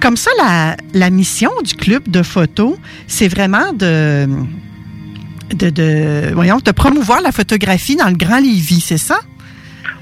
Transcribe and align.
Comme 0.00 0.16
ça, 0.16 0.30
la, 0.38 0.74
la 0.94 1.10
mission 1.10 1.50
du 1.62 1.74
club 1.74 2.08
de 2.08 2.22
photo, 2.22 2.78
c'est 3.06 3.28
vraiment 3.28 3.74
de, 3.74 4.26
de, 5.54 5.68
de, 5.68 6.32
voyons, 6.32 6.60
de 6.64 6.70
promouvoir 6.70 7.20
la 7.20 7.30
photographie 7.30 7.94
dans 7.94 8.08
le 8.08 8.14
Grand 8.14 8.38
Lévis, 8.38 8.80
c'est 8.80 8.96
ça? 8.96 9.20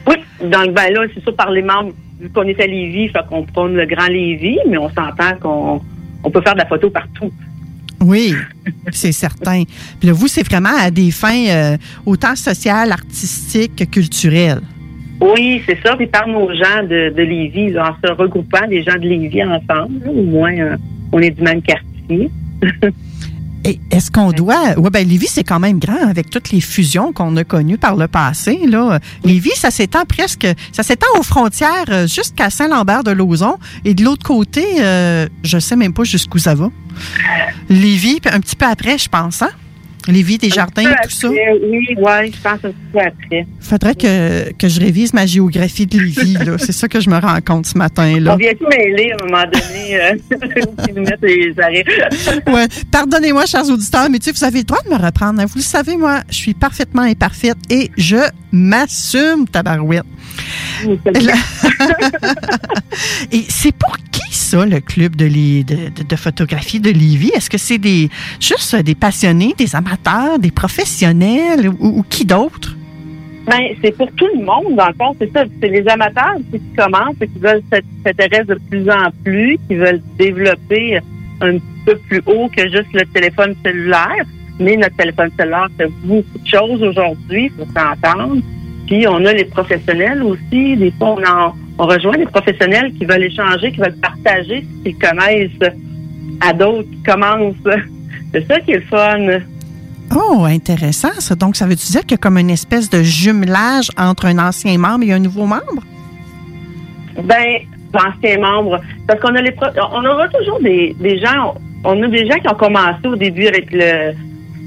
Oui, 0.06 0.14
dans 0.48 0.62
le 0.62 0.70
ben 0.70 0.92
là, 0.92 1.00
c'est 1.12 1.24
ça 1.24 1.32
par 1.32 1.50
les 1.50 1.62
membres, 1.62 1.92
vu 2.20 2.30
qu'on 2.30 2.44
est 2.44 2.60
à 2.60 2.68
Lévis, 2.68 3.08
fait 3.08 3.18
qu'on 3.28 3.42
prône 3.46 3.74
le 3.74 3.84
Grand 3.86 4.06
Lévis, 4.06 4.60
mais 4.68 4.78
on 4.78 4.90
s'entend 4.90 5.36
qu'on 5.42 5.82
on 6.22 6.30
peut 6.30 6.40
faire 6.40 6.54
de 6.54 6.60
la 6.60 6.66
photo 6.66 6.88
partout. 6.90 7.32
Oui, 8.00 8.36
c'est 8.92 9.10
certain. 9.10 9.64
Puis 9.98 10.06
là, 10.06 10.12
vous, 10.12 10.28
c'est 10.28 10.44
vraiment 10.44 10.76
à 10.78 10.92
des 10.92 11.10
fins 11.10 11.48
euh, 11.48 11.76
autant 12.06 12.36
sociales, 12.36 12.92
artistiques 12.92 13.74
que 13.74 13.82
culturelles. 13.82 14.62
Oui, 15.20 15.62
c'est 15.66 15.78
ça. 15.84 15.96
Puis 15.96 16.06
par 16.06 16.28
nos 16.28 16.48
gens 16.54 16.82
de, 16.82 17.12
de 17.14 17.22
Lévis, 17.22 17.70
là, 17.70 17.92
en 17.92 18.06
se 18.06 18.12
regroupant, 18.12 18.66
des 18.68 18.82
gens 18.82 18.94
de 18.94 19.08
Lévis 19.08 19.42
ensemble, 19.42 20.04
là, 20.04 20.10
au 20.10 20.22
moins, 20.22 20.56
euh, 20.56 20.76
on 21.12 21.20
est 21.20 21.30
du 21.30 21.42
même 21.42 21.62
quartier. 21.62 22.30
Et 23.64 23.80
est-ce 23.90 24.10
qu'on 24.10 24.30
doit. 24.30 24.74
Oui, 24.76 24.88
bien, 24.90 25.02
Lévis, 25.02 25.26
c'est 25.26 25.44
quand 25.44 25.58
même 25.58 25.78
grand 25.78 26.08
avec 26.08 26.30
toutes 26.30 26.52
les 26.52 26.60
fusions 26.60 27.12
qu'on 27.12 27.36
a 27.36 27.44
connues 27.44 27.76
par 27.76 27.96
le 27.96 28.06
passé. 28.06 28.60
Là. 28.66 29.00
Lévis, 29.24 29.56
ça 29.56 29.70
s'étend 29.70 30.04
presque. 30.04 30.46
Ça 30.72 30.82
s'étend 30.82 31.08
aux 31.18 31.22
frontières 31.22 31.84
euh, 31.88 32.06
jusqu'à 32.06 32.50
Saint-Lambert-de-Lauzon. 32.50 33.56
Et 33.84 33.94
de 33.94 34.04
l'autre 34.04 34.24
côté, 34.24 34.64
euh, 34.80 35.26
je 35.42 35.58
sais 35.58 35.76
même 35.76 35.92
pas 35.92 36.04
jusqu'où 36.04 36.38
ça 36.38 36.54
va. 36.54 36.70
Lévis, 37.68 38.20
puis 38.20 38.32
un 38.32 38.40
petit 38.40 38.56
peu 38.56 38.66
après, 38.66 38.96
je 38.96 39.08
pense, 39.08 39.42
hein? 39.42 39.50
Lévis, 40.08 40.38
des 40.38 40.50
jardins, 40.50 40.84
tout 41.04 41.10
ça? 41.10 41.28
Oui, 41.28 41.38
oui, 41.62 41.86
je 41.96 42.42
pense 42.42 42.64
un 42.64 42.72
peu 42.92 42.98
après. 42.98 43.46
Faudrait 43.60 43.94
que, 43.94 44.52
que 44.54 44.68
je 44.68 44.80
révise 44.80 45.12
ma 45.12 45.26
géographie 45.26 45.86
de 45.86 45.98
Lévis. 45.98 46.34
là. 46.34 46.56
C'est 46.58 46.72
ça 46.72 46.88
que 46.88 47.00
je 47.00 47.10
me 47.10 47.18
rends 47.18 47.40
compte 47.44 47.66
ce 47.66 47.76
matin. 47.76 48.18
là. 48.18 48.34
On 48.34 48.36
vient 48.36 48.54
tout 48.54 48.66
mêler 48.68 49.12
à 49.12 49.22
un 49.22 49.26
moment 49.26 49.44
donné, 49.44 50.00
euh. 50.00 50.14
Ouais. 52.52 52.66
Pardonnez-moi, 52.90 53.46
chers 53.46 53.68
auditeurs, 53.68 54.08
mais 54.10 54.18
tu 54.18 54.26
sais, 54.26 54.32
vous 54.32 54.44
avez 54.44 54.58
le 54.58 54.64
droit 54.64 54.80
de 54.84 54.90
me 54.90 54.96
reprendre. 54.96 55.40
hein. 55.40 55.46
Vous 55.46 55.56
le 55.58 55.62
savez, 55.62 55.96
moi, 55.96 56.20
je 56.30 56.34
suis 56.36 56.54
parfaitement 56.54 57.02
imparfaite 57.02 57.58
et 57.70 57.90
je 57.96 58.16
m'assume, 58.52 59.46
tabarouette. 59.48 60.04
Et 63.32 63.44
c'est 63.48 63.72
pour 63.72 63.96
qui 64.10 64.20
ça, 64.38 64.64
le 64.64 64.80
club 64.80 65.16
de, 65.16 65.28
de, 65.28 66.16
photographie 66.16 66.80
de 66.80 66.90
Lévis? 66.90 67.30
Est-ce 67.34 67.50
que 67.50 67.58
c'est 67.58 67.78
des 67.78 68.08
juste 68.40 68.74
des 68.76 68.94
passionnés, 68.94 69.54
des 69.56 69.74
amateurs, 69.76 70.38
des 70.38 70.50
professionnels 70.50 71.68
ou, 71.80 72.02
qui 72.08 72.24
d'autre? 72.24 72.76
Ben, 73.46 73.62
c'est 73.82 73.96
pour 73.96 74.10
tout 74.12 74.28
le 74.34 74.44
monde, 74.44 74.76
dans 74.76 74.88
le 74.88 74.94
fond, 74.94 75.16
c'est 75.18 75.32
ça. 75.32 75.44
C'est 75.60 75.68
les 75.68 75.86
amateurs 75.88 76.36
qui 76.52 76.60
commencent, 76.76 77.16
et 77.20 77.28
qui 77.28 77.38
veulent 77.38 77.62
s'int- 77.72 77.80
s'intéresser 78.04 78.44
de 78.44 78.60
plus 78.68 78.90
en 78.90 79.10
plus, 79.24 79.58
qui 79.68 79.74
veulent 79.74 80.02
développer 80.18 80.98
un 81.40 81.56
peu 81.86 81.96
plus 82.08 82.22
haut 82.26 82.48
que 82.54 82.62
juste 82.64 82.92
le 82.92 83.04
téléphone 83.06 83.54
cellulaire. 83.64 84.24
Mais 84.60 84.76
notre 84.76 84.96
téléphone 84.96 85.30
cellulaire 85.38 85.68
fait 85.78 85.88
beaucoup 86.04 86.38
de 86.38 86.46
choses 86.46 86.82
aujourd'hui, 86.82 87.50
faut 87.56 87.64
s'entendre. 87.66 88.36
Puis 88.86 89.06
on 89.06 89.24
a 89.24 89.32
les 89.32 89.44
professionnels 89.44 90.22
aussi. 90.22 90.76
Des 90.76 90.92
fois, 90.98 91.16
on, 91.18 91.22
en- 91.24 91.54
on 91.78 91.86
rejoint 91.86 92.16
des 92.16 92.26
professionnels 92.26 92.92
qui 92.98 93.04
veulent 93.04 93.22
échanger, 93.24 93.70
qui 93.72 93.78
veulent 93.78 93.96
partager 94.00 94.64
ce 94.78 94.82
qu'ils 94.84 94.98
connaissent 94.98 95.72
à 96.40 96.52
d'autres 96.52 96.88
qui 96.90 97.02
commencent. 97.02 97.54
C'est 98.32 98.46
ça 98.46 98.60
qui 98.60 98.72
est 98.72 98.76
le 98.76 98.82
fun. 98.82 99.38
Oh, 100.14 100.44
intéressant 100.44 101.12
ça. 101.18 101.34
Donc, 101.34 101.56
ça 101.56 101.66
veut-tu 101.66 101.86
dire 101.92 102.00
qu'il 102.02 102.12
y 102.12 102.14
a 102.14 102.18
comme 102.18 102.38
une 102.38 102.50
espèce 102.50 102.90
de 102.90 103.02
jumelage 103.02 103.90
entre 103.98 104.26
un 104.26 104.38
ancien 104.38 104.76
membre 104.78 105.04
et 105.04 105.12
un 105.12 105.18
nouveau 105.18 105.46
membre? 105.46 105.82
Ben, 107.22 107.58
anciens 107.94 108.38
membres, 108.38 108.80
parce 109.06 109.20
qu'on 109.20 109.34
a 109.34 109.42
les, 109.42 109.54
on 109.92 110.04
aura 110.04 110.28
toujours 110.28 110.60
des, 110.60 110.94
des 111.00 111.18
gens, 111.18 111.54
on 111.84 112.00
a 112.02 112.06
des 112.08 112.26
gens 112.26 112.38
qui 112.38 112.48
ont 112.48 112.54
commencé 112.54 113.06
au 113.06 113.16
début 113.16 113.46
avec 113.46 113.70
le, 113.72 114.12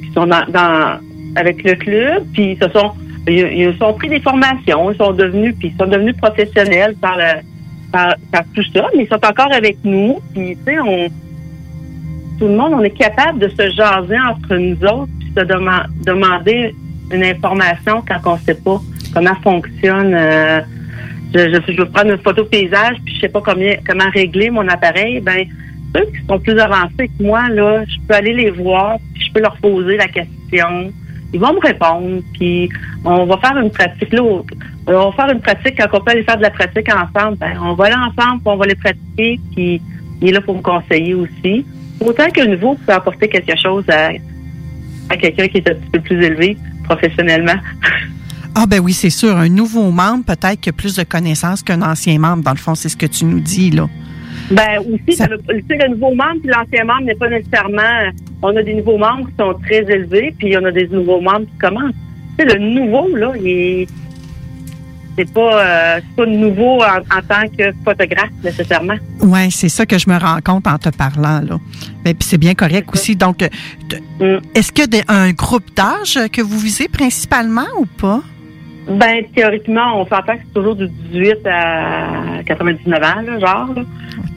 qui 0.06 0.12
sont 0.14 0.26
dans, 0.28 0.44
dans- 0.50 1.00
avec 1.36 1.64
le 1.64 1.76
club, 1.76 2.26
puis 2.34 2.52
ils 2.54 2.58
se 2.58 2.70
sont, 2.72 2.92
ils, 3.28 3.76
sont 3.78 3.94
pris 3.94 4.10
des 4.10 4.20
formations, 4.20 4.92
ils 4.92 4.98
sont 4.98 5.14
devenus, 5.14 5.56
puis 5.60 5.74
ils 5.74 5.78
sont 5.78 5.90
devenus 5.90 6.16
professionnels 6.18 6.96
par 7.00 7.18
par, 7.92 8.16
tout 8.56 8.64
ça, 8.74 8.88
mais 8.96 9.04
ils 9.04 9.08
sont 9.08 9.26
encore 9.26 9.52
avec 9.52 9.78
nous, 9.84 10.20
puis 10.34 10.58
tu 10.66 10.74
sais, 10.74 10.80
on, 10.80 11.08
tout 12.40 12.48
le 12.48 12.56
monde, 12.56 12.74
on 12.74 12.84
est 12.84 12.98
capable 12.98 13.40
de 13.40 13.50
se 13.50 13.70
jaser 13.72 14.18
entre 14.20 14.56
nous 14.56 14.84
autres, 14.84 15.12
puis 15.20 15.32
se 15.36 15.42
dema- 15.42 15.88
demander 16.06 16.74
une 17.12 17.24
information 17.24 18.04
quand 18.08 18.34
on 18.34 18.38
sait 18.38 18.56
pas 18.56 18.80
comment 19.14 19.36
fonctionne. 19.44 20.14
euh, 20.14 20.62
je, 21.34 21.78
veux 21.78 21.86
prendre 21.86 22.12
une 22.12 22.18
photo 22.18 22.46
paysage, 22.46 22.98
puis 23.06 23.16
je 23.16 23.22
sais 23.22 23.30
pas 23.30 23.42
combien, 23.42 23.76
comment 23.86 24.10
régler 24.14 24.50
mon 24.50 24.68
appareil. 24.68 25.20
Ben, 25.20 25.46
ceux 25.96 26.06
qui 26.06 26.26
sont 26.28 26.40
plus 26.40 26.58
avancés 26.60 27.10
que 27.18 27.24
moi, 27.24 27.50
là, 27.50 27.84
je 27.86 27.96
peux 28.08 28.16
aller 28.16 28.34
les 28.34 28.50
voir, 28.50 28.98
puis 29.14 29.24
je 29.26 29.34
peux 29.34 29.42
leur 29.42 29.56
poser 29.58 29.98
la 29.98 30.08
question. 30.08 30.92
Ils 31.34 31.40
vont 31.40 31.54
me 31.54 31.60
répondre, 31.60 32.22
puis 32.34 32.70
on 33.06 33.26
va 33.26 33.38
faire 33.38 33.58
une 33.58 33.72
pratique. 33.72 34.12
Là, 34.12 34.22
on 34.24 35.10
va 35.10 35.12
faire 35.12 35.34
une 35.34 35.40
pratique 35.40 35.76
quand 35.78 35.98
on 35.98 36.04
peut 36.04 36.12
aller 36.12 36.24
faire 36.24 36.38
de 36.38 36.42
la 36.42 36.50
pratique 36.50 36.88
ensemble. 36.90 37.38
Ben, 37.38 37.58
on 37.62 37.74
va 37.74 37.86
aller 37.86 37.96
ensemble, 37.96 38.42
puis 38.42 38.48
on 38.54 38.58
va 38.58 38.66
les 38.66 38.76
pratiquer, 38.76 39.40
puis 39.54 39.82
il 40.22 40.30
est 40.30 40.32
là 40.32 40.42
pour 40.42 40.56
me 40.56 40.62
conseiller 40.62 41.14
aussi. 41.14 41.66
Autant 42.02 42.30
qu'un 42.30 42.48
nouveau 42.48 42.76
peut 42.86 42.94
apporter 42.94 43.30
quelque 43.30 43.56
chose 43.58 43.86
à, 43.90 44.10
à 45.10 45.18
quelqu'un 45.18 45.48
qui 45.48 45.58
est 45.58 45.70
un 45.70 45.76
petit 45.76 45.90
peu 45.92 46.00
plus 46.02 46.24
élevé 46.24 46.58
professionnellement. 46.84 47.60
Ah 48.54 48.66
ben 48.66 48.80
oui, 48.80 48.92
c'est 48.92 49.10
sûr. 49.10 49.38
Un 49.38 49.48
nouveau 49.48 49.92
membre, 49.92 50.26
peut-être 50.26 50.68
a 50.68 50.72
plus 50.74 50.96
de 50.98 51.04
connaissances 51.04 51.64
qu'un 51.64 51.82
ancien 51.82 52.20
membre. 52.20 52.44
Dans 52.44 52.52
le 52.52 52.58
fond, 52.58 52.76
c'est 52.76 52.90
ce 52.90 52.98
que 52.98 53.06
tu 53.06 53.24
nous 53.24 53.40
dis, 53.40 53.72
là. 53.72 53.88
Ben 54.52 54.80
aussi, 54.80 55.16
Ça- 55.18 55.28
le, 55.28 55.38
tu 55.40 55.66
sais, 55.70 55.78
le 55.78 55.90
nouveau 55.94 56.14
membre 56.14 56.40
puis 56.42 56.50
l'ancien 56.50 56.84
membre 56.86 57.04
n'est 57.06 57.16
pas 57.16 57.30
nécessairement. 57.30 58.12
On 58.42 58.56
a 58.56 58.64
des 58.64 58.74
nouveaux 58.74 58.98
membres 58.98 59.28
qui 59.30 59.36
sont 59.40 59.54
très 59.66 59.84
élevés, 59.92 60.34
puis 60.38 60.56
on 60.58 60.66
a 60.66 60.72
des 60.72 60.88
nouveaux 60.88 61.22
membres 61.22 61.46
qui 61.46 61.58
commencent. 61.60 61.94
Tu 62.38 62.48
sais, 62.48 62.58
le 62.58 62.60
nouveau 62.60 63.16
là, 63.16 63.34
il 63.40 63.48
est 63.48 63.88
c'est 65.18 65.32
pas 65.34 65.66
euh, 65.66 66.00
pas 66.16 66.26
nouveau 66.26 66.82
en, 66.82 67.00
en 67.00 67.22
tant 67.28 67.46
que 67.58 67.72
photographe 67.84 68.30
nécessairement. 68.44 68.96
Oui, 69.22 69.52
c'est 69.52 69.68
ça 69.70 69.86
que 69.86 69.98
je 70.00 70.10
me 70.10 70.18
rends 70.18 70.40
compte 70.44 70.66
en 70.68 70.78
te 70.78 70.88
parlant, 70.90 71.42
là. 71.42 71.60
Mais 72.06 72.14
puis 72.14 72.26
c'est 72.28 72.38
bien 72.38 72.54
correct 72.56 72.90
aussi. 72.94 73.16
Donc, 73.16 73.44
euh, 73.44 73.50
Mm. 74.22 74.40
est-ce 74.56 74.72
que 74.72 74.86
des- 74.88 75.04
un 75.10 75.32
groupe 75.32 75.66
d'âge 75.76 76.18
que 76.32 76.42
vous 76.42 76.58
visez 76.60 76.88
principalement 76.88 77.66
ou 77.80 77.86
pas? 77.86 78.22
Ben 78.88 79.24
théoriquement, 79.36 80.02
on 80.02 80.06
s'entend 80.06 80.34
que 80.34 80.42
c'est 80.46 80.54
toujours 80.54 80.76
du 80.76 80.88
18 81.12 81.38
à 81.46 82.44
99 82.46 83.04
ans, 83.04 83.22
là, 83.22 83.40
genre. 83.40 83.74
là. 83.76 83.84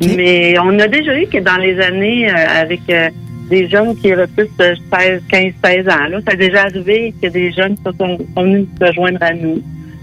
Mais 0.00 0.54
on 0.58 0.78
a 0.78 0.88
déjà 0.88 1.18
eu 1.18 1.26
que 1.26 1.38
dans 1.38 1.56
les 1.56 1.80
années 1.80 2.28
euh, 2.28 2.34
avec 2.60 2.80
euh, 2.90 3.08
des 3.48 3.68
jeunes 3.68 3.96
qui 3.96 4.12
avaient 4.12 4.26
plus 4.26 4.48
de 4.58 4.74
16, 4.92 5.22
15, 5.28 5.52
16 5.64 5.88
ans. 5.88 6.08
Là, 6.10 6.20
ça 6.26 6.32
a 6.32 6.36
déjà 6.36 6.62
arrivé 6.62 7.14
que 7.22 7.28
des 7.28 7.52
jeunes 7.52 7.76
se 7.76 7.92
sont, 7.92 8.18
sont 8.34 8.42
venus 8.42 8.66
se 8.80 8.92
joindre 8.92 9.18
à 9.22 9.32
nous. 9.32 9.62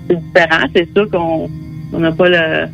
C'est 0.10 0.16
différent. 0.20 0.68
C'est 0.76 0.92
sûr 0.94 1.10
qu'on 1.10 1.50
on 1.94 2.00
n'a 2.00 2.12
pas 2.12 2.30
le, 2.30 2.68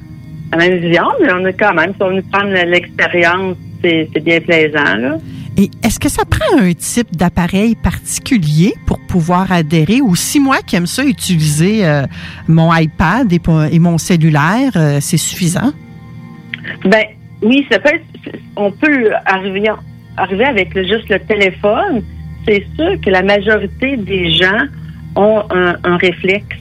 la 0.51 0.57
même 0.57 0.77
vision, 0.79 1.05
mais 1.21 1.31
on 1.33 1.45
a 1.45 1.53
quand 1.53 1.73
même, 1.73 1.93
si 1.95 2.01
on 2.01 2.15
veut 2.15 2.23
prendre 2.31 2.53
l'expérience, 2.53 3.57
c'est 3.81 4.09
c'est 4.13 4.23
bien 4.23 4.39
plaisant. 4.39 4.95
Là. 4.97 5.17
Et 5.59 5.71
est-ce 5.83 5.99
que 5.99 6.07
ça 6.07 6.23
prend 6.23 6.59
un 6.59 6.73
type 6.73 7.15
d'appareil 7.15 7.73
particulier 7.75 8.75
pour 8.85 8.99
pouvoir 8.99 9.51
adhérer? 9.51 10.01
Ou 10.01 10.15
si 10.15 10.39
moi 10.39 10.57
qui 10.65 10.75
aime 10.75 10.85
ça 10.85 11.03
utiliser 11.03 11.83
euh, 11.83 12.03
mon 12.47 12.73
iPad 12.75 13.33
et, 13.33 13.79
mon 13.79 13.97
cellulaire, 13.97 14.71
euh, 14.75 14.99
c'est 15.01 15.17
suffisant? 15.17 15.71
Ben 16.85 17.05
oui, 17.41 17.65
ça 17.71 17.79
peut 17.79 17.89
être, 17.89 18.37
on 18.55 18.71
peut 18.71 19.11
arriver, 19.25 20.45
avec 20.45 20.77
juste 20.77 21.09
le 21.09 21.19
téléphone. 21.21 22.03
C'est 22.47 22.63
sûr 22.75 23.01
que 23.01 23.09
la 23.09 23.23
majorité 23.23 23.97
des 23.97 24.31
gens 24.31 24.67
ont 25.15 25.43
un, 25.49 25.97
réflexe. 25.97 26.55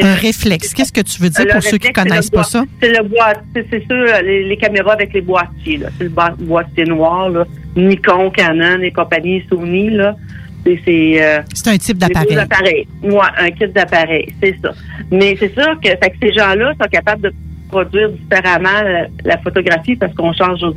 Un 0.00 0.14
réflexe. 0.14 0.74
Qu'est-ce 0.74 0.92
que 0.92 1.00
tu 1.00 1.20
veux 1.20 1.30
dire 1.30 1.46
pour 1.46 1.62
ceux 1.62 1.78
qui 1.78 1.88
ne 1.88 1.92
connaissent 1.92 2.30
pas 2.30 2.44
ça? 2.44 2.64
C'est 2.80 2.90
le 2.90 3.04
boîtier, 3.04 3.66
c'est 3.70 3.86
sûr, 3.86 4.06
les, 4.22 4.56
caméras 4.56 4.92
avec 4.94 5.12
les 5.12 5.20
boîtiers. 5.20 5.80
C'est 5.98 6.04
le 6.04 6.44
boîtier 6.44 6.84
noir, 6.84 7.30
là. 7.30 7.44
Nikon, 7.76 8.30
Canon 8.30 8.80
et 8.82 8.90
compagnie, 8.90 9.44
Sony. 9.48 9.90
Là. 9.90 10.16
C'est, 10.64 11.22
euh, 11.22 11.40
un 11.66 11.78
type 11.78 11.98
d'appareil. 11.98 12.86
Oui, 13.02 13.14
un 13.38 13.50
kit 13.50 13.68
d'appareil, 13.68 14.34
c'est 14.42 14.56
ça. 14.62 14.72
Mais 15.10 15.36
c'est 15.38 15.52
sûr 15.54 15.78
que, 15.82 15.88
que 15.94 16.14
ces 16.20 16.32
gens-là 16.32 16.72
sont 16.80 16.88
capables 16.90 17.22
de 17.22 17.32
produire 17.68 18.10
différemment 18.10 18.82
la, 19.24 19.38
photographie 19.38 19.96
parce 19.96 20.12
qu'on 20.14 20.32
change 20.32 20.60
nos 20.60 20.74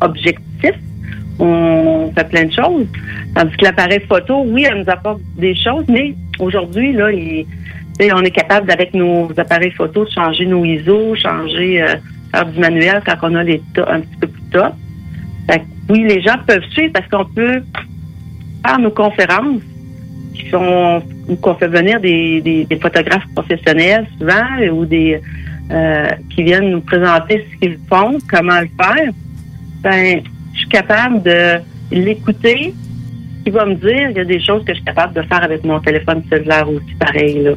objectifs. 0.00 0.78
On 1.38 2.12
fait 2.14 2.28
plein 2.28 2.44
de 2.44 2.52
choses. 2.52 2.86
Tandis 3.34 3.56
que 3.56 3.64
l'appareil 3.64 4.00
photo, 4.08 4.44
oui, 4.46 4.66
elle 4.68 4.82
nous 4.82 4.90
apporte 4.90 5.20
des 5.36 5.54
choses, 5.56 5.84
mais 5.88 6.14
aujourd'hui, 6.38 6.92
là, 6.92 7.10
on 8.00 8.22
est 8.22 8.30
capable, 8.30 8.70
avec 8.70 8.94
nos 8.94 9.30
appareils 9.36 9.70
photo, 9.72 10.04
de 10.04 10.10
changer 10.10 10.46
nos 10.46 10.64
ISO, 10.64 11.14
changer, 11.14 11.82
euh, 11.82 11.96
faire 12.30 12.46
du 12.46 12.58
manuel 12.58 13.02
quand 13.04 13.16
on 13.22 13.34
a 13.34 13.42
les 13.42 13.62
un 13.86 14.00
petit 14.00 14.16
peu 14.20 14.26
plus 14.26 14.42
top. 14.50 14.74
oui, 15.88 16.04
les 16.04 16.20
gens 16.22 16.36
peuvent 16.46 16.64
suivre 16.70 16.92
parce 16.92 17.08
qu'on 17.08 17.24
peut 17.32 17.62
faire 18.66 18.78
nos 18.78 18.90
conférences 18.90 19.62
qui 20.34 20.48
sont 20.50 21.02
qu'on 21.40 21.54
fait 21.54 21.68
venir 21.68 22.00
des, 22.00 22.40
des, 22.40 22.78
photographes 22.80 23.26
professionnels 23.34 24.06
souvent 24.18 24.44
ou 24.72 24.84
des 24.84 25.20
euh, 25.70 26.08
qui 26.30 26.42
viennent 26.42 26.70
nous 26.70 26.80
présenter 26.80 27.46
ce 27.50 27.58
qu'ils 27.58 27.78
font, 27.88 28.18
comment 28.28 28.60
le 28.60 28.68
faire, 28.76 29.12
ben, 29.82 30.20
je 30.52 30.58
suis 30.58 30.68
capable 30.68 31.22
de 31.22 31.60
l'écouter. 31.90 32.74
Il 33.46 33.52
va 33.52 33.64
me 33.64 33.74
dire, 33.74 34.10
il 34.10 34.16
y 34.16 34.20
a 34.20 34.24
des 34.24 34.40
choses 34.40 34.64
que 34.64 34.72
je 34.72 34.76
suis 34.76 34.84
capable 34.84 35.14
de 35.14 35.22
faire 35.22 35.42
avec 35.42 35.64
mon 35.64 35.80
téléphone 35.80 36.22
cellulaire 36.28 36.68
aussi, 36.68 36.94
pareil. 36.98 37.42
Là. 37.42 37.52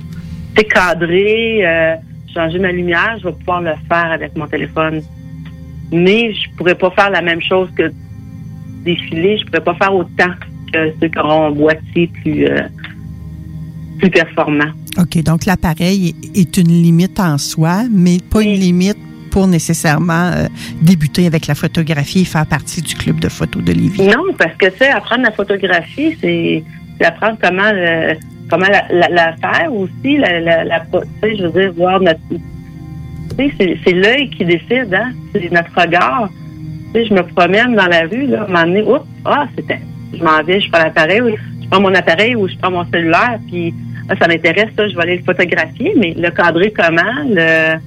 C'est 0.55 0.65
cadré, 0.65 1.65
euh, 1.65 1.95
changer 2.33 2.59
ma 2.59 2.71
lumière, 2.71 3.17
je 3.19 3.27
vais 3.27 3.33
pouvoir 3.33 3.61
le 3.61 3.73
faire 3.87 4.11
avec 4.11 4.35
mon 4.35 4.47
téléphone. 4.47 5.01
Mais 5.91 6.33
je 6.33 6.49
pourrais 6.57 6.75
pas 6.75 6.91
faire 6.91 7.09
la 7.09 7.21
même 7.21 7.41
chose 7.41 7.69
que 7.75 7.91
défiler. 8.83 9.37
Je 9.37 9.45
pourrais 9.45 9.63
pas 9.63 9.75
faire 9.75 9.93
autant 9.93 10.31
que 10.71 10.93
ceux 10.99 11.07
qui 11.07 11.19
auront 11.19 11.47
un 11.47 11.51
boîtier 11.51 12.07
plus, 12.07 12.45
euh, 12.45 12.61
plus 13.99 14.09
performant. 14.09 14.71
OK, 14.97 15.21
donc 15.23 15.45
l'appareil 15.45 16.15
est 16.33 16.57
une 16.57 16.69
limite 16.69 17.19
en 17.19 17.37
soi, 17.37 17.83
mais 17.91 18.17
pas 18.31 18.41
une 18.41 18.53
limite 18.53 18.97
pour 19.29 19.47
nécessairement 19.47 20.31
euh, 20.31 20.47
débuter 20.81 21.27
avec 21.27 21.47
la 21.47 21.55
photographie 21.55 22.21
et 22.21 22.25
faire 22.25 22.45
partie 22.45 22.81
du 22.81 22.95
club 22.95 23.19
de 23.19 23.27
photo 23.27 23.59
de 23.59 23.73
Lévis. 23.73 24.01
Non, 24.03 24.33
parce 24.37 24.55
que, 24.55 24.67
tu 24.67 24.77
sais, 24.77 24.87
apprendre 24.87 25.23
la 25.23 25.31
photographie, 25.31 26.17
c'est 26.21 26.63
apprendre 27.03 27.38
comment 27.42 27.71
comment 28.50 28.68
la, 28.89 29.33
faire 29.38 29.74
aussi, 29.74 30.18
la, 30.18 30.39
la, 30.63 30.83
je 31.24 31.47
veux 31.47 31.62
dire, 31.62 31.74
voir 31.74 32.00
notre... 32.00 32.19
C'est 33.38 33.92
l'œil 33.92 34.30
qui 34.30 34.45
décide, 34.45 34.94
hein? 34.94 35.12
C'est 35.33 35.51
notre 35.51 35.74
regard. 35.75 36.30
Tu 36.94 37.01
sais, 37.01 37.07
je 37.07 37.13
me 37.13 37.24
promène 37.24 37.75
dans 37.75 37.88
la 37.88 38.01
rue, 38.01 38.27
là, 38.27 38.47
à 38.53 38.65
oups, 38.68 39.06
ah, 39.25 39.47
c'était... 39.56 39.80
Je 40.13 40.24
m'en 40.24 40.42
vais, 40.44 40.62
je 40.62 40.69
prends 40.69 40.83
l'appareil, 40.83 41.21
je 41.62 41.68
prends 41.68 41.81
mon 41.81 41.94
appareil 41.94 42.36
ou 42.36 42.47
je 42.47 42.56
prends 42.57 42.71
mon 42.71 42.86
cellulaire, 42.86 43.39
puis 43.48 43.74
ah, 44.07 44.13
ça 44.19 44.27
m'intéresse, 44.27 44.69
ça, 44.77 44.88
je 44.88 44.95
vais 44.95 45.01
aller 45.01 45.18
le 45.18 45.24
photographier, 45.24 45.94
mais 45.98 46.13
le 46.13 46.30
cadrer 46.30 46.71
comment, 46.71 47.24
le 47.27 47.77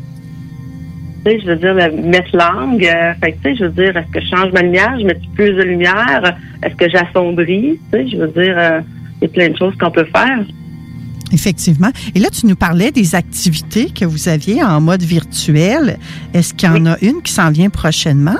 tu 1.24 1.32
sais, 1.32 1.40
je 1.40 1.46
veux 1.46 1.56
dire, 1.56 1.74
mettre 1.74 2.36
l'angle. 2.36 2.84
Euh, 2.84 3.12
fait 3.14 3.32
tu 3.32 3.42
sais, 3.42 3.56
je 3.56 3.64
veux 3.64 3.70
dire, 3.70 3.96
est-ce 3.96 4.10
que 4.12 4.20
je 4.20 4.26
change 4.26 4.52
ma 4.52 4.62
lumière, 4.62 4.96
je 5.00 5.04
mets 5.04 5.18
plus 5.34 5.52
de 5.52 5.62
lumière, 5.62 6.36
est-ce 6.62 6.74
que 6.74 6.88
j'assombris, 6.88 7.80
tu 7.92 7.98
sais, 7.98 8.08
je 8.08 8.16
veux 8.18 8.28
dire, 8.28 8.54
euh, 8.56 8.80
il 9.20 9.28
y 9.28 9.30
a 9.30 9.32
plein 9.32 9.48
de 9.50 9.56
choses 9.56 9.74
qu'on 9.76 9.90
peut 9.90 10.06
faire. 10.06 10.38
Effectivement. 11.32 11.90
Et 12.14 12.20
là, 12.20 12.28
tu 12.30 12.46
nous 12.46 12.56
parlais 12.56 12.90
des 12.90 13.14
activités 13.14 13.90
que 13.90 14.04
vous 14.04 14.28
aviez 14.28 14.62
en 14.62 14.80
mode 14.80 15.02
virtuel. 15.02 15.98
Est-ce 16.32 16.54
qu'il 16.54 16.68
y 16.68 16.72
en 16.72 16.86
a 16.86 16.96
une 17.02 17.22
qui 17.22 17.32
s'en 17.32 17.50
vient 17.50 17.68
prochainement? 17.68 18.38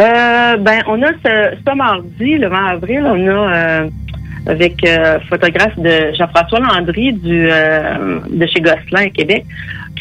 Euh, 0.00 0.56
ben, 0.58 0.82
on 0.88 1.02
a 1.02 1.08
ce, 1.24 1.56
ce 1.66 1.74
mardi, 1.74 2.36
le 2.36 2.48
20 2.48 2.66
avril, 2.66 3.02
on 3.04 3.26
a 3.26 3.54
euh, 3.54 3.88
avec 4.46 4.86
euh, 4.86 5.18
photographe 5.28 5.78
de 5.78 6.14
Jean-François 6.16 6.60
Landry 6.60 7.12
du, 7.12 7.48
euh, 7.50 8.20
de 8.30 8.46
chez 8.46 8.60
Gosselin 8.60 9.06
à 9.06 9.10
Québec, 9.10 9.44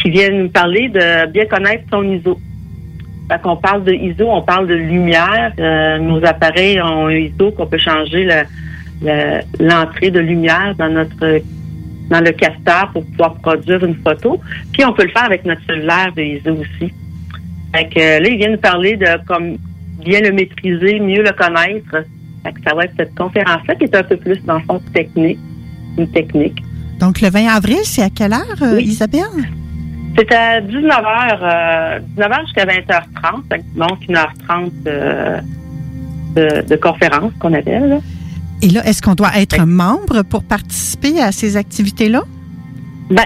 qui 0.02 0.10
vient 0.12 0.30
nous 0.30 0.50
parler 0.50 0.90
de 0.90 1.32
bien 1.32 1.46
connaître 1.46 1.84
son 1.92 2.04
ISO. 2.04 2.40
Quand 3.30 3.54
on 3.54 3.56
parle 3.56 3.84
de 3.84 3.94
ISO, 3.94 4.30
on 4.30 4.44
parle 4.44 4.68
de 4.68 4.76
lumière. 4.76 5.52
Euh, 5.58 5.98
nos 5.98 6.24
appareils 6.24 6.80
ont 6.80 7.08
un 7.08 7.12
ISO 7.12 7.52
qu'on 7.52 7.66
peut 7.66 7.80
changer 7.80 8.26
l'entrée 9.60 10.12
de 10.12 10.20
lumière 10.20 10.76
dans 10.78 10.90
notre 10.90 11.42
dans 12.10 12.20
le 12.22 12.32
capteur 12.32 12.92
pour 12.94 13.04
pouvoir 13.06 13.34
produire 13.36 13.84
une 13.84 13.96
photo. 13.96 14.40
Puis 14.74 14.86
on 14.86 14.94
peut 14.94 15.04
le 15.04 15.10
faire 15.10 15.26
avec 15.26 15.44
notre 15.44 15.66
cellulaire 15.66 16.14
de 16.16 16.22
ISO 16.22 16.52
aussi. 16.52 16.94
Fait 17.74 17.90
que 17.90 18.22
là, 18.22 18.30
il 18.30 18.38
vient 18.38 18.52
nous 18.52 18.58
parler 18.58 18.96
de 18.96 19.08
comme 19.26 19.58
bien 20.04 20.22
le 20.22 20.32
maîtriser, 20.32 21.00
mieux 21.00 21.24
le 21.24 21.32
connaître 21.32 22.06
ça 22.66 22.76
va 22.76 22.86
être 22.86 22.94
cette 22.98 23.16
conférence-là 23.16 23.76
qui 23.76 23.86
est 23.86 23.96
un 23.96 24.04
peu 24.04 24.18
plus, 24.18 24.38
dans 24.46 24.58
le 24.58 24.64
fond, 24.64 24.82
technique, 24.94 25.40
une 25.98 26.10
technique. 26.12 26.62
Donc, 27.00 27.22
le 27.22 27.30
20 27.30 27.48
avril, 27.48 27.80
c'est 27.84 28.04
à 28.04 28.10
quelle 28.10 28.34
heure, 28.34 28.62
euh, 28.62 28.80
Isabelle? 28.80 29.22
C'est 30.18 30.32
à 30.32 30.62
19h, 30.62 32.02
19h 32.18 32.34
euh, 32.34 32.46
jusqu'à 32.46 32.66
20h30, 32.66 33.62
donc 33.76 34.00
1h30 34.08 34.72
euh, 34.88 35.42
de, 36.36 36.68
de, 36.68 36.76
conférence 36.78 37.34
qu'on 37.40 37.54
appelle. 37.54 38.00
Et 38.62 38.70
là, 38.70 38.86
est-ce 38.86 39.02
qu'on 39.02 39.16
doit 39.16 39.38
être 39.38 39.66
membre 39.66 40.24
pour 40.24 40.44
participer 40.44 41.22
à 41.22 41.32
ces 41.32 41.58
activités-là? 41.58 42.24
Ben, 43.10 43.26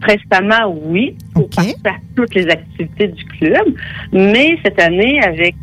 principalement, 0.00 0.74
oui, 0.82 1.16
pour 1.32 1.48
participer 1.48 1.90
à 1.90 1.96
toutes 2.14 2.34
les 2.34 2.48
activités 2.48 3.08
du 3.08 3.24
club. 3.24 3.74
Mais 4.12 4.58
cette 4.62 4.80
année, 4.80 5.20
avec 5.22 5.54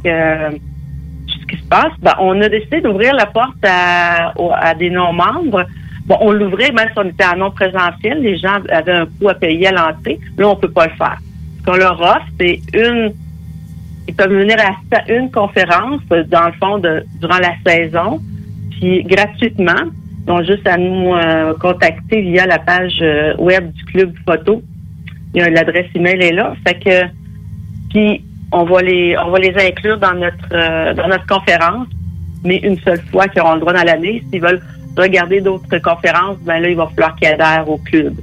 qui 1.52 1.58
se 1.58 1.68
passe, 1.68 1.92
ben, 2.02 2.14
on 2.20 2.40
a 2.42 2.50
décidé 2.50 2.82
d'ouvrir 2.82 3.14
la 3.14 3.26
porte 3.26 3.64
à, 3.64 4.74
des 4.76 4.90
non-membres. 4.90 5.66
Bon, 6.06 6.18
on 6.22 6.32
l'ouvrait 6.32 6.72
même 6.72 6.88
si 6.94 6.98
on 6.98 7.08
était 7.08 7.26
en 7.26 7.38
non 7.38 7.52
présentiel, 7.52 8.22
les 8.22 8.38
gens 8.38 8.60
avaient 8.70 8.94
un 8.94 9.06
coût 9.06 9.30
à 9.30 9.36
payer 9.36 9.68
à 9.68 9.72
l'entrée. 9.72 10.20
Là, 10.38 10.50
on 10.50 10.56
peut 10.56 10.72
pas 10.72 10.88
le 10.88 10.94
faire. 10.94 11.18
Ce 11.60 11.66
qu'on 11.66 11.78
leur 11.78 12.00
offre, 12.02 12.26
c'est 12.40 12.60
une 12.74 13.14
ils 14.08 14.16
peuvent 14.16 14.34
venir 14.34 14.58
à 14.60 15.12
une 15.12 15.32
conférence, 15.32 16.02
dans 16.10 16.48
le 16.48 16.54
fond, 16.60 16.82
durant 17.20 17.40
la 17.40 17.54
saison, 17.66 18.20
puis 18.72 19.04
gratuitement. 19.04 19.90
Ils 20.28 20.32
ont 20.32 20.44
juste 20.44 20.68
à 20.68 20.78
nous 20.78 21.14
euh, 21.16 21.54
contacter 21.60 22.22
via 22.22 22.46
la 22.46 22.60
page 22.60 23.00
euh, 23.02 23.36
web 23.38 23.72
du 23.72 23.84
club 23.86 24.14
photo. 24.26 24.62
L'adresse 25.34 25.88
email 25.96 26.22
est 26.22 26.32
là. 26.32 26.54
Fait 26.68 26.76
que 26.76 27.08
puis 27.90 28.24
on 28.52 28.64
va 28.66 28.82
les 28.82 29.16
on 29.18 29.32
va 29.32 29.40
les 29.40 29.54
inclure 29.56 29.98
dans 29.98 30.14
notre 30.14 30.54
euh, 30.54 30.94
dans 30.94 31.08
notre 31.08 31.26
conférence, 31.26 31.88
mais 32.44 32.58
une 32.58 32.78
seule 32.82 33.02
fois 33.12 33.28
qu'ils 33.28 33.42
auront 33.42 33.56
le 33.56 33.62
droit 33.62 33.74
dans 33.74 33.84
l'année. 33.84 34.24
S'ils 34.32 34.42
veulent 34.42 34.62
regarder 34.98 35.42
d'autres 35.42 35.78
conférences, 35.80 36.38
ben 36.46 36.60
là, 36.60 36.70
il 36.70 36.76
va 36.76 36.88
falloir 36.88 37.16
qu'ils 37.16 37.30
adhèrent 37.30 37.68
au 37.68 37.78
club. 37.78 38.14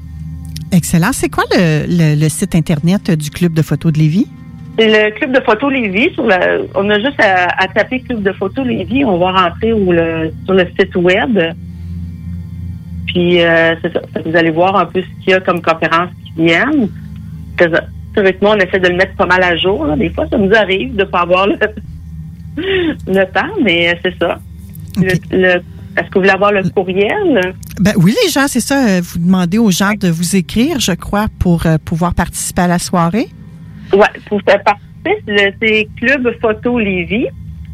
Excellent. 0.71 1.13
C'est 1.13 1.31
quoi 1.31 1.45
le, 1.51 2.15
le, 2.15 2.29
site 2.29 2.55
internet 2.55 3.11
du 3.11 3.31
club 3.31 3.55
de 3.55 3.63
photo 3.63 3.91
de 3.91 3.99
Lévis? 3.99 4.29
Le 4.79 5.11
club 5.11 5.33
de 5.33 5.41
photo 5.41 5.69
Lévis. 5.69 6.15
Sur 6.15 6.29
on 6.75 6.89
a 6.91 6.99
juste 6.99 7.21
à, 7.21 7.67
taper 7.69 8.01
club 8.01 8.23
de 8.23 8.33
photo 8.33 8.63
Lévis. 8.63 9.05
On 9.05 9.19
va 9.19 9.33
rentrer 9.33 9.71
le, 9.71 10.33
sur 10.45 10.55
le 10.55 10.67
site 10.79 10.95
web. 10.97 11.39
Puis 13.07 13.43
euh, 13.43 13.75
c'est 13.83 13.93
ça. 13.93 14.01
Vous 14.25 14.37
allez 14.37 14.51
voir 14.51 14.77
un 14.77 14.87
peu 14.87 15.03
ce 15.03 15.25
qu'il 15.25 15.31
y 15.31 15.35
a 15.35 15.41
comme 15.41 15.61
conférences 15.63 16.11
qui 16.25 16.45
viennent 16.45 16.89
moi, 18.43 18.57
on 18.57 18.59
essaie 18.59 18.79
de 18.79 18.89
le 18.89 18.97
mettre 18.97 19.15
pas 19.17 19.27
mal 19.27 19.43
à 19.43 19.57
jour. 19.57 19.87
Des 19.97 20.11
fois, 20.11 20.27
ça 20.31 20.39
nous 20.39 20.53
arrive 20.55 20.95
de 20.95 21.01
ne 21.01 21.05
pas 21.05 21.21
avoir 21.21 21.47
le, 22.57 23.25
temps, 23.33 23.55
mais 23.63 23.99
c'est 24.05 24.19
ça. 24.19 24.39
est-ce 25.01 26.11
que 26.11 26.15
vous 26.15 26.21
voulez 26.21 26.31
avoir 26.31 26.53
le 26.53 26.69
courriel? 26.71 27.55
Ben 27.81 27.93
oui, 27.97 28.15
les 28.25 28.31
gens, 28.31 28.47
c'est 28.49 28.61
ça. 28.61 28.87
Euh, 28.89 29.01
vous 29.03 29.19
demandez 29.19 29.59
aux 29.59 29.71
gens 29.71 29.93
de 29.99 30.09
vous 30.09 30.37
écrire, 30.37 30.81
je 30.81 30.93
crois, 30.93 31.27
pour 31.39 31.67
euh, 31.67 31.77
pouvoir 31.85 32.15
participer 32.15 32.63
à 32.63 32.67
la 32.67 32.79
soirée. 32.79 33.29
Oui, 33.93 34.07
pour 34.27 34.43
participer, 34.43 35.55
c'est 35.61 35.89
Club 35.97 36.29
Photo 36.41 36.79
Lévis. 36.79 37.27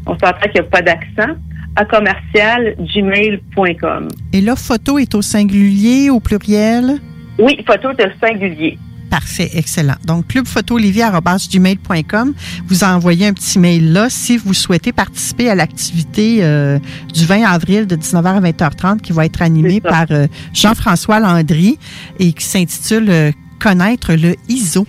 On 0.05 0.13
s'entend 0.13 0.39
qu'il 0.41 0.53
n'y 0.53 0.59
a 0.59 0.63
pas 0.63 0.81
d'accent 0.81 1.35
à 1.75 1.85
commercial 1.85 2.75
gmail.com. 2.79 4.07
Et 4.31 4.41
là, 4.41 4.55
photo 4.55 4.97
est 4.97 5.13
au 5.15 5.21
singulier, 5.21 6.09
au 6.09 6.19
pluriel? 6.19 6.99
Oui, 7.37 7.57
photo 7.67 7.91
est 7.91 8.05
au 8.05 8.25
singulier. 8.25 8.77
Parfait, 9.09 9.49
excellent. 9.53 9.95
Donc, 10.05 10.27
clubphotoolivier.com, 10.27 12.33
vous 12.67 12.83
envoyez 12.83 13.27
un 13.27 13.33
petit 13.33 13.59
mail 13.59 13.93
là 13.93 14.09
si 14.09 14.37
vous 14.37 14.53
souhaitez 14.53 14.91
participer 14.91 15.49
à 15.49 15.55
l'activité 15.55 16.39
euh, 16.41 16.79
du 17.13 17.25
20 17.25 17.43
avril 17.43 17.87
de 17.87 17.95
19h 17.95 18.25
à 18.25 18.41
20h30 18.41 19.01
qui 19.01 19.13
va 19.13 19.25
être 19.25 19.41
animée 19.41 19.81
par 19.81 20.05
euh, 20.11 20.27
Jean-François 20.53 21.19
Landry 21.19 21.79
et 22.19 22.33
qui 22.33 22.45
s'intitule 22.45 23.09
euh, 23.09 23.31
Connaître 23.59 24.13
le 24.13 24.35
ISO. 24.49 24.85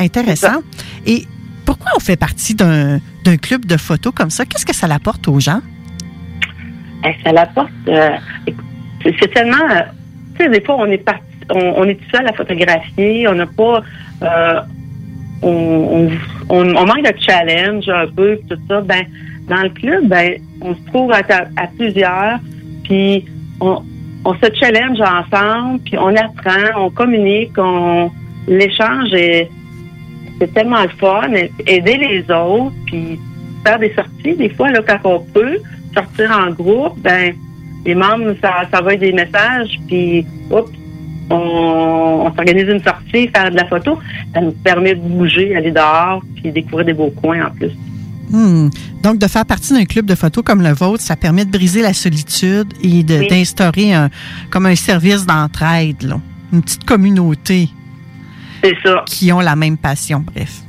Intéressant. 0.00 0.62
Et 1.06 1.26
pourquoi 1.66 1.92
on 1.96 2.00
fait 2.00 2.16
partie 2.16 2.54
d'un 2.54 3.00
club 3.40 3.66
de 3.66 3.76
photos 3.76 4.12
comme 4.14 4.30
ça? 4.30 4.44
Qu'est-ce 4.44 4.66
que 4.66 4.74
ça 4.74 4.86
l'apporte 4.86 5.28
aux 5.28 5.40
gens? 5.40 5.60
Eh, 7.04 7.14
ça 7.22 7.32
l'apporte. 7.32 7.70
c'est 9.04 9.32
tellement. 9.32 9.56
tu 10.36 10.44
sais, 10.44 10.50
des 10.50 10.60
fois, 10.60 10.76
on 10.78 10.86
est 10.86 10.98
parti 10.98 11.24
on, 11.54 11.84
est 11.84 11.94
tout 11.94 12.16
seul 12.16 12.26
à 12.26 12.32
photographier. 12.32 13.28
On 13.28 13.34
n'a 13.34 13.46
pas. 13.46 13.82
Euh, 14.22 14.60
on, 15.42 16.08
manque 16.50 17.04
de 17.04 17.14
challenge 17.20 17.88
un 17.88 18.06
peu, 18.08 18.38
tout 18.48 18.58
ça. 18.68 18.80
Ben, 18.82 19.04
dans 19.48 19.62
le 19.62 19.70
club, 19.70 20.06
ben, 20.06 20.34
on 20.60 20.74
se 20.74 20.80
trouve 20.88 21.12
à, 21.12 21.22
plusieurs, 21.76 22.38
puis 22.84 23.24
on, 23.60 23.82
se 24.34 24.54
challenge 24.54 25.00
ensemble, 25.00 25.80
puis 25.80 25.96
on 25.98 26.14
apprend, 26.14 26.84
on 26.84 26.90
communique, 26.90 27.52
on 27.56 28.10
l'échange 28.46 29.12
est 29.14 29.50
c'est 30.40 30.52
tellement 30.54 30.82
le 30.82 30.88
fun, 30.88 31.32
aider 31.66 31.96
les 31.96 32.22
autres, 32.34 32.74
puis 32.86 33.18
faire 33.64 33.78
des 33.78 33.92
sorties, 33.94 34.36
des 34.36 34.48
fois, 34.50 34.70
là, 34.70 34.80
quand 34.86 35.00
on 35.04 35.20
peut, 35.20 35.58
sortir 35.94 36.30
en 36.30 36.50
groupe, 36.52 36.98
ben, 37.00 37.34
les 37.84 37.94
membres, 37.94 38.34
ça, 38.40 38.62
ça 38.72 38.80
va 38.80 38.94
être 38.94 39.00
des 39.00 39.12
messages, 39.12 39.78
puis, 39.86 40.24
oups, 40.50 40.70
on, 41.30 42.32
s'organise 42.34 42.68
une 42.68 42.82
sortie, 42.82 43.28
faire 43.28 43.50
de 43.50 43.56
la 43.56 43.66
photo. 43.66 43.98
Ça 44.34 44.40
nous 44.40 44.52
permet 44.52 44.94
de 44.94 45.00
bouger, 45.00 45.54
aller 45.54 45.70
dehors, 45.70 46.22
puis 46.34 46.50
découvrir 46.50 46.86
des 46.86 46.92
beaux 46.92 47.10
coins 47.10 47.46
en 47.46 47.50
plus. 47.50 47.70
Hmm. 48.30 48.68
Donc, 49.02 49.18
de 49.18 49.26
faire 49.26 49.46
partie 49.46 49.72
d'un 49.72 49.84
club 49.84 50.06
de 50.06 50.14
photos 50.14 50.44
comme 50.44 50.62
le 50.62 50.72
vôtre, 50.72 51.02
ça 51.02 51.16
permet 51.16 51.44
de 51.44 51.50
briser 51.50 51.82
la 51.82 51.92
solitude 51.92 52.72
et 52.82 53.02
d'instaurer 53.02 53.92
un, 53.94 54.08
comme 54.50 54.66
un 54.66 54.76
service 54.76 55.26
d'entraide, 55.26 56.14
une 56.52 56.62
petite 56.62 56.84
communauté. 56.84 57.68
C'est 58.62 58.76
ça. 58.84 59.04
Qui 59.06 59.32
ont 59.32 59.40
la 59.40 59.56
même 59.56 59.76
passion, 59.76 60.20
bref. 60.20 60.60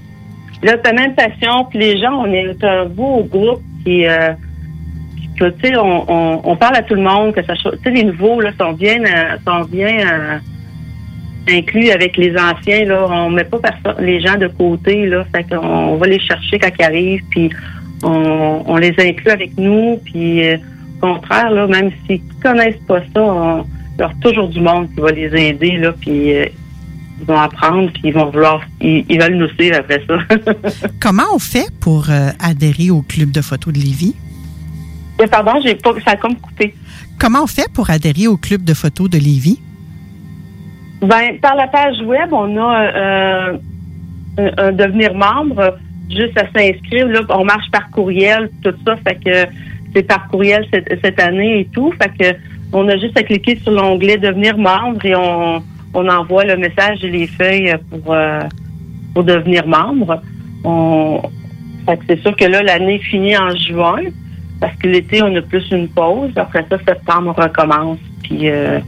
Là, 0.64 0.76
la 0.84 0.94
même 0.94 1.16
passion, 1.16 1.66
puis 1.70 1.80
les 1.80 1.98
gens, 1.98 2.14
on 2.14 2.32
est 2.32 2.64
un 2.64 2.86
beau 2.86 3.24
groupe 3.24 3.62
qui, 3.84 4.06
euh, 4.06 4.34
tu 5.50 5.70
sais, 5.70 5.74
on, 5.78 6.56
parle 6.56 6.76
à 6.76 6.84
tout 6.84 6.94
le 6.94 7.02
monde, 7.02 7.34
que 7.34 7.44
ça, 7.44 7.54
tu 7.56 7.70
sais, 7.84 7.90
les 7.90 8.04
nouveaux 8.04 8.42
là 8.42 8.52
sont 8.60 8.74
bien, 8.74 9.04
euh, 9.04 9.38
sont 9.46 9.66
bien 9.66 10.08
euh, 10.08 10.38
inclus 11.50 11.90
avec 11.90 12.18
les 12.18 12.36
anciens. 12.38 12.86
Là, 12.86 13.08
on 13.10 13.30
met 13.30 13.44
pas 13.44 13.58
les 14.00 14.22
gens 14.22 14.38
de 14.38 14.48
côté. 14.48 15.08
Là, 15.08 15.26
fait 15.34 15.44
qu'on 15.44 15.96
va 15.96 16.08
les 16.08 16.20
chercher 16.20 16.60
quand 16.60 16.70
ils 16.78 16.84
arrivent, 16.84 17.24
puis 17.32 17.50
on, 18.04 18.78
les 18.78 18.94
inclut 19.00 19.32
avec 19.32 19.58
nous. 19.58 20.00
Puis 20.06 20.48
euh, 20.48 20.58
au 21.02 21.08
contraire, 21.08 21.50
là, 21.50 21.66
même 21.66 21.92
s'ils 22.06 22.22
connaissent 22.42 22.82
pas 22.88 23.00
ça, 23.00 23.06
il 23.16 24.00
y 24.00 24.04
aura 24.04 24.14
toujours 24.22 24.50
du 24.50 24.60
monde 24.60 24.90
qui 24.94 25.02
va 25.02 25.12
les 25.12 25.36
aider. 25.36 25.78
Là, 25.78 25.94
puis 26.00 26.34
ils 27.22 27.28
vont 27.28 27.40
apprendre, 27.40 27.92
puis 27.94 28.02
ils 28.06 28.14
vont 28.14 28.30
vouloir, 28.30 28.62
ils, 28.82 29.20
veulent 29.20 29.36
nous 29.36 29.48
suivre 29.50 29.78
après 29.78 30.02
ça. 30.08 30.18
Comment 31.00 31.24
on 31.34 31.40
fait 31.40 31.68
pour 31.80 32.10
euh, 32.10 32.30
adhérer 32.40 32.90
au 32.90 33.02
club 33.02 33.32
de 33.32 33.42
photos 33.42 33.74
de 33.74 33.80
Lévis? 33.80 34.16
Pardon, 35.30 35.54
j'ai 35.64 35.76
pas, 35.76 35.94
ça 36.04 36.12
a 36.12 36.16
comme 36.16 36.36
coupé. 36.36 36.74
Comment 37.20 37.44
on 37.44 37.48
fait 37.48 37.72
pour 37.72 37.92
adhérer 37.92 38.28
au 38.28 38.38
club 38.38 38.64
de 38.64 38.74
photos 38.74 39.08
de 39.08 39.20
Lévis? 39.20 39.60
Ben, 41.02 41.40
par 41.40 41.56
la 41.56 41.68
page 41.68 42.02
web, 42.02 42.34
on 42.34 42.58
a 42.58 42.82
euh, 42.82 43.58
un, 44.58 44.72
devenir 44.72 45.14
membre, 45.14 45.78
juste 46.10 46.38
à 46.38 46.46
s'inscrire. 46.52 47.08
Là, 47.08 47.22
on 47.30 47.46
marche 47.46 47.70
par 47.72 47.92
courriel, 47.92 48.50
tout 48.64 48.74
ça, 48.86 48.96
fait 48.98 49.24
que 49.24 49.52
c'est 49.94 50.04
par 50.04 50.28
courriel 50.30 50.66
cette, 50.72 51.20
année 51.20 51.62
et 51.62 51.66
tout. 51.66 51.94
Fait 52.02 52.12
que 52.18 52.38
on 52.74 52.88
a 52.88 52.98
juste 52.98 53.18
à 53.18 53.24
cliquer 53.24 53.60
sur 53.60 53.72
l'onglet 53.72 54.18
devenir 54.18 54.58
membre 54.58 55.06
et 55.06 55.16
on, 55.16 55.62
on 55.94 56.08
envoie 56.08 56.46
le 56.46 56.58
message 56.58 57.04
et 57.04 57.10
les 57.10 57.28
feuilles 57.28 57.76
pour, 57.90 58.14
euh, 58.14 58.42
pour 59.14 59.24
devenir 59.24 59.68
membre. 59.68 60.22
On, 60.64 61.22
c'est 62.08 62.22
sûr 62.22 62.36
que 62.36 62.46
là, 62.46 62.62
l'année 62.62 63.00
finit 63.00 63.36
en 63.38 63.56
juin, 63.56 64.04
parce 64.60 64.76
que 64.78 64.88
l'été, 64.88 65.22
on 65.24 65.36
a 65.36 65.42
plus 65.42 65.70
une 65.72 65.90
pause. 65.90 66.32
Après 66.36 66.66
ça, 66.70 66.78
septembre, 66.88 67.34
on 67.36 67.42
recommence. 67.42 67.98
Puis 68.24 68.50
euh, 68.50 68.80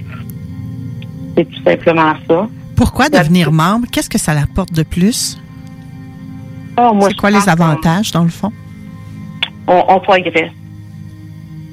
c'est 1.36 1.46
tout 1.46 1.64
simplement 1.64 2.14
ça. 2.28 2.48
Pourquoi 2.76 3.10
devenir 3.10 3.52
membre? 3.52 3.88
Qu'est-ce 3.92 4.10
que 4.10 4.20
ça 4.20 4.32
apporte 4.34 4.74
de 4.74 4.84
plus? 4.84 5.40
Ah, 6.78 6.92
c'est 7.02 7.18
quoi 7.18 7.32
les 7.32 7.48
avantages, 7.48 8.12
dans 8.12 8.24
le 8.24 8.30
fond? 8.30 8.52
On, 9.68 10.00
progresse. 10.00 10.52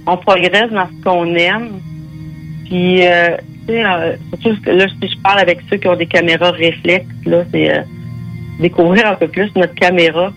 On 0.07 0.17
progresse 0.17 0.71
dans 0.71 0.87
ce 0.87 1.03
qu'on 1.03 1.35
aime. 1.35 1.71
Puis, 2.67 3.07
euh, 3.07 3.37
euh, 3.73 4.17
surtout 4.31 4.61
que 4.63 4.71
là, 4.71 4.87
si 4.89 5.09
je 5.09 5.19
parle 5.23 5.41
avec 5.41 5.61
ceux 5.69 5.77
qui 5.77 5.89
ont 5.89 5.97
des 5.97 6.07
caméras 6.07 6.51
réflexes, 6.51 7.07
là, 7.27 7.45
c'est 7.53 7.79
euh, 7.79 7.83
découvrir 8.61 9.07
un 9.07 9.15
peu 9.15 9.29
plus 9.29 9.51
notre 9.57 9.75
caméra. 9.75 10.33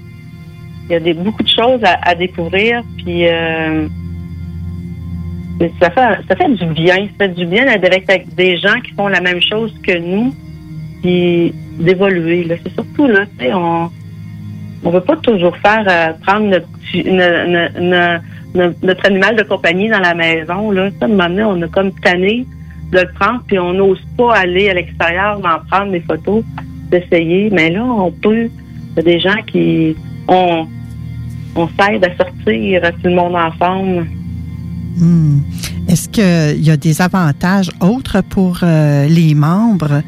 Il 0.85 0.93
y 0.93 0.95
a 0.95 0.99
des, 0.99 1.13
beaucoup 1.13 1.43
de 1.43 1.49
choses 1.49 1.81
à, 1.83 2.13
découvrir. 2.13 2.83
Puis, 2.97 3.23
ça 5.79 5.89
fait, 5.89 6.19
ça 6.27 6.35
fait 6.35 6.49
du 6.49 6.65
bien. 6.65 6.95
Ça 6.95 7.25
fait 7.25 7.29
du 7.29 7.45
bien 7.45 7.65
d'être 7.65 8.09
avec 8.09 8.35
des 8.35 8.57
gens 8.57 8.81
qui 8.81 8.91
font 8.91 9.07
la 9.07 9.21
même 9.21 9.41
chose 9.41 9.73
que 9.81 9.97
nous, 9.97 10.35
puis 11.01 11.53
d'évoluer. 11.79 12.45
C'est 12.63 12.73
surtout 12.73 13.07
là, 13.07 13.25
on 13.53 13.89
on 14.85 14.89
veut 14.91 15.01
pas 15.01 15.15
toujours 15.17 15.55
faire 15.57 15.85
euh, 15.87 16.13
prendre 16.25 16.47
notre, 18.53 19.05
animal 19.05 19.35
de 19.35 19.43
compagnie 19.43 19.89
dans 19.89 19.99
la 19.99 20.13
maison. 20.13 20.71
Là. 20.71 20.89
Ça, 20.99 21.07
moment 21.07 21.27
on 21.27 21.61
a 21.61 21.67
comme 21.67 21.91
tanné 21.93 22.45
de 22.93 22.99
le 22.99 23.11
prendre, 23.19 23.43
puis 23.47 23.59
on 23.59 23.73
n'ose 23.73 24.01
pas 24.17 24.35
aller 24.35 24.69
à 24.69 24.73
l'extérieur, 24.73 25.39
en 25.39 25.65
prendre 25.69 25.91
des 25.91 26.01
photos, 26.01 26.43
d'essayer. 26.89 27.49
Mais 27.51 27.69
là, 27.69 27.83
on 27.83 28.11
peut. 28.11 28.49
Il 28.91 28.97
y 28.97 28.99
a 28.99 29.03
des 29.03 29.19
gens 29.19 29.41
qui 29.47 29.95
on, 30.27 30.67
on 31.55 31.67
s'aide 31.67 32.05
à 32.05 32.15
sortir 32.15 32.81
tout 33.01 33.09
le 33.09 33.15
monde 33.15 33.35
ensemble. 33.35 34.07
Hmm. 34.97 35.39
Est-ce 35.89 36.07
qu'il 36.09 36.63
y 36.63 36.71
a 36.71 36.77
des 36.77 37.01
avantages 37.01 37.69
autres 37.81 38.21
pour 38.21 38.59
euh, 38.63 39.07
les 39.07 39.35
membres? 39.35 40.01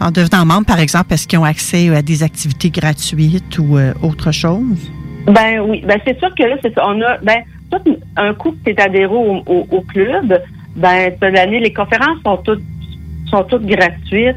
En 0.00 0.10
devenant 0.10 0.44
membre, 0.44 0.66
par 0.66 0.80
exemple, 0.80 1.14
est-ce 1.14 1.26
qu'ils 1.26 1.38
ont 1.38 1.44
accès 1.44 1.94
à 1.94 2.02
des 2.02 2.22
activités 2.22 2.70
gratuites 2.70 3.58
ou 3.58 3.78
euh, 3.78 3.94
autre 4.02 4.30
chose? 4.30 4.90
Ben 5.26 5.60
oui. 5.60 5.82
Ben 5.86 5.98
c'est 6.04 6.18
sûr 6.18 6.34
que 6.34 6.42
là, 6.42 6.56
c'est 6.62 6.74
ça. 6.74 6.82
On 6.86 7.00
a 7.00 7.18
ben 7.18 7.42
tout 7.70 7.96
un 8.16 8.34
coup 8.34 8.52
que 8.52 8.58
tu 8.64 8.70
es 8.70 8.80
adhéré 8.80 9.06
au, 9.06 9.80
club, 9.88 10.40
ben 10.76 11.12
cette 11.20 11.38
année, 11.38 11.60
les 11.60 11.72
conférences 11.72 12.18
sont 12.24 12.36
toutes 12.38 12.62
sont 13.30 13.42
toutes 13.44 13.66
gratuites. 13.66 14.36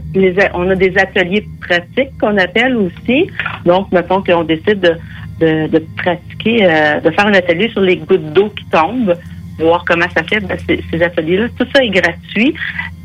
on 0.55 0.69
a 0.69 0.75
des 0.75 0.97
ateliers 0.97 1.45
pratiques 1.61 2.17
qu'on 2.19 2.37
appelle 2.37 2.75
aussi. 2.75 3.29
Donc, 3.65 3.91
mettons 3.91 4.23
qu'on 4.23 4.43
décide 4.43 4.97
de, 5.39 5.67
de, 5.67 5.85
pratiquer, 5.95 6.65
euh, 6.65 6.99
de 6.99 7.11
faire 7.11 7.27
un 7.27 7.33
atelier 7.33 7.69
sur 7.69 7.81
les 7.81 7.97
gouttes 7.97 8.33
d'eau 8.33 8.49
qui 8.49 8.65
tombent 8.65 9.15
voir 9.59 9.83
comment 9.85 10.05
ça 10.15 10.23
fait 10.23 10.39
ben, 10.39 10.57
ces, 10.67 11.03
ateliers-là. 11.03 11.47
Tout 11.57 11.67
ça 11.73 11.83
est 11.83 11.89
gratuit. 11.89 12.53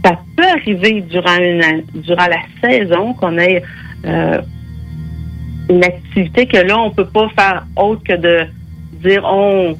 Ça 0.04 0.18
peut 0.36 0.44
arriver 0.44 1.00
durant 1.02 1.36
une 1.36 1.82
durant 1.94 2.26
la 2.26 2.40
saison 2.62 3.14
qu'on 3.14 3.38
ait 3.38 3.62
euh, 4.06 4.40
une 5.68 5.82
activité 5.82 6.46
que 6.46 6.58
là, 6.58 6.78
on 6.78 6.90
peut 6.90 7.06
pas 7.06 7.28
faire 7.30 7.66
autre 7.76 8.02
que 8.04 8.16
de 8.16 8.46
dire 9.02 9.24
on 9.24 9.76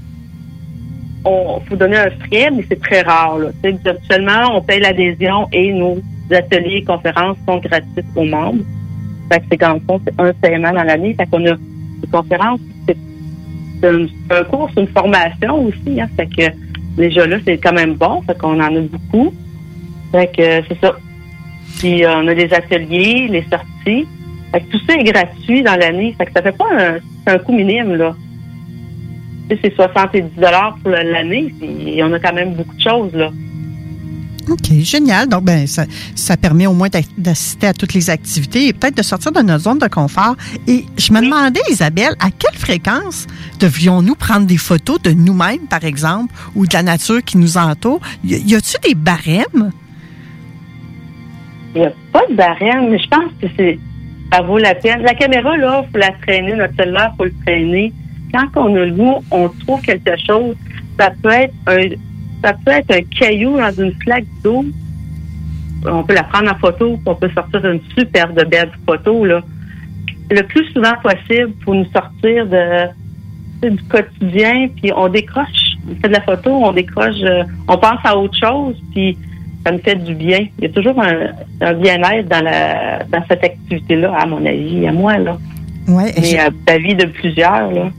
on 1.24 1.60
faut 1.60 1.76
donner 1.76 1.96
un 1.96 2.10
frais, 2.10 2.50
mais 2.50 2.64
c'est 2.68 2.80
très 2.80 3.02
rare. 3.02 3.38
Là. 3.38 3.48
Actuellement, 3.64 4.56
on 4.56 4.62
paye 4.62 4.80
l'adhésion 4.80 5.48
et 5.52 5.72
nos 5.72 5.98
ateliers 6.30 6.78
et 6.78 6.84
conférences 6.84 7.36
sont 7.46 7.58
gratuits 7.58 8.04
aux 8.14 8.24
membres. 8.24 8.62
Fait 9.30 9.40
que 9.40 9.46
c'est 9.50 9.56
quand 9.56 9.78
fond, 9.86 10.00
c'est 10.04 10.20
un 10.20 10.32
paiement 10.34 10.72
dans 10.72 10.82
l'année. 10.82 11.14
Fait 11.14 11.26
qu'on 11.26 11.46
a 11.46 11.54
des 11.54 12.08
conférences, 12.10 12.60
c'est 12.86 12.96
un, 13.86 14.44
cours, 14.44 14.70
c'est 14.74 14.80
une 14.80 14.88
formation 14.88 15.66
aussi. 15.66 16.00
Hein, 16.00 16.08
fait 16.16 16.26
que 16.26 16.56
déjà 16.96 17.26
là, 17.26 17.38
c'est 17.44 17.58
quand 17.58 17.72
même 17.72 17.94
bon. 17.94 18.22
Fait 18.22 18.36
qu'on 18.36 18.60
en 18.60 18.76
a 18.76 18.80
beaucoup. 18.80 19.32
Fait 20.12 20.26
que 20.26 20.62
c'est 20.68 20.80
ça. 20.80 20.94
Puis 21.78 22.04
euh, 22.04 22.16
on 22.16 22.28
a 22.28 22.34
des 22.34 22.52
ateliers, 22.52 23.28
les 23.28 23.42
sorties. 23.42 24.06
Fait 24.52 24.60
que 24.60 24.70
tout 24.70 24.80
ça 24.86 24.94
est 24.94 25.04
gratuit 25.04 25.62
dans 25.62 25.76
l'année. 25.76 26.14
Fait 26.16 26.26
que 26.26 26.32
ça 26.32 26.42
fait 26.42 26.56
pas 26.56 26.68
un, 26.78 26.98
un 27.26 27.38
coût 27.38 27.52
minime, 27.52 27.94
là. 27.94 28.14
C'est 29.48 29.74
70 29.74 30.22
pour 30.82 30.90
l'année. 30.90 31.54
On 32.02 32.12
a 32.12 32.18
quand 32.18 32.32
même 32.32 32.54
beaucoup 32.54 32.74
de 32.74 32.80
choses, 32.80 33.14
là. 33.14 33.30
OK, 34.50 34.72
génial. 34.80 35.28
Donc, 35.28 35.44
ben, 35.44 35.66
ça, 35.66 35.84
ça 36.14 36.36
permet 36.36 36.66
au 36.66 36.74
moins 36.74 36.88
d'assister 37.16 37.68
à 37.68 37.72
toutes 37.72 37.94
les 37.94 38.10
activités 38.10 38.68
et 38.68 38.72
peut-être 38.72 38.96
de 38.96 39.02
sortir 39.02 39.32
de 39.32 39.40
notre 39.40 39.64
zone 39.64 39.78
de 39.78 39.88
confort. 39.88 40.36
Et 40.66 40.84
je 40.98 41.12
me 41.12 41.20
demandais, 41.22 41.60
Isabelle, 41.70 42.14
à 42.20 42.30
quelle 42.30 42.58
fréquence 42.58 43.26
devrions-nous 43.58 44.14
prendre 44.14 44.46
des 44.46 44.58
photos 44.58 45.00
de 45.00 45.12
nous-mêmes, 45.12 45.66
par 45.70 45.84
exemple, 45.84 46.34
ou 46.54 46.66
de 46.66 46.74
la 46.74 46.82
nature 46.82 47.22
qui 47.24 47.38
nous 47.38 47.56
entoure? 47.56 48.00
Y, 48.22 48.54
a-t-il 48.54 48.88
des 48.88 48.94
barèmes? 48.94 49.70
Il 51.74 51.80
n'y 51.80 51.86
a 51.86 51.92
pas 52.12 52.22
de 52.28 52.34
barème, 52.34 52.90
mais 52.90 52.98
je 52.98 53.08
pense 53.08 53.32
que 53.40 53.46
c'est 53.56 53.78
ça 54.32 54.42
vaut 54.42 54.58
la 54.58 54.74
peine. 54.74 55.02
La 55.02 55.14
caméra, 55.14 55.56
là, 55.56 55.84
il 55.86 55.92
faut 55.92 55.98
la 55.98 56.10
traîner. 56.22 56.54
Notre 56.54 56.74
cellulaire, 56.76 57.10
il 57.12 57.16
faut 57.16 57.24
le 57.24 57.34
traîner. 57.44 57.92
Quand 58.34 58.48
on 58.56 58.74
a 58.74 58.84
le 58.84 58.92
goût, 58.92 59.22
on 59.30 59.48
trouve 59.48 59.80
quelque 59.82 60.16
chose. 60.26 60.56
Ça 60.98 61.12
peut 61.22 61.30
être 61.30 61.54
un, 61.68 61.88
ça 62.42 62.52
peut 62.64 62.72
être 62.72 62.90
un 62.90 63.02
caillou 63.18 63.56
dans 63.56 63.72
une 63.72 63.92
flaque 64.02 64.26
d'eau. 64.42 64.64
On 65.86 66.02
peut 66.02 66.14
la 66.14 66.24
prendre 66.24 66.50
en 66.50 66.56
photo, 66.56 66.98
on 67.06 67.14
peut 67.14 67.30
sortir 67.34 67.64
une 67.64 67.80
super 67.96 68.32
de 68.32 68.42
belle 68.44 68.70
photo, 68.86 69.24
là. 69.24 69.40
Le 70.30 70.42
plus 70.42 70.64
souvent 70.72 70.94
possible 71.02 71.52
pour 71.64 71.74
nous 71.74 71.86
sortir 71.92 72.46
de, 72.46 73.68
du 73.68 73.82
quotidien, 73.84 74.68
puis 74.80 74.90
on 74.96 75.08
décroche. 75.08 75.76
On 75.88 75.94
fait 76.00 76.08
de 76.08 76.14
la 76.14 76.22
photo, 76.22 76.50
on 76.50 76.72
décroche, 76.72 77.20
euh, 77.22 77.44
on 77.68 77.76
pense 77.76 78.00
à 78.04 78.16
autre 78.16 78.36
chose, 78.36 78.74
puis 78.92 79.16
ça 79.64 79.72
me 79.72 79.78
fait 79.78 79.96
du 79.96 80.14
bien. 80.14 80.46
Il 80.58 80.64
y 80.64 80.66
a 80.66 80.70
toujours 80.70 80.98
un, 81.00 81.72
bien-être 81.74 82.28
dans, 82.28 82.42
la, 82.42 83.04
dans 83.04 83.22
cette 83.28 83.44
activité-là, 83.44 84.14
à 84.18 84.26
mon 84.26 84.44
avis, 84.44 84.86
à 84.86 84.92
moi. 84.92 85.18
Là. 85.18 85.38
Ouais, 85.88 86.12
Et 86.16 86.38
à 86.38 86.48
la 86.66 86.78
vie 86.78 86.94
de 86.94 87.04
plusieurs. 87.04 87.70
Là. 87.70 87.90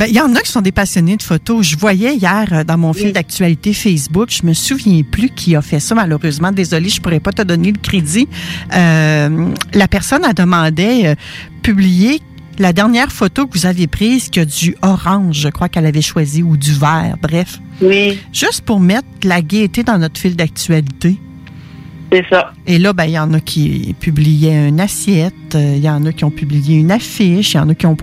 Ben, 0.00 0.06
il 0.06 0.14
y 0.14 0.20
en 0.22 0.34
a 0.34 0.40
qui 0.40 0.50
sont 0.50 0.62
des 0.62 0.72
passionnés 0.72 1.18
de 1.18 1.22
photos. 1.22 1.66
Je 1.66 1.76
voyais 1.76 2.16
hier 2.16 2.48
euh, 2.52 2.64
dans 2.64 2.78
mon 2.78 2.94
fil 2.94 3.12
d'actualité 3.12 3.74
Facebook, 3.74 4.30
je 4.30 4.46
me 4.46 4.54
souviens 4.54 5.02
plus 5.02 5.28
qui 5.28 5.54
a 5.54 5.60
fait 5.60 5.78
ça, 5.78 5.94
malheureusement. 5.94 6.52
Désolée, 6.52 6.88
je 6.88 7.02
pourrais 7.02 7.20
pas 7.20 7.32
te 7.32 7.42
donner 7.42 7.70
le 7.70 7.76
crédit. 7.76 8.26
Euh, 8.74 9.50
la 9.74 9.88
personne 9.88 10.24
a 10.24 10.32
demandé 10.32 11.02
euh, 11.04 11.14
publier 11.62 12.22
la 12.58 12.72
dernière 12.72 13.12
photo 13.12 13.46
que 13.46 13.58
vous 13.58 13.66
aviez 13.66 13.88
prise 13.88 14.30
qui 14.30 14.40
a 14.40 14.46
du 14.46 14.74
orange, 14.80 15.36
je 15.36 15.48
crois 15.50 15.68
qu'elle 15.68 15.84
avait 15.84 16.00
choisi, 16.00 16.42
ou 16.42 16.56
du 16.56 16.72
vert, 16.72 17.16
bref. 17.20 17.58
Oui. 17.82 18.18
Juste 18.32 18.62
pour 18.62 18.80
mettre 18.80 19.06
la 19.24 19.42
gaieté 19.42 19.82
dans 19.82 19.98
notre 19.98 20.18
fil 20.18 20.34
d'actualité. 20.34 21.18
C'est 22.12 22.26
ça. 22.28 22.52
Et 22.66 22.78
là, 22.78 22.92
ben, 22.92 23.04
il 23.04 23.12
y 23.12 23.18
en 23.18 23.32
a 23.34 23.40
qui 23.40 23.94
publiaient 24.00 24.68
une 24.68 24.80
assiette, 24.80 25.54
euh, 25.54 25.74
il 25.76 25.84
y 25.84 25.88
en 25.88 26.04
a 26.06 26.12
qui 26.12 26.24
ont 26.24 26.30
publié 26.30 26.78
une 26.78 26.90
affiche, 26.90 27.54
il 27.54 27.56
y 27.56 27.60
en 27.60 27.68
a 27.68 27.74
qui 27.74 27.86
ont 27.86 27.96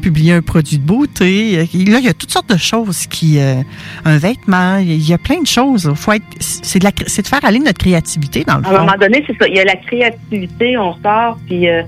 publié 0.00 0.32
un 0.32 0.40
produit 0.40 0.78
de 0.78 0.82
beauté. 0.82 1.56
Là, 1.56 1.98
il 1.98 2.04
y 2.04 2.08
a 2.08 2.14
toutes 2.14 2.30
sortes 2.30 2.48
de 2.48 2.56
choses 2.56 3.06
qui, 3.06 3.38
euh, 3.38 3.56
un 4.04 4.16
vêtement, 4.16 4.78
il 4.78 5.06
y 5.06 5.12
a 5.12 5.18
plein 5.18 5.42
de 5.42 5.46
choses. 5.46 5.92
Faut 5.94 6.12
être, 6.12 6.24
c'est 6.38 6.78
de, 6.78 6.84
la, 6.84 6.90
c'est 7.06 7.22
de 7.22 7.26
faire 7.26 7.44
aller 7.44 7.58
notre 7.58 7.78
créativité 7.78 8.44
dans 8.44 8.58
le 8.58 8.62
fond. 8.62 8.70
À 8.70 8.76
un 8.76 8.80
moment 8.80 8.98
donné, 8.98 9.22
c'est 9.26 9.36
ça. 9.38 9.46
Il 9.46 9.56
y 9.56 9.60
a 9.60 9.64
la 9.64 9.76
créativité, 9.76 10.78
on 10.78 10.94
sort, 11.02 11.38
puis 11.46 11.68
euh, 11.68 11.82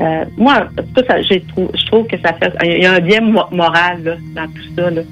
euh, 0.00 0.24
moi, 0.36 0.66
ça, 0.96 1.06
ça 1.06 1.22
je 1.22 1.86
trouve 1.86 2.06
que 2.08 2.18
ça 2.20 2.32
fait, 2.32 2.52
il 2.64 2.82
y 2.82 2.86
a 2.86 2.94
un 2.94 3.00
bien 3.00 3.20
moral 3.20 4.02
là, 4.02 4.16
dans 4.34 4.50
tout 4.50 4.74
ça. 4.76 4.90
Là. 4.90 5.02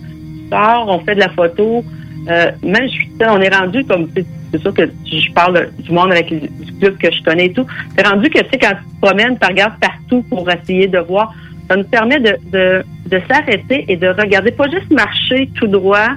Sort, 0.50 0.88
on 0.88 1.04
fait 1.04 1.14
de 1.14 1.20
la 1.20 1.28
photo. 1.28 1.84
Même 2.26 2.88
je, 2.88 3.24
on 3.24 3.40
est 3.40 3.54
rendu 3.54 3.84
comme 3.84 4.08
c'est 4.50 4.60
sûr 4.60 4.74
que 4.74 4.82
je 5.04 5.32
parle 5.32 5.70
du 5.78 5.92
monde 5.92 6.12
avec 6.12 6.30
les, 6.30 6.40
du 6.40 6.72
club 6.78 6.98
que 6.98 7.10
je 7.10 7.22
connais 7.22 7.46
et 7.46 7.52
tout. 7.52 7.66
C'est 7.96 8.06
rendu 8.06 8.28
que 8.30 8.40
tu 8.40 8.50
sais 8.50 8.58
quand 8.58 8.74
tu 8.74 8.96
te 8.96 9.06
promènes, 9.06 9.38
tu 9.38 9.46
regardes 9.46 9.78
partout 9.80 10.22
pour 10.28 10.48
essayer 10.50 10.88
de 10.88 10.98
voir. 10.98 11.32
Ça 11.68 11.76
nous 11.76 11.84
permet 11.84 12.18
de, 12.18 12.36
de, 12.52 13.20
s'arrêter 13.28 13.84
et 13.88 13.96
de 13.96 14.08
regarder, 14.08 14.50
pas 14.50 14.68
juste 14.68 14.90
marcher 14.90 15.48
tout 15.54 15.68
droit 15.68 16.08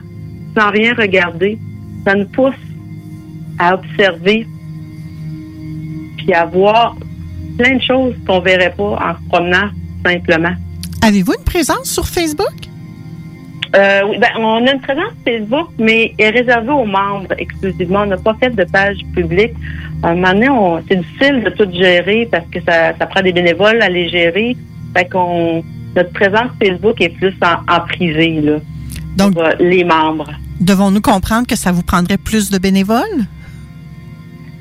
sans 0.57 0.71
rien 0.71 0.93
regarder. 0.95 1.59
Ça 2.05 2.15
nous 2.15 2.25
pousse 2.25 2.55
à 3.59 3.75
observer 3.75 4.47
puis 6.17 6.33
à 6.33 6.45
voir 6.45 6.95
plein 7.57 7.75
de 7.75 7.81
choses 7.81 8.15
qu'on 8.25 8.39
verrait 8.39 8.73
pas 8.75 8.83
en 8.83 9.13
se 9.13 9.29
promenant 9.29 9.69
simplement. 10.03 10.53
Avez-vous 11.03 11.33
une 11.37 11.43
présence 11.43 11.91
sur 11.91 12.07
Facebook? 12.07 12.72
Euh, 13.75 14.01
oui, 14.07 14.17
ben, 14.19 14.29
on 14.37 14.67
a 14.67 14.71
une 14.71 14.81
présence 14.81 15.13
Facebook, 15.25 15.69
mais 15.79 16.13
elle 16.19 16.35
est 16.35 16.39
réservée 16.41 16.71
aux 16.71 16.85
membres 16.85 17.33
exclusivement. 17.37 18.01
On 18.01 18.05
n'a 18.05 18.17
pas 18.17 18.35
fait 18.39 18.51
de 18.51 18.63
page 18.65 18.97
publique. 19.15 19.53
À 20.03 20.09
un 20.09 20.15
moment 20.15 20.33
donné, 20.33 20.83
c'est 20.87 20.97
difficile 20.97 21.43
de 21.43 21.49
tout 21.49 21.71
gérer 21.71 22.27
parce 22.31 22.45
que 22.47 22.59
ça, 22.61 22.95
ça 22.97 23.05
prend 23.07 23.21
des 23.21 23.31
bénévoles 23.31 23.81
à 23.81 23.89
les 23.89 24.09
gérer. 24.09 24.55
Fait 24.95 25.09
qu'on 25.09 25.63
notre 25.95 26.11
présence 26.11 26.49
Facebook 26.61 26.99
est 27.01 27.09
plus 27.09 27.33
en, 27.41 27.79
privé, 27.81 28.41
là. 28.41 28.57
Donc, 29.17 29.33
pour, 29.33 29.43
euh, 29.43 29.51
les 29.59 29.83
membres. 29.83 30.31
Devons-nous 30.59 31.01
comprendre 31.01 31.47
que 31.47 31.55
ça 31.55 31.71
vous 31.71 31.83
prendrait 31.83 32.17
plus 32.17 32.49
de 32.49 32.57
bénévoles? 32.57 33.25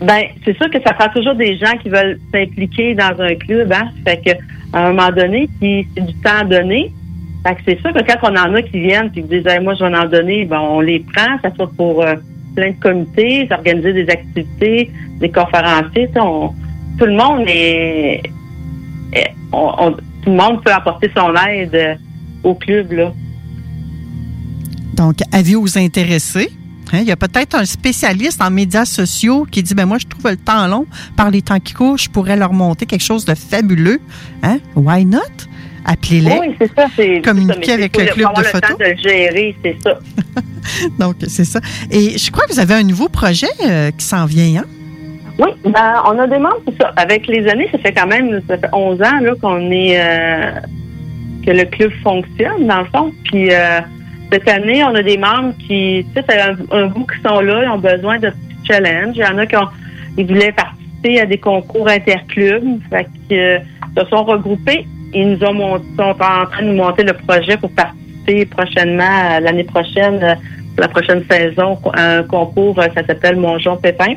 Ben, 0.03 0.25
c'est 0.45 0.57
sûr 0.57 0.69
que 0.69 0.83
ça 0.83 0.93
prend 0.95 1.09
toujours 1.09 1.35
des 1.35 1.57
gens 1.57 1.77
qui 1.83 1.89
veulent 1.89 2.19
s'impliquer 2.33 2.95
dans 2.95 3.15
un 3.21 3.35
club, 3.37 3.73
hein. 3.73 3.89
Fait 4.05 4.21
que, 4.21 4.31
à 4.73 4.87
un 4.87 4.93
moment 4.93 5.11
donné, 5.11 5.49
si 5.61 5.87
c'est 5.95 6.05
du 6.05 6.15
temps 6.15 6.45
donné, 6.45 6.93
fait 7.45 7.55
que 7.57 7.61
c'est 7.67 7.81
sûr 7.81 7.93
que 7.93 8.01
quand 8.01 8.31
on 8.31 8.37
en 8.37 8.55
a 8.55 8.63
qui 8.63 8.81
viennent 8.81 9.07
et 9.07 9.11
qui 9.11 9.23
disent 9.23 9.47
moi 9.63 9.75
je 9.75 9.85
vais 9.85 9.97
en 9.97 10.07
donner, 10.07 10.49
on 10.53 10.81
les 10.81 11.01
prend, 11.01 11.39
ça 11.43 11.55
soit 11.55 11.71
pour 11.77 12.03
euh, 12.03 12.15
plein 12.55 12.71
de 12.71 12.77
comités, 12.81 13.49
s'organiser 13.49 13.93
des 13.93 14.09
activités, 14.09 14.91
des 15.19 15.31
conférenciers, 15.31 16.09
on, 16.17 16.53
tout 16.99 17.07
le 17.07 17.15
monde 17.15 17.45
est, 17.49 18.23
tout 19.53 20.31
le 20.31 20.37
monde 20.37 20.63
peut 20.63 20.73
apporter 20.73 21.11
son 21.17 21.35
aide 21.35 21.75
euh, 21.75 21.95
au 22.45 22.55
club 22.55 22.93
là. 22.93 23.13
Donc, 24.95 25.17
avis 25.33 25.57
aux 25.57 25.79
intéressés? 25.79 26.51
Hein, 26.93 26.99
il 27.01 27.07
y 27.07 27.13
a 27.13 27.17
peut-être 27.17 27.55
un 27.55 27.65
spécialiste 27.65 28.43
en 28.43 28.51
médias 28.51 28.85
sociaux 28.85 29.47
qui 29.51 29.63
dit 29.63 29.75
ben 29.75 29.87
moi 29.87 29.97
je 29.99 30.07
trouve 30.07 30.31
le 30.31 30.37
temps 30.37 30.67
long 30.67 30.87
par 31.17 31.31
les 31.31 31.41
temps 31.41 31.59
qui 31.59 31.73
courent, 31.73 31.97
je 31.97 32.11
pourrais 32.11 32.37
leur 32.37 32.53
monter 32.53 32.87
quelque 32.87 33.03
chose 33.05 33.25
de 33.25 33.35
fabuleux. 33.35 34.01
Hein? 34.43 34.59
Why 34.77 35.05
not? 35.07 35.21
Appelez-les. 35.85 36.39
Oui, 36.39 36.55
c'est 36.61 36.75
ça. 36.75 36.87
C'est, 36.95 37.21
communiquer 37.23 37.73
avec 37.73 37.97
le 37.97 38.07
club 38.07 38.29
de 38.37 38.43
photo. 38.43 38.69
le 38.69 38.69
temps 38.69 38.79
de 38.79 38.85
le 38.85 38.97
gérer, 38.97 39.57
c'est 39.65 39.77
ça. 39.83 39.99
Donc, 40.99 41.17
c'est 41.27 41.45
ça. 41.45 41.61
Et 41.91 42.19
je 42.19 42.31
crois 42.31 42.47
que 42.47 42.53
vous 42.53 42.61
avez 42.61 42.75
un 42.75 42.83
nouveau 42.83 43.09
projet 43.09 43.49
euh, 43.65 43.91
qui 43.91 44.05
s'en 44.05 44.27
vient, 44.27 44.63
hein? 44.63 44.67
Oui, 45.39 45.49
ben, 45.65 46.03
on 46.07 46.19
a 46.19 46.27
des 46.27 46.39
membres, 46.39 46.61
c'est 46.69 46.81
ça. 46.81 46.93
Avec 46.97 47.27
les 47.27 47.49
années, 47.49 47.69
ça 47.73 47.79
fait 47.79 47.93
quand 47.93 48.07
même, 48.07 48.41
ça 48.49 48.59
fait 48.59 48.69
11 48.73 49.03
ans 49.03 49.21
là, 49.21 49.33
qu'on 49.41 49.71
est, 49.71 49.99
euh, 49.99 50.53
que 51.45 51.51
le 51.51 51.65
club 51.65 51.91
fonctionne, 52.03 52.67
dans 52.67 52.81
le 52.81 52.87
fond. 52.87 53.13
Puis, 53.25 53.53
euh, 53.53 53.81
cette 54.31 54.49
année, 54.49 54.85
on 54.85 54.95
a 54.95 55.03
des 55.03 55.17
membres 55.17 55.55
qui, 55.67 56.07
tu 56.15 56.23
sais, 56.23 56.41
un, 56.41 56.57
un 56.71 56.87
bout 56.87 57.07
qui 57.07 57.21
sont 57.27 57.41
là, 57.41 57.65
ils 57.65 57.69
ont 57.69 57.79
besoin 57.79 58.19
de 58.19 58.29
petits 58.29 58.67
challenges. 58.69 59.17
Il 59.17 59.23
y 59.23 59.27
en 59.27 59.39
a 59.39 59.47
qui 59.47 59.57
ont, 59.57 59.69
ils 60.17 60.27
voulaient 60.27 60.53
participer 60.53 61.21
à 61.21 61.27
des 61.27 61.39
concours 61.39 61.89
interclubs. 61.89 62.81
Fait 62.91 63.07
que, 63.29 63.59
se 63.99 64.09
sont 64.09 64.25
regroupés 64.25 64.87
ils 65.15 65.31
nous 65.33 65.45
ont 65.45 65.55
monté, 65.55 65.85
sont 65.97 66.03
en 66.03 66.47
train 66.47 66.63
de 66.63 66.73
monter 66.73 67.03
le 67.05 67.13
projet 67.13 67.57
pour 67.57 67.71
participer 67.73 68.47
prochainement, 68.47 69.41
l'année 69.41 69.65
prochaine, 69.65 70.39
la 70.79 70.89
prochaine 70.89 71.25
saison, 71.31 71.79
un 71.95 72.23
concours, 72.23 72.77
ça 72.77 73.05
s'appelle 73.07 73.37
Monjon 73.37 73.77
Pépin. 73.77 74.15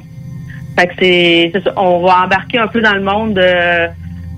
Fait 0.78 0.88
que 0.88 0.94
c'est, 1.00 1.54
on 1.78 2.06
va 2.06 2.24
embarquer 2.26 2.60
un 2.60 2.68
peu 2.68 2.82
dans 2.82 2.94
le 2.94 3.02
monde 3.02 3.34
de, 3.34 3.88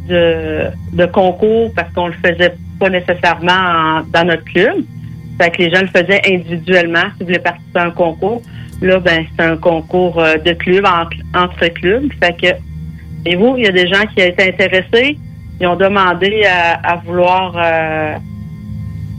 de, 0.08 0.66
de 0.94 1.06
concours 1.08 1.72
parce 1.76 1.92
qu'on 1.94 2.08
le 2.08 2.14
faisait 2.14 2.54
pas 2.80 2.90
nécessairement 2.90 4.02
dans 4.14 4.26
notre 4.26 4.44
club. 4.46 4.78
Fait 5.40 5.52
que 5.52 5.64
les 5.64 5.70
gens 5.70 5.82
le 5.82 5.88
faisaient 5.88 6.22
individuellement 6.26 7.04
s'ils 7.18 7.26
voulaient 7.26 7.40
participer 7.40 7.80
à 7.80 7.86
un 7.86 7.92
concours. 7.92 8.42
Là, 8.82 9.00
ben, 9.00 9.26
c'est 9.36 9.44
un 9.44 9.58
concours 9.58 10.20
euh, 10.20 10.38
de 10.38 10.54
club 10.54 10.86
entre, 10.86 11.68
clubs. 11.70 12.12
Fait 12.22 12.36
que, 12.40 12.48
et 13.26 13.36
vous, 13.36 13.56
il 13.58 13.64
y 13.64 13.68
a 13.68 13.72
des 13.72 13.88
gens 13.88 14.06
qui 14.16 14.22
été 14.22 14.50
intéressés 14.50 15.18
ils 15.60 15.68
ont 15.68 15.76
demandé 15.76 16.46
à, 16.46 16.96
vouloir 16.98 17.54
euh, 17.58 18.16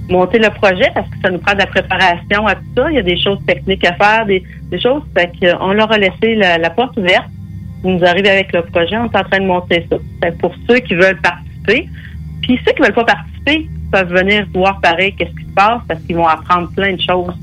monter 0.09 0.39
le 0.39 0.51
projet 0.51 0.91
parce 0.95 1.09
que 1.09 1.17
ça 1.23 1.31
nous 1.31 1.39
prend 1.39 1.55
de 1.55 1.59
la 1.59 1.67
préparation 1.67 2.47
à 2.47 2.55
tout 2.55 2.63
ça. 2.77 2.91
Il 2.91 2.97
y 2.97 2.99
a 2.99 3.03
des 3.03 3.21
choses 3.21 3.39
techniques 3.47 3.85
à 3.85 3.95
faire, 3.95 4.27
des, 4.27 4.43
choses. 4.81 5.03
Fait 5.17 5.33
qu'on 5.41 5.73
leur 5.73 5.91
a 5.91 5.99
laissé 5.99 6.35
la, 6.37 6.71
porte 6.71 6.97
ouverte. 6.97 7.27
Ils 7.85 7.97
nous 7.97 8.05
arrivent 8.05 8.27
avec 8.27 8.53
le 8.53 8.63
projet, 8.63 8.97
on 8.97 9.05
est 9.05 9.17
en 9.17 9.25
train 9.25 9.39
de 9.41 9.47
monter 9.47 9.87
ça. 9.89 9.97
Fait 10.23 10.37
pour 10.39 10.53
ceux 10.69 10.79
qui 10.81 10.95
veulent 10.95 11.21
participer, 11.21 11.89
puis 12.43 12.59
ceux 12.67 12.73
qui 12.73 12.83
veulent 12.83 12.93
pas 12.93 13.05
participer 13.05 13.69
peuvent 13.93 14.13
venir 14.13 14.47
voir 14.53 14.81
pareil 14.81 15.15
qu'est-ce 15.15 15.31
qui 15.31 15.45
se 15.45 15.55
passe 15.55 15.81
parce 15.87 16.01
qu'ils 16.03 16.17
vont 16.17 16.27
apprendre 16.27 16.71
plein 16.75 16.95
de 16.95 17.01
choses. 17.01 17.35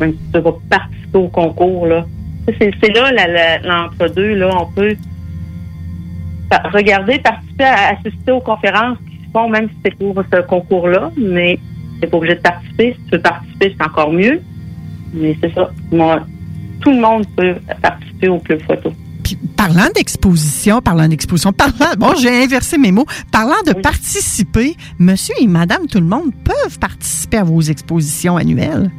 Même 0.00 0.12
si 0.12 0.32
tu 0.32 0.40
vas 0.40 0.52
participer 0.68 1.18
au 1.18 1.28
concours, 1.28 1.86
là. 1.86 2.04
C'est 2.58 2.94
là 2.94 3.58
l'entre-deux, 3.64 4.34
là, 4.34 4.50
on 4.60 4.66
peut 4.66 4.96
regarder, 6.72 7.18
participer, 7.18 7.64
assister 7.64 8.32
aux 8.32 8.40
conférences 8.40 8.98
qui 9.08 9.16
se 9.24 9.30
font, 9.32 9.48
même 9.48 9.68
si 9.68 9.76
c'est 9.84 9.94
pour 9.96 10.14
ce 10.32 10.40
concours-là, 10.42 11.10
mais 11.16 11.58
c'est 12.00 12.08
pas 12.08 12.16
obligé 12.16 12.34
de 12.36 12.40
participer. 12.40 12.94
Si 12.94 13.04
tu 13.04 13.10
veux 13.16 13.22
participer, 13.22 13.74
c'est 13.76 13.84
encore 13.84 14.12
mieux. 14.12 14.40
Mais 15.14 15.36
c'est 15.40 15.52
ça. 15.54 15.70
Moi, 15.90 16.20
tout 16.80 16.90
le 16.90 17.00
monde 17.00 17.24
peut 17.36 17.54
participer 17.80 18.28
au 18.28 18.38
club 18.38 18.60
photo. 18.62 18.92
Puis, 19.24 19.36
parlant 19.56 19.88
d'exposition, 19.94 20.80
parlant 20.80 21.08
d'exposition, 21.08 21.52
parlant, 21.52 21.94
bon, 21.98 22.14
j'ai 22.20 22.44
inversé 22.44 22.78
mes 22.78 22.92
mots, 22.92 23.06
parlant 23.32 23.60
de 23.66 23.72
participer, 23.72 24.76
monsieur 24.98 25.34
et 25.40 25.48
madame, 25.48 25.86
tout 25.88 25.98
le 25.98 26.06
monde 26.06 26.32
peuvent 26.44 26.78
participer 26.78 27.38
à 27.38 27.44
vos 27.44 27.60
expositions 27.60 28.36
annuelles? 28.36 28.90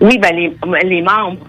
Oui, 0.00 0.18
ben 0.18 0.34
les, 0.34 0.56
les 0.88 1.02
membres. 1.02 1.46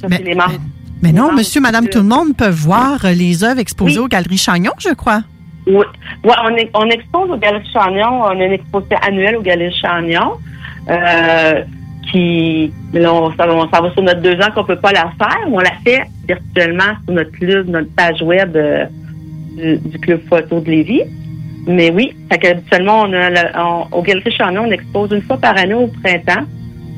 Ça, 0.00 0.08
les 0.08 0.34
membres. 0.34 0.60
Mais 1.06 1.12
non, 1.12 1.32
monsieur, 1.32 1.60
madame, 1.60 1.88
tout 1.88 1.98
le 1.98 2.04
monde 2.04 2.36
peut 2.36 2.48
voir 2.48 3.04
euh, 3.04 3.12
les 3.12 3.44
œuvres 3.44 3.60
exposées 3.60 4.00
aux 4.00 4.08
Galeries 4.08 4.38
Chagnon, 4.38 4.72
je 4.78 4.92
crois. 4.92 5.22
Oui. 5.66 5.84
on, 6.24 6.56
on, 6.74 6.90
expose 6.90 7.30
aux 7.30 7.36
Galeries 7.36 7.68
Chagnon. 7.72 8.22
On 8.24 8.40
a 8.40 8.44
une 8.44 8.52
exposition 8.52 8.96
annuelle 9.06 9.36
aux 9.36 9.42
Galeries 9.42 9.74
Chagnon. 9.80 10.32
Euh, 10.90 11.62
qui, 12.10 12.72
là, 12.92 13.12
on, 13.12 13.32
ça, 13.36 13.48
on 13.48 13.68
s'en 13.68 13.82
va 13.82 13.92
sur 13.92 14.02
notre 14.02 14.20
deux 14.20 14.34
ans 14.40 14.50
qu'on 14.54 14.64
peut 14.64 14.78
pas 14.80 14.92
la 14.92 15.12
faire. 15.18 15.38
On 15.48 15.58
la 15.58 15.72
fait 15.84 16.02
virtuellement 16.26 16.94
sur 17.04 17.14
notre 17.14 17.32
club, 17.32 17.68
notre 17.68 17.90
page 17.94 18.22
web 18.22 18.56
euh, 18.56 18.86
du, 19.56 19.78
du 19.78 19.98
club 19.98 20.20
photo 20.28 20.60
de 20.60 20.70
Lévis. 20.70 21.02
Mais 21.68 21.90
oui, 21.90 22.14
fait 22.30 22.38
qu'habituellement, 22.38 23.02
on 23.02 23.12
a 23.12 23.60
on- 23.60 23.86
au 23.98 24.02
Galerie 24.02 24.30
Chardonnay, 24.32 24.68
on 24.68 24.70
expose 24.70 25.10
une 25.12 25.22
fois 25.22 25.36
par 25.36 25.56
année 25.58 25.74
au 25.74 25.88
printemps 25.88 26.44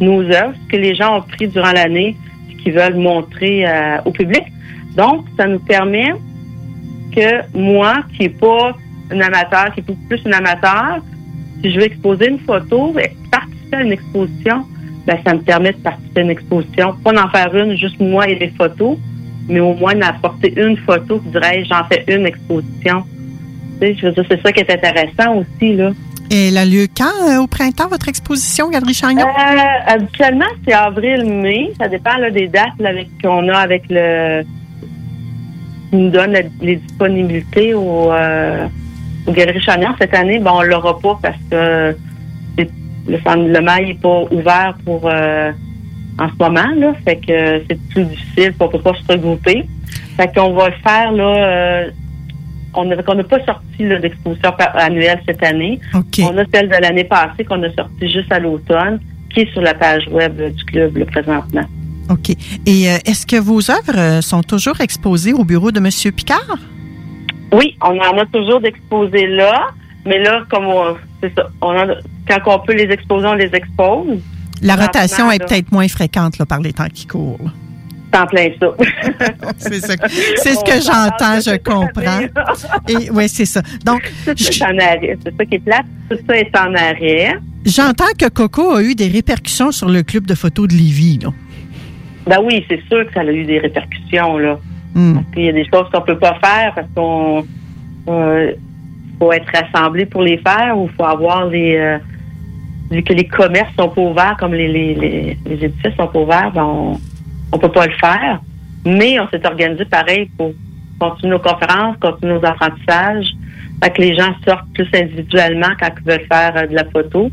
nos 0.01 0.21
œuvres, 0.23 0.53
ce 0.65 0.71
que 0.71 0.77
les 0.77 0.95
gens 0.95 1.19
ont 1.19 1.23
pris 1.23 1.49
durant 1.49 1.73
l'année 1.73 2.17
qu'ils 2.63 2.75
veulent 2.75 2.97
montrer 2.97 3.67
euh, 3.67 3.99
au 4.05 4.11
public. 4.11 4.45
Donc, 4.97 5.27
ça 5.37 5.47
nous 5.47 5.61
permet 5.61 6.13
que 7.15 7.57
moi, 7.57 8.03
qui 8.15 8.25
n'est 8.25 8.29
pas 8.29 8.77
un 9.11 9.21
amateur, 9.21 9.73
qui 9.73 9.81
est 9.81 9.97
plus 10.09 10.21
un 10.27 10.33
amateur, 10.33 11.01
si 11.63 11.73
je 11.73 11.79
veux 11.79 11.87
exposer 11.87 12.29
une 12.29 12.39
photo, 12.41 12.95
et 12.99 13.13
participer 13.31 13.77
à 13.77 13.83
une 13.83 13.93
exposition, 13.93 14.65
ben, 15.07 15.19
ça 15.25 15.35
me 15.35 15.41
permet 15.41 15.73
de 15.73 15.79
participer 15.79 16.21
à 16.21 16.25
une 16.25 16.31
exposition. 16.31 16.95
Pas 17.03 17.13
d'en 17.13 17.29
faire 17.29 17.55
une, 17.55 17.77
juste 17.77 17.99
moi 18.01 18.29
et 18.29 18.35
les 18.35 18.51
photos, 18.51 18.99
mais 19.49 19.61
au 19.61 19.75
moins 19.75 19.95
d'apporter 19.95 20.53
une 20.57 20.77
photo 20.77 21.19
qui 21.21 21.29
dirait 21.31 21.65
j'en 21.65 21.85
fais 21.85 22.05
une 22.09 22.27
exposition. 22.27 23.05
Tu 23.81 23.87
sais, 23.87 23.95
je 23.95 24.07
veux 24.07 24.13
dire, 24.13 24.25
c'est 24.29 24.43
ça 24.43 24.53
qui 24.53 24.61
est 24.61 24.71
intéressant 24.71 25.37
aussi, 25.37 25.75
là. 25.75 25.93
Elle 26.31 26.57
a 26.59 26.65
lieu 26.65 26.87
quand 26.97 27.05
euh, 27.29 27.43
au 27.43 27.47
printemps, 27.47 27.89
votre 27.89 28.09
exposition, 28.09 28.69
Galerie 28.71 28.95
Chagnon? 28.95 29.27
Euh, 29.27 29.63
habituellement, 29.87 30.45
c'est 30.67 30.75
avril-mai. 30.75 31.73
Ça 31.81 31.89
dépend 31.89 32.11
des 32.33 32.49
dates 32.49 32.73
qu'on 33.23 33.49
a 33.49 33.57
avec 33.59 33.85
le 33.89 34.43
qui 35.91 35.97
nous 35.97 36.11
donne 36.11 36.37
les 36.61 36.77
disponibilités 36.77 37.73
au, 37.73 38.13
euh, 38.13 38.67
Chagnon. 39.61 39.95
Cette 39.99 40.13
année, 40.15 40.39
bon, 40.39 40.51
on 40.57 40.63
l'aura 40.63 40.99
pas 40.99 41.19
parce 41.23 41.37
que 41.51 41.97
le, 42.59 43.19
centre- 43.25 43.49
le 43.49 43.61
mail 43.63 43.87
n'est 43.89 43.95
pas 43.95 44.23
ouvert 44.31 44.75
pour 44.85 45.09
euh, 45.09 45.51
en 46.19 46.29
ce 46.29 46.35
moment. 46.39 46.69
Là, 46.77 46.93
fait 47.07 47.17
que 47.17 47.63
c'est 47.71 47.81
plus 47.89 48.05
difficile, 48.05 48.55
on 48.61 48.69
peut 48.69 48.81
pas 48.81 48.93
se 48.95 49.13
regrouper. 49.13 49.65
Fait 50.19 50.31
qu'on 50.35 50.53
va 50.53 50.69
le 50.69 50.75
faire 50.87 51.13
là. 51.13 51.85
On 52.75 52.85
n'a 52.85 52.97
pas 53.25 53.45
sorti 53.45 53.85
par- 54.43 54.77
annuelle 54.77 55.21
cette 55.27 55.43
année. 55.43 55.81
On 56.23 56.37
a 56.39 56.45
celle 56.53 56.69
de 56.69 56.77
l'année 56.81 57.05
passée 57.05 57.45
qu'on 57.45 57.63
a 57.63 57.73
sortie 57.75 58.09
juste 58.11 58.31
à 58.31 58.39
l'automne, 58.39 59.01
qui 59.33 59.41
est 59.41 59.53
sur 59.53 59.61
la 59.63 59.75
page 59.75 60.07
web 60.11 60.41
du 60.55 60.65
club 60.65 60.97
là, 60.97 61.07
présentement. 61.07 61.65
OK. 62.11 62.31
Et 62.67 62.91
euh, 62.91 62.97
est-ce 63.05 63.27
que 63.27 63.37
vos 63.37 63.71
œuvres 63.71 63.99
euh, 63.99 64.21
sont 64.23 64.43
toujours 64.43 64.81
exposées 64.81 65.33
au 65.33 65.45
bureau 65.45 65.71
de 65.71 65.79
M. 65.79 65.89
Picard? 66.15 66.57
Oui, 67.53 67.77
on 67.83 67.99
en 67.99 68.19
a 68.19 68.27
toujours 68.33 68.61
d'exposés 68.61 69.27
là, 69.27 69.69
mais 70.07 70.19
là, 70.23 70.43
comme 70.51 70.67
on, 70.67 70.97
c'est 71.23 71.35
ça, 71.35 71.49
on 71.61 71.69
en 71.69 71.89
a- 71.91 71.97
quand 72.29 72.39
on 72.55 72.59
peut 72.61 72.75
les 72.75 72.85
exposer, 72.93 73.27
on 73.27 73.35
les 73.35 73.51
expose. 73.55 74.19
La 74.63 74.77
rotation 74.77 75.31
est 75.31 75.39
peut-être 75.39 75.71
moins 75.73 75.89
fréquente 75.89 76.39
là, 76.39 76.47
par 76.47 76.61
les 76.61 76.73
temps 76.73 76.89
qui 76.93 77.07
courent. 77.07 77.51
En 78.17 78.27
plein 78.27 78.49
ça. 78.61 78.69
C'est 79.59 79.81
ça- 79.81 79.95
c'est 80.37 80.55
ce 80.55 80.65
que 80.65 80.81
j'entends, 80.81 81.41
je 81.41 81.57
comprends. 81.59 82.21
Et 82.89 83.11
oui, 83.11 83.29
c'est 83.29 83.45
ça. 83.45 83.61
Donc, 83.85 84.11
Tout 84.25 84.63
en 84.63 84.79
arrêt. 84.79 85.19
C'est 85.25 85.37
ça 85.37 85.45
qui 85.45 85.55
est 85.57 85.59
plate. 85.59 85.87
Tout 86.11 86.19
ça 86.29 86.37
est 86.37 86.57
en 86.57 86.75
arrêt. 86.75 87.37
j'entends 87.67 88.13
que 88.19 88.29
Coco 88.29 88.75
a 88.77 88.83
eu 88.83 88.95
des 88.95 89.09
répercussions 89.09 89.73
sur 89.73 89.89
le 89.89 90.03
club 90.03 90.27
de 90.27 90.35
photos 90.35 90.69
de 90.69 90.75
Lévis. 90.75 91.19
Là. 91.23 91.31
Ben 92.27 92.39
oui, 92.45 92.65
c'est 92.69 92.81
sûr 92.89 93.07
que 93.07 93.13
ça 93.15 93.21
a 93.21 93.25
eu 93.25 93.45
des 93.45 93.59
répercussions, 93.59 94.39
là. 94.39 94.59
Il 95.37 95.45
y 95.45 95.49
a 95.49 95.53
des 95.53 95.65
choses 95.73 95.87
qu'on 95.93 96.01
peut 96.01 96.19
pas 96.19 96.37
faire 96.43 96.73
parce 96.75 96.89
qu'on 96.97 97.47
euh, 98.09 98.53
faut 99.19 99.33
être 99.33 99.47
rassemblé 99.55 100.07
pour 100.07 100.23
les 100.23 100.39
faire 100.39 100.77
ou 100.77 100.89
faut 100.97 101.05
avoir 101.05 101.47
les 101.47 101.77
euh, 101.77 101.99
vu 102.91 103.03
que 103.05 103.13
les 103.13 103.27
commerces 103.29 103.73
sont 103.79 103.91
pas 103.91 104.01
ouverts 104.01 104.37
comme 104.41 104.55
les 104.55 104.67
les, 104.67 104.95
les, 104.95 105.39
les 105.47 105.65
édifices 105.67 105.95
sont 105.97 106.09
pas 106.09 106.19
ouverts, 106.19 106.51
ben 106.53 106.65
on, 106.65 107.01
on 107.53 107.59
peut 107.59 107.71
pas 107.71 107.87
le 107.87 107.93
faire. 107.95 108.41
Mais 108.87 109.19
on 109.21 109.29
s'est 109.29 109.45
organisé 109.47 109.85
pareil 109.85 110.31
pour 110.37 110.53
continuer 110.99 111.33
nos 111.33 111.39
conférences, 111.39 111.97
continuer 112.01 112.35
nos 112.35 112.45
apprentissages. 112.45 113.33
Fait 113.83 113.91
que 113.91 114.03
les 114.03 114.17
gens 114.17 114.35
sortent 114.47 114.73
plus 114.75 114.89
individuellement 114.95 115.69
quand 115.79 115.91
ils 115.97 116.05
veulent 116.05 116.27
faire 116.31 116.57
euh, 116.57 116.67
de 116.67 116.75
la 116.75 116.85
photo, 116.85 117.31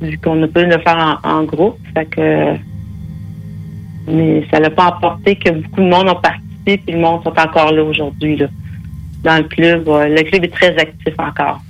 vu 0.00 0.18
qu'on 0.18 0.36
ne 0.36 0.46
peut 0.46 0.64
le 0.64 0.78
faire 0.78 1.20
en, 1.22 1.44
groupe. 1.44 1.78
Fait 1.94 2.06
que 2.06 2.56
mais 4.08 4.46
ça 4.50 4.58
n'a 4.58 4.70
pas 4.70 4.86
emporté 4.86 5.36
que 5.36 5.50
beaucoup 5.50 5.82
de 5.82 5.88
monde 5.88 6.08
ont 6.08 6.20
participé, 6.20 6.78
puis 6.78 6.94
le 6.94 7.00
monde 7.00 7.22
sont 7.22 7.38
encore 7.38 7.72
là 7.72 7.84
aujourd'hui. 7.84 8.36
Là. 8.36 8.46
Dans 9.22 9.36
le 9.36 9.44
club, 9.44 9.86
euh, 9.88 10.08
le 10.08 10.22
club 10.22 10.44
est 10.44 10.54
très 10.54 10.76
actif 10.78 11.14
encore. 11.18 11.60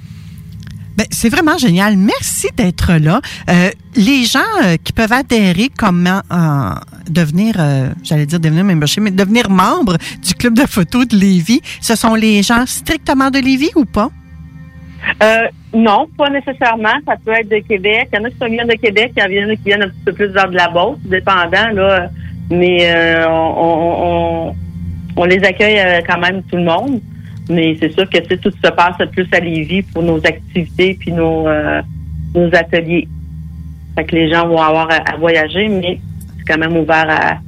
Ben, 1.01 1.07
c'est 1.11 1.31
vraiment 1.31 1.57
génial. 1.57 1.97
Merci 1.97 2.49
d'être 2.55 2.93
là. 2.93 3.23
Euh, 3.49 3.71
les 3.97 4.25
gens 4.25 4.41
euh, 4.63 4.77
qui 4.85 4.93
peuvent 4.93 5.15
adhérer, 5.15 5.71
comment 5.75 6.21
euh, 6.31 6.75
devenir, 7.09 7.55
j'allais 8.03 8.27
dire 8.27 8.39
devenir 8.39 8.65
membership, 8.65 9.05
mais 9.05 9.11
devenir 9.11 9.49
membre 9.49 9.97
du 10.23 10.35
club 10.35 10.53
de 10.53 10.67
photos 10.67 11.09
de 11.09 11.17
Lévis, 11.17 11.63
ce 11.81 11.95
sont 11.97 12.15
les 12.15 12.43
gens 12.43 12.67
strictement 12.67 13.31
de 13.31 13.39
Lévis 13.39 13.71
ou 13.77 13.87
pas? 13.87 14.11
Non, 15.73 16.07
pas 16.19 16.29
nécessairement. 16.29 16.93
Ça 17.07 17.15
peut 17.25 17.33
être 17.33 17.49
de 17.49 17.67
Québec. 17.67 18.11
Il 18.13 18.17
y 18.17 18.21
en 18.21 18.25
a 18.25 18.31
qui 18.31 18.55
viennent 18.55 18.69
de 18.69 18.75
Québec, 18.75 19.13
il 19.17 19.33
y 19.33 19.43
en 19.43 19.49
a 19.49 19.57
qui 19.57 19.63
viennent 19.65 19.83
un 19.85 19.89
petit 19.89 20.05
peu 20.05 20.13
plus 20.13 20.29
vers 20.29 20.51
de 20.51 20.57
la 20.57 20.69
Beauce, 20.69 20.99
dépendant. 21.07 21.71
Là. 21.73 22.11
Mais 22.51 23.25
on, 23.27 24.55
les 25.25 25.43
accueille 25.45 26.05
quand 26.07 26.19
même 26.19 26.43
tout 26.43 26.57
le 26.57 26.65
monde. 26.65 27.01
Mais 27.51 27.77
c'est 27.81 27.93
sûr 27.93 28.09
que 28.09 28.19
tout 28.37 28.51
se 28.51 28.71
passe 28.71 28.97
plus 29.11 29.27
à 29.33 29.41
Lévis 29.41 29.83
pour 29.83 30.03
nos 30.03 30.19
activités 30.19 30.97
puis 30.99 31.13
nos, 31.13 31.49
euh, 31.49 31.83
nos 32.35 32.55
ateliers. 32.55 33.09
Fait 33.97 34.05
que 34.05 34.15
les 34.15 34.31
gens 34.31 34.47
vont 34.47 34.63
avoir 34.63 34.89
à 34.91 35.17
voyager, 35.17 35.69
mais 35.69 35.99
c'est 36.39 36.45
quand 36.45 36.59
même 36.59 36.77
ouvert 36.77 37.07
à 37.09 37.39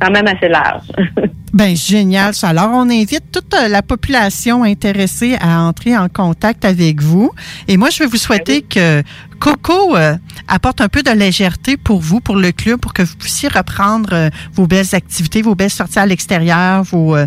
quand 0.00 0.10
même 0.10 0.26
assez 0.26 0.48
large. 0.48 0.84
Ben 1.54 1.74
génial 1.74 2.34
ça. 2.34 2.48
Alors 2.48 2.68
on 2.74 2.90
invite 2.90 3.32
toute 3.32 3.54
euh, 3.54 3.68
la 3.68 3.80
population 3.80 4.64
intéressée 4.64 5.34
à 5.40 5.62
entrer 5.62 5.96
en 5.96 6.10
contact 6.10 6.66
avec 6.66 7.00
vous. 7.00 7.30
Et 7.68 7.78
moi 7.78 7.88
je 7.88 8.00
vais 8.00 8.06
vous 8.06 8.18
souhaiter 8.18 8.60
que 8.60 9.02
Coco 9.40 9.96
euh, 9.96 10.14
apporte 10.46 10.82
un 10.82 10.88
peu 10.88 11.02
de 11.02 11.10
légèreté 11.10 11.78
pour 11.78 12.00
vous, 12.00 12.20
pour 12.20 12.36
le 12.36 12.52
club, 12.52 12.78
pour 12.80 12.92
que 12.92 13.00
vous 13.02 13.16
puissiez 13.16 13.48
reprendre 13.48 14.10
euh, 14.12 14.28
vos 14.52 14.66
belles 14.66 14.94
activités, 14.94 15.40
vos 15.40 15.54
belles 15.54 15.70
sorties 15.70 15.98
à 15.98 16.04
l'extérieur, 16.04 16.82
vos, 16.82 17.16
euh, 17.16 17.26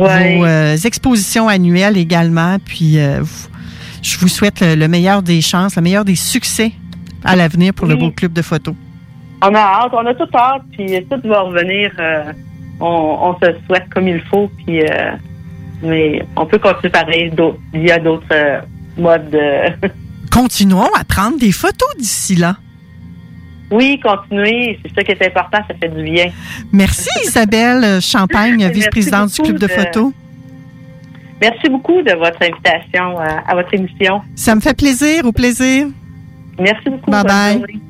Ouais. 0.00 0.38
vos 0.38 0.86
expositions 0.86 1.46
annuelles 1.46 1.98
également. 1.98 2.56
Puis 2.64 2.96
je 4.02 4.18
vous 4.18 4.28
souhaite 4.28 4.60
le, 4.60 4.76
le 4.76 4.88
meilleur 4.88 5.22
des 5.22 5.42
chances, 5.42 5.76
le 5.76 5.82
meilleur 5.82 6.06
des 6.06 6.16
succès 6.16 6.72
à 7.22 7.36
l'avenir 7.36 7.74
pour 7.74 7.86
le 7.86 7.96
beau 7.96 8.10
club 8.12 8.32
de 8.32 8.40
photos. 8.42 8.74
On 9.42 9.54
a 9.54 9.58
hâte, 9.58 9.92
on 9.92 10.04
a 10.06 10.14
tout 10.14 10.28
hâte, 10.34 10.62
puis 10.72 10.86
tout 11.10 11.28
va 11.28 11.40
revenir. 11.42 11.92
euh, 11.98 12.32
on, 12.80 12.86
on 12.86 13.34
se 13.40 13.52
souhaite 13.66 13.88
comme 13.94 14.08
il 14.08 14.20
faut, 14.22 14.50
puis 14.64 14.82
euh, 14.82 15.12
mais 15.82 16.22
on 16.36 16.46
peut 16.46 16.58
continuer 16.58 16.90
pareil. 16.90 17.30
d'autres- 17.30 17.58
Il 17.74 17.82
y 17.86 17.90
a 17.90 17.98
d'autres 17.98 18.26
euh, 18.32 18.60
modes. 18.96 19.30
de- 19.30 19.88
Continuons 20.32 20.88
à 20.98 21.04
prendre 21.04 21.38
des 21.38 21.52
photos 21.52 21.88
d'ici 21.98 22.34
là. 22.36 22.56
oui, 23.70 23.98
continuer, 24.02 24.78
c'est 24.82 24.94
ça 24.94 25.02
qui 25.02 25.12
est 25.12 25.26
important, 25.26 25.58
ça 25.68 25.74
fait 25.80 25.88
du 25.88 26.02
bien. 26.02 26.26
Merci 26.72 27.08
Isabelle 27.24 28.00
Champagne, 28.00 28.68
vice-présidente 28.72 29.30
du 29.34 29.42
club 29.42 29.58
de 29.58 29.66
de- 29.66 29.72
photos. 29.72 30.12
Merci 31.40 31.68
beaucoup 31.68 32.02
de 32.02 32.12
votre 32.14 32.42
invitation 32.42 33.18
à, 33.18 33.42
à 33.46 33.54
votre 33.54 33.72
émission. 33.74 34.20
Ça 34.34 34.54
me 34.56 34.60
fait 34.60 34.76
plaisir, 34.76 35.24
au 35.24 35.32
plaisir. 35.32 35.86
Merci 36.58 36.90
beaucoup. 36.90 37.10
Bye 37.10 37.24
bye. 37.24 37.80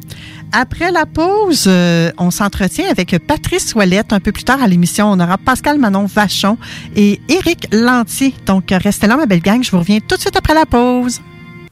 Après 0.53 0.91
la 0.91 1.05
pause, 1.05 1.65
euh, 1.67 2.11
on 2.17 2.31
s'entretient 2.31 2.91
avec 2.91 3.19
Patrice 3.27 3.75
Ouellette. 3.75 4.13
Un 4.13 4.21
peu 4.21 4.33
plus 4.33 4.45
tard 4.45 4.63
à 4.63 4.67
l'émission, 4.67 5.11
on 5.11 5.21
aura 5.21 5.37
Pascal 5.37 5.79
Manon 5.79 6.07
Vachon 6.07 6.57
et 6.97 7.21
Éric 7.29 7.69
Lantier. 7.73 8.35
Donc, 8.47 8.73
euh, 8.73 8.79
restez 8.79 9.07
là, 9.07 9.17
ma 9.17 9.27
belle 9.27 9.43
gang. 9.43 9.63
Je 9.63 9.71
vous 9.71 9.79
reviens 9.79 9.99
tout 10.01 10.17
de 10.17 10.21
suite 10.21 10.37
après 10.37 10.55
la 10.55 10.65
pause. 10.65 11.21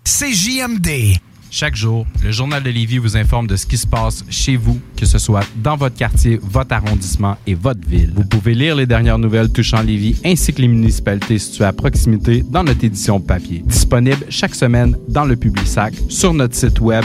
CJMD. 0.04 1.18
Chaque 1.50 1.74
jour, 1.74 2.06
le 2.22 2.32
Journal 2.32 2.62
de 2.62 2.68
Lévis 2.68 2.98
vous 2.98 3.16
informe 3.16 3.46
de 3.46 3.56
ce 3.56 3.64
qui 3.64 3.78
se 3.78 3.86
passe 3.86 4.24
chez 4.28 4.56
vous, 4.56 4.78
que 4.94 5.06
ce 5.06 5.16
soit 5.16 5.46
dans 5.56 5.76
votre 5.76 5.96
quartier, 5.96 6.38
votre 6.42 6.74
arrondissement 6.74 7.36
et 7.46 7.54
votre 7.54 7.88
ville. 7.88 8.12
Vous 8.14 8.24
pouvez 8.24 8.54
lire 8.54 8.76
les 8.76 8.84
dernières 8.84 9.18
nouvelles 9.18 9.50
touchant 9.50 9.80
Lévis 9.80 10.20
ainsi 10.24 10.52
que 10.52 10.60
les 10.60 10.68
municipalités 10.68 11.38
situées 11.38 11.64
à 11.64 11.72
proximité 11.72 12.44
dans 12.46 12.62
notre 12.62 12.84
édition 12.84 13.20
papier. 13.20 13.62
Disponible 13.64 14.26
chaque 14.28 14.54
semaine 14.54 14.98
dans 15.08 15.24
le 15.24 15.36
Publisac, 15.36 15.94
sur 16.10 16.34
notre 16.34 16.54
site 16.54 16.80
web 16.80 17.04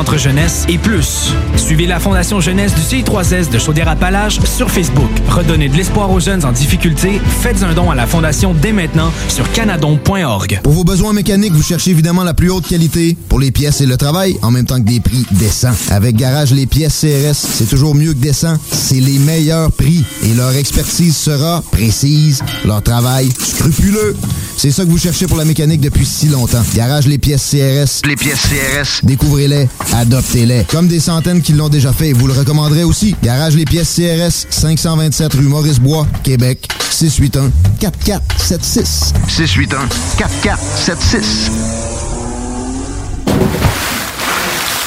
centre 0.00 0.16
jeunesse 0.16 0.64
et 0.66 0.78
plus. 0.78 1.34
Suivez 1.56 1.86
la 1.86 2.00
Fondation 2.00 2.40
Jeunesse 2.40 2.72
du 2.74 2.80
CI3S 2.80 3.50
de 3.50 3.58
Chaudière-Appalaches 3.58 4.40
sur 4.44 4.70
Facebook. 4.70 5.10
Redonnez 5.28 5.68
de 5.68 5.76
l'espoir 5.76 6.10
aux 6.10 6.20
jeunes 6.20 6.42
en 6.46 6.52
difficulté. 6.52 7.20
Faites 7.42 7.62
un 7.62 7.74
don 7.74 7.90
à 7.90 7.94
la 7.94 8.06
Fondation 8.06 8.54
dès 8.54 8.72
maintenant 8.72 9.12
sur 9.28 9.52
canadon.org. 9.52 10.60
Pour 10.62 10.72
vos 10.72 10.84
besoins 10.84 11.12
mécaniques, 11.12 11.52
vous 11.52 11.62
cherchez 11.62 11.90
évidemment 11.90 12.24
la 12.24 12.32
plus 12.32 12.48
haute 12.48 12.66
qualité 12.66 13.14
pour 13.28 13.38
les 13.38 13.50
pièces 13.50 13.82
et 13.82 13.86
le 13.86 13.98
travail, 13.98 14.38
en 14.40 14.50
même 14.50 14.64
temps 14.64 14.78
que 14.78 14.88
des 14.88 15.00
prix 15.00 15.26
décents. 15.32 15.74
Avec 15.90 16.16
Garage 16.16 16.52
Les 16.52 16.64
Pièces 16.64 16.98
CRS, 16.98 17.34
c'est 17.34 17.68
toujours 17.68 17.94
mieux 17.94 18.14
que 18.14 18.20
décent. 18.20 18.56
C'est 18.72 19.00
les 19.00 19.18
meilleurs 19.18 19.70
prix 19.70 20.02
et 20.24 20.32
leur 20.32 20.56
expertise 20.56 21.14
sera 21.14 21.62
précise, 21.72 22.42
leur 22.64 22.82
travail 22.82 23.28
scrupuleux. 23.38 24.16
C'est 24.56 24.70
ça 24.70 24.84
que 24.84 24.90
vous 24.90 24.98
cherchez 24.98 25.26
pour 25.26 25.38
la 25.38 25.46
mécanique 25.46 25.80
depuis 25.80 26.04
si 26.04 26.28
longtemps. 26.28 26.62
Garage 26.74 27.06
Les 27.06 27.16
Pièces 27.18 27.50
CRS. 27.50 28.06
Les 28.06 28.16
pièces 28.16 28.42
CRS. 28.42 29.00
Découvrez-les, 29.02 29.68
adoptez-les. 29.94 30.64
Comme 30.64 30.88
des 30.88 31.00
centaines 31.00 31.42
qui 31.42 31.52
l'ont 31.52 31.68
déjà 31.68 31.92
fait, 31.92 32.12
vous 32.12 32.26
le 32.26 32.32
recommanderez 32.32 32.84
aussi. 32.84 33.14
Garage 33.22 33.54
Les 33.56 33.64
Pièces 33.64 33.94
CRS, 33.94 34.46
527 34.50 35.34
rue 35.34 35.42
Maurice-Bois, 35.42 36.06
Québec, 36.22 36.68
681 36.90 37.50
4476. 37.80 39.12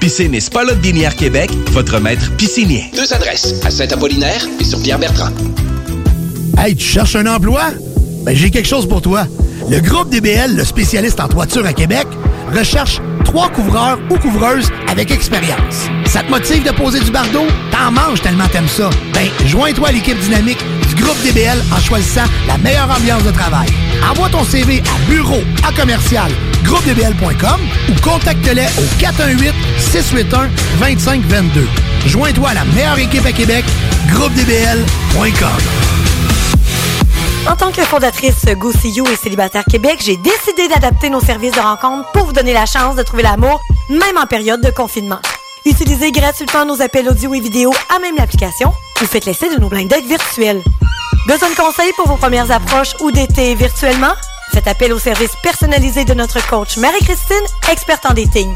Piscine 0.00 0.34
et 0.34 0.40
Spa 0.40 0.62
Lot 0.62 0.78
Binière 0.80 1.16
Québec, 1.16 1.50
votre 1.72 1.98
maître 1.98 2.30
piscinier. 2.36 2.84
Deux 2.94 3.12
adresses, 3.12 3.54
à 3.64 3.70
Saint-Apollinaire 3.70 4.46
et 4.60 4.64
sur 4.64 4.80
Pierre-Bertrand. 4.80 5.30
Hey, 6.56 6.76
tu 6.76 6.84
cherches 6.84 7.16
un 7.16 7.26
emploi? 7.26 7.70
Ben, 8.24 8.34
j'ai 8.34 8.50
quelque 8.50 8.68
chose 8.68 8.88
pour 8.88 9.02
toi. 9.02 9.26
Le 9.68 9.80
groupe 9.80 10.10
DBL, 10.10 10.56
le 10.56 10.64
spécialiste 10.64 11.18
en 11.20 11.28
toiture 11.28 11.66
à 11.66 11.72
Québec, 11.72 12.06
recherche 12.56 13.00
trois 13.24 13.48
couvreurs 13.48 13.98
ou 14.10 14.18
couvreuses 14.18 14.70
avec 14.88 15.10
expérience. 15.10 15.88
Ça 16.06 16.22
te 16.22 16.30
motive 16.30 16.64
de 16.64 16.70
poser 16.70 17.00
du 17.00 17.10
bardeau? 17.10 17.46
T'en 17.70 17.90
manges 17.92 18.20
tellement 18.22 18.48
t'aimes 18.48 18.68
ça. 18.68 18.90
Ben, 19.14 19.28
joins-toi 19.46 19.88
à 19.88 19.92
l'équipe 19.92 20.18
dynamique 20.20 20.64
du 20.88 21.02
groupe 21.02 21.20
DBL 21.22 21.58
en 21.72 21.80
choisissant 21.80 22.24
la 22.46 22.58
meilleure 22.58 22.90
ambiance 22.90 23.24
de 23.24 23.30
travail. 23.30 23.68
Envoie 24.10 24.28
ton 24.28 24.44
CV 24.44 24.82
à 24.82 25.10
bureau 25.10 25.40
à 25.66 25.72
commercial 25.72 26.30
groupedbl.com 26.64 27.60
ou 27.88 28.00
contacte-les 28.02 28.66
au 28.78 28.84
418-681-2522. 30.82 31.66
Joins-toi 32.06 32.50
à 32.50 32.54
la 32.54 32.64
meilleure 32.66 32.98
équipe 32.98 33.26
à 33.26 33.32
Québec, 33.32 33.64
groupedbl.com. 34.12 35.97
En 37.46 37.56
tant 37.56 37.72
que 37.72 37.82
fondatrice 37.82 38.44
Go 38.56 38.72
See 38.72 38.90
You 38.90 39.06
et 39.08 39.16
Célibataire 39.16 39.64
Québec, 39.64 40.00
j'ai 40.00 40.16
décidé 40.16 40.68
d'adapter 40.68 41.10
nos 41.10 41.20
services 41.20 41.52
de 41.52 41.60
rencontre 41.60 42.10
pour 42.12 42.26
vous 42.26 42.32
donner 42.32 42.52
la 42.52 42.66
chance 42.66 42.96
de 42.96 43.02
trouver 43.02 43.22
l'amour, 43.22 43.60
même 43.88 44.18
en 44.18 44.26
période 44.26 44.60
de 44.60 44.70
confinement. 44.70 45.20
Utilisez 45.64 46.12
gratuitement 46.12 46.64
nos 46.64 46.80
appels 46.82 47.08
audio 47.08 47.34
et 47.34 47.40
vidéo 47.40 47.72
à 47.94 47.98
même 47.98 48.16
l'application 48.16 48.72
ou 49.02 49.06
faites 49.06 49.24
l'essai 49.24 49.54
de 49.54 49.60
nos 49.60 49.68
blind 49.68 49.88
dates 49.88 50.04
virtuels. 50.04 50.62
Besoin 51.26 51.50
de 51.50 51.54
conseils 51.54 51.92
pour 51.96 52.06
vos 52.08 52.16
premières 52.16 52.50
approches 52.50 52.94
ou 53.00 53.10
d'été 53.10 53.54
virtuellement? 53.54 54.12
Faites 54.52 54.66
appel 54.66 54.92
au 54.92 54.98
service 54.98 55.32
personnalisé 55.42 56.04
de 56.04 56.14
notre 56.14 56.46
coach 56.48 56.76
Marie-Christine, 56.78 57.36
experte 57.70 58.06
en 58.06 58.14
dating. 58.14 58.52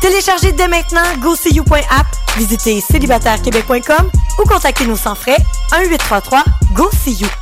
Téléchargez 0.00 0.52
dès 0.52 0.68
maintenant 0.68 1.02
GoSeeYou.app, 1.20 2.06
visitez 2.36 2.80
célibatairequebec.com 2.80 4.10
ou 4.38 4.42
contactez-nous 4.48 4.96
sans 4.96 5.14
frais 5.14 5.38
1-833-GO-SEE-YOU. 5.72 7.41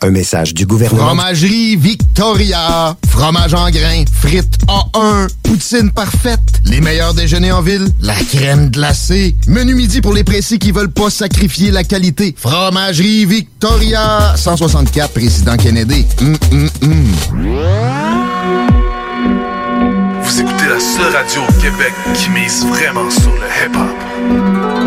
Un 0.00 0.10
message 0.10 0.54
du 0.54 0.64
gouvernement. 0.64 1.06
Fromagerie 1.06 1.74
Victoria. 1.76 2.96
Fromage 3.08 3.52
en 3.54 3.68
grains. 3.70 4.04
Frites 4.12 4.58
A1. 4.68 5.28
Poutine 5.42 5.90
parfaite. 5.90 6.60
Les 6.64 6.80
meilleurs 6.80 7.14
déjeuners 7.14 7.50
en 7.50 7.62
ville. 7.62 7.88
La 8.00 8.14
crème 8.14 8.70
glacée. 8.70 9.34
Menu 9.48 9.74
midi 9.74 10.00
pour 10.00 10.12
les 10.14 10.22
pressés 10.22 10.58
qui 10.58 10.70
veulent 10.70 10.92
pas 10.92 11.10
sacrifier 11.10 11.72
la 11.72 11.82
qualité. 11.82 12.34
Fromagerie 12.38 13.24
Victoria. 13.24 14.34
164 14.36 15.12
Président 15.12 15.56
Kennedy. 15.56 16.06
Hum, 16.20 16.36
hum, 16.52 16.70
hum. 16.82 17.04
Vous 20.22 20.40
écoutez 20.40 20.68
la 20.68 20.78
seule 20.78 21.12
radio 21.12 21.40
au 21.48 21.52
Québec 21.60 21.92
qui 22.14 22.30
mise 22.30 22.64
vraiment 22.66 23.10
sur 23.10 23.32
le 23.32 23.48
hip-hop. 23.66 24.77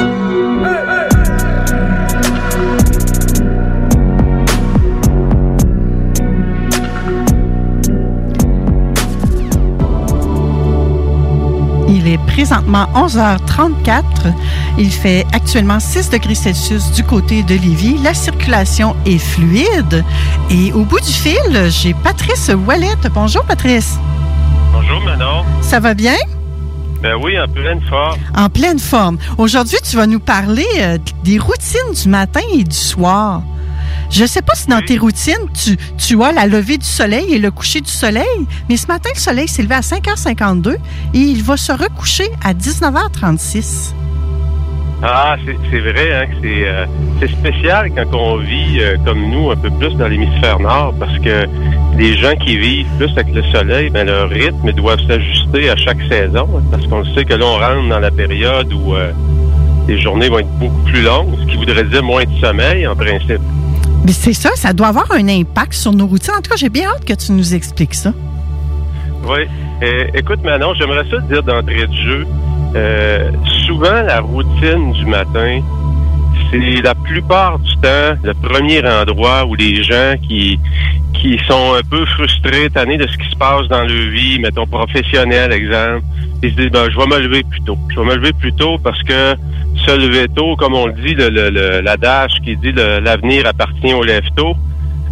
Il 12.03 12.07
est 12.07 12.17
présentement 12.25 12.87
11h34. 12.95 14.33
Il 14.79 14.89
fait 14.89 15.23
actuellement 15.33 15.79
6 15.79 16.09
degrés 16.09 16.33
Celsius 16.33 16.91
du 16.93 17.03
côté 17.03 17.43
de 17.43 17.53
Lévis. 17.53 17.99
La 18.01 18.15
circulation 18.15 18.95
est 19.05 19.19
fluide. 19.19 20.03
Et 20.49 20.73
au 20.73 20.83
bout 20.83 20.99
du 20.99 21.11
fil, 21.11 21.69
j'ai 21.69 21.93
Patrice 21.93 22.49
Wallet. 22.65 22.95
Bonjour, 23.13 23.43
Patrice. 23.43 23.99
Bonjour, 24.73 24.99
Manon. 25.01 25.43
Ça 25.61 25.79
va 25.79 25.93
bien? 25.93 26.15
Ben 27.03 27.15
oui, 27.21 27.39
en 27.39 27.47
pleine 27.47 27.81
forme. 27.87 28.19
En 28.35 28.49
pleine 28.49 28.79
forme. 28.79 29.19
Aujourd'hui, 29.37 29.77
tu 29.87 29.95
vas 29.95 30.07
nous 30.07 30.19
parler 30.19 30.65
euh, 30.79 30.97
des 31.23 31.37
routines 31.37 31.93
du 32.01 32.09
matin 32.09 32.41
et 32.51 32.63
du 32.63 32.75
soir. 32.75 33.43
Je 34.11 34.25
sais 34.25 34.41
pas 34.41 34.55
si 34.55 34.67
dans 34.67 34.81
tes 34.81 34.97
routines, 34.97 35.47
tu, 35.53 35.77
tu 35.97 36.21
as 36.21 36.33
la 36.33 36.45
levée 36.45 36.77
du 36.77 36.85
soleil 36.85 37.33
et 37.33 37.39
le 37.39 37.49
coucher 37.49 37.79
du 37.79 37.89
soleil, 37.89 38.25
mais 38.67 38.75
ce 38.75 38.87
matin, 38.87 39.09
le 39.15 39.19
soleil 39.19 39.47
s'est 39.47 39.63
levé 39.63 39.75
à 39.75 39.79
5h52 39.79 40.75
et 41.13 41.17
il 41.17 41.41
va 41.41 41.55
se 41.55 41.71
recoucher 41.71 42.29
à 42.43 42.53
19h36. 42.53 43.93
Ah, 45.01 45.37
c'est 45.45 45.79
vrai, 45.79 46.13
hein, 46.13 46.27
que 46.27 46.35
c'est 46.43 46.67
euh, 46.67 46.85
spécial 47.39 47.89
quand 47.95 48.13
on 48.13 48.37
vit 48.37 48.81
euh, 48.81 48.97
comme 49.03 49.31
nous 49.31 49.49
un 49.49 49.55
peu 49.55 49.71
plus 49.71 49.95
dans 49.95 50.07
l'hémisphère 50.07 50.59
nord, 50.59 50.93
parce 50.99 51.17
que 51.19 51.47
les 51.97 52.15
gens 52.17 52.35
qui 52.35 52.57
vivent 52.57 52.87
plus 52.97 53.09
avec 53.11 53.33
le 53.33 53.43
soleil, 53.43 53.89
ben 53.89 54.05
leur 54.05 54.29
rythme 54.29 54.73
doivent 54.73 55.01
s'ajuster 55.07 55.69
à 55.69 55.77
chaque 55.77 56.01
saison, 56.09 56.47
hein, 56.55 56.61
parce 56.69 56.85
qu'on 56.85 57.03
sait 57.15 57.23
que 57.23 57.33
là 57.33 57.45
on 57.45 57.57
rentre 57.57 57.89
dans 57.89 57.99
la 57.99 58.11
période 58.11 58.71
où 58.73 58.93
euh, 58.93 59.11
les 59.87 59.99
journées 59.99 60.29
vont 60.29 60.39
être 60.39 60.59
beaucoup 60.59 60.83
plus 60.83 61.01
longues, 61.01 61.33
ce 61.39 61.45
qui 61.45 61.55
voudrait 61.55 61.85
dire 61.85 62.03
moins 62.03 62.25
de 62.25 62.39
sommeil 62.39 62.85
en 62.85 62.95
principe. 62.95 63.41
Mais 64.05 64.13
c'est 64.13 64.33
ça, 64.33 64.49
ça 64.55 64.73
doit 64.73 64.87
avoir 64.87 65.11
un 65.11 65.27
impact 65.27 65.73
sur 65.73 65.93
nos 65.93 66.07
routines. 66.07 66.33
En 66.33 66.41
tout 66.41 66.49
cas, 66.49 66.55
j'ai 66.55 66.69
bien 66.69 66.89
hâte 66.89 67.05
que 67.05 67.13
tu 67.13 67.31
nous 67.33 67.53
expliques 67.53 67.93
ça. 67.93 68.13
Oui. 69.23 69.47
Euh, 69.83 70.07
écoute, 70.13 70.43
Manon, 70.43 70.73
j'aimerais 70.73 71.05
ça 71.09 71.17
te 71.17 71.33
dire 71.33 71.43
d'entrée 71.43 71.87
de 71.87 71.93
jeu. 71.93 72.27
Euh, 72.75 73.31
souvent, 73.65 74.01
la 74.01 74.21
routine 74.21 74.93
du 74.93 75.05
matin, 75.05 75.61
c'est 76.51 76.81
la 76.81 76.95
plupart 76.95 77.59
du 77.59 77.73
temps 77.75 78.13
le 78.23 78.33
premier 78.33 78.85
endroit 78.85 79.45
où 79.45 79.55
les 79.55 79.83
gens 79.83 80.15
qui 80.27 80.59
qui 81.13 81.39
sont 81.47 81.75
un 81.75 81.83
peu 81.87 82.05
frustrés, 82.05 82.69
tannés 82.69 82.97
de 82.97 83.07
ce 83.07 83.17
qui 83.17 83.29
se 83.29 83.35
passe 83.35 83.67
dans 83.67 83.83
leur 83.83 84.09
vie, 84.09 84.39
mettons 84.39 84.65
professionnel, 84.65 85.51
exemple, 85.51 86.03
ils 86.41 86.51
se 86.51 86.55
disent 86.55 86.71
ben, 86.71 86.89
je 86.89 86.97
vais 86.97 87.05
me 87.05 87.19
lever 87.19 87.43
plus 87.43 87.61
tôt. 87.61 87.77
Je 87.89 87.99
vais 87.99 88.05
me 88.05 88.15
lever 88.15 88.33
plus 88.33 88.53
tôt 88.53 88.77
parce 88.83 89.01
que 89.03 89.35
se 89.75 89.97
lever 89.97 90.27
tôt, 90.35 90.55
comme 90.55 90.73
on 90.73 90.87
le 90.87 90.93
dit, 90.93 91.13
le, 91.13 91.29
le, 91.29 91.81
l'adage 91.81 92.33
qui 92.43 92.57
dit 92.57 92.71
l'avenir 92.71 93.45
appartient 93.47 93.93
aux 93.93 94.03
lève 94.03 94.27
tôt. 94.35 94.55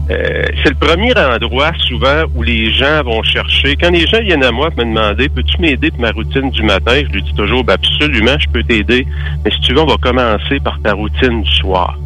Euh, 0.09 0.43
c'est 0.63 0.69
le 0.69 0.75
premier 0.75 1.13
endroit 1.15 1.71
souvent 1.87 2.23
où 2.33 2.41
les 2.41 2.71
gens 2.71 3.03
vont 3.03 3.21
chercher. 3.21 3.75
Quand 3.75 3.91
les 3.91 4.07
gens 4.07 4.21
viennent 4.21 4.43
à 4.43 4.51
moi 4.51 4.71
pour 4.71 4.83
me 4.83 4.95
demander 4.95 5.29
Peux-tu 5.29 5.61
m'aider 5.61 5.91
pour 5.91 6.01
ma 6.01 6.11
routine 6.11 6.49
du 6.49 6.63
matin? 6.63 6.93
Je 7.07 7.13
lui 7.13 7.21
dis 7.21 7.33
toujours 7.35 7.63
ben 7.63 7.73
absolument, 7.73 8.35
je 8.39 8.49
peux 8.49 8.63
t'aider. 8.63 9.05
Mais 9.45 9.51
si 9.51 9.59
tu 9.61 9.73
veux, 9.73 9.81
on 9.81 9.85
va 9.85 9.97
commencer 9.97 10.59
par 10.63 10.79
ta 10.81 10.93
routine 10.93 11.43
du 11.43 11.51
soir. 11.51 11.97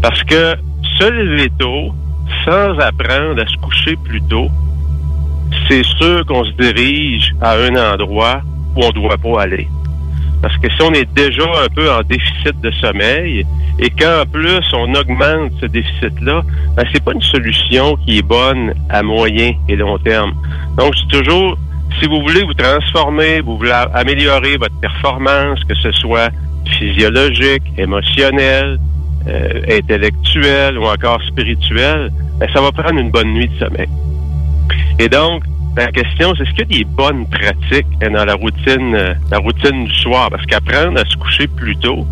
Parce 0.00 0.22
que 0.24 0.54
se 0.98 1.10
lever 1.10 1.50
tôt, 1.58 1.92
sans 2.46 2.78
apprendre 2.78 3.42
à 3.42 3.46
se 3.46 3.56
coucher 3.60 3.96
plus 4.04 4.22
tôt, 4.22 4.48
c'est 5.68 5.84
sûr 5.84 6.24
qu'on 6.26 6.44
se 6.44 6.52
dirige 6.52 7.34
à 7.40 7.56
un 7.56 7.92
endroit 7.92 8.40
où 8.76 8.82
on 8.82 8.88
ne 8.88 8.92
doit 8.92 9.18
pas 9.18 9.42
aller. 9.42 9.68
Parce 10.44 10.58
que 10.58 10.68
si 10.68 10.82
on 10.82 10.92
est 10.92 11.10
déjà 11.14 11.42
un 11.42 11.68
peu 11.74 11.90
en 11.90 12.02
déficit 12.02 12.60
de 12.60 12.70
sommeil 12.72 13.46
et 13.78 13.88
qu'en 13.88 14.26
plus 14.30 14.60
on 14.74 14.94
augmente 14.94 15.52
ce 15.58 15.64
déficit-là, 15.64 16.42
ben, 16.76 16.84
c'est 16.92 17.02
pas 17.02 17.12
une 17.12 17.22
solution 17.22 17.96
qui 18.04 18.18
est 18.18 18.22
bonne 18.22 18.74
à 18.90 19.02
moyen 19.02 19.54
et 19.70 19.74
long 19.74 19.96
terme. 19.96 20.34
Donc, 20.76 20.92
c'est 20.96 21.18
toujours, 21.18 21.56
si 21.98 22.06
vous 22.06 22.20
voulez 22.20 22.44
vous 22.44 22.52
transformer, 22.52 23.40
vous 23.40 23.56
voulez 23.56 23.72
améliorer 23.94 24.58
votre 24.58 24.78
performance, 24.80 25.64
que 25.64 25.74
ce 25.76 25.90
soit 25.92 26.30
physiologique, 26.78 27.62
émotionnelle, 27.78 28.78
euh, 29.26 29.62
intellectuelle 29.70 30.76
ou 30.76 30.84
encore 30.84 31.22
spirituelle, 31.22 32.12
ben, 32.38 32.50
ça 32.52 32.60
va 32.60 32.70
prendre 32.70 33.00
une 33.00 33.10
bonne 33.10 33.32
nuit 33.32 33.48
de 33.48 33.64
sommeil. 33.64 33.88
Et 34.98 35.08
donc, 35.08 35.42
la 35.76 35.90
question, 35.90 36.32
c'est 36.36 36.44
est-ce 36.44 36.50
qu'il 36.50 36.60
y 36.60 36.62
a 36.62 36.78
des 36.78 36.84
bonnes 36.84 37.26
pratiques 37.28 37.86
dans 38.00 38.24
la 38.24 38.34
routine, 38.34 38.94
euh, 38.94 39.14
la 39.30 39.38
routine 39.38 39.86
du 39.86 39.94
soir? 39.94 40.30
Parce 40.30 40.46
qu'apprendre 40.46 41.00
à 41.00 41.04
se 41.08 41.16
coucher 41.16 41.46
plus 41.48 41.76
tôt, 41.76 42.06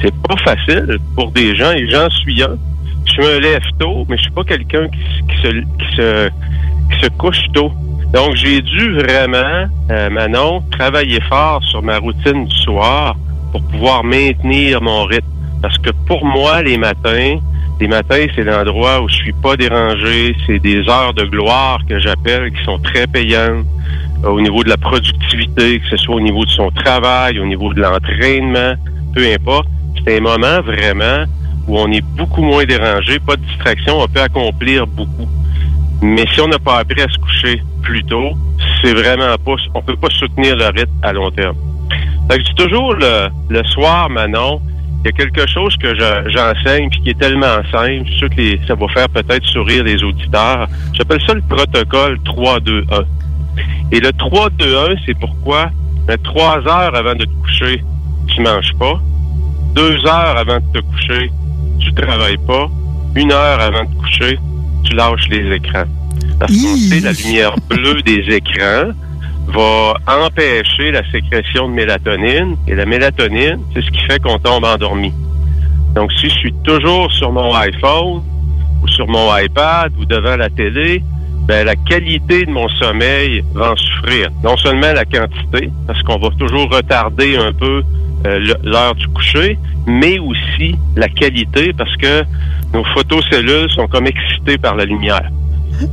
c'est 0.00 0.14
pas 0.22 0.36
facile 0.36 0.98
pour 1.16 1.32
des 1.32 1.56
gens, 1.56 1.72
et 1.72 1.88
j'en 1.88 2.08
suis 2.10 2.42
un. 2.42 2.56
Je 3.04 3.20
me 3.20 3.40
lève 3.40 3.62
tôt, 3.80 4.06
mais 4.08 4.16
je 4.16 4.22
suis 4.22 4.30
pas 4.30 4.44
quelqu'un 4.44 4.86
qui, 4.88 5.42
se, 5.42 5.48
qui, 5.48 5.96
se, 5.96 6.28
qui 6.28 7.00
se 7.00 7.10
couche 7.18 7.42
tôt. 7.52 7.72
Donc, 8.12 8.36
j'ai 8.36 8.62
dû 8.62 8.92
vraiment, 8.94 9.66
euh, 9.90 10.10
Manon, 10.10 10.62
travailler 10.70 11.20
fort 11.28 11.62
sur 11.64 11.82
ma 11.82 11.98
routine 11.98 12.44
du 12.46 12.56
soir 12.56 13.16
pour 13.50 13.62
pouvoir 13.68 14.04
maintenir 14.04 14.80
mon 14.82 15.04
rythme. 15.04 15.26
Parce 15.62 15.78
que 15.78 15.90
pour 16.06 16.24
moi, 16.24 16.62
les 16.62 16.76
matins, 16.76 17.38
les 17.80 17.88
matins, 17.88 18.26
c'est 18.34 18.44
l'endroit 18.44 19.00
où 19.00 19.08
je 19.08 19.14
suis 19.14 19.32
pas 19.32 19.56
dérangé. 19.56 20.36
C'est 20.46 20.58
des 20.58 20.88
heures 20.88 21.14
de 21.14 21.24
gloire 21.24 21.80
que 21.88 21.98
j'appelle 21.98 22.52
qui 22.52 22.62
sont 22.64 22.78
très 22.78 23.06
payantes 23.06 23.66
euh, 24.24 24.28
au 24.28 24.40
niveau 24.40 24.62
de 24.62 24.68
la 24.68 24.76
productivité, 24.76 25.80
que 25.80 25.88
ce 25.90 25.96
soit 25.96 26.16
au 26.16 26.20
niveau 26.20 26.44
de 26.44 26.50
son 26.50 26.70
travail, 26.70 27.38
au 27.38 27.46
niveau 27.46 27.72
de 27.72 27.80
l'entraînement, 27.80 28.74
peu 29.14 29.24
importe. 29.32 29.68
C'est 30.04 30.18
un 30.18 30.20
moment 30.20 30.60
vraiment 30.62 31.24
où 31.68 31.78
on 31.78 31.90
est 31.92 32.04
beaucoup 32.16 32.42
moins 32.42 32.64
dérangé, 32.64 33.18
pas 33.20 33.36
de 33.36 33.42
distraction, 33.42 34.00
on 34.00 34.08
peut 34.08 34.20
accomplir 34.20 34.86
beaucoup. 34.86 35.28
Mais 36.02 36.24
si 36.32 36.40
on 36.40 36.48
n'a 36.48 36.58
pas 36.58 36.78
appris 36.78 37.00
à 37.00 37.08
se 37.08 37.18
coucher 37.18 37.62
plus 37.82 38.02
tôt, 38.04 38.32
c'est 38.82 38.92
vraiment 38.92 39.36
pas, 39.44 39.54
on 39.74 39.82
peut 39.82 39.96
pas 39.96 40.10
soutenir 40.10 40.56
le 40.56 40.66
rythme 40.66 40.98
à 41.02 41.12
long 41.12 41.30
terme. 41.30 41.56
Fait 42.30 42.38
que 42.38 42.54
toujours 42.54 42.94
le, 42.94 43.28
le 43.48 43.64
soir, 43.64 44.10
Manon, 44.10 44.60
il 45.04 45.06
y 45.06 45.08
a 45.08 45.12
quelque 45.12 45.48
chose 45.48 45.76
que 45.78 45.94
j'enseigne 45.96 46.88
puis 46.90 47.00
qui 47.02 47.10
est 47.10 47.18
tellement 47.18 47.60
simple, 47.72 48.04
je 48.06 48.10
suis 48.10 48.18
sûr 48.18 48.30
que 48.30 48.66
ça 48.66 48.74
va 48.76 48.86
faire 48.88 49.08
peut-être 49.08 49.44
sourire 49.46 49.82
les 49.82 50.02
auditeurs. 50.04 50.68
J'appelle 50.92 51.20
ça 51.26 51.34
le 51.34 51.42
protocole 51.42 52.18
3-2-1. 52.24 53.04
Et 53.90 54.00
le 54.00 54.10
3-2-1, 54.10 54.96
c'est 55.04 55.18
pourquoi? 55.18 55.70
Mais 56.06 56.16
trois 56.18 56.58
heures 56.58 56.94
avant 56.94 57.14
de 57.14 57.24
te 57.24 57.34
coucher, 57.42 57.82
tu 58.28 58.42
manges 58.42 58.72
pas. 58.78 59.00
Deux 59.74 60.06
heures 60.06 60.36
avant 60.36 60.58
de 60.58 60.78
te 60.78 60.84
coucher, 60.84 61.30
tu 61.80 61.92
travailles 61.94 62.38
pas. 62.46 62.70
Une 63.16 63.32
heure 63.32 63.60
avant 63.60 63.84
de 63.84 63.90
te 63.90 63.98
coucher, 64.02 64.38
tu 64.84 64.94
lâches 64.94 65.28
les 65.30 65.56
écrans. 65.56 65.84
Parce 66.38 66.52
qu'on 66.52 66.76
sait 66.76 67.00
la 67.00 67.12
lumière 67.12 67.54
bleue 67.68 68.02
des 68.02 68.24
écrans 68.36 68.92
va 69.48 69.94
empêcher 70.06 70.92
la 70.92 71.02
sécrétion 71.10 71.68
de 71.68 71.74
mélatonine. 71.74 72.56
Et 72.68 72.74
la 72.74 72.86
mélatonine, 72.86 73.60
c'est 73.74 73.82
ce 73.82 73.90
qui 73.90 74.00
fait 74.04 74.20
qu'on 74.20 74.38
tombe 74.38 74.64
endormi. 74.64 75.12
Donc, 75.94 76.10
si 76.12 76.28
je 76.28 76.34
suis 76.34 76.54
toujours 76.64 77.12
sur 77.12 77.32
mon 77.32 77.54
iPhone 77.54 78.22
ou 78.82 78.88
sur 78.88 79.06
mon 79.08 79.36
iPad 79.36 79.92
ou 79.98 80.04
devant 80.04 80.36
la 80.36 80.48
télé, 80.48 81.02
ben, 81.46 81.66
la 81.66 81.74
qualité 81.76 82.44
de 82.46 82.50
mon 82.50 82.68
sommeil 82.68 83.44
va 83.54 83.72
en 83.72 83.76
souffrir. 83.76 84.30
Non 84.44 84.56
seulement 84.56 84.92
la 84.92 85.04
quantité, 85.04 85.70
parce 85.86 86.02
qu'on 86.02 86.18
va 86.18 86.30
toujours 86.38 86.70
retarder 86.70 87.36
un 87.36 87.52
peu 87.52 87.82
euh, 88.26 88.54
l'heure 88.62 88.94
du 88.94 89.08
coucher, 89.08 89.58
mais 89.86 90.18
aussi 90.18 90.76
la 90.96 91.08
qualité, 91.08 91.72
parce 91.76 91.94
que 91.96 92.22
nos 92.72 92.84
photocellules 92.84 93.70
sont 93.70 93.88
comme 93.88 94.06
excitées 94.06 94.56
par 94.56 94.76
la 94.76 94.84
lumière. 94.84 95.28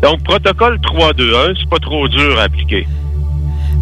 Donc, 0.01 0.23
protocole 0.23 0.77
3-2-1, 0.77 1.55
c'est 1.59 1.69
pas 1.69 1.79
trop 1.79 2.07
dur 2.07 2.39
à 2.39 2.43
appliquer. 2.43 2.85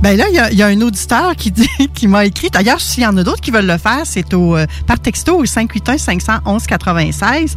Ben 0.02 0.16
là, 0.16 0.26
il 0.30 0.58
y, 0.58 0.62
a 0.62 0.68
un 0.68 0.82
auditeur 0.82 1.36
qui 1.36 1.52
dit, 1.52 1.68
qui 1.94 2.08
m'a 2.08 2.26
écrit. 2.26 2.50
D'ailleurs, 2.50 2.80
s'il 2.80 3.04
y 3.04 3.08
en 3.08 3.18
a 3.18 3.24
d'autres 3.24 3.42
qui 3.42 3.52
veulent 3.52 3.66
le 3.66 3.78
faire, 3.78 4.02
c'est 4.06 4.34
au 4.34 4.56
euh, 4.56 4.66
par 4.86 5.00
texto 5.00 5.38
au 5.38 5.46
581 5.46 5.98
511 5.98 6.68
96. 6.68 7.56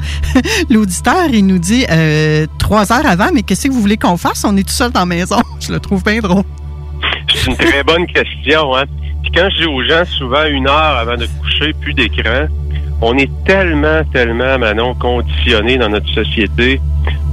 L'auditeur, 0.71 1.27
il 1.31 1.47
nous 1.47 1.59
dit 1.59 1.85
euh, 1.91 2.47
trois 2.59 2.93
heures 2.93 3.07
avant, 3.07 3.29
mais 3.33 3.43
qu'est-ce 3.43 3.69
que 3.69 3.73
vous 3.73 3.81
voulez 3.81 3.99
qu'on 3.99 4.17
fasse? 4.17 4.45
On 4.45 4.57
est 4.57 4.67
tout 4.67 4.75
seul 4.75 4.91
dans 4.91 5.01
la 5.01 5.07
maison. 5.07 5.37
Je 5.61 5.73
le 5.73 5.81
trouve 5.81 6.03
bien 6.03 6.21
drôle. 6.21 6.45
C'est 7.29 7.51
une 7.51 7.57
très 7.57 7.85
bonne 7.85 8.07
question. 8.07 8.75
Hein? 8.75 8.85
Puis 9.23 9.33
quand 9.33 9.49
je 9.51 9.63
dis 9.63 9.67
aux 9.67 9.85
gens 9.85 10.05
souvent 10.07 10.45
une 10.47 10.67
heure 10.67 10.97
avant 10.99 11.17
de 11.17 11.27
coucher, 11.27 11.73
plus 11.75 11.95
d'écran, 11.95 12.47
on 13.03 13.17
est 13.17 13.31
tellement, 13.45 14.03
tellement, 14.13 14.59
Manon, 14.59 14.95
conditionné 14.95 15.79
dans 15.79 15.89
notre 15.89 16.09
société. 16.11 16.81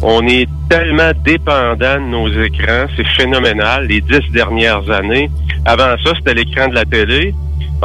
On 0.02 0.26
est 0.26 0.48
tellement 0.70 1.12
dépendant 1.26 2.00
de 2.00 2.10
nos 2.10 2.30
écrans. 2.30 2.86
C'est 2.96 3.08
phénoménal. 3.08 3.86
Les 3.88 4.02
dix 4.02 4.32
dernières 4.32 4.90
années. 4.90 5.30
Avant 5.66 5.96
ça, 6.04 6.14
c'était 6.16 6.34
l'écran 6.34 6.70
de 6.70 6.76
la 6.76 6.86
télé. 6.86 7.34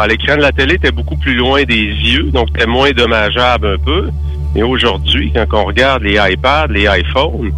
l'écran 0.08 0.36
de 0.36 0.42
la 0.42 0.52
télé 0.52 0.74
était 0.74 0.92
beaucoup 0.92 1.16
plus 1.16 1.34
loin 1.34 1.64
des 1.64 1.86
yeux, 1.86 2.30
donc 2.30 2.48
c'était 2.52 2.66
moins 2.66 2.92
dommageable 2.92 3.66
un 3.66 3.84
peu. 3.84 4.10
Et 4.54 4.62
aujourd'hui, 4.62 5.32
quand 5.34 5.46
on 5.52 5.64
regarde 5.64 6.02
les 6.02 6.18
iPads, 6.20 6.68
les 6.68 6.84
iPhones, 6.84 7.52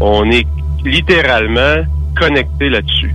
on 0.00 0.30
est 0.30 0.46
littéralement 0.84 1.84
connecté 2.16 2.68
là-dessus. 2.68 3.14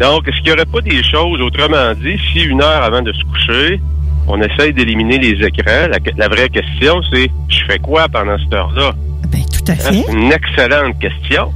Donc, 0.00 0.28
est-ce 0.28 0.36
qu'il 0.38 0.46
n'y 0.46 0.52
aurait 0.52 0.66
pas 0.66 0.80
des 0.82 1.02
choses, 1.02 1.40
autrement 1.40 1.94
dit, 1.94 2.18
si 2.32 2.42
une 2.42 2.60
heure 2.60 2.82
avant 2.82 3.00
de 3.00 3.12
se 3.12 3.22
coucher, 3.24 3.80
on 4.28 4.40
essaye 4.40 4.72
d'éliminer 4.72 5.18
les 5.18 5.46
écrans. 5.46 5.88
La, 6.16 6.28
vraie 6.28 6.48
question, 6.48 7.00
c'est 7.12 7.30
je 7.48 7.64
fais 7.66 7.78
quoi 7.78 8.08
pendant 8.08 8.38
cette 8.38 8.52
heure-là? 8.52 8.92
Ben, 9.30 9.40
tout 9.44 9.70
à 9.70 9.72
hein? 9.72 9.76
fait. 9.76 10.04
C'est 10.06 10.12
une 10.12 10.32
excellente 10.32 10.98
question 10.98 11.52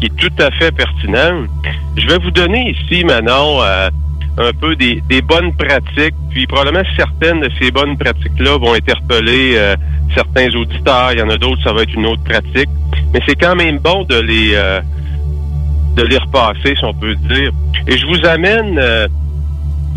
qui 0.00 0.06
est 0.06 0.16
tout 0.16 0.42
à 0.42 0.50
fait 0.52 0.72
pertinente. 0.72 1.48
Je 1.96 2.06
vais 2.06 2.18
vous 2.18 2.30
donner 2.30 2.70
ici, 2.70 3.04
Manon, 3.04 3.62
euh, 3.62 3.90
un 4.38 4.52
peu 4.52 4.74
des, 4.76 5.02
bonnes 5.22 5.52
pratiques, 5.54 6.14
puis 6.30 6.46
probablement 6.46 6.82
certaines 6.96 7.40
de 7.40 7.50
ces 7.60 7.70
bonnes 7.70 7.98
pratiques-là 7.98 8.56
vont 8.56 8.74
interpeller 8.74 9.54
euh, 9.56 9.76
certains 10.14 10.48
auditeurs. 10.54 11.12
Il 11.12 11.18
y 11.18 11.22
en 11.22 11.28
a 11.28 11.36
d'autres, 11.36 11.62
ça 11.62 11.72
va 11.72 11.82
être 11.82 11.92
une 11.92 12.06
autre 12.06 12.22
pratique. 12.24 12.70
Mais 13.12 13.20
c'est 13.28 13.34
quand 13.34 13.56
même 13.56 13.78
bon 13.78 14.04
de 14.04 14.20
les 14.20 14.52
euh, 14.54 14.80
de 15.96 16.02
les 16.04 16.18
repasser, 16.18 16.76
si 16.76 16.84
on 16.84 16.94
peut 16.94 17.16
dire. 17.16 17.50
Et 17.86 17.98
je 17.98 18.06
vous 18.06 18.24
amène 18.24 18.80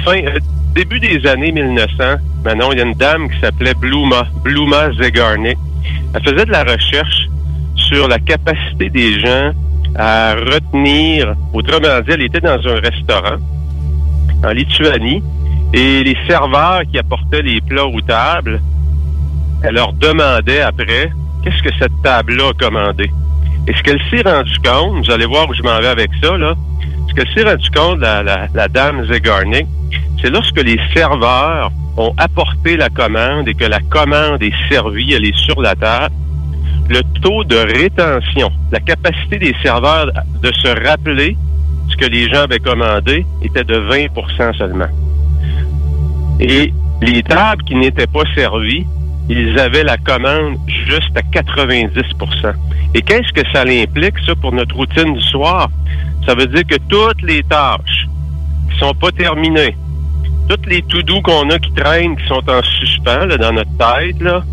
fin 0.04 0.20
début 0.74 1.00
des 1.00 1.26
années 1.28 1.52
1900, 1.52 2.04
maintenant, 2.44 2.72
il 2.72 2.80
y 2.80 2.82
a 2.82 2.86
une 2.86 2.94
dame 2.94 3.30
qui 3.30 3.40
s'appelait 3.40 3.74
Bluma, 3.76 4.26
Bluma 4.44 4.92
Zegarnik. 4.94 5.58
Elle 6.14 6.24
faisait 6.24 6.46
de 6.46 6.52
la 6.52 6.64
recherche 6.64 7.28
sur 7.76 8.08
la 8.08 8.20
capacité 8.20 8.90
des 8.90 9.20
gens 9.20 9.52
à 9.96 10.34
retenir, 10.34 11.36
autrement 11.54 12.02
dit, 12.02 12.12
elle 12.12 12.24
était 12.24 12.42
dans 12.42 12.60
un 12.68 12.80
restaurant 12.80 13.38
en 14.44 14.50
Lituanie 14.50 15.22
et 15.74 16.04
les 16.04 16.18
serveurs 16.28 16.82
qui 16.92 16.98
apportaient 17.00 17.42
les 17.42 17.62
plats 17.62 17.86
aux 17.86 18.02
tables, 18.02 18.62
elle 19.64 19.76
leur 19.76 19.94
demandait 19.94 20.62
après 20.62 21.12
qu'est-ce 21.44 21.64
que 21.64 21.74
cette 21.80 22.02
table-là 22.04 22.50
a 22.50 22.54
commandé? 22.54 23.10
Et 23.68 23.74
ce 23.74 23.82
qu'elle 23.82 24.02
s'est 24.10 24.22
rendu 24.22 24.54
compte, 24.60 25.06
vous 25.06 25.12
allez 25.12 25.26
voir 25.26 25.50
où 25.50 25.54
je 25.54 25.64
m'en 25.64 25.80
vais 25.80 25.88
avec 25.88 26.10
ça, 26.22 26.38
là, 26.38 26.56
ce 27.08 27.14
qu'elle 27.14 27.34
s'est 27.34 27.44
rendu 27.44 27.70
compte, 27.72 28.00
la 28.00 28.68
dame 28.68 29.06
Zegarnik, 29.06 29.68
c'est 30.22 30.30
lorsque 30.30 30.62
les 30.62 30.80
serveurs 30.94 31.72
ont 31.98 32.14
apporté 32.18 32.78
la 32.78 32.90
commande 32.90 33.48
et 33.48 33.54
que 33.54 33.66
la 33.66 33.80
commande 33.80 34.42
est 34.42 34.54
servie, 34.70 35.14
elle 35.14 35.26
est 35.26 35.38
sur 35.38 35.62
la 35.62 35.76
table, 35.76 36.16
le 36.90 37.02
taux 37.22 37.44
de 37.44 37.56
rétention, 37.56 38.52
la 38.72 38.80
capacité 38.80 39.38
des 39.38 39.56
serveurs 39.62 40.08
de 40.42 40.52
se 40.52 40.68
rappeler 40.88 41.38
ce 41.90 41.98
que 41.98 42.06
les 42.06 42.30
gens 42.30 42.44
avaient 42.44 42.60
commandé 42.60 43.26
était 43.42 43.64
de 43.64 43.76
20% 43.76 44.58
seulement. 44.58 44.88
Et 46.40 46.74
les 47.02 47.22
tables 47.24 47.64
qui 47.64 47.76
n'étaient 47.76 48.08
pas 48.08 48.24
servies, 48.34 48.86
ils 49.30 49.58
avaient 49.60 49.84
la 49.84 49.98
commande 49.98 50.58
juste 50.88 51.12
à 51.16 51.22
90% 51.22 52.54
Et 52.94 53.02
qu'est-ce 53.02 53.32
que 53.34 53.48
ça 53.52 53.62
implique, 53.62 54.16
ça, 54.26 54.36
pour 54.36 54.52
notre 54.52 54.76
routine 54.76 55.14
du 55.14 55.22
soir? 55.22 55.70
Ça 56.26 56.36
veut 56.36 56.48
dire 56.48 56.66
que 56.68 56.76
toutes 56.90 57.22
les 57.22 57.44
tâches 57.44 58.08
qui 58.72 58.80
sont 58.80 58.94
pas 58.94 59.12
terminées, 59.12 59.76
toutes 60.50 60.66
les 60.68 60.82
tout 60.84 61.04
doux 61.04 61.22
qu'on 61.22 61.50
a 61.50 61.60
qui 61.60 61.72
traînent, 61.74 62.18
qui 62.18 62.28
sont 62.28 62.44
en 62.50 62.62
suspens 62.64 63.26
là, 63.26 63.38
dans 63.38 63.54
notre 63.54 63.78
tête, 63.78 64.22
là, 64.22 64.44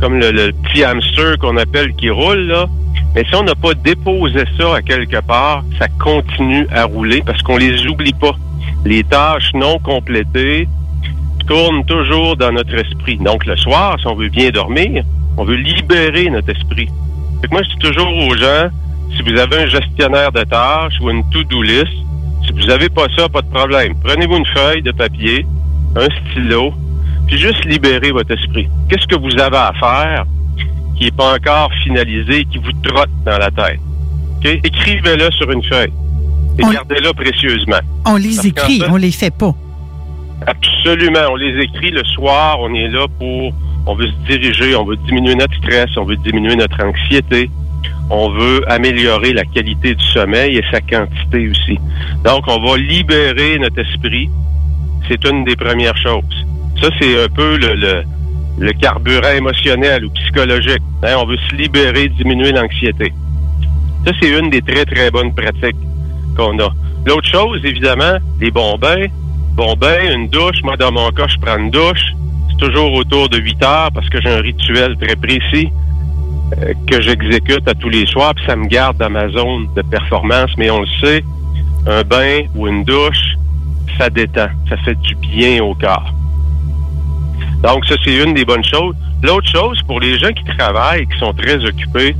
comme 0.00 0.18
le, 0.18 0.52
petit 0.52 0.84
hamster 0.84 1.38
qu'on 1.38 1.56
appelle 1.56 1.92
qui 1.94 2.10
roule, 2.10 2.46
là, 2.46 2.66
mais 3.14 3.24
si 3.24 3.34
on 3.34 3.42
n'a 3.42 3.54
pas 3.54 3.74
déposé 3.74 4.44
ça 4.58 4.76
à 4.76 4.82
quelque 4.82 5.20
part, 5.20 5.64
ça 5.78 5.88
continue 5.98 6.66
à 6.72 6.84
rouler 6.84 7.22
parce 7.24 7.42
qu'on 7.42 7.56
les 7.56 7.86
oublie 7.86 8.12
pas. 8.12 8.36
Les 8.84 9.02
tâches 9.02 9.50
non 9.54 9.78
complétées 9.80 10.68
tournent 11.50 11.84
toujours 11.84 12.36
dans 12.36 12.52
notre 12.52 12.74
esprit. 12.74 13.16
Donc 13.16 13.44
le 13.44 13.56
soir, 13.56 13.98
si 13.98 14.06
on 14.06 14.14
veut 14.14 14.28
bien 14.28 14.50
dormir, 14.50 15.02
on 15.36 15.44
veut 15.44 15.56
libérer 15.56 16.30
notre 16.30 16.50
esprit. 16.50 16.88
Fait 17.40 17.48
que 17.48 17.52
moi, 17.52 17.62
je 17.64 17.70
dis 17.70 17.78
toujours 17.90 18.08
aux 18.28 18.36
gens, 18.36 18.68
si 19.16 19.22
vous 19.22 19.36
avez 19.36 19.64
un 19.64 19.66
gestionnaire 19.66 20.30
de 20.30 20.44
tâches 20.44 20.94
ou 21.00 21.10
une 21.10 21.28
to-do 21.30 21.60
list, 21.62 21.92
si 22.46 22.52
vous 22.52 22.66
n'avez 22.68 22.88
pas 22.88 23.06
ça, 23.16 23.28
pas 23.28 23.42
de 23.42 23.48
problème. 23.48 23.94
Prenez-vous 24.04 24.36
une 24.36 24.46
feuille 24.46 24.82
de 24.82 24.92
papier, 24.92 25.44
un 25.96 26.06
stylo, 26.30 26.72
puis 27.26 27.36
juste 27.36 27.64
libérez 27.64 28.12
votre 28.12 28.30
esprit. 28.30 28.68
Qu'est-ce 28.88 29.08
que 29.08 29.16
vous 29.16 29.36
avez 29.40 29.56
à 29.56 29.72
faire 29.80 30.24
qui 30.96 31.06
n'est 31.06 31.10
pas 31.10 31.34
encore 31.34 31.70
finalisé, 31.82 32.44
qui 32.44 32.58
vous 32.58 32.72
trotte 32.84 33.10
dans 33.26 33.38
la 33.38 33.50
tête? 33.50 33.80
Écrivez-le 34.44 35.28
sur 35.32 35.50
une 35.50 35.64
feuille 35.64 35.92
et 36.58 36.62
gardez-le 36.62 37.12
précieusement. 37.12 37.80
On 38.06 38.16
les 38.16 38.36
Parce 38.36 38.46
écrit, 38.46 38.82
on 38.88 38.96
les 38.96 39.10
fait 39.10 39.34
pas. 39.34 39.54
Absolument. 40.46 41.26
On 41.30 41.36
les 41.36 41.62
écrit 41.64 41.90
le 41.90 42.04
soir. 42.04 42.58
On 42.60 42.74
est 42.74 42.88
là 42.88 43.06
pour. 43.18 43.52
On 43.86 43.94
veut 43.94 44.06
se 44.06 44.32
diriger. 44.32 44.74
On 44.74 44.84
veut 44.84 44.96
diminuer 44.96 45.34
notre 45.34 45.54
stress. 45.56 45.88
On 45.96 46.04
veut 46.04 46.16
diminuer 46.16 46.56
notre 46.56 46.82
anxiété. 46.84 47.50
On 48.10 48.30
veut 48.30 48.62
améliorer 48.68 49.32
la 49.32 49.44
qualité 49.44 49.94
du 49.94 50.04
sommeil 50.04 50.56
et 50.56 50.64
sa 50.72 50.80
quantité 50.80 51.48
aussi. 51.48 51.78
Donc, 52.24 52.44
on 52.48 52.60
va 52.60 52.76
libérer 52.76 53.58
notre 53.58 53.78
esprit. 53.78 54.28
C'est 55.08 55.24
une 55.24 55.44
des 55.44 55.56
premières 55.56 55.96
choses. 55.96 56.46
Ça, 56.80 56.88
c'est 57.00 57.22
un 57.22 57.28
peu 57.28 57.56
le, 57.56 58.02
le, 58.58 58.72
carburant 58.72 59.32
émotionnel 59.36 60.04
ou 60.04 60.10
psychologique. 60.10 60.82
Hein, 61.04 61.16
on 61.18 61.26
veut 61.26 61.38
se 61.48 61.54
libérer, 61.54 62.08
diminuer 62.08 62.52
l'anxiété. 62.52 63.12
Ça, 64.04 64.12
c'est 64.20 64.30
une 64.30 64.50
des 64.50 64.62
très, 64.62 64.84
très 64.84 65.10
bonnes 65.10 65.34
pratiques 65.34 65.76
qu'on 66.36 66.58
a. 66.58 66.70
L'autre 67.06 67.28
chose, 67.28 67.60
évidemment, 67.64 68.18
les 68.40 68.50
bons. 68.50 68.78
Bon 69.52 69.74
bain, 69.74 70.14
une 70.14 70.28
douche. 70.28 70.62
Moi, 70.62 70.76
dans 70.76 70.92
mon 70.92 71.10
cas, 71.10 71.26
je 71.28 71.36
prends 71.38 71.58
une 71.58 71.70
douche. 71.70 72.04
C'est 72.50 72.56
toujours 72.56 72.92
autour 72.94 73.28
de 73.28 73.38
8 73.38 73.62
heures 73.62 73.90
parce 73.92 74.08
que 74.08 74.20
j'ai 74.20 74.30
un 74.30 74.40
rituel 74.40 74.96
très 74.96 75.16
précis 75.16 75.70
euh, 76.58 76.72
que 76.86 77.00
j'exécute 77.00 77.66
à 77.68 77.74
tous 77.74 77.88
les 77.88 78.06
soirs. 78.06 78.34
Puis 78.34 78.44
ça 78.46 78.56
me 78.56 78.66
garde 78.66 78.96
dans 78.98 79.10
ma 79.10 79.28
zone 79.28 79.68
de 79.74 79.82
performance. 79.82 80.50
Mais 80.56 80.70
on 80.70 80.80
le 80.80 80.88
sait, 81.02 81.24
un 81.86 82.02
bain 82.02 82.42
ou 82.54 82.68
une 82.68 82.84
douche, 82.84 83.36
ça 83.98 84.08
détend. 84.08 84.48
Ça 84.68 84.76
fait 84.78 84.98
du 85.00 85.14
bien 85.16 85.62
au 85.62 85.74
corps. 85.74 86.14
Donc, 87.62 87.84
ça, 87.86 87.96
c'est 88.04 88.22
une 88.22 88.34
des 88.34 88.44
bonnes 88.44 88.64
choses. 88.64 88.94
L'autre 89.22 89.50
chose, 89.50 89.82
pour 89.82 90.00
les 90.00 90.18
gens 90.18 90.32
qui 90.32 90.44
travaillent, 90.56 91.06
qui 91.06 91.18
sont 91.18 91.34
très 91.34 91.62
occupés, 91.64 92.16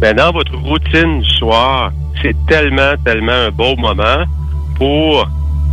ben, 0.00 0.16
dans 0.16 0.32
votre 0.32 0.56
routine 0.56 1.20
du 1.20 1.30
soir, 1.30 1.92
c'est 2.20 2.34
tellement, 2.46 2.94
tellement 3.04 3.32
un 3.32 3.50
beau 3.50 3.76
moment 3.76 4.24
pour 4.76 5.28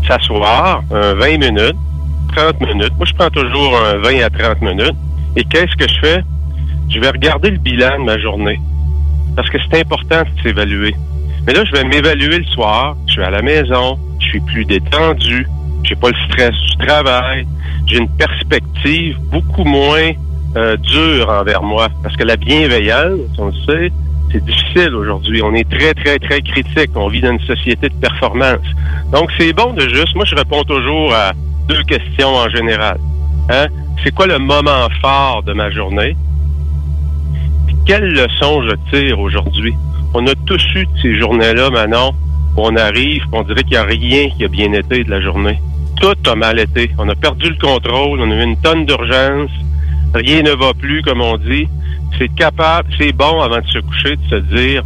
s'asseoir, 0.08 0.84
un 0.92 1.14
20 1.16 1.38
minutes, 1.38 1.76
30 2.36 2.62
minutes. 2.62 2.94
Moi, 2.98 3.06
je 3.06 3.14
prends 3.14 3.30
toujours 3.30 3.78
un 3.78 3.98
20 3.98 4.24
à 4.24 4.30
30 4.30 4.62
minutes. 4.62 4.96
Et 5.36 5.44
qu'est-ce 5.44 5.76
que 5.76 5.88
je 5.88 6.00
fais? 6.00 6.24
Je 6.90 7.00
vais 7.00 7.10
regarder 7.10 7.52
le 7.52 7.58
bilan 7.58 8.00
de 8.00 8.04
ma 8.06 8.18
journée. 8.20 8.60
Parce 9.36 9.50
que 9.50 9.58
c'est 9.70 9.82
important 9.82 10.22
de 10.22 10.42
s'évaluer. 10.42 10.96
Mais 11.48 11.54
là, 11.54 11.64
je 11.66 11.72
vais 11.72 11.84
m'évaluer 11.84 12.40
le 12.40 12.46
soir. 12.46 12.96
Je 13.08 13.14
suis 13.14 13.24
à 13.24 13.30
la 13.30 13.42
maison. 13.42 13.98
Je 14.20 14.26
suis 14.28 14.40
plus 14.42 14.66
détendu. 14.66 15.48
J'ai 15.84 15.96
pas 15.96 16.10
le 16.10 16.18
stress 16.30 16.52
du 16.52 16.86
travail. 16.86 17.48
J'ai 17.88 17.98
une 17.98 18.10
perspective 18.10 19.18
beaucoup 19.32 19.64
moins 19.64 20.12
euh, 20.58 20.78
dure 20.78 21.30
envers 21.30 21.64
moi. 21.64 21.88
Parce 22.04 22.16
que 22.16 22.24
la 22.24 22.36
bienveillance, 22.36 23.20
on 23.38 23.48
le 23.48 23.54
sait, 23.66 23.92
c'est 24.32 24.44
difficile 24.44 24.96
aujourd'hui. 24.96 25.42
On 25.44 25.54
est 25.54 25.70
très, 25.70 25.94
très, 25.94 26.18
très 26.20 26.42
critique. 26.42 26.92
On 26.96 27.08
vit 27.08 27.22
dans 27.22 27.32
une 27.32 27.40
société 27.42 27.90
de 27.90 27.96
performance. 27.96 28.66
Donc, 29.12 29.30
c'est 29.38 29.54
bon 29.54 29.74
de 29.74 29.82
juste... 29.82 30.16
Moi, 30.16 30.26
je 30.26 30.36
réponds 30.36 30.64
toujours 30.64 31.14
à 31.14 31.34
deux 31.68 31.84
questions 31.84 32.30
en 32.36 32.50
général. 32.50 32.98
Hein? 33.50 33.68
C'est 34.04 34.14
quoi 34.14 34.28
le 34.28 34.40
moment 34.40 34.88
fort 35.02 35.44
de 35.44 35.54
ma 35.54 35.70
journée? 35.72 36.16
Quelle 37.86 38.10
leçon 38.10 38.64
je 38.64 38.76
tire 38.92 39.20
aujourd'hui? 39.20 39.74
On 40.14 40.26
a 40.28 40.36
tous 40.46 40.64
eu 40.76 40.88
ces 41.02 41.20
journées-là, 41.20 41.70
Manon, 41.70 42.12
où 42.56 42.62
on 42.62 42.76
arrive, 42.76 43.24
on 43.32 43.44
dirait 43.44 43.64
qu'il 43.64 43.72
n'y 43.72 43.78
a 43.78 43.84
rien 43.84 44.30
qui 44.30 44.46
a 44.46 44.48
bien 44.48 44.72
été 44.74 45.04
de 45.04 45.10
la 45.10 45.22
journée. 45.22 45.60
Tout 46.00 46.30
a 46.30 46.36
mal 46.36 46.60
été. 46.60 46.92
On 46.98 47.08
a 47.10 47.16
perdu 47.16 47.50
le 47.50 47.56
contrôle, 47.56 48.22
on 48.22 48.32
a 48.32 48.36
eu 48.36 48.44
une 48.44 48.60
tonne 48.62 48.86
d'urgence, 48.86 49.52
rien 50.14 50.42
ne 50.42 50.52
va 50.52 50.74
plus, 50.74 51.02
comme 51.02 51.22
on 51.22 51.38
dit. 51.38 51.68
C'est 52.18 52.34
capable, 52.36 52.90
c'est 52.98 53.14
bon 53.14 53.42
avant 53.42 53.60
de 53.60 53.68
se 53.68 53.80
coucher 53.80 54.16
de 54.16 54.30
se 54.30 54.36
dire, 54.56 54.84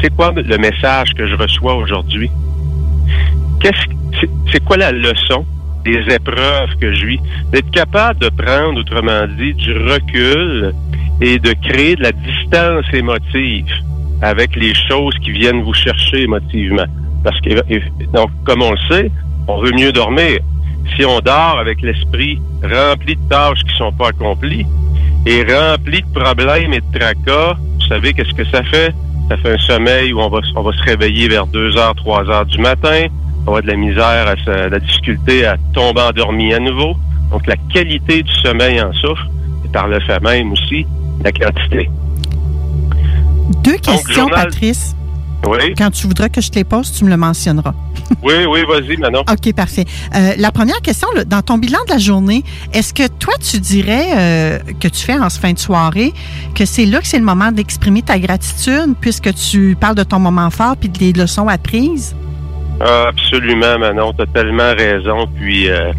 c'est 0.00 0.14
quoi 0.14 0.32
le 0.34 0.58
message 0.58 1.14
que 1.14 1.26
je 1.26 1.34
reçois 1.34 1.74
aujourd'hui? 1.74 2.30
Qu'est-ce, 3.60 4.28
c'est, 4.50 4.64
quoi 4.64 4.76
la 4.76 4.92
leçon 4.92 5.44
des 5.84 6.00
épreuves 6.14 6.76
que 6.80 6.92
je 6.94 7.06
vis? 7.06 7.20
D'être 7.50 7.70
capable 7.70 8.20
de 8.20 8.28
prendre, 8.28 8.80
autrement 8.80 9.26
dit, 9.38 9.54
du 9.54 9.72
recul 9.76 10.72
et 11.20 11.38
de 11.38 11.52
créer 11.68 11.96
de 11.96 12.02
la 12.02 12.12
distance 12.12 12.86
émotive 12.92 13.66
avec 14.22 14.54
les 14.56 14.74
choses 14.88 15.14
qui 15.22 15.32
viennent 15.32 15.62
vous 15.62 15.74
chercher 15.74 16.22
émotivement. 16.22 16.86
Parce 17.24 17.40
que, 17.40 17.50
donc, 18.12 18.30
comme 18.44 18.62
on 18.62 18.72
le 18.72 18.78
sait, 18.88 19.10
on 19.48 19.60
veut 19.60 19.72
mieux 19.72 19.92
dormir. 19.92 20.38
Si 20.96 21.04
on 21.04 21.20
dort 21.20 21.58
avec 21.58 21.80
l'esprit 21.82 22.38
rempli 22.62 23.16
de 23.16 23.28
tâches 23.28 23.62
qui 23.64 23.76
sont 23.76 23.92
pas 23.92 24.08
accomplies 24.08 24.66
et 25.26 25.42
rempli 25.42 26.02
de 26.02 26.20
problèmes 26.20 26.72
et 26.74 26.80
de 26.80 26.98
tracas, 26.98 27.54
vous 27.56 27.86
savez 27.88 28.12
qu'est-ce 28.12 28.34
que 28.34 28.44
ça 28.46 28.62
fait? 28.64 28.94
Ça 29.30 29.36
fait 29.38 29.54
un 29.54 29.58
sommeil 29.58 30.12
où 30.12 30.20
on 30.20 30.28
va, 30.28 30.40
on 30.56 30.62
va 30.62 30.72
se 30.72 30.82
réveiller 30.82 31.28
vers 31.28 31.46
2 31.46 31.76
heures, 31.78 31.94
3 31.94 32.28
heures 32.28 32.46
du 32.46 32.58
matin. 32.58 33.06
On 33.46 33.52
va 33.52 33.58
avoir 33.58 33.62
de 33.62 33.68
la 33.68 33.76
misère, 33.76 34.28
à 34.28 34.36
se- 34.44 34.68
la 34.68 34.78
difficulté 34.78 35.46
à 35.46 35.56
tomber 35.72 36.00
endormi 36.02 36.52
à 36.52 36.58
nouveau. 36.58 36.94
Donc, 37.30 37.46
la 37.46 37.56
qualité 37.72 38.22
du 38.22 38.32
sommeil 38.42 38.80
en 38.82 38.92
souffre 38.92 39.26
et 39.64 39.68
par 39.68 39.88
le 39.88 39.98
fait 40.00 40.20
même 40.22 40.52
aussi 40.52 40.84
la 41.24 41.32
quantité. 41.32 41.88
Deux 43.64 43.78
questions, 43.78 44.12
journal- 44.24 44.46
Patrice. 44.48 44.96
Oui, 45.46 45.74
Quand 45.76 45.90
tu 45.90 46.06
voudras 46.06 46.28
que 46.28 46.40
je 46.40 46.50
te 46.50 46.54
les 46.56 46.64
pose, 46.64 46.92
tu 46.92 47.04
me 47.04 47.10
le 47.10 47.16
mentionneras. 47.16 47.74
oui, 48.22 48.34
oui, 48.48 48.60
vas-y, 48.68 48.96
Manon. 48.96 49.20
OK, 49.20 49.52
parfait. 49.54 49.84
Euh, 50.14 50.34
la 50.38 50.52
première 50.52 50.80
question, 50.80 51.08
là, 51.16 51.24
dans 51.24 51.42
ton 51.42 51.58
bilan 51.58 51.80
de 51.86 51.92
la 51.92 51.98
journée, 51.98 52.44
est-ce 52.72 52.94
que 52.94 53.08
toi, 53.08 53.34
tu 53.40 53.58
dirais 53.58 54.06
euh, 54.16 54.58
que 54.78 54.88
tu 54.88 55.04
fais 55.04 55.18
en 55.18 55.28
ce 55.30 55.40
fin 55.40 55.52
de 55.52 55.58
soirée 55.58 56.12
que 56.54 56.64
c'est 56.64 56.86
là 56.86 57.00
que 57.00 57.06
c'est 57.06 57.18
le 57.18 57.24
moment 57.24 57.50
d'exprimer 57.50 58.02
ta 58.02 58.18
gratitude 58.18 58.94
puisque 59.00 59.34
tu 59.34 59.76
parles 59.78 59.96
de 59.96 60.04
ton 60.04 60.20
moment 60.20 60.50
fort 60.50 60.76
puis 60.76 60.88
des 60.88 61.12
leçons 61.12 61.48
apprises? 61.48 62.14
Ah, 62.80 63.06
absolument, 63.08 63.78
Manon, 63.80 64.12
tu 64.12 64.22
as 64.22 64.26
tellement 64.26 64.74
raison. 64.76 65.26
Puis, 65.38 65.68
euh, 65.68 65.92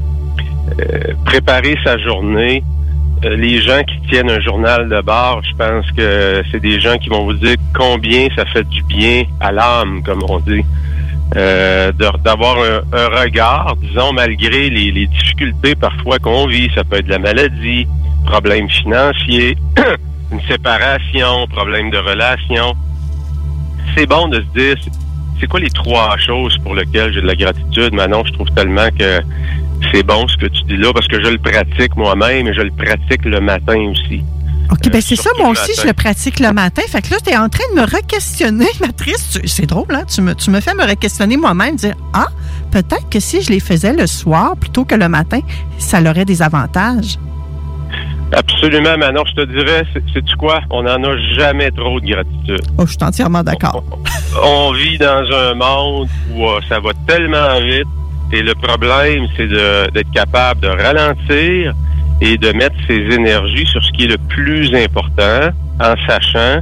préparer 1.26 1.78
sa 1.84 1.98
journée, 1.98 2.64
les 3.24 3.62
gens 3.62 3.84
qui 3.84 4.00
tiennent 4.10 4.30
un 4.30 4.42
journal 4.42 4.90
de 4.90 5.02
bord, 5.02 5.42
je 5.44 5.56
pense 5.56 5.90
que 5.92 6.44
c'est 6.52 6.60
des 6.60 6.80
gens 6.80 6.98
qui 6.98 7.10
vont 7.10 7.24
vous 7.24 7.34
dire 7.34 7.56
combien 7.74 8.28
ça 8.36 8.46
fait 8.46 8.68
du 8.68 8.84
bien 8.84 9.24
à 9.40 9.52
l'âme, 9.52 10.04
comme 10.04 10.24
on 10.28 10.40
dit. 10.40 10.64
Euh, 11.36 11.92
d'avoir 12.24 12.58
un, 12.60 13.08
regard, 13.22 13.76
disons, 13.78 14.14
malgré 14.14 14.70
les, 14.70 14.92
les 14.92 15.08
difficultés 15.08 15.74
parfois 15.74 16.20
qu'on 16.20 16.48
vit. 16.48 16.70
Ça 16.76 16.84
peut 16.84 16.98
être 16.98 17.06
de 17.06 17.12
la 17.12 17.20
maladie, 17.20 17.88
problèmes 18.26 18.70
financiers, 18.70 19.58
une 20.32 20.42
séparation, 20.42 21.48
problème 21.48 21.90
de 21.90 21.98
relation. 21.98 22.76
C'est 23.96 24.06
bon 24.06 24.28
de 24.28 24.38
se 24.42 24.60
dire, 24.60 24.76
c'est- 25.40 25.48
quoi 25.48 25.60
les 25.60 25.70
trois 25.70 26.18
choses 26.18 26.58
pour 26.64 26.76
lesquelles 26.76 27.14
j'ai 27.14 27.22
de 27.22 27.28
la 27.28 27.36
gratitude? 27.36 27.94
Manon, 27.94 28.24
je 28.26 28.34
trouve 28.34 28.50
tellement 28.56 28.90
que 28.98 29.22
c'est 29.92 30.04
bon 30.04 30.28
ce 30.28 30.38
que 30.38 30.46
tu 30.48 30.64
dis 30.64 30.78
là 30.78 30.92
parce 30.94 31.08
que 31.08 31.22
je 31.24 31.30
le 31.30 31.38
pratique 31.38 31.96
moi-même 31.96 32.48
et 32.48 32.54
je 32.54 32.62
le 32.62 32.72
pratique 32.72 33.26
le 33.26 33.40
matin 33.42 33.78
aussi. 33.92 34.24
OK, 34.72 34.90
ben 34.90 35.02
c'est 35.02 35.18
ça, 35.18 35.30
moi 35.38 35.50
aussi, 35.50 35.62
matin. 35.72 35.82
je 35.82 35.88
le 35.88 35.94
pratique 35.94 36.40
le 36.40 36.52
matin. 36.54 36.82
Fait 36.88 37.02
que 37.02 37.12
là, 37.12 37.18
tu 37.24 37.32
es 37.32 37.38
en 37.38 37.50
train 37.50 37.64
de 37.76 37.82
me 37.82 37.86
re-questionner, 37.86 38.66
Patrice. 38.80 39.30
Tu- 39.42 39.48
C'est 39.48 39.66
drôle, 39.66 39.94
hein? 39.94 40.04
Tu 40.12 40.22
me, 40.22 40.34
tu 40.34 40.50
me 40.52 40.62
fais 40.62 40.74
me 40.74 40.84
re-questionner 40.84 41.36
moi-même, 41.38 41.76
dire 41.76 41.96
Ah, 42.14 42.28
peut-être 42.72 43.10
que 43.10 43.20
si 43.20 43.42
je 43.42 43.52
les 43.52 43.60
faisais 43.60 43.94
le 43.94 44.08
soir 44.08 44.56
plutôt 44.56 44.86
que 44.86 44.96
le 44.96 45.10
matin, 45.10 45.42
ça 45.78 46.02
aurait 46.02 46.26
des 46.26 46.42
avantages. 46.42 47.18
Absolument, 48.34 48.98
Manon, 48.98 49.24
je 49.28 49.42
te 49.44 49.46
dirais, 49.52 49.84
c'est- 49.94 50.04
sais-tu 50.14 50.36
quoi? 50.38 50.62
On 50.70 50.84
n'en 50.84 51.04
a 51.04 51.18
jamais 51.38 51.70
trop 51.72 52.00
de 52.00 52.06
gratitude. 52.08 52.62
Oh, 52.78 52.86
je 52.86 52.92
suis 52.94 53.04
entièrement 53.04 53.44
d'accord. 53.44 53.84
On 54.44 54.72
vit 54.74 54.98
dans 54.98 55.24
un 55.32 55.54
monde 55.54 56.08
où 56.36 56.46
euh, 56.48 56.60
ça 56.68 56.80
va 56.80 56.92
tellement 57.08 57.60
vite 57.62 57.88
Et 58.32 58.42
le 58.42 58.56
problème, 58.56 59.28
c'est 59.38 59.46
de- 59.48 59.92
d'être 59.92 60.10
capable 60.12 60.62
de 60.62 60.68
ralentir 60.68 61.74
et 62.20 62.36
de 62.38 62.52
mettre 62.54 62.76
ses 62.88 62.96
énergies 62.96 63.68
sur 63.68 63.84
ce 63.84 63.92
qui 63.92 64.06
est 64.06 64.08
le 64.08 64.18
plus 64.18 64.74
important, 64.74 65.50
en 65.80 65.94
sachant 66.08 66.62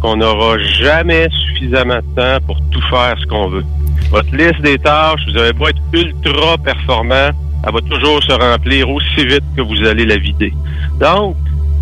qu'on 0.00 0.16
n'aura 0.16 0.58
jamais 0.58 1.28
suffisamment 1.46 1.98
de 1.98 2.20
temps 2.20 2.44
pour 2.44 2.56
tout 2.72 2.80
faire 2.90 3.14
ce 3.20 3.26
qu'on 3.26 3.46
veut. 3.48 3.64
Votre 4.10 4.34
liste 4.34 4.60
des 4.62 4.78
tâches, 4.78 5.20
vous 5.30 5.36
avez 5.38 5.52
beau 5.52 5.68
être 5.68 5.80
ultra 5.92 6.58
performant, 6.58 7.30
elle 7.64 7.72
va 7.72 7.80
toujours 7.80 8.22
se 8.22 8.32
remplir 8.32 8.88
aussi 8.90 9.26
vite 9.26 9.44
que 9.56 9.62
vous 9.62 9.86
allez 9.86 10.04
la 10.04 10.16
vider. 10.16 10.52
Donc, 11.00 11.36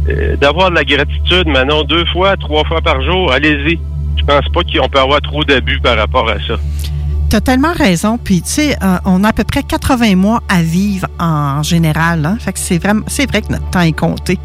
euh, 0.09 0.37
d'avoir 0.37 0.71
de 0.71 0.77
la 0.77 0.85
gratitude, 0.85 1.47
maintenant 1.47 1.85
deux 1.85 2.05
fois, 2.07 2.37
trois 2.37 2.65
fois 2.65 2.81
par 2.81 3.03
jour, 3.03 3.33
allez-y. 3.33 3.79
Je 4.17 4.25
pense 4.25 4.49
pas 4.53 4.61
qu'on 4.63 4.89
peut 4.89 4.99
avoir 4.99 5.21
trop 5.23 5.45
d'abus 5.45 5.81
par 5.81 5.97
rapport 5.97 6.29
à 6.29 6.39
ça. 6.47 6.57
Tu 7.31 7.41
tellement 7.43 7.73
raison. 7.73 8.19
Puis, 8.19 8.43
tu 8.43 8.49
sais, 8.49 8.77
euh, 8.83 8.99
on 9.05 9.23
a 9.23 9.29
à 9.29 9.33
peu 9.33 9.45
près 9.45 9.63
80 9.63 10.17
mois 10.17 10.43
à 10.49 10.63
vivre 10.63 11.07
en 11.21 11.63
général. 11.63 12.27
Hein? 12.27 12.37
Fait 12.41 12.53
que 12.53 12.59
c'est 12.59 12.81
c'est 13.07 13.31
vrai 13.31 13.43
que 13.43 13.53
notre 13.53 13.71
temps 13.71 13.83
est 13.83 13.97
compté. 13.97 14.37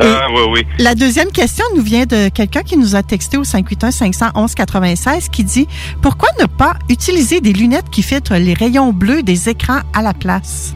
Ah, 0.00 0.26
oui, 0.30 0.40
oui. 0.52 0.66
La 0.78 0.94
deuxième 0.94 1.30
question 1.30 1.64
nous 1.76 1.82
vient 1.82 2.06
de 2.06 2.28
quelqu'un 2.28 2.62
qui 2.62 2.76
nous 2.76 2.96
a 2.96 3.02
texté 3.02 3.36
au 3.36 3.42
581-511-96 3.42 5.28
qui 5.30 5.44
dit 5.44 5.68
Pourquoi 6.00 6.28
ne 6.40 6.46
pas 6.46 6.74
utiliser 6.88 7.40
des 7.40 7.52
lunettes 7.52 7.90
qui 7.90 8.02
filtrent 8.02 8.34
les 8.34 8.54
rayons 8.54 8.92
bleus 8.92 9.22
des 9.22 9.48
écrans 9.48 9.80
à 9.94 10.02
la 10.02 10.14
place? 10.14 10.74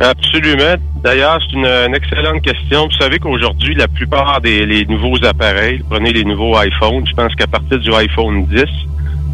Absolument. 0.00 0.76
D'ailleurs, 1.02 1.38
c'est 1.40 1.56
une, 1.56 1.66
une 1.66 1.94
excellente 1.94 2.42
question. 2.42 2.86
Vous 2.86 2.98
savez 2.98 3.18
qu'aujourd'hui, 3.18 3.74
la 3.74 3.88
plupart 3.88 4.40
des 4.40 4.66
les 4.66 4.84
nouveaux 4.86 5.24
appareils, 5.24 5.82
prenez 5.88 6.12
les 6.12 6.24
nouveaux 6.24 6.60
iPhones, 6.60 7.04
je 7.06 7.14
pense 7.14 7.34
qu'à 7.34 7.46
partir 7.46 7.78
du 7.78 7.92
iPhone 7.92 8.46
10, 8.46 8.64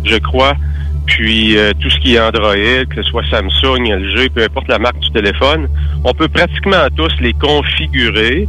je 0.05 0.17
crois, 0.17 0.55
puis 1.07 1.57
euh, 1.57 1.73
tout 1.81 1.91
ce 1.91 1.99
qui 1.99 2.15
est 2.15 2.21
Android, 2.21 2.55
que 2.55 2.97
ce 2.97 3.03
soit 3.03 3.23
Samsung, 3.31 3.89
LG, 3.89 4.31
peu 4.35 4.43
importe 4.43 4.69
la 4.69 4.79
marque 4.79 4.99
du 4.99 5.11
téléphone, 5.11 5.69
on 6.05 6.13
peut 6.13 6.29
pratiquement 6.29 6.87
tous 6.97 7.13
les 7.21 7.33
configurer 7.35 8.49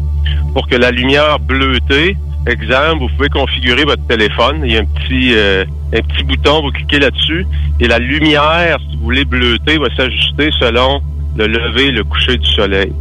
pour 0.53 0.67
que 0.67 0.75
la 0.75 0.91
lumière 0.91 1.39
bleutée, 1.39 2.15
exemple, 2.47 2.99
vous 3.03 3.09
pouvez 3.15 3.29
configurer 3.29 3.83
votre 3.83 4.05
téléphone, 4.07 4.61
il 4.63 4.73
y 4.73 4.77
a 4.77 4.81
un 4.81 4.85
petit 4.85 5.33
euh, 5.33 5.65
un 5.93 6.01
petit 6.01 6.23
bouton, 6.23 6.61
vous 6.61 6.71
cliquez 6.71 6.99
là-dessus, 6.99 7.45
et 7.79 7.87
la 7.87 7.99
lumière, 7.99 8.77
si 8.89 8.97
vous 8.97 9.03
voulez 9.03 9.25
bleuter, 9.25 9.77
va 9.77 9.93
s'ajuster 9.95 10.49
selon 10.59 11.01
le 11.37 11.47
lever 11.47 11.87
et 11.87 11.91
le 11.91 12.03
coucher 12.03 12.37
du 12.37 12.49
soleil. 12.49 12.91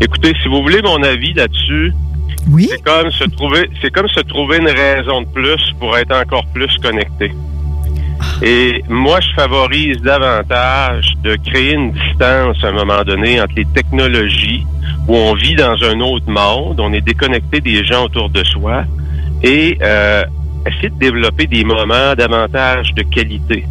Écoutez, 0.00 0.32
si 0.42 0.48
vous 0.48 0.62
voulez 0.62 0.82
mon 0.82 1.02
avis 1.02 1.32
là-dessus, 1.34 1.92
c'est 2.68 2.82
comme 2.82 3.10
se 3.10 3.24
trouver, 3.24 3.70
c'est 3.80 3.90
comme 3.90 4.08
se 4.08 4.20
trouver 4.20 4.58
une 4.58 4.68
raison 4.68 5.22
de 5.22 5.26
plus 5.26 5.74
pour 5.78 5.96
être 5.96 6.14
encore 6.14 6.44
plus 6.54 6.74
connecté. 6.78 7.32
Et 8.42 8.84
moi, 8.88 9.18
je 9.20 9.28
favorise 9.34 9.96
davantage 9.98 11.12
de 11.22 11.36
créer 11.36 11.74
une 11.74 11.92
distance 11.92 12.62
à 12.62 12.68
un 12.68 12.72
moment 12.72 13.02
donné 13.04 13.40
entre 13.40 13.54
les 13.56 13.66
technologies 13.66 14.64
où 15.08 15.16
on 15.16 15.34
vit 15.34 15.54
dans 15.54 15.76
un 15.82 16.00
autre 16.00 16.30
monde, 16.30 16.78
on 16.80 16.92
est 16.92 17.00
déconnecté 17.00 17.60
des 17.60 17.84
gens 17.84 18.04
autour 18.04 18.30
de 18.30 18.44
soi, 18.44 18.84
et 19.42 19.78
euh, 19.82 20.22
essayer 20.66 20.90
de 20.90 20.98
développer 20.98 21.46
des 21.46 21.64
moments 21.64 22.14
davantage 22.16 22.92
de 22.94 23.02
qualité, 23.02 23.64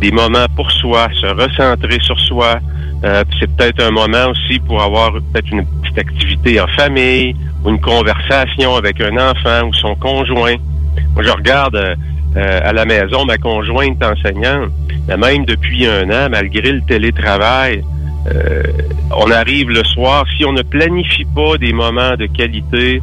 des 0.00 0.10
moments 0.10 0.46
pour 0.54 0.70
soi, 0.70 1.08
se 1.20 1.26
recentrer 1.26 1.98
sur 2.00 2.18
soi. 2.20 2.58
Euh, 3.04 3.24
c'est 3.38 3.54
peut-être 3.54 3.82
un 3.82 3.90
moment 3.90 4.30
aussi 4.30 4.58
pour 4.60 4.82
avoir 4.82 5.12
peut-être 5.12 5.50
une 5.50 5.66
petite 5.82 5.98
activité 5.98 6.60
en 6.60 6.66
famille 6.68 7.34
ou 7.64 7.70
une 7.70 7.80
conversation 7.80 8.76
avec 8.76 9.00
un 9.00 9.16
enfant 9.16 9.68
ou 9.68 9.74
son 9.74 9.94
conjoint. 9.96 10.56
Moi, 11.14 11.22
je 11.22 11.30
regarde 11.30 11.76
euh, 11.76 11.94
euh, 12.36 12.60
à 12.62 12.72
la 12.72 12.84
maison 12.84 13.24
ma 13.24 13.38
conjointe 13.38 14.02
enseignante, 14.02 14.70
mais 15.08 15.16
même 15.16 15.44
depuis 15.44 15.86
un 15.86 16.10
an, 16.10 16.28
malgré 16.30 16.72
le 16.72 16.82
télétravail, 16.82 17.82
euh, 18.32 18.62
on 19.16 19.30
arrive 19.30 19.70
le 19.70 19.84
soir. 19.84 20.24
Si 20.36 20.44
on 20.44 20.52
ne 20.52 20.62
planifie 20.62 21.24
pas 21.34 21.56
des 21.58 21.72
moments 21.72 22.16
de 22.16 22.26
qualité, 22.26 23.00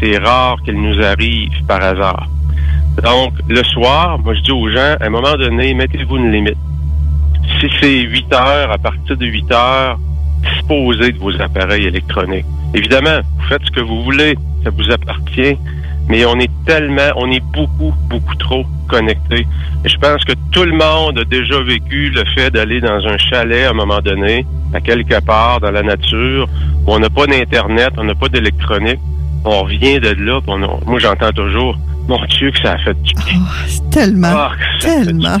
c'est 0.00 0.18
rare 0.18 0.56
qu'ils 0.64 0.80
nous 0.80 1.00
arrivent 1.02 1.64
par 1.68 1.82
hasard. 1.82 2.28
Donc, 3.02 3.32
le 3.48 3.62
soir, 3.64 4.18
moi, 4.18 4.34
je 4.34 4.40
dis 4.40 4.52
aux 4.52 4.68
gens, 4.68 4.96
à 5.00 5.06
un 5.06 5.10
moment 5.10 5.34
donné, 5.36 5.74
mettez-vous 5.74 6.16
une 6.16 6.30
limite. 6.30 6.58
Si 7.60 7.68
c'est 7.80 8.00
8 8.00 8.32
heures, 8.32 8.70
à 8.70 8.78
partir 8.78 9.16
de 9.16 9.26
8 9.26 9.52
heures, 9.52 9.98
disposez 10.42 11.12
de 11.12 11.18
vos 11.18 11.40
appareils 11.40 11.86
électroniques. 11.86 12.46
Évidemment, 12.74 13.20
vous 13.38 13.46
faites 13.48 13.62
ce 13.64 13.70
que 13.70 13.80
vous 13.80 14.02
voulez, 14.02 14.36
ça 14.64 14.70
vous 14.70 14.90
appartient, 14.90 15.56
mais 16.08 16.24
on 16.26 16.38
est 16.38 16.50
tellement, 16.66 17.10
on 17.16 17.30
est 17.30 17.42
beaucoup, 17.52 17.94
beaucoup 18.08 18.34
trop 18.36 18.64
connectés. 18.88 19.46
Et 19.84 19.88
je 19.88 19.96
pense 19.98 20.22
que 20.24 20.32
tout 20.52 20.64
le 20.64 20.72
monde 20.72 21.18
a 21.18 21.24
déjà 21.24 21.60
vécu 21.62 22.10
le 22.10 22.24
fait 22.34 22.50
d'aller 22.50 22.80
dans 22.80 23.06
un 23.06 23.16
chalet 23.18 23.66
à 23.66 23.70
un 23.70 23.74
moment 23.74 24.00
donné, 24.00 24.44
à 24.74 24.80
quelque 24.80 25.20
part 25.24 25.60
dans 25.60 25.70
la 25.70 25.82
nature, 25.82 26.48
où 26.86 26.92
on 26.92 26.98
n'a 26.98 27.10
pas 27.10 27.26
d'Internet, 27.26 27.90
on 27.96 28.04
n'a 28.04 28.14
pas 28.14 28.28
d'électronique. 28.28 29.00
On 29.44 29.62
revient 29.62 29.98
de 29.98 30.10
là, 30.10 30.40
puis 30.40 30.48
on 30.54 30.62
a- 30.62 30.78
moi 30.86 30.98
j'entends 31.00 31.32
toujours, 31.32 31.76
mon 32.08 32.22
Dieu, 32.26 32.50
que 32.52 32.58
ça 32.58 32.72
a 32.72 32.78
fait 32.78 33.00
du 33.02 33.12
bien. 33.14 33.40
Tellement. 33.90 34.28
Ah, 34.32 34.52
tellement. 34.80 35.38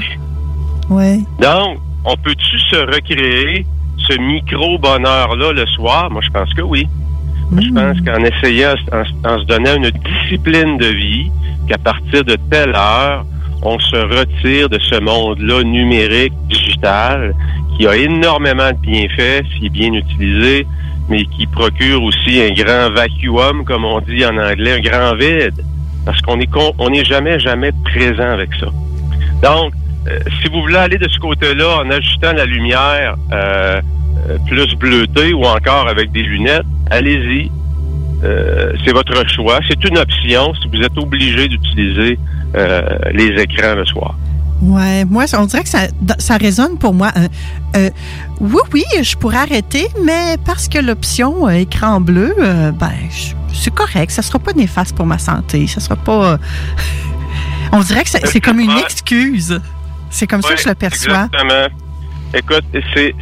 Ouais. 0.90 1.18
Donc, 1.40 1.78
on 2.04 2.16
peut-tu 2.16 2.58
se 2.70 2.76
recréer 2.76 3.64
ce 3.98 4.18
micro-bonheur-là 4.18 5.52
le 5.52 5.66
soir? 5.66 6.10
Moi, 6.10 6.20
je 6.24 6.30
pense 6.30 6.52
que 6.54 6.62
oui. 6.62 6.88
Je 7.60 7.68
pense 7.72 8.00
qu'en 8.00 8.24
essayant, 8.24 8.74
en, 8.92 9.28
en 9.28 9.38
se 9.38 9.44
donnant 9.44 9.74
une 9.76 9.90
discipline 9.90 10.78
de 10.78 10.86
vie, 10.86 11.30
qu'à 11.68 11.78
partir 11.78 12.24
de 12.24 12.36
telle 12.50 12.74
heure, 12.74 13.24
on 13.62 13.78
se 13.78 13.96
retire 13.96 14.68
de 14.68 14.78
ce 14.80 14.98
monde-là 15.00 15.62
numérique, 15.62 16.32
digital, 16.48 17.34
qui 17.76 17.86
a 17.86 17.96
énormément 17.96 18.70
de 18.70 18.76
bienfaits 18.78 19.44
s'il 19.52 19.66
est 19.66 19.70
bien 19.70 19.92
utilisé, 19.92 20.66
mais 21.08 21.24
qui 21.26 21.46
procure 21.46 22.02
aussi 22.02 22.40
un 22.40 22.52
grand 22.52 22.90
vacuum, 22.94 23.64
comme 23.64 23.84
on 23.84 24.00
dit 24.00 24.24
en 24.24 24.36
anglais, 24.36 24.72
un 24.78 24.80
grand 24.80 25.14
vide, 25.14 25.62
parce 26.06 26.20
qu'on 26.22 26.40
est 26.40 26.46
con- 26.50 26.72
on 26.78 26.90
n'est 26.90 27.04
jamais, 27.04 27.38
jamais 27.38 27.70
présent 27.84 28.30
avec 28.30 28.50
ça. 28.54 28.66
Donc, 29.42 29.72
si 30.42 30.48
vous 30.50 30.60
voulez 30.62 30.76
aller 30.76 30.98
de 30.98 31.08
ce 31.08 31.18
côté-là 31.18 31.78
en 31.84 31.90
ajustant 31.90 32.32
la 32.32 32.44
lumière 32.44 33.16
euh, 33.32 33.80
euh, 34.28 34.38
plus 34.48 34.74
bleutée 34.76 35.32
ou 35.32 35.44
encore 35.44 35.88
avec 35.88 36.10
des 36.12 36.22
lunettes, 36.22 36.66
allez-y. 36.90 37.50
Euh, 38.24 38.72
c'est 38.84 38.92
votre 38.92 39.28
choix. 39.28 39.58
C'est 39.68 39.82
une 39.84 39.98
option 39.98 40.54
si 40.54 40.68
vous 40.68 40.80
êtes 40.84 40.96
obligé 40.96 41.48
d'utiliser 41.48 42.18
euh, 42.54 42.80
les 43.12 43.28
écrans 43.42 43.74
le 43.74 43.84
soir. 43.84 44.14
Ouais, 44.60 45.04
moi, 45.04 45.24
on 45.36 45.44
dirait 45.46 45.64
que 45.64 45.68
ça, 45.68 45.88
ça 46.18 46.36
résonne 46.36 46.78
pour 46.78 46.94
moi. 46.94 47.10
Euh, 47.16 47.26
euh, 47.76 47.90
oui, 48.40 48.60
oui, 48.72 48.84
je 49.02 49.16
pourrais 49.16 49.38
arrêter, 49.38 49.88
mais 50.04 50.36
parce 50.46 50.68
que 50.68 50.78
l'option 50.78 51.48
euh, 51.48 51.54
écran 51.54 52.00
bleu, 52.00 52.32
euh, 52.38 52.70
ben, 52.70 52.92
je- 53.10 53.34
c'est 53.56 53.74
correct. 53.74 54.12
Ça 54.12 54.22
sera 54.22 54.38
pas 54.38 54.52
néfaste 54.52 54.94
pour 54.94 55.04
ma 55.06 55.18
santé. 55.18 55.66
Ça 55.66 55.80
sera 55.80 55.96
pas. 55.96 56.32
euh, 56.34 56.36
on 57.72 57.80
dirait 57.80 58.04
que 58.04 58.10
c'est 58.10 58.40
comme 58.40 58.60
une 58.60 58.70
excuse. 58.78 59.60
C'est 60.12 60.26
comme 60.26 60.42
ça 60.42 60.54
que 60.54 60.60
je 60.60 60.68
le 60.68 60.74
perçois. 60.74 61.26
Exactement. 61.32 61.66
Écoute, 62.34 62.64
c'est, 62.94 63.14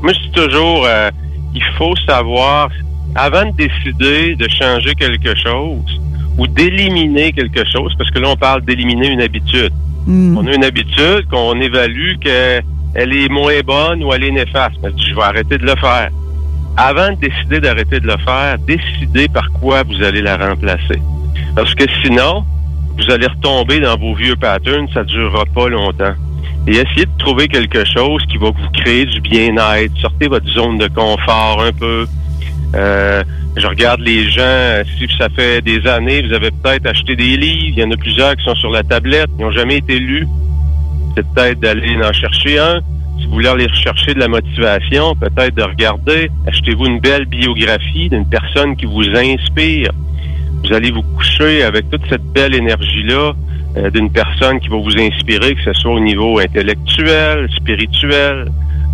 moi 0.00 0.12
je 0.12 0.20
dis 0.20 0.32
toujours, 0.32 0.84
euh, 0.86 1.10
il 1.54 1.62
faut 1.76 1.94
savoir, 2.06 2.70
avant 3.14 3.44
de 3.44 3.52
décider 3.56 4.36
de 4.36 4.48
changer 4.48 4.94
quelque 4.94 5.34
chose 5.36 6.00
ou 6.38 6.46
d'éliminer 6.46 7.32
quelque 7.32 7.64
chose, 7.70 7.92
parce 7.98 8.10
que 8.10 8.20
là 8.20 8.28
on 8.30 8.36
parle 8.36 8.62
d'éliminer 8.62 9.08
une 9.08 9.20
habitude. 9.20 9.72
On 10.08 10.46
a 10.46 10.54
une 10.54 10.64
habitude 10.64 11.26
qu'on 11.30 11.60
évalue 11.60 12.14
qu'elle 12.22 13.12
est 13.12 13.28
moins 13.28 13.60
bonne 13.64 14.02
ou 14.02 14.12
elle 14.14 14.24
est 14.24 14.30
néfaste. 14.30 14.76
Mais 14.82 14.90
je 14.96 15.14
vais 15.14 15.22
arrêter 15.22 15.58
de 15.58 15.66
le 15.66 15.76
faire. 15.76 16.08
Avant 16.78 17.10
de 17.10 17.16
décider 17.16 17.60
d'arrêter 17.60 18.00
de 18.00 18.06
le 18.06 18.16
faire, 18.24 18.56
décidez 18.66 19.28
par 19.28 19.50
quoi 19.60 19.82
vous 19.82 20.02
allez 20.02 20.22
la 20.22 20.36
remplacer. 20.36 21.02
Parce 21.54 21.74
que 21.74 21.84
sinon, 22.02 22.44
vous 22.96 23.10
allez 23.12 23.26
retomber 23.26 23.80
dans 23.80 23.98
vos 23.98 24.14
vieux 24.14 24.36
patterns, 24.36 24.88
ça 24.94 25.00
ne 25.00 25.08
durera 25.08 25.44
pas 25.54 25.68
longtemps. 25.68 26.14
Et 26.66 26.72
essayez 26.72 27.06
de 27.06 27.18
trouver 27.18 27.48
quelque 27.48 27.84
chose 27.84 28.22
qui 28.30 28.36
va 28.36 28.50
vous 28.50 28.70
créer 28.74 29.06
du 29.06 29.20
bien-être. 29.20 29.96
Sortez 30.00 30.28
votre 30.28 30.48
zone 30.48 30.78
de 30.78 30.88
confort 30.88 31.62
un 31.62 31.72
peu. 31.72 32.06
Euh, 32.74 33.22
je 33.56 33.66
regarde 33.66 34.00
les 34.00 34.30
gens, 34.30 34.82
si 34.98 35.08
ça 35.18 35.28
fait 35.30 35.62
des 35.62 35.86
années, 35.86 36.22
vous 36.22 36.34
avez 36.34 36.50
peut-être 36.50 36.86
acheté 36.86 37.16
des 37.16 37.36
livres, 37.36 37.74
il 37.76 37.78
y 37.78 37.84
en 37.84 37.90
a 37.90 37.96
plusieurs 37.96 38.36
qui 38.36 38.44
sont 38.44 38.54
sur 38.54 38.70
la 38.70 38.82
tablette, 38.82 39.30
ils 39.38 39.44
n'ont 39.44 39.50
jamais 39.50 39.78
été 39.78 39.98
lus. 39.98 40.28
C'est 41.16 41.26
peut-être 41.34 41.60
d'aller 41.60 41.96
en 42.04 42.12
chercher 42.12 42.58
un. 42.58 42.80
Si 43.18 43.26
vous 43.26 43.32
voulez 43.32 43.48
aller 43.48 43.66
rechercher 43.66 44.14
de 44.14 44.20
la 44.20 44.28
motivation, 44.28 45.16
peut-être 45.16 45.54
de 45.56 45.62
regarder, 45.62 46.30
achetez-vous 46.46 46.86
une 46.86 47.00
belle 47.00 47.24
biographie 47.24 48.08
d'une 48.08 48.28
personne 48.28 48.76
qui 48.76 48.86
vous 48.86 49.02
inspire. 49.02 49.90
Vous 50.64 50.72
allez 50.74 50.90
vous 50.90 51.02
coucher 51.02 51.62
avec 51.62 51.88
toute 51.90 52.02
cette 52.08 52.24
belle 52.32 52.54
énergie-là 52.54 53.32
euh, 53.76 53.90
d'une 53.90 54.10
personne 54.10 54.60
qui 54.60 54.68
va 54.68 54.76
vous 54.76 54.98
inspirer, 54.98 55.54
que 55.54 55.62
ce 55.64 55.72
soit 55.74 55.92
au 55.92 56.00
niveau 56.00 56.38
intellectuel, 56.38 57.48
spirituel, 57.56 58.46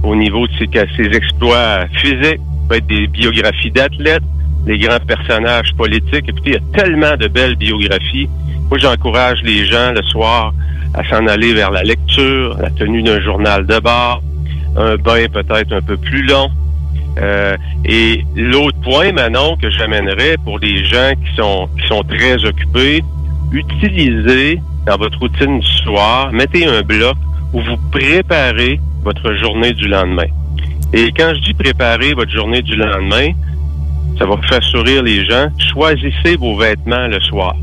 au 0.03 0.15
niveau 0.15 0.47
de 0.47 0.53
ses, 0.59 0.69
ses 0.97 1.17
exploits 1.17 1.87
physiques, 1.97 2.41
peut 2.69 2.77
être 2.77 2.87
des 2.87 3.07
biographies 3.07 3.71
d'athlètes, 3.71 4.23
des 4.67 4.79
grands 4.79 5.01
personnages 5.07 5.73
politiques. 5.77 6.29
Écoutez, 6.29 6.51
il 6.51 6.53
y 6.53 6.57
a 6.57 6.83
tellement 6.83 7.17
de 7.17 7.29
belles 7.29 7.57
biographies 7.57 8.29
Moi, 8.71 8.79
j'encourage 8.79 9.41
les 9.43 9.67
gens 9.67 9.93
le 9.93 10.03
soir 10.03 10.53
à 10.95 11.03
s'en 11.09 11.27
aller 11.27 11.53
vers 11.55 11.71
la 11.71 11.83
lecture, 11.83 12.57
la 12.59 12.71
tenue 12.71 13.03
d'un 13.03 13.21
journal 13.21 13.67
de 13.67 13.79
bord, 13.79 14.23
un 14.77 14.97
bain 14.97 15.27
peut-être 15.33 15.73
un 15.73 15.83
peu 15.83 15.97
plus 15.97 16.23
long. 16.23 16.49
Euh, 17.19 17.57
et 17.85 18.25
l'autre 18.35 18.79
point, 18.81 19.13
Manon, 19.13 19.57
que 19.57 19.71
j'amènerais 19.71 20.37
pour 20.45 20.59
les 20.59 20.85
gens 20.85 21.13
qui 21.13 21.37
sont 21.37 21.69
qui 21.79 21.87
sont 21.87 22.03
très 22.03 22.45
occupés, 22.45 23.03
utilisez 23.53 24.61
dans 24.87 24.97
votre 24.97 25.19
routine 25.19 25.61
du 25.61 25.73
soir, 25.85 26.33
mettez 26.33 26.67
un 26.67 26.83
bloc 26.83 27.17
où 27.53 27.61
vous 27.61 27.77
préparez 27.93 28.81
votre 29.03 29.35
journée 29.35 29.73
du 29.73 29.87
lendemain. 29.87 30.27
Et 30.93 31.13
quand 31.17 31.33
je 31.35 31.41
dis 31.41 31.55
préparer 31.55 32.15
votre 32.15 32.31
journée 32.31 32.63
du 32.63 32.77
lendemain, 32.77 33.33
ça 34.19 34.27
va 34.27 34.37
faire 34.49 34.63
sourire 34.63 35.03
les 35.03 35.25
gens. 35.25 35.49
Choisissez 35.59 36.37
vos 36.37 36.57
vêtements 36.57 37.07
le 37.07 37.21
soir. 37.21 37.55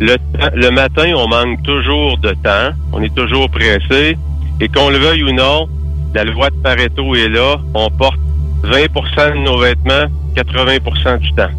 Le, 0.00 0.16
le 0.54 0.70
matin, 0.70 1.12
on 1.16 1.28
manque 1.28 1.62
toujours 1.62 2.18
de 2.18 2.30
temps. 2.30 2.74
On 2.92 3.02
est 3.02 3.14
toujours 3.14 3.48
pressé. 3.50 4.16
Et 4.60 4.68
qu'on 4.68 4.90
le 4.90 4.98
veuille 4.98 5.22
ou 5.22 5.32
non, 5.32 5.68
la 6.14 6.24
loi 6.24 6.50
de 6.50 6.56
Pareto 6.56 7.14
est 7.14 7.28
là. 7.28 7.58
On 7.74 7.90
porte 7.90 8.18
20% 8.66 9.34
de 9.34 9.38
nos 9.44 9.58
vêtements 9.58 10.06
80% 10.36 11.18
du 11.18 11.32
temps. 11.32 11.50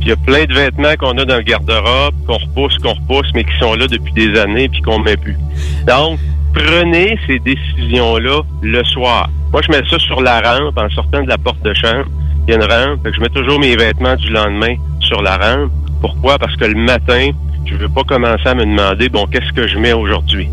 Puis 0.00 0.02
il 0.02 0.08
y 0.08 0.12
a 0.12 0.16
plein 0.16 0.44
de 0.44 0.52
vêtements 0.52 0.94
qu'on 0.98 1.16
a 1.18 1.24
dans 1.24 1.36
le 1.36 1.42
garde-robe, 1.42 2.14
qu'on 2.26 2.38
repousse, 2.38 2.78
qu'on 2.78 2.94
repousse, 2.94 3.30
mais 3.34 3.44
qui 3.44 3.56
sont 3.58 3.74
là 3.74 3.86
depuis 3.86 4.12
des 4.12 4.38
années 4.38 4.68
puis 4.68 4.82
qu'on 4.82 4.98
met 4.98 5.16
plus. 5.16 5.36
Donc, 5.86 6.18
prenez 6.52 7.18
ces 7.26 7.38
décisions-là 7.38 8.42
le 8.62 8.84
soir. 8.84 9.30
Moi, 9.52 9.62
je 9.64 9.70
mets 9.72 9.86
ça 9.88 9.98
sur 9.98 10.20
la 10.20 10.40
rampe 10.40 10.78
en 10.78 10.90
sortant 10.90 11.22
de 11.22 11.28
la 11.28 11.38
porte 11.38 11.62
de 11.62 11.72
chambre. 11.74 12.06
Il 12.46 12.54
y 12.54 12.56
a 12.56 12.56
une 12.56 12.70
rampe, 12.70 13.00
je 13.04 13.20
mets 13.20 13.28
toujours 13.28 13.58
mes 13.58 13.76
vêtements 13.76 14.16
du 14.16 14.30
lendemain 14.30 14.74
sur 15.00 15.22
la 15.22 15.36
rampe. 15.36 15.70
Pourquoi? 16.00 16.38
Parce 16.38 16.54
que 16.56 16.66
le 16.66 16.74
matin, 16.74 17.30
je 17.64 17.74
veux 17.74 17.88
pas 17.88 18.04
commencer 18.04 18.46
à 18.46 18.54
me 18.54 18.64
demander, 18.64 19.08
bon, 19.08 19.26
qu'est-ce 19.26 19.52
que 19.52 19.66
je 19.66 19.78
mets 19.78 19.94
aujourd'hui? 19.94 20.48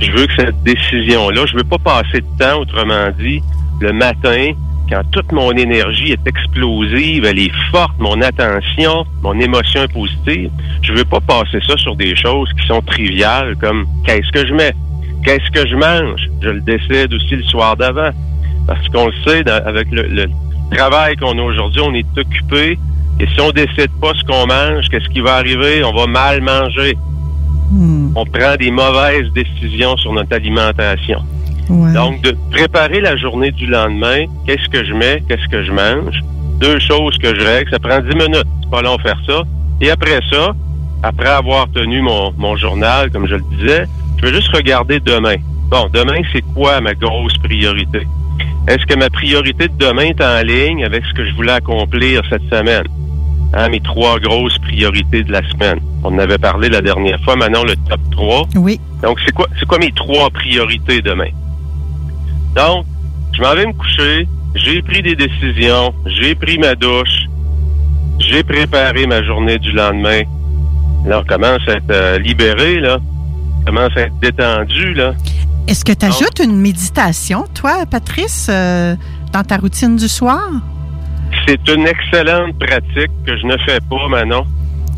Je 0.00 0.10
veux 0.10 0.26
que 0.26 0.34
cette 0.36 0.62
décision-là, 0.62 1.46
je 1.46 1.56
veux 1.56 1.64
pas 1.64 1.78
passer 1.78 2.20
de 2.20 2.38
temps, 2.38 2.60
autrement 2.60 3.08
dit, 3.18 3.40
le 3.80 3.92
matin, 3.92 4.52
quand 4.90 5.02
toute 5.12 5.32
mon 5.32 5.50
énergie 5.52 6.12
est 6.12 6.26
explosive, 6.26 7.24
elle 7.24 7.38
est 7.38 7.52
forte, 7.70 7.94
mon 7.98 8.20
attention, 8.20 9.04
mon 9.22 9.38
émotion 9.40 9.82
est 9.82 9.92
positive, 9.92 10.50
je 10.82 10.92
veux 10.92 11.04
pas 11.04 11.20
passer 11.20 11.58
ça 11.66 11.76
sur 11.76 11.96
des 11.96 12.14
choses 12.16 12.50
qui 12.60 12.66
sont 12.66 12.82
triviales 12.82 13.56
comme 13.60 13.86
qu'est-ce 14.04 14.30
que 14.30 14.46
je 14.46 14.54
mets, 14.54 14.74
qu'est-ce 15.24 15.50
que 15.50 15.66
je 15.66 15.74
mange? 15.76 16.28
Je 16.42 16.48
le 16.50 16.60
décide 16.60 17.12
aussi 17.12 17.36
le 17.36 17.44
soir 17.44 17.76
d'avant. 17.76 18.10
Parce 18.66 18.86
qu'on 18.88 19.06
le 19.06 19.12
sait, 19.26 19.48
avec 19.48 19.88
le, 19.90 20.26
travail 20.70 21.16
qu'on 21.16 21.38
a 21.38 21.42
aujourd'hui, 21.42 21.82
on 21.82 21.92
est 21.94 22.18
occupé. 22.18 22.78
Et 23.20 23.26
si 23.26 23.40
on 23.40 23.50
décide 23.50 23.90
pas 24.00 24.12
ce 24.14 24.24
qu'on 24.24 24.46
mange, 24.46 24.88
qu'est-ce 24.90 25.08
qui 25.10 25.20
va 25.20 25.36
arriver? 25.36 25.84
On 25.84 25.94
va 25.94 26.06
mal 26.06 26.40
manger. 26.40 26.96
Hmm. 27.70 28.12
On 28.16 28.24
prend 28.24 28.56
des 28.56 28.70
mauvaises 28.70 29.30
décisions 29.34 29.96
sur 29.96 30.12
notre 30.12 30.34
alimentation. 30.34 31.22
Donc, 31.68 32.20
de 32.22 32.36
préparer 32.50 33.00
la 33.00 33.16
journée 33.16 33.50
du 33.52 33.66
lendemain, 33.66 34.24
qu'est-ce 34.46 34.68
que 34.68 34.84
je 34.84 34.92
mets, 34.92 35.22
qu'est-ce 35.28 35.48
que 35.48 35.64
je 35.64 35.72
mange, 35.72 36.20
deux 36.60 36.78
choses 36.78 37.16
que 37.18 37.34
je 37.34 37.44
règle, 37.44 37.70
ça 37.70 37.78
prend 37.78 38.00
dix 38.00 38.16
minutes. 38.16 38.46
C'est 38.62 38.70
pas 38.70 38.82
long 38.82 38.98
faire 38.98 39.20
ça. 39.26 39.42
Et 39.80 39.90
après 39.90 40.20
ça, 40.30 40.52
après 41.02 41.28
avoir 41.28 41.70
tenu 41.70 42.00
mon, 42.00 42.32
mon 42.36 42.56
journal, 42.56 43.10
comme 43.10 43.26
je 43.26 43.36
le 43.36 43.44
disais, 43.56 43.84
je 44.18 44.26
vais 44.26 44.34
juste 44.34 44.54
regarder 44.54 45.00
demain. 45.00 45.36
Bon, 45.70 45.88
demain, 45.92 46.20
c'est 46.32 46.42
quoi 46.54 46.80
ma 46.80 46.94
grosse 46.94 47.36
priorité? 47.38 48.06
Est-ce 48.68 48.86
que 48.86 48.98
ma 48.98 49.10
priorité 49.10 49.68
de 49.68 49.76
demain 49.76 50.04
est 50.04 50.22
en 50.22 50.42
ligne 50.42 50.84
avec 50.84 51.04
ce 51.04 51.12
que 51.12 51.26
je 51.26 51.34
voulais 51.34 51.52
accomplir 51.52 52.22
cette 52.30 52.44
semaine? 52.50 52.84
Hein, 53.52 53.68
mes 53.68 53.80
trois 53.80 54.18
grosses 54.18 54.58
priorités 54.58 55.22
de 55.22 55.30
la 55.30 55.42
semaine. 55.50 55.78
On 56.02 56.14
en 56.14 56.18
avait 56.18 56.38
parlé 56.38 56.68
la 56.68 56.80
dernière 56.80 57.20
fois, 57.20 57.36
maintenant 57.36 57.62
le 57.62 57.76
top 57.88 58.00
3. 58.10 58.48
Oui. 58.56 58.80
Donc, 59.02 59.18
c'est 59.24 59.32
quoi, 59.32 59.46
c'est 59.58 59.66
quoi 59.66 59.78
mes 59.78 59.92
trois 59.92 60.30
priorités 60.30 61.02
demain? 61.02 61.28
Donc, 62.54 62.86
je 63.32 63.42
m'en 63.42 63.54
vais 63.54 63.66
me 63.66 63.72
coucher, 63.72 64.28
j'ai 64.54 64.82
pris 64.82 65.02
des 65.02 65.16
décisions, 65.16 65.92
j'ai 66.06 66.34
pris 66.34 66.58
ma 66.58 66.74
douche, 66.74 67.26
j'ai 68.18 68.42
préparé 68.44 69.06
ma 69.06 69.22
journée 69.24 69.58
du 69.58 69.72
lendemain. 69.72 70.22
Là, 71.06 71.20
on 71.20 71.24
commence 71.24 71.60
à 71.68 71.72
être 71.72 71.90
euh, 71.90 72.18
libéré, 72.18 72.80
là. 72.80 72.98
On 73.60 73.64
commence 73.66 73.96
à 73.96 74.02
être 74.02 74.18
détendu, 74.20 74.94
là. 74.94 75.14
Est-ce 75.66 75.84
que 75.84 75.92
tu 75.92 76.06
ajoutes 76.06 76.40
une 76.42 76.56
méditation, 76.56 77.44
toi, 77.54 77.84
Patrice, 77.90 78.48
euh, 78.50 78.94
dans 79.32 79.42
ta 79.42 79.56
routine 79.56 79.96
du 79.96 80.08
soir? 80.08 80.50
C'est 81.46 81.68
une 81.68 81.86
excellente 81.86 82.58
pratique 82.58 83.10
que 83.26 83.36
je 83.36 83.46
ne 83.46 83.56
fais 83.66 83.80
pas, 83.80 84.08
Manon. 84.08 84.46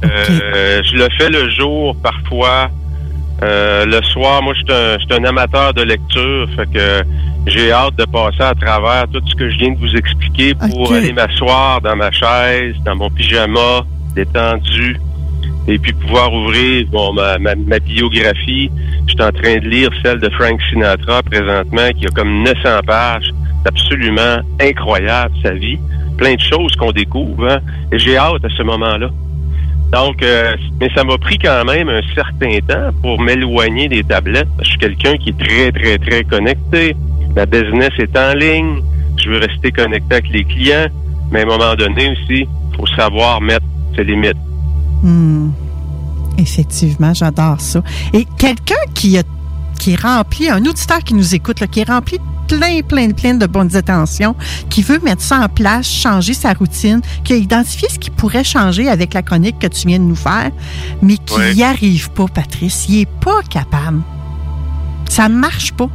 Euh, 0.05 0.83
je 0.85 0.97
le 0.97 1.09
fais 1.19 1.31
le 1.31 1.51
jour, 1.51 1.97
parfois. 2.03 2.71
Le 3.43 4.01
soir, 4.03 4.43
moi, 4.43 4.55
je 4.55 4.99
suis 4.99 5.15
un, 5.15 5.25
amateur 5.25 5.75
de 5.75 5.83
lecture, 5.83 6.49
fait 6.57 6.71
que 6.73 7.03
j'ai 7.47 7.71
hâte 7.71 7.97
de 7.97 8.05
passer 8.05 8.43
à 8.43 8.55
travers 8.55 9.07
tout 9.13 9.21
ce 9.27 9.35
que 9.35 9.51
je 9.51 9.59
viens 9.59 9.73
de 9.73 9.79
vous 9.79 9.95
expliquer 9.95 10.55
pour 10.55 10.93
aller 10.93 11.13
m'asseoir 11.13 11.81
dans 11.81 11.97
ma 11.97 12.11
chaise, 12.11 12.75
dans 12.85 12.97
mon 12.97 13.11
pyjama, 13.11 13.83
détendu, 14.15 14.99
et 15.69 15.79
puis 15.79 15.93
pouvoir 15.93 16.33
ouvrir 16.33 16.87
bon, 16.91 17.13
ma, 17.13 17.39
ma, 17.39 17.79
biographie. 17.79 18.71
Je 19.07 19.13
suis 19.13 19.23
en 19.23 19.33
train 19.33 19.59
de 19.59 19.69
lire 19.69 19.91
celle 20.05 20.21
de 20.21 20.29
Frank 20.31 20.61
Sinatra 20.71 21.23
présentement, 21.23 21.89
qui 21.99 22.07
a 22.07 22.11
comme 22.11 22.43
900 22.43 22.81
pages. 22.87 23.31
C'est 23.63 23.69
absolument 23.69 24.39
incroyable, 24.61 25.35
sa 25.43 25.53
vie. 25.53 25.79
Plein 26.17 26.35
de 26.35 26.41
choses 26.41 26.75
qu'on 26.77 26.93
découvre. 26.93 27.49
Hein? 27.49 27.59
Et 27.93 27.99
j'ai 27.99 28.17
hâte 28.17 28.45
à 28.45 28.49
ce 28.57 28.63
moment-là. 28.63 29.11
Donc, 29.93 30.23
euh, 30.23 30.57
mais 30.81 30.89
ça 30.95 31.05
m'a 31.05 31.17
pris 31.19 31.39
quand 31.39 31.65
même 31.65 31.89
un 31.89 32.01
certain 32.15 32.59
temps 32.67 32.91
pour 33.03 33.21
m'éloigner 33.21 33.89
des 33.89 34.03
tablettes. 34.03 34.49
Je 34.61 34.69
suis 34.71 34.79
quelqu'un 34.79 35.17
qui 35.17 35.31
est 35.31 35.39
très, 35.39 35.73
très, 35.73 35.99
très 35.99 36.25
connecté. 36.25 36.97
Ma 37.35 37.47
business 37.47 37.91
est 37.99 38.17
en 38.17 38.35
ligne. 38.35 38.83
Je 39.17 39.31
veux 39.31 39.39
rester 39.39 39.71
connecté 39.71 40.15
avec 40.17 40.29
les 40.31 40.45
clients. 40.45 40.87
Mais 41.31 41.41
à 41.41 41.43
un 41.43 41.47
moment 41.47 41.75
donné 41.75 42.13
aussi, 42.13 42.47
faut 42.77 42.87
savoir 42.89 43.41
mettre 43.41 43.65
ses 43.95 44.05
limites. 44.05 44.37
Hmm. 45.03 45.51
Effectivement, 46.39 47.15
j'adore 47.15 47.61
ça. 47.61 47.83
Et 48.13 48.27
quelqu'un 48.39 48.75
qui, 48.95 49.19
qui 49.79 49.93
est 49.93 50.01
rempli, 50.01 50.49
un 50.49 50.65
auditeur 50.65 50.99
qui 50.99 51.15
nous 51.15 51.35
écoute, 51.35 51.61
là, 51.61 51.67
qui 51.67 51.81
est 51.81 51.89
rempli 51.89 52.19
plein, 52.49 52.81
plein, 52.83 53.11
plein 53.11 53.35
de 53.35 53.47
bonnes 53.47 53.77
intentions, 53.77 54.35
qui 54.71 54.83
veut 54.83 55.01
mettre 55.01 55.23
ça 55.23 55.39
en 55.39 55.49
place, 55.49 55.89
changer 55.89 56.35
sa 56.35 56.53
routine, 56.53 57.01
qui 57.25 57.33
a 57.33 57.37
identifié 57.37 57.89
ce 57.89 57.99
qui 57.99 58.11
pourrait 58.11 58.45
changer 58.45 58.89
avec 58.89 59.15
la 59.15 59.23
chronique 59.23 59.59
que 59.59 59.67
tu 59.67 59.89
viens 59.89 59.99
de 59.99 60.05
nous 60.05 60.17
faire, 60.17 60.51
mais 61.03 61.17
qui 61.17 61.41
n'y 61.55 61.63
arrive 61.63 62.11
pas, 62.11 62.27
Patrice. 62.27 62.87
Il 62.89 62.99
n'est 62.99 63.07
pas 63.07 63.43
capable. 63.49 64.03
Ça 65.09 65.29
ne 65.29 65.35
marche 65.35 65.73
pas. 65.73 65.89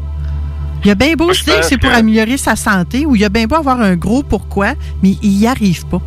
Il 0.84 0.88
y 0.88 0.92
a 0.92 0.96
bien 0.96 1.14
beau 1.14 1.32
se 1.34 1.44
dire 1.44 1.60
que 1.60 1.66
c'est 1.66 1.78
pour 1.78 1.92
améliorer 1.92 2.38
sa 2.38 2.56
santé 2.56 3.06
ou 3.06 3.16
il 3.16 3.22
y 3.22 3.26
a 3.26 3.30
bien 3.30 3.46
beau 3.46 3.56
avoir 3.56 3.80
un 3.80 3.96
gros 3.96 4.24
pourquoi, 4.24 4.74
mais 5.04 5.12
il 5.22 5.38
n'y 5.38 5.48
arrive 5.48 5.86
pas. 5.86 6.02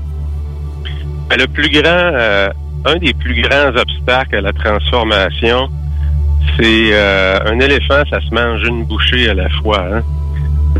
Ben, 1.28 1.38
le 1.38 1.47
plus 1.47 1.70
grand, 1.70 1.82
euh, 1.86 2.49
un 2.84 2.97
des 2.97 3.14
plus 3.14 3.40
grands 3.40 3.68
obstacles 3.68 4.36
à 4.36 4.40
la 4.40 4.53
transformation, 4.53 5.68
c'est 6.59 6.90
euh, 6.92 7.38
un 7.47 7.61
éléphant, 7.61 8.03
ça 8.11 8.20
se 8.20 8.34
mange 8.34 8.62
une 8.66 8.84
bouchée 8.84 9.30
à 9.30 9.34
la 9.34 9.49
fois. 9.62 9.84
Hein. 9.92 10.03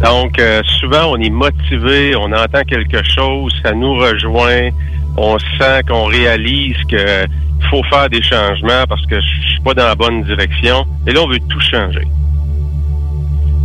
Donc, 0.03 0.38
euh, 0.38 0.62
souvent, 0.80 1.12
on 1.12 1.16
est 1.16 1.30
motivé, 1.30 2.16
on 2.16 2.32
entend 2.32 2.62
quelque 2.66 3.03
chose, 3.05 3.53
ça 3.62 3.72
nous 3.72 3.95
rejoint, 3.95 4.70
on 5.16 5.38
sent 5.38 5.82
qu'on 5.88 6.07
réalise 6.07 6.76
que 6.90 7.26
faut 7.70 7.82
faire 7.84 8.09
des 8.09 8.22
changements 8.22 8.84
parce 8.88 9.05
que 9.07 9.20
je 9.20 9.49
suis 9.49 9.61
pas 9.62 9.74
dans 9.74 9.84
la 9.84 9.95
bonne 9.95 10.22
direction. 10.24 10.84
Et 11.07 11.12
là, 11.12 11.20
on 11.22 11.28
veut 11.28 11.38
tout 11.49 11.61
changer. 11.61 12.07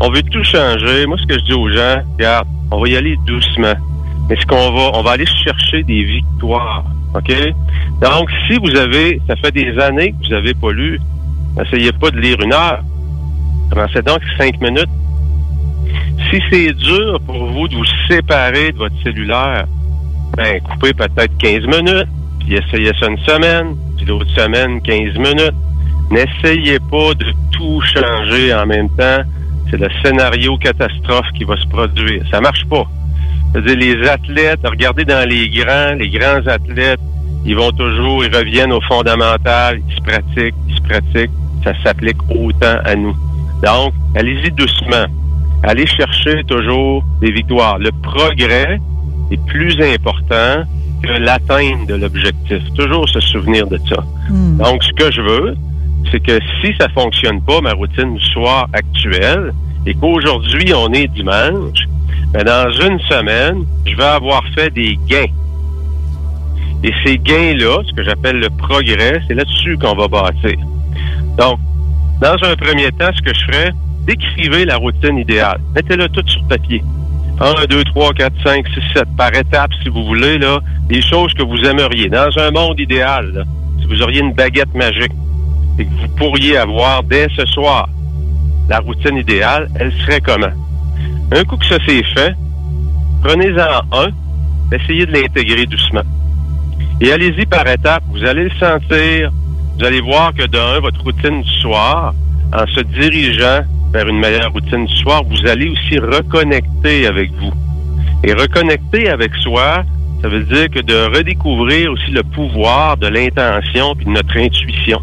On 0.01 0.09
veut 0.09 0.23
tout 0.23 0.43
changer. 0.43 1.05
Moi, 1.05 1.17
ce 1.17 1.25
que 1.25 1.39
je 1.39 1.43
dis 1.45 1.53
aux 1.53 1.69
gens, 1.69 2.01
regarde, 2.17 2.47
on 2.71 2.79
va 2.79 2.87
y 2.87 2.95
aller 2.95 3.17
doucement. 3.25 3.73
Mais 4.29 4.35
ce 4.39 4.45
qu'on 4.45 4.71
va, 4.71 4.91
on 4.93 5.01
va 5.01 5.11
aller 5.11 5.25
chercher 5.25 5.83
des 5.83 6.03
victoires. 6.03 6.85
OK? 7.15 7.33
Donc, 8.01 8.29
si 8.47 8.57
vous 8.57 8.75
avez, 8.75 9.19
ça 9.27 9.35
fait 9.37 9.51
des 9.51 9.77
années 9.79 10.11
que 10.11 10.27
vous 10.27 10.33
n'avez 10.33 10.53
pas 10.53 10.71
lu, 10.71 10.99
essayez 11.59 11.91
pas 11.91 12.11
de 12.11 12.19
lire 12.19 12.39
une 12.41 12.53
heure. 12.53 12.81
Commencez 13.71 14.01
donc 14.01 14.19
cinq 14.37 14.61
minutes. 14.61 14.89
Si 16.29 16.39
c'est 16.51 16.73
dur 16.73 17.19
pour 17.25 17.45
vous 17.51 17.67
de 17.67 17.75
vous 17.75 17.85
séparer 18.07 18.71
de 18.71 18.77
votre 18.77 18.95
cellulaire, 19.03 19.65
ben, 20.37 20.59
coupez 20.61 20.93
peut-être 20.93 21.37
15 21.37 21.65
minutes, 21.65 22.07
puis 22.39 22.55
essayez 22.55 22.91
ça 22.99 23.07
une 23.07 23.17
semaine, 23.19 23.75
puis 23.97 24.05
l'autre 24.05 24.29
semaine, 24.35 24.81
15 24.81 25.17
minutes. 25.17 25.55
N'essayez 26.11 26.79
pas 26.91 27.13
de 27.13 27.33
tout 27.51 27.81
changer 27.81 28.53
en 28.53 28.65
même 28.65 28.89
temps 28.95 29.23
c'est 29.69 29.77
le 29.77 29.87
scénario 30.03 30.57
catastrophe 30.57 31.27
qui 31.35 31.43
va 31.43 31.55
se 31.57 31.67
produire. 31.67 32.23
Ça 32.31 32.41
marche 32.41 32.65
pas. 32.65 32.85
C'est-à-dire, 33.51 33.77
les 33.77 34.07
athlètes, 34.07 34.59
regardez 34.63 35.05
dans 35.05 35.27
les 35.27 35.49
grands, 35.49 35.93
les 35.93 36.09
grands 36.09 36.45
athlètes, 36.47 36.99
ils 37.45 37.55
vont 37.55 37.71
toujours, 37.71 38.23
ils 38.23 38.35
reviennent 38.35 38.73
au 38.73 38.81
fondamental, 38.81 39.79
ils 39.87 39.95
se 39.95 40.01
pratiquent, 40.01 40.55
ils 40.67 40.75
se 40.75 40.81
pratiquent. 40.81 41.31
Ça 41.63 41.73
s'applique 41.83 42.17
autant 42.29 42.77
à 42.85 42.95
nous. 42.95 43.15
Donc, 43.63 43.93
allez-y 44.15 44.51
doucement. 44.51 45.05
Allez 45.63 45.85
chercher 45.85 46.43
toujours 46.45 47.03
des 47.21 47.31
victoires. 47.31 47.77
Le 47.79 47.91
progrès 48.01 48.79
est 49.31 49.45
plus 49.45 49.75
important 49.81 50.63
que 51.03 51.11
l'atteinte 51.19 51.87
de 51.87 51.95
l'objectif. 51.95 52.61
Toujours 52.75 53.07
se 53.09 53.19
souvenir 53.19 53.67
de 53.67 53.77
ça. 53.89 54.03
Donc, 54.29 54.83
ce 54.83 54.91
que 54.93 55.11
je 55.11 55.21
veux, 55.21 55.55
c'est 56.11 56.19
que 56.21 56.39
si 56.61 56.73
ça 56.79 56.87
fonctionne 56.89 57.41
pas, 57.41 57.61
ma 57.61 57.73
routine 57.73 58.15
du 58.15 58.25
soir 58.25 58.67
actuelle, 58.73 59.53
et 59.85 59.93
qu'aujourd'hui, 59.93 60.73
on 60.73 60.91
est 60.93 61.07
dimanche, 61.07 61.79
ben 62.31 62.43
dans 62.43 62.69
une 62.71 62.99
semaine, 63.01 63.65
je 63.85 63.95
vais 63.95 64.03
avoir 64.03 64.43
fait 64.55 64.69
des 64.71 64.97
gains. 65.07 65.33
Et 66.83 66.93
ces 67.03 67.17
gains-là, 67.17 67.81
ce 67.85 67.93
que 67.93 68.03
j'appelle 68.03 68.37
le 68.39 68.49
progrès, 68.49 69.21
c'est 69.27 69.33
là-dessus 69.33 69.77
qu'on 69.77 69.95
va 69.95 70.07
bâtir. 70.07 70.57
Donc, 71.37 71.59
dans 72.21 72.35
un 72.43 72.55
premier 72.55 72.91
temps, 72.91 73.09
ce 73.15 73.21
que 73.21 73.33
je 73.33 73.45
ferais, 73.45 73.71
décrivez 74.09 74.65
la 74.65 74.77
routine 74.77 75.19
idéale. 75.19 75.59
Mettez-la 75.75 76.09
toute 76.09 76.27
sur 76.27 76.43
papier. 76.47 76.83
1, 77.39 77.65
2, 77.69 77.83
3, 77.83 78.13
4, 78.13 78.33
5, 78.43 78.67
6, 78.67 78.73
7, 78.95 79.03
par 79.15 79.33
étapes, 79.35 79.71
si 79.83 79.89
vous 79.89 80.03
voulez, 80.03 80.39
là, 80.39 80.59
des 80.87 81.01
choses 81.01 81.31
que 81.35 81.43
vous 81.43 81.63
aimeriez. 81.63 82.09
Dans 82.09 82.29
un 82.37 82.49
monde 82.49 82.79
idéal, 82.79 83.45
si 83.79 83.85
vous 83.85 84.01
auriez 84.01 84.21
une 84.21 84.33
baguette 84.33 84.73
magique 84.73 85.11
et 85.77 85.85
que 85.85 85.91
vous 85.91 86.07
pourriez 86.17 86.57
avoir 86.57 87.03
dès 87.03 87.27
ce 87.35 87.45
soir 87.45 87.87
la 88.67 88.79
routine 88.79 89.17
idéale, 89.17 89.69
elle 89.79 89.93
serait 90.01 90.21
comment? 90.21 90.55
Un 91.31 91.43
coup 91.43 91.57
que 91.57 91.65
ça 91.67 91.77
s'est 91.85 92.03
fait, 92.15 92.33
prenez-en 93.23 93.95
un, 93.95 94.09
essayez 94.75 95.05
de 95.05 95.13
l'intégrer 95.13 95.67
doucement. 95.67 96.03
Et 96.99 97.11
allez-y 97.11 97.45
par 97.45 97.67
étapes. 97.67 98.03
Vous 98.11 98.25
allez 98.25 98.45
le 98.45 98.55
sentir. 98.59 99.29
Vous 99.77 99.85
allez 99.85 100.01
voir 100.01 100.33
que 100.33 100.45
d'un, 100.47 100.79
votre 100.81 101.01
routine 101.01 101.41
du 101.43 101.53
soir, 101.61 102.13
en 102.51 102.67
se 102.67 102.81
dirigeant 102.81 103.61
vers 103.91 104.07
une 104.07 104.19
meilleure 104.19 104.51
routine 104.51 104.85
du 104.85 104.95
soir, 104.97 105.23
vous 105.23 105.47
allez 105.47 105.69
aussi 105.69 105.97
reconnecter 105.99 107.07
avec 107.07 107.31
vous. 107.33 107.51
Et 108.23 108.33
reconnecter 108.33 109.09
avec 109.09 109.33
soi, 109.35 109.83
ça 110.21 110.27
veut 110.27 110.43
dire 110.43 110.69
que 110.69 110.81
de 110.81 111.15
redécouvrir 111.17 111.91
aussi 111.91 112.11
le 112.11 112.23
pouvoir 112.23 112.97
de 112.97 113.07
l'intention 113.07 113.95
puis 113.95 114.05
de 114.05 114.11
notre 114.11 114.37
intuition. 114.37 115.01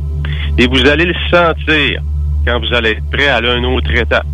Et 0.59 0.66
vous 0.66 0.87
allez 0.87 1.07
le 1.07 1.14
sentir 1.30 2.03
quand 2.47 2.61
vous 2.61 2.74
allez 2.74 2.91
être 2.91 3.11
prêt 3.11 3.28
à 3.28 3.37
aller 3.37 3.49
à 3.49 3.55
une 3.55 3.66
autre 3.66 3.91
étape, 3.95 4.26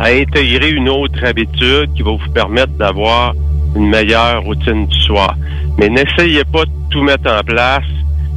à 0.00 0.08
intégrer 0.08 0.70
une 0.70 0.88
autre 0.88 1.24
habitude 1.24 1.92
qui 1.94 2.02
va 2.02 2.10
vous 2.10 2.32
permettre 2.34 2.72
d'avoir 2.72 3.34
une 3.76 3.88
meilleure 3.88 4.42
routine 4.42 4.86
du 4.86 5.00
soir. 5.00 5.36
Mais 5.78 5.88
n'essayez 5.88 6.44
pas 6.44 6.64
de 6.64 6.70
tout 6.90 7.02
mettre 7.02 7.30
en 7.32 7.40
place 7.40 7.84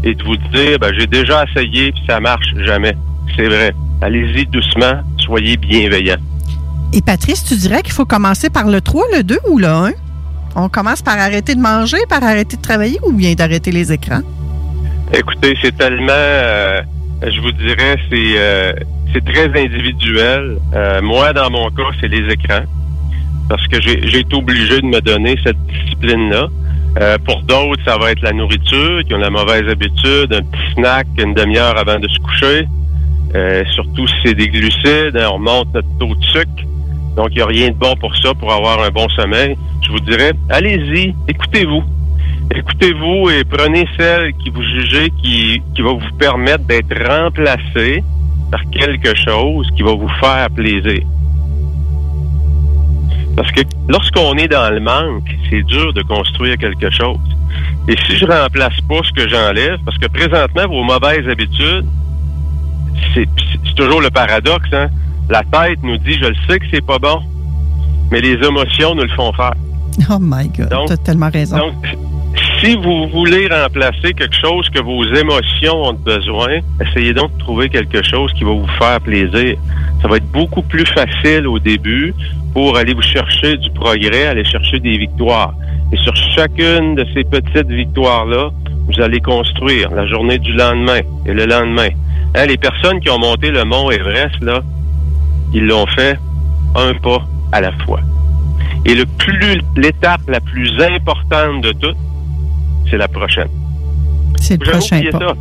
et 0.04 0.14
de 0.14 0.24
vous 0.24 0.38
dire, 0.54 0.80
ben, 0.80 0.94
j'ai 0.98 1.08
déjà 1.08 1.44
essayé 1.44 1.92
puis 1.92 2.02
ça 2.08 2.20
marche 2.20 2.54
jamais. 2.66 2.96
C'est 3.36 3.48
vrai. 3.48 3.74
Allez-y 4.02 4.46
doucement, 4.48 5.02
soyez 5.18 5.58
bienveillants. 5.58 6.18
Et 6.94 7.02
Patrice, 7.02 7.46
tu 7.46 7.56
dirais 7.56 7.82
qu'il 7.84 7.94
faut 7.94 8.06
commencer 8.06 8.50
par 8.50 8.68
le 8.68 8.82
3, 8.82 9.06
le 9.16 9.24
2 9.24 9.38
ou 9.50 9.60
le 9.60 9.68
1? 9.68 9.92
On 10.56 10.68
commence 10.68 11.02
par 11.02 11.18
arrêter 11.18 11.56
de 11.56 11.62
manger, 11.62 11.98
par 12.10 12.24
arrêter 12.24 12.58
de 12.58 12.62
travailler 12.62 13.00
ou 13.04 13.14
bien 13.14 13.34
d'arrêter 13.34 13.72
les 13.72 13.94
écrans? 13.94 14.22
Écoutez, 15.14 15.58
c'est 15.62 15.78
tellement, 15.78 16.12
euh, 16.12 16.82
je 17.24 17.40
vous 17.40 17.52
dirais, 17.52 17.96
c'est 18.10 18.34
euh, 18.38 18.74
c'est 19.14 19.24
très 19.26 19.48
individuel. 19.62 20.58
Euh, 20.74 21.02
moi, 21.02 21.34
dans 21.34 21.50
mon 21.50 21.70
cas, 21.70 21.84
c'est 22.00 22.08
les 22.08 22.32
écrans 22.34 22.66
parce 23.50 23.68
que 23.68 23.82
j'ai 23.82 24.08
j'ai 24.08 24.20
été 24.20 24.36
obligé 24.36 24.82
de 24.82 24.86
me 24.86 25.00
donner 25.02 25.36
cette 25.44 25.62
discipline-là. 25.66 26.48
Euh, 27.00 27.18
pour 27.26 27.42
d'autres, 27.44 27.82
ça 27.86 27.98
va 27.98 28.12
être 28.12 28.22
la 28.22 28.34
nourriture, 28.34 29.02
qui 29.06 29.14
ont 29.14 29.18
la 29.18 29.30
mauvaise 29.30 29.68
habitude, 29.70 30.34
un 30.34 30.42
petit 30.42 30.74
snack 30.76 31.08
une 31.18 31.34
demi-heure 31.34 31.78
avant 31.78 32.00
de 32.00 32.08
se 32.08 32.20
coucher. 32.20 32.68
Euh, 33.34 33.64
surtout 33.72 34.08
si 34.08 34.16
c'est 34.26 34.34
des 34.34 34.50
glucides, 34.50 35.16
hein, 35.16 35.30
on 35.34 35.40
monte 35.40 35.74
notre 35.74 35.98
taux 36.00 36.16
de 36.16 36.24
sucre. 36.24 36.64
Donc, 37.16 37.30
il 37.32 37.38
n'y 37.38 37.42
a 37.42 37.46
rien 37.46 37.70
de 37.70 37.76
bon 37.76 37.96
pour 37.96 38.16
ça, 38.18 38.34
pour 38.34 38.52
avoir 38.52 38.82
un 38.84 38.90
bon 38.90 39.08
sommeil. 39.10 39.56
Je 39.82 39.92
vous 39.92 40.00
dirais, 40.00 40.34
allez-y, 40.50 41.14
écoutez-vous. 41.28 41.84
Écoutez-vous 42.54 43.30
et 43.30 43.44
prenez 43.46 43.88
celle 43.98 44.34
qui 44.34 44.50
vous 44.50 44.62
jugez 44.62 45.10
qui, 45.22 45.62
qui 45.74 45.82
va 45.82 45.92
vous 45.92 46.18
permettre 46.20 46.66
d'être 46.66 46.94
remplacé 47.08 48.04
par 48.52 48.62
quelque 48.72 49.16
chose 49.16 49.70
qui 49.76 49.84
va 49.84 49.94
vous 49.94 50.10
faire 50.20 50.50
plaisir. 50.50 51.02
Parce 53.38 53.52
que 53.54 53.62
lorsqu'on 53.88 54.36
est 54.36 54.50
dans 54.50 54.70
le 54.70 54.82
manque, 54.82 55.30
c'est 55.50 55.64
dur 55.64 55.94
de 55.94 56.02
construire 56.02 56.58
quelque 56.58 56.90
chose. 56.90 57.18
Et 57.88 57.96
si 58.06 58.18
je 58.18 58.26
remplace 58.26 58.80
pas 58.88 59.00
ce 59.04 59.12
que 59.14 59.28
j'enlève, 59.30 59.78
parce 59.86 59.98
que 59.98 60.08
présentement, 60.08 60.68
vos 60.68 60.84
mauvaises 60.84 61.28
habitudes, 61.30 61.86
c'est 63.14 63.28
toujours 63.76 64.02
le 64.02 64.10
paradoxe, 64.10 64.70
hein? 64.74 64.88
La 65.30 65.42
tête 65.44 65.80
nous 65.84 65.98
dit, 65.98 66.14
je 66.22 66.28
le 66.28 66.36
sais 66.50 66.60
que 66.60 66.66
c'est 66.74 66.86
pas 66.86 67.00
bon, 67.00 67.20
mais 68.12 68.22
les 68.22 68.34
émotions 68.46 68.96
nous 68.96 69.04
le 69.04 69.10
font 69.10 69.32
faire. 69.34 69.54
Oh 70.10 70.18
my 70.20 70.48
God, 70.50 70.70
Donc- 70.70 70.88
tu 70.88 70.94
as 70.94 70.98
tellement 70.98 71.30
raison. 71.30 71.58
Donc, 71.58 71.74
si 72.60 72.76
vous 72.76 73.08
voulez 73.10 73.48
remplacer 73.48 74.14
quelque 74.14 74.36
chose 74.36 74.70
que 74.70 74.82
vos 74.82 75.04
émotions 75.04 75.84
ont 75.84 75.94
besoin, 75.94 76.60
essayez 76.82 77.14
donc 77.14 77.34
de 77.34 77.40
trouver 77.40 77.70
quelque 77.70 78.02
chose 78.04 78.32
qui 78.34 78.44
va 78.44 78.52
vous 78.52 78.68
faire 78.80 79.00
plaisir. 79.02 79.58
Ça 80.02 80.08
va 80.08 80.18
être 80.18 80.32
beaucoup 80.32 80.62
plus 80.62 80.86
facile 80.86 81.46
au 81.48 81.60
début 81.60 82.14
pour 82.54 82.78
aller 82.78 82.94
vous 82.94 83.02
chercher 83.02 83.58
du 83.58 83.70
progrès, 83.72 84.28
aller 84.28 84.46
chercher 84.46 84.80
des 84.80 84.98
victoires. 84.98 85.54
Et 85.92 85.98
sur 85.98 86.16
chacune 86.16 86.96
de 86.96 87.06
ces 87.14 87.24
petites 87.26 87.68
victoires-là, 87.70 88.50
vous 88.88 89.02
allez 89.02 89.20
construire 89.20 89.92
la 89.92 90.06
journée 90.08 90.38
du 90.40 90.54
lendemain 90.54 91.00
et 91.26 91.34
le 91.34 91.46
lendemain. 91.46 91.90
Hein, 92.36 92.46
les 92.46 92.58
personnes 92.58 93.00
qui 93.00 93.10
ont 93.10 93.20
monté 93.20 93.52
le 93.52 93.66
mont 93.66 93.92
Everest, 93.92 94.42
là, 94.42 94.62
ils 95.54 95.66
l'ont 95.66 95.88
fait 95.88 96.18
un 96.76 96.94
pas 96.96 97.22
à 97.52 97.62
la 97.62 97.72
fois. 97.84 98.00
Et 98.86 98.96
le 98.96 99.06
plus 99.06 99.62
l'étape 99.76 100.22
la 100.28 100.40
plus 100.40 100.72
importante 100.82 101.62
de 101.62 101.72
toutes, 101.74 101.98
c'est 102.90 102.98
la 102.98 103.08
prochaine. 103.08 103.50
C'est 104.40 104.58
le 104.60 104.66
J'avoue 104.66 104.78
prochain 104.78 105.02
pas. 105.12 105.34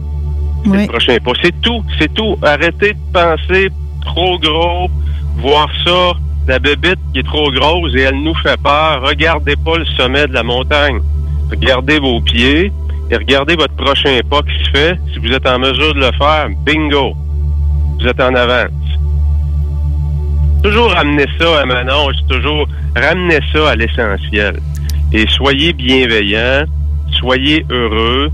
C'est 0.65 0.77
le 0.77 0.87
prochain 0.87 1.17
pas. 1.25 1.33
C'est 1.43 1.61
tout, 1.63 1.85
c'est 1.99 2.13
tout. 2.13 2.37
Arrêtez 2.43 2.95
de 2.95 3.13
penser 3.13 3.69
trop 4.03 4.39
gros, 4.39 4.91
voir 5.37 5.69
ça, 5.85 6.13
la 6.49 6.59
bébite 6.59 6.99
qui 7.13 7.21
est 7.21 7.27
trop 7.27 7.51
grosse 7.53 7.95
et 7.95 8.01
elle 8.01 8.21
nous 8.21 8.35
fait 8.37 8.61
peur. 8.61 9.03
Regardez 9.03 9.55
pas 9.57 9.79
le 9.79 9.85
sommet 9.97 10.27
de 10.27 10.35
la 10.35 10.43
montagne. 10.43 10.99
Regardez 11.51 11.99
vos 11.99 12.21
pieds 12.21 12.73
et 13.11 13.17
regardez 13.17 13.57
votre 13.57 13.75
prochain 13.75 14.21
pas 14.29 14.41
qui 14.43 14.65
se 14.65 14.71
fait. 14.71 14.99
Si 15.13 15.19
vous 15.19 15.33
êtes 15.33 15.47
en 15.47 15.59
mesure 15.59 15.95
de 15.95 16.01
le 16.01 16.13
faire, 16.13 16.49
bingo, 16.65 17.15
vous 17.99 18.07
êtes 18.07 18.21
en 18.21 18.35
avance. 18.35 18.71
Toujours 20.63 20.91
ramener 20.93 21.27
ça 21.39 21.61
à 21.61 21.65
Manon, 21.65 22.11
toujours 22.29 22.69
ramenez 22.95 23.41
ça 23.53 23.71
à 23.71 23.77
l'essentiel. 23.77 24.61
Et 25.13 25.27
soyez 25.29 25.73
bienveillants, 25.73 26.65
soyez 27.13 27.65
heureux, 27.71 28.31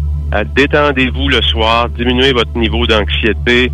détendez-vous 0.55 1.29
le 1.29 1.41
soir, 1.43 1.89
diminuez 1.91 2.33
votre 2.33 2.57
niveau 2.57 2.87
d'anxiété, 2.87 3.70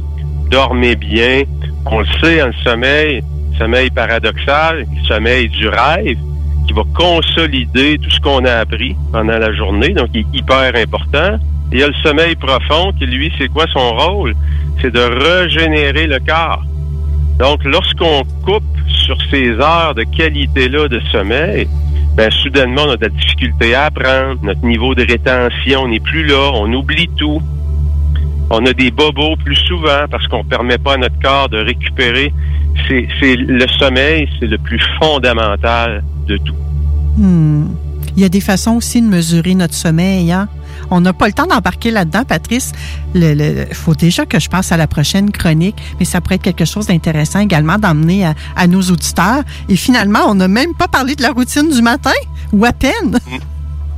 dormez 0.50 0.94
bien. 0.96 1.42
On 1.86 2.00
le 2.00 2.06
sait, 2.22 2.40
hein, 2.40 2.48
le 2.48 2.70
sommeil, 2.70 3.22
sommeil 3.58 3.90
paradoxal, 3.90 4.86
sommeil 5.08 5.48
du 5.48 5.66
rêve, 5.68 6.18
qui 6.66 6.72
va 6.72 6.82
consolider 6.94 7.98
tout 7.98 8.10
ce 8.10 8.20
qu'on 8.20 8.44
a 8.44 8.52
appris 8.54 8.96
pendant 9.12 9.38
la 9.38 9.52
journée, 9.52 9.90
donc 9.90 10.08
il 10.14 10.20
est 10.20 10.38
hyper 10.38 10.72
important. 10.74 11.38
Il 11.72 11.78
y 11.78 11.82
a 11.82 11.88
le 11.88 11.94
sommeil 12.02 12.34
profond 12.36 12.92
qui, 12.98 13.06
lui, 13.06 13.32
c'est 13.38 13.48
quoi 13.48 13.64
son 13.72 13.96
rôle? 13.96 14.34
C'est 14.80 14.92
de 14.92 15.00
régénérer 15.00 16.06
le 16.06 16.18
corps. 16.18 16.62
Donc, 17.38 17.64
lorsqu'on 17.64 18.22
coupe 18.44 18.62
sur 18.88 19.16
ces 19.30 19.52
heures 19.52 19.94
de 19.94 20.02
qualité-là 20.02 20.88
de 20.88 21.00
sommeil, 21.10 21.66
ben, 22.14 22.30
soudainement, 22.30 22.82
on 22.86 22.90
a 22.90 22.96
de 22.96 23.06
la 23.06 23.08
difficulté 23.08 23.74
à 23.74 23.84
apprendre, 23.84 24.38
notre 24.42 24.64
niveau 24.66 24.94
de 24.94 25.02
rétention 25.02 25.88
n'est 25.88 26.00
plus 26.00 26.26
là, 26.26 26.50
on 26.54 26.70
oublie 26.72 27.08
tout. 27.16 27.40
On 28.54 28.66
a 28.66 28.72
des 28.74 28.90
bobos 28.90 29.36
plus 29.42 29.56
souvent 29.56 30.04
parce 30.10 30.28
qu'on 30.28 30.44
permet 30.44 30.76
pas 30.76 30.94
à 30.94 30.96
notre 30.98 31.18
corps 31.20 31.48
de 31.48 31.56
récupérer. 31.56 32.34
C'est, 32.86 33.08
c'est 33.18 33.34
le 33.34 33.66
sommeil, 33.78 34.28
c'est 34.38 34.46
le 34.46 34.58
plus 34.58 34.80
fondamental 35.00 36.04
de 36.26 36.36
tout. 36.36 36.54
Hmm. 37.16 37.68
Il 38.14 38.22
y 38.22 38.26
a 38.26 38.28
des 38.28 38.42
façons 38.42 38.72
aussi 38.72 39.00
de 39.00 39.06
mesurer 39.06 39.54
notre 39.54 39.72
sommeil. 39.72 40.30
Hein? 40.32 40.48
On 40.90 41.00
n'a 41.00 41.14
pas 41.14 41.28
le 41.28 41.32
temps 41.32 41.46
d'embarquer 41.46 41.90
là-dedans, 41.90 42.24
Patrice. 42.24 42.72
Il 43.14 43.66
faut 43.72 43.94
déjà 43.94 44.26
que 44.26 44.38
je 44.38 44.50
passe 44.50 44.70
à 44.70 44.76
la 44.76 44.86
prochaine 44.86 45.30
chronique, 45.30 45.76
mais 45.98 46.04
ça 46.04 46.20
pourrait 46.20 46.34
être 46.34 46.42
quelque 46.42 46.66
chose 46.66 46.88
d'intéressant 46.88 47.40
également 47.40 47.78
d'emmener 47.78 48.26
à, 48.26 48.34
à 48.54 48.66
nos 48.66 48.82
auditeurs. 48.82 49.44
Et 49.70 49.76
finalement, 49.76 50.20
on 50.28 50.34
n'a 50.34 50.48
même 50.48 50.74
pas 50.74 50.88
parlé 50.88 51.14
de 51.14 51.22
la 51.22 51.30
routine 51.30 51.70
du 51.70 51.80
matin, 51.80 52.10
ou 52.52 52.66
à 52.66 52.74
peine. 52.74 53.18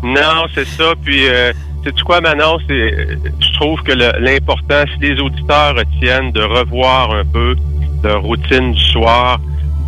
Non, 0.04 0.46
c'est 0.54 0.68
ça. 0.68 0.92
Puis, 1.02 1.26
euh, 1.26 1.52
sais-tu 1.84 2.02
quoi, 2.04 2.20
Manon? 2.20 2.58
C'est, 2.68 3.18
je 3.40 3.52
trouve 3.54 3.80
que 3.82 3.92
l'important, 3.92 4.84
si 4.94 5.00
les 5.08 5.20
auditeurs 5.20 5.74
retiennent 5.76 6.32
de 6.32 6.42
revoir 6.42 7.12
un 7.12 7.24
peu 7.24 7.54
leur 8.02 8.22
routine 8.22 8.72
du 8.72 8.82
soir, 8.84 9.38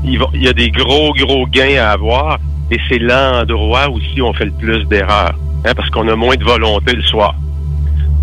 il, 0.04 0.18
va- 0.18 0.30
il 0.34 0.42
y 0.44 0.48
a 0.48 0.52
des 0.52 0.70
gros, 0.70 1.12
gros 1.14 1.46
gains 1.46 1.78
à 1.80 1.90
avoir. 1.90 2.38
Et 2.70 2.78
c'est 2.88 2.98
l'endroit 2.98 3.88
aussi 3.88 4.20
où 4.20 4.26
on 4.26 4.32
fait 4.32 4.46
le 4.46 4.52
plus 4.52 4.84
d'erreurs. 4.86 5.34
hein, 5.64 5.72
parce 5.76 5.88
qu'on 5.90 6.08
a 6.08 6.16
moins 6.16 6.36
de 6.36 6.44
volonté 6.44 6.94
le 6.94 7.02
soir. 7.02 7.34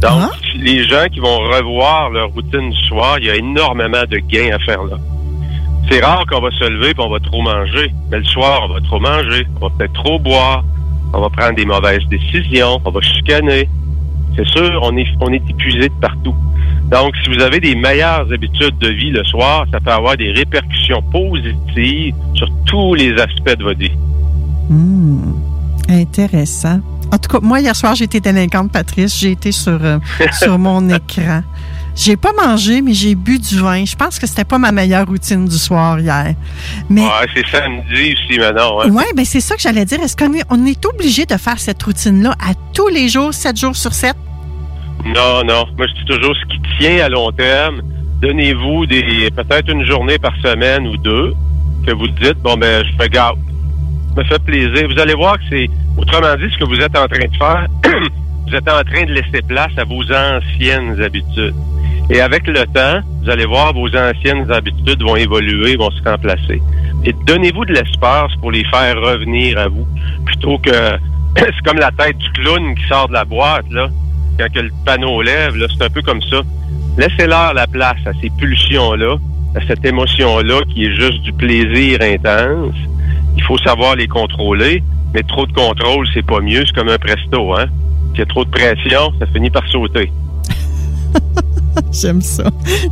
Donc, 0.02 0.12
si 0.52 0.58
les 0.58 0.84
gens 0.84 1.06
qui 1.12 1.20
vont 1.20 1.38
revoir 1.38 2.10
leur 2.10 2.30
routine 2.30 2.70
du 2.70 2.78
soir, 2.88 3.18
il 3.20 3.26
y 3.26 3.30
a 3.30 3.36
énormément 3.36 4.04
de 4.10 4.18
gains 4.18 4.54
à 4.56 4.60
faire 4.60 4.84
là. 4.84 4.98
C'est 5.90 6.04
rare 6.04 6.26
qu'on 6.30 6.42
va 6.42 6.50
se 6.52 6.64
lever 6.70 6.90
et 6.92 6.94
on 7.00 7.10
va 7.10 7.20
trop 7.20 7.42
manger. 7.42 7.92
Mais 8.12 8.18
le 8.18 8.26
soir, 8.26 8.62
on 8.70 8.74
va 8.74 8.82
trop 8.82 9.00
manger, 9.00 9.46
on 9.62 9.68
va 9.68 9.74
peut-être 9.78 9.94
trop 9.94 10.20
boire. 10.20 10.64
On 11.14 11.22
va 11.22 11.30
prendre 11.30 11.56
des 11.56 11.66
mauvaises 11.66 12.06
décisions, 12.10 12.82
on 12.84 12.92
va 12.92 13.02
chicaner. 13.02 13.70
C'est 14.36 14.48
sûr, 14.48 14.80
on 14.82 14.98
est, 14.98 15.08
on 15.22 15.32
est 15.32 15.44
épuisé 15.50 15.90
de 15.90 15.94
partout. 16.02 16.36
Donc, 16.90 17.14
si 17.24 17.30
vous 17.30 17.42
avez 17.42 17.60
des 17.60 17.76
meilleures 17.76 18.32
habitudes 18.32 18.78
de 18.80 18.90
vie 18.90 19.12
le 19.12 19.24
soir, 19.26 19.66
ça 19.72 19.80
peut 19.80 19.92
avoir 19.92 20.18
des 20.18 20.32
répercussions 20.32 21.02
positives 21.12 22.16
sur 22.34 22.48
tous 22.66 22.96
les 22.96 23.14
aspects 23.14 23.58
de 23.58 23.64
votre 23.64 23.80
vie. 23.80 23.98
Hmm. 24.70 25.34
Intéressant. 25.90 26.80
En 27.12 27.18
tout 27.18 27.30
cas, 27.30 27.40
moi, 27.42 27.60
hier 27.60 27.76
soir, 27.76 27.94
j'ai 27.96 28.06
été 28.06 28.20
délinquante, 28.20 28.72
Patrice. 28.72 29.20
J'ai 29.20 29.32
été 29.32 29.52
sur, 29.52 29.78
euh, 29.84 30.00
sur 30.40 30.58
mon 30.58 30.90
écran. 30.90 31.44
J'ai 31.96 32.18
pas 32.18 32.32
mangé, 32.34 32.82
mais 32.82 32.94
j'ai 32.94 33.14
bu 33.14 33.38
du 33.38 33.60
vin. 33.60 33.86
Je 33.86 33.96
pense 33.96 34.18
que 34.18 34.26
c'était 34.26 34.44
pas 34.46 34.58
ma 34.58 34.72
meilleure 34.72 35.06
routine 35.06 35.46
du 35.46 35.58
soir 35.58 36.00
hier. 36.00 36.34
Mais 36.90 37.02
Ouais, 37.02 37.28
c'est 37.36 37.46
samedi 37.48 38.16
aussi 38.16 38.40
maintenant. 38.40 38.82
Hein? 38.82 38.90
ouais, 38.90 39.06
ben 39.16 39.24
c'est 39.26 39.40
ça 39.42 39.56
que 39.56 39.62
j'allais 39.62 39.86
dire. 39.86 40.00
Est-ce 40.02 40.18
qu'on 40.18 40.34
est, 40.34 40.44
on 40.50 40.66
est 40.66 40.84
obligé 40.86 41.26
de 41.26 41.38
faire 41.38 41.60
cette 41.60 41.82
routine-là 41.84 42.32
à 42.40 42.54
tous 42.74 42.88
les 42.88 43.10
jours, 43.10 43.34
7 43.34 43.58
jours 43.60 43.76
sur 43.76 43.94
7? 43.94 44.16
Non, 45.06 45.44
non. 45.46 45.66
Moi, 45.78 45.86
je 45.88 45.94
dis 46.02 46.06
toujours 46.06 46.36
ce 46.36 46.46
qui 46.54 46.62
tient 46.80 47.06
à 47.06 47.10
long 47.10 47.32
terme. 47.32 47.82
Donnez-vous 48.22 48.86
des 48.88 49.30
peut-être 49.36 49.70
une 49.70 49.86
journée 49.86 50.18
par 50.18 50.34
semaine 50.42 50.88
ou 50.88 50.98
deux 50.98 51.34
que 51.86 51.92
vous 51.94 52.08
dites 52.08 52.38
bon 52.42 52.56
ben 52.56 52.86
je 52.86 53.04
me 53.04 53.08
garde. 53.10 53.38
me 54.16 54.24
fait 54.24 54.40
plaisir. 54.40 54.88
Vous 54.90 55.00
allez 55.00 55.14
voir 55.14 55.38
que 55.38 55.44
c'est 55.50 55.70
autrement 55.98 56.34
dit 56.38 56.52
ce 56.54 56.58
que 56.58 56.64
vous 56.64 56.80
êtes 56.80 56.98
en 56.98 57.06
train 57.08 57.26
de 57.28 57.38
faire. 57.38 57.68
vous 58.48 58.56
êtes 58.56 58.70
en 58.70 58.82
train 58.84 59.04
de 59.06 59.12
laisser 59.12 59.42
place 59.46 59.72
à 59.78 59.84
vos 59.84 60.04
anciennes 60.04 61.02
habitudes. 61.04 61.54
Et 62.10 62.20
avec 62.22 62.48
le 62.48 62.66
temps, 62.66 63.02
vous 63.24 63.30
allez 63.30 63.46
voir 63.46 63.74
vos 63.74 63.88
anciennes 63.96 64.52
habitudes 64.52 65.02
vont 65.02 65.16
évoluer, 65.16 65.76
vont 65.78 65.92
se 65.92 66.04
remplacer. 66.04 66.62
Et 67.06 67.14
donnez-vous 67.26 67.66
de 67.66 67.74
l'espace 67.74 68.32
pour 68.40 68.52
les 68.52 68.64
faire 68.66 68.96
revenir 69.02 69.58
à 69.58 69.68
vous, 69.68 69.88
plutôt 70.26 70.58
que 70.58 70.72
c'est 71.38 71.62
comme 71.66 71.80
la 71.80 71.92
tête 71.92 72.18
du 72.18 72.30
clown 72.32 72.76
qui 72.76 72.84
sort 72.88 73.08
de 73.08 73.14
la 73.14 73.26
boîte 73.26 73.70
là 73.72 73.90
quand 74.38 74.52
que 74.52 74.60
le 74.60 74.72
panneau 74.86 75.22
lève, 75.22 75.56
là, 75.56 75.68
c'est 75.70 75.84
un 75.84 75.90
peu 75.90 76.02
comme 76.02 76.22
ça. 76.24 76.42
Laissez-leur 76.98 77.54
la 77.54 77.68
place 77.68 78.00
à 78.06 78.12
ces 78.22 78.30
pulsions-là, 78.38 79.18
à 79.56 79.66
cette 79.68 79.86
émotion-là 79.86 80.62
qui 80.70 80.86
est 80.86 80.96
juste 80.96 81.22
du 81.22 81.34
plaisir 81.34 82.00
intense. 82.02 82.76
Il 83.36 83.44
faut 83.44 83.58
savoir 83.60 83.96
les 83.96 84.08
contrôler, 84.08 84.84
mais 85.14 85.24
trop 85.24 85.46
de 85.46 85.54
contrôle, 85.54 86.08
c'est 86.14 86.26
pas 86.26 86.40
mieux. 86.40 86.64
C'est 86.66 86.76
comme 86.76 86.90
un 86.90 86.98
presto, 86.98 87.56
hein. 87.56 87.66
S'il 88.12 88.20
y 88.20 88.22
a 88.22 88.26
trop 88.26 88.46
de 88.46 88.50
pression, 88.50 89.12
ça 89.20 89.26
finit 89.34 89.50
par 89.50 89.68
sauter. 89.68 90.12
J'aime 91.92 92.22
ça. 92.22 92.44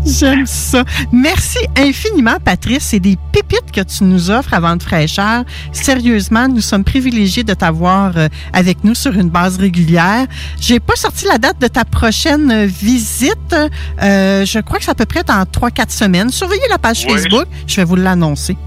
J'aime 0.05 0.45
ça. 0.45 0.83
Merci 1.11 1.59
infiniment, 1.77 2.37
Patrice. 2.43 2.83
C'est 2.83 2.99
des 2.99 3.17
pépites 3.31 3.71
que 3.73 3.81
tu 3.81 4.03
nous 4.03 4.29
offres 4.31 4.53
avant 4.53 4.75
de 4.75 4.83
fraîcheur. 4.83 5.43
Sérieusement, 5.71 6.47
nous 6.47 6.61
sommes 6.61 6.83
privilégiés 6.83 7.43
de 7.43 7.53
t'avoir 7.53 8.17
euh, 8.17 8.27
avec 8.53 8.83
nous 8.83 8.95
sur 8.95 9.13
une 9.13 9.29
base 9.29 9.57
régulière. 9.57 10.25
J'ai 10.59 10.79
pas 10.79 10.95
sorti 10.95 11.25
la 11.25 11.37
date 11.37 11.59
de 11.59 11.67
ta 11.67 11.85
prochaine 11.85 12.51
euh, 12.51 12.65
visite. 12.65 13.55
Euh, 14.01 14.45
je 14.45 14.59
crois 14.59 14.79
que 14.79 14.85
c'est 14.85 14.91
à 14.91 14.95
peu 14.95 15.05
près 15.05 15.23
dans 15.23 15.43
3-4 15.43 15.89
semaines. 15.91 16.29
Surveillez 16.29 16.67
la 16.69 16.77
page 16.77 17.05
Oui. 17.07 17.13
Facebook. 17.13 17.45
Je 17.67 17.75
vais 17.77 17.83
vous 17.83 17.95
l'annoncer. 17.95 18.57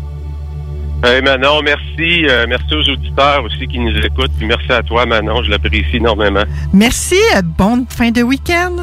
Hey, 1.02 1.20
Manon, 1.20 1.60
merci. 1.62 2.24
euh, 2.26 2.46
merci 2.48 2.72
aux 2.74 2.92
auditeurs 2.92 3.44
aussi 3.44 3.66
qui 3.68 3.78
nous 3.78 3.94
écoutent. 3.98 4.32
Puis 4.38 4.46
merci 4.46 4.72
à 4.72 4.82
toi, 4.82 5.04
Manon. 5.04 5.42
Je 5.44 5.50
l'apprécie 5.50 5.96
énormément. 5.96 6.44
Merci. 6.72 7.16
bonne 7.58 7.84
fin 7.88 8.10
de 8.10 8.22
week-end. 8.22 8.76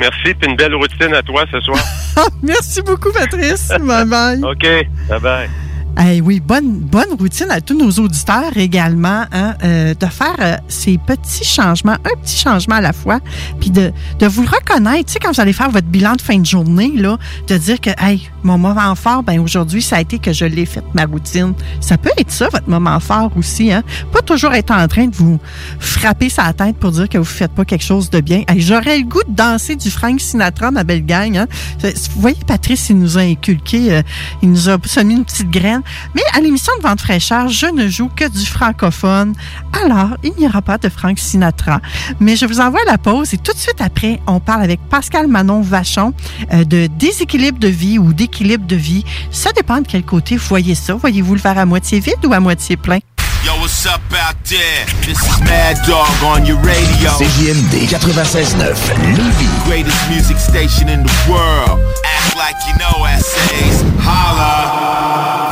Merci. 0.00 0.34
Puis 0.34 0.48
une 0.50 0.56
belle 0.56 0.74
routine 0.74 1.12
à 1.14 1.22
toi 1.22 1.44
ce 1.50 1.60
soir. 1.60 1.78
Merci 2.42 2.82
beaucoup, 2.82 3.12
Patrice. 3.12 3.68
bye 3.80 4.04
bye. 4.04 4.42
OK. 4.42 4.66
Bye-bye. 5.08 5.67
Eh 6.00 6.20
oui, 6.20 6.38
bonne, 6.38 6.78
bonne 6.78 7.12
routine 7.18 7.50
à 7.50 7.60
tous 7.60 7.76
nos 7.76 7.90
auditeurs 7.90 8.56
également, 8.56 9.24
hein, 9.32 9.56
euh, 9.64 9.94
de 9.94 10.06
faire 10.06 10.36
euh, 10.38 10.56
ces 10.68 10.96
petits 10.96 11.44
changements, 11.44 11.96
un 12.04 12.20
petit 12.22 12.38
changement 12.38 12.76
à 12.76 12.80
la 12.80 12.92
fois, 12.92 13.18
puis 13.58 13.70
de, 13.70 13.92
de 14.20 14.26
vous 14.26 14.42
le 14.42 14.48
reconnaître, 14.48 15.06
tu 15.06 15.14
sais, 15.14 15.18
quand 15.18 15.32
vous 15.32 15.40
allez 15.40 15.52
faire 15.52 15.70
votre 15.70 15.88
bilan 15.88 16.12
de 16.14 16.20
fin 16.22 16.38
de 16.38 16.46
journée, 16.46 16.92
là, 16.94 17.18
de 17.48 17.56
dire 17.56 17.80
que, 17.80 17.90
hey, 17.98 18.30
mon 18.44 18.58
moment 18.58 18.94
fort, 18.94 19.24
ben 19.24 19.40
aujourd'hui, 19.40 19.82
ça 19.82 19.96
a 19.96 20.00
été 20.00 20.20
que 20.20 20.32
je 20.32 20.44
l'ai 20.44 20.66
fait, 20.66 20.84
ma 20.94 21.04
routine. 21.04 21.52
Ça 21.80 21.98
peut 21.98 22.12
être 22.16 22.30
ça, 22.30 22.48
votre 22.52 22.68
moment 22.68 23.00
fort 23.00 23.32
aussi, 23.36 23.72
hein. 23.72 23.82
Pas 24.12 24.22
toujours 24.22 24.54
être 24.54 24.70
en 24.70 24.86
train 24.86 25.06
de 25.08 25.16
vous 25.16 25.40
frapper 25.80 26.28
sa 26.28 26.52
tête 26.52 26.76
pour 26.76 26.92
dire 26.92 27.08
que 27.08 27.18
vous 27.18 27.24
faites 27.24 27.52
pas 27.52 27.64
quelque 27.64 27.84
chose 27.84 28.08
de 28.08 28.20
bien. 28.20 28.44
Hey, 28.46 28.60
J'aurais 28.60 28.98
le 28.98 29.04
goût 29.04 29.24
de 29.28 29.34
danser 29.34 29.74
du 29.74 29.90
Frank 29.90 30.20
Sinatra, 30.20 30.70
ma 30.70 30.84
belle 30.84 31.04
gang, 31.04 31.36
hein. 31.38 31.46
Vous 31.82 32.20
voyez, 32.20 32.38
Patrice, 32.46 32.88
il 32.90 32.98
nous 32.98 33.18
a 33.18 33.22
inculqué, 33.22 33.92
euh, 33.92 34.02
il 34.42 34.50
nous 34.50 34.68
a 34.68 34.76
semé 34.84 35.14
une 35.14 35.24
petite 35.24 35.50
graine. 35.50 35.82
Mais 36.14 36.22
à 36.34 36.40
l'émission 36.40 36.72
de 36.78 36.82
Vente 36.82 37.00
fraîcheur, 37.00 37.48
je 37.48 37.66
ne 37.66 37.88
joue 37.88 38.08
que 38.14 38.28
du 38.28 38.46
francophone. 38.46 39.34
Alors, 39.84 40.16
il 40.22 40.32
n'y 40.38 40.46
aura 40.46 40.62
pas 40.62 40.78
de 40.78 40.88
Frank 40.88 41.18
Sinatra. 41.18 41.80
Mais 42.20 42.36
je 42.36 42.46
vous 42.46 42.60
envoie 42.60 42.80
à 42.86 42.90
la 42.92 42.98
pause 42.98 43.34
et 43.34 43.38
tout 43.38 43.52
de 43.52 43.58
suite 43.58 43.80
après, 43.80 44.20
on 44.26 44.40
parle 44.40 44.62
avec 44.62 44.80
Pascal 44.88 45.28
Manon 45.28 45.60
Vachon 45.60 46.12
euh, 46.52 46.64
de 46.64 46.88
déséquilibre 46.98 47.58
de 47.58 47.68
vie 47.68 47.98
ou 47.98 48.12
d'équilibre 48.12 48.66
de 48.66 48.76
vie. 48.76 49.04
Ça 49.30 49.52
dépend 49.52 49.80
de 49.80 49.86
quel 49.86 50.04
côté 50.04 50.36
vous 50.36 50.46
voyez 50.48 50.74
ça. 50.74 50.94
Voyez-vous 50.94 51.34
le 51.34 51.40
verre 51.40 51.58
à 51.58 51.66
moitié 51.66 52.00
vide 52.00 52.24
ou 52.24 52.32
à 52.32 52.40
moitié 52.40 52.76
plein? 52.76 52.98
Yo, 53.44 53.52
what's 53.60 53.86
up 53.86 54.00
out 54.12 54.34
there? 54.44 54.84
This 55.06 55.22
is 55.22 55.40
Mad 55.42 55.76
Dog 55.86 56.08
on 56.24 56.44
your 56.44 56.58
radio. 56.58 57.10
CJMD 57.10 57.86
96.9 57.86 58.74
Lévis. 59.16 59.64
Greatest 59.64 60.10
music 60.10 60.38
station 60.38 60.88
in 60.88 61.04
the 61.04 61.30
world. 61.30 61.78
Act 62.04 62.36
like 62.36 62.56
you 62.66 62.74
know 62.78 63.06
essays. 63.06 63.82
Holla. 64.00 65.07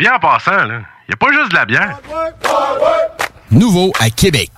Bien 0.00 0.14
en 0.14 0.18
passant, 0.18 0.64
là, 0.64 0.80
y 1.10 1.12
a 1.12 1.16
pas 1.16 1.30
juste 1.30 1.50
de 1.50 1.56
la 1.56 1.66
bière. 1.66 1.98
Nouveau 3.50 3.92
à 4.00 4.08
Québec. 4.08 4.50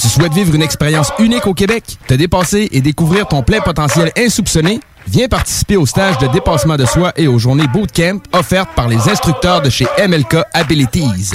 Tu 0.00 0.06
souhaites 0.06 0.32
vivre 0.32 0.54
une 0.54 0.62
expérience 0.62 1.12
unique 1.18 1.48
au 1.48 1.54
Québec, 1.54 1.82
te 2.06 2.14
dépasser 2.14 2.68
et 2.70 2.80
découvrir 2.80 3.26
ton 3.26 3.42
plein 3.42 3.60
potentiel 3.60 4.12
insoupçonné? 4.16 4.78
Viens 5.10 5.26
participer 5.28 5.76
au 5.76 5.86
stage 5.86 6.18
de 6.18 6.26
dépassement 6.26 6.76
de 6.76 6.84
soi 6.84 7.12
et 7.16 7.28
aux 7.28 7.38
journées 7.38 7.66
bootcamp 7.66 8.18
offertes 8.34 8.68
par 8.76 8.88
les 8.88 9.08
instructeurs 9.08 9.62
de 9.62 9.70
chez 9.70 9.86
MLK 10.06 10.36
Abilities. 10.52 11.30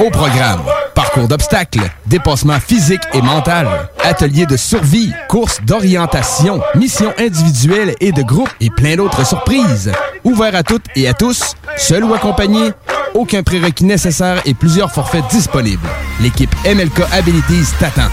Au 0.00 0.08
programme, 0.10 0.62
parcours 0.94 1.28
d'obstacles, 1.28 1.90
dépassement 2.06 2.58
physique 2.58 3.02
et 3.12 3.20
mental, 3.20 3.68
ateliers 4.02 4.46
de 4.46 4.56
survie, 4.56 5.12
courses 5.28 5.60
d'orientation, 5.62 6.62
missions 6.74 7.12
individuelles 7.18 7.94
et 8.00 8.12
de 8.12 8.22
groupe 8.22 8.50
et 8.60 8.70
plein 8.70 8.96
d'autres 8.96 9.26
surprises. 9.26 9.92
Ouvert 10.24 10.54
à 10.54 10.62
toutes 10.62 10.86
et 10.96 11.06
à 11.06 11.12
tous, 11.12 11.54
seul 11.76 12.04
ou 12.04 12.14
accompagné, 12.14 12.70
aucun 13.14 13.42
prérequis 13.42 13.84
nécessaire 13.84 14.40
et 14.46 14.54
plusieurs 14.54 14.90
forfaits 14.90 15.24
disponibles. 15.30 15.88
L'équipe 16.22 16.54
MLK 16.64 17.02
Abilities 17.12 17.74
t'attend. 17.78 18.08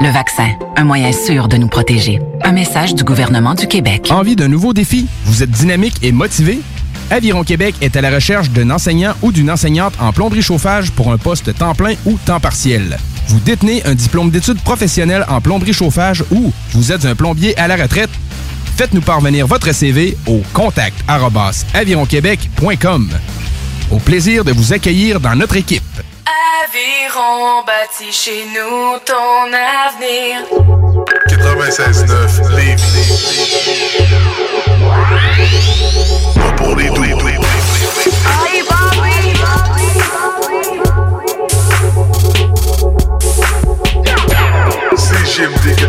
Le 0.00 0.08
vaccin, 0.08 0.50
un 0.76 0.84
moyen 0.84 1.10
sûr 1.10 1.48
de 1.48 1.56
nous 1.56 1.66
protéger. 1.66 2.20
Un 2.44 2.52
message 2.52 2.94
du 2.94 3.02
gouvernement 3.02 3.54
du 3.54 3.66
Québec. 3.66 4.06
Envie 4.12 4.36
d'un 4.36 4.46
nouveau 4.46 4.72
défi? 4.72 5.08
Vous 5.24 5.42
êtes 5.42 5.50
dynamique 5.50 5.96
et 6.02 6.12
motivé? 6.12 6.60
Aviron 7.10 7.42
Québec 7.42 7.74
est 7.80 7.96
à 7.96 8.00
la 8.00 8.10
recherche 8.10 8.50
d'un 8.50 8.70
enseignant 8.70 9.14
ou 9.20 9.32
d'une 9.32 9.50
enseignante 9.50 9.94
en 10.00 10.12
plomberie 10.12 10.42
chauffage 10.42 10.92
pour 10.92 11.10
un 11.10 11.18
poste 11.18 11.52
temps 11.58 11.74
plein 11.74 11.94
ou 12.06 12.18
temps 12.24 12.38
partiel. 12.38 12.98
Vous 13.28 13.40
détenez 13.40 13.82
un 13.84 13.94
diplôme 13.94 14.30
d'études 14.30 14.60
professionnelles 14.62 15.24
en 15.28 15.40
plomberie 15.40 15.74
chauffage 15.74 16.24
ou 16.30 16.50
vous 16.72 16.92
êtes 16.92 17.04
un 17.04 17.14
plombier 17.14 17.56
à 17.58 17.68
la 17.68 17.76
retraite? 17.76 18.10
Faites-nous 18.76 19.02
parvenir 19.02 19.46
votre 19.46 19.72
CV 19.72 20.16
au 20.26 20.42
contact 20.54 20.96
avironquebec.com. 21.74 23.10
Au 23.90 23.98
plaisir 23.98 24.44
de 24.44 24.52
vous 24.52 24.72
accueillir 24.72 25.20
dans 25.20 25.34
notre 25.34 25.56
équipe. 25.56 25.82
Aviron 26.64 27.64
bâti 27.66 28.10
chez 28.12 28.44
nous 28.46 28.98
ton 29.04 29.52
avenir. 29.52 30.44
96.9 31.28 32.56
Lévis. 32.56 33.12
Pas 36.34 36.52
pour 36.52 36.76
les 36.76 36.88
doux. 36.88 36.98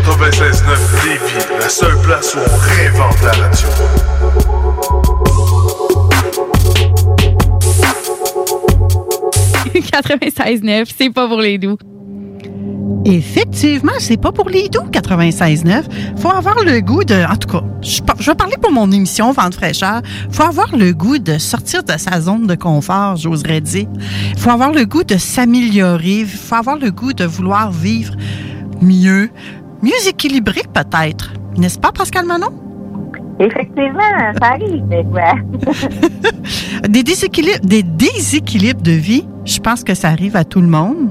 96.9 0.00 1.04
Lévis, 1.04 1.46
la 1.60 1.68
seule 1.68 2.00
place 2.02 2.34
où 2.34 2.38
on 2.38 2.56
réinvente 2.56 3.22
la 3.22 3.32
radio. 3.32 3.68
96.9, 9.74 10.90
c'est 10.96 11.10
pas 11.10 11.28
pour 11.28 11.40
les 11.40 11.58
doux. 11.58 11.76
Effectivement, 13.04 13.92
c'est 13.98 14.16
pas 14.16 14.32
pour 14.32 14.48
les 14.48 14.70
doux, 14.70 14.86
96.9. 14.90 15.84
Faut 16.16 16.30
avoir 16.30 16.64
le 16.64 16.80
goût 16.80 17.04
de... 17.04 17.30
En 17.30 17.36
tout 17.36 17.48
cas, 17.48 17.62
je, 17.82 18.00
je 18.18 18.30
vais 18.30 18.34
parler 18.34 18.56
pour 18.60 18.72
mon 18.72 18.90
émission 18.90 19.32
Vente 19.32 19.54
fraîcheur. 19.54 20.00
Faut 20.30 20.44
avoir 20.44 20.74
le 20.76 20.92
goût 20.92 21.18
de 21.18 21.36
sortir 21.36 21.82
de 21.82 21.92
sa 21.98 22.22
zone 22.22 22.46
de 22.46 22.54
confort, 22.54 23.16
j'oserais 23.16 23.60
dire. 23.60 23.86
Faut 24.38 24.50
avoir 24.50 24.72
le 24.72 24.86
goût 24.86 25.04
de 25.04 25.18
s'améliorer. 25.18 26.24
Faut 26.24 26.54
avoir 26.54 26.78
le 26.78 26.90
goût 26.90 27.12
de 27.12 27.24
vouloir 27.24 27.70
vivre 27.70 28.14
mieux, 28.82 29.30
mieux 29.82 30.08
équilibré 30.08 30.62
peut-être. 30.72 31.32
N'est-ce 31.56 31.78
pas, 31.78 31.92
Pascal 31.92 32.26
Manon? 32.26 32.48
Effectivement, 33.38 34.00
ça 34.40 34.50
arrive 34.50 34.86
des 36.88 37.02
déséquilibres, 37.02 37.64
des 37.64 37.82
déséquilibres 37.82 38.82
de 38.82 38.92
vie, 38.92 39.26
je 39.46 39.58
pense 39.58 39.82
que 39.82 39.94
ça 39.94 40.08
arrive 40.08 40.36
à 40.36 40.44
tout 40.44 40.60
le 40.60 40.66
monde. 40.66 41.08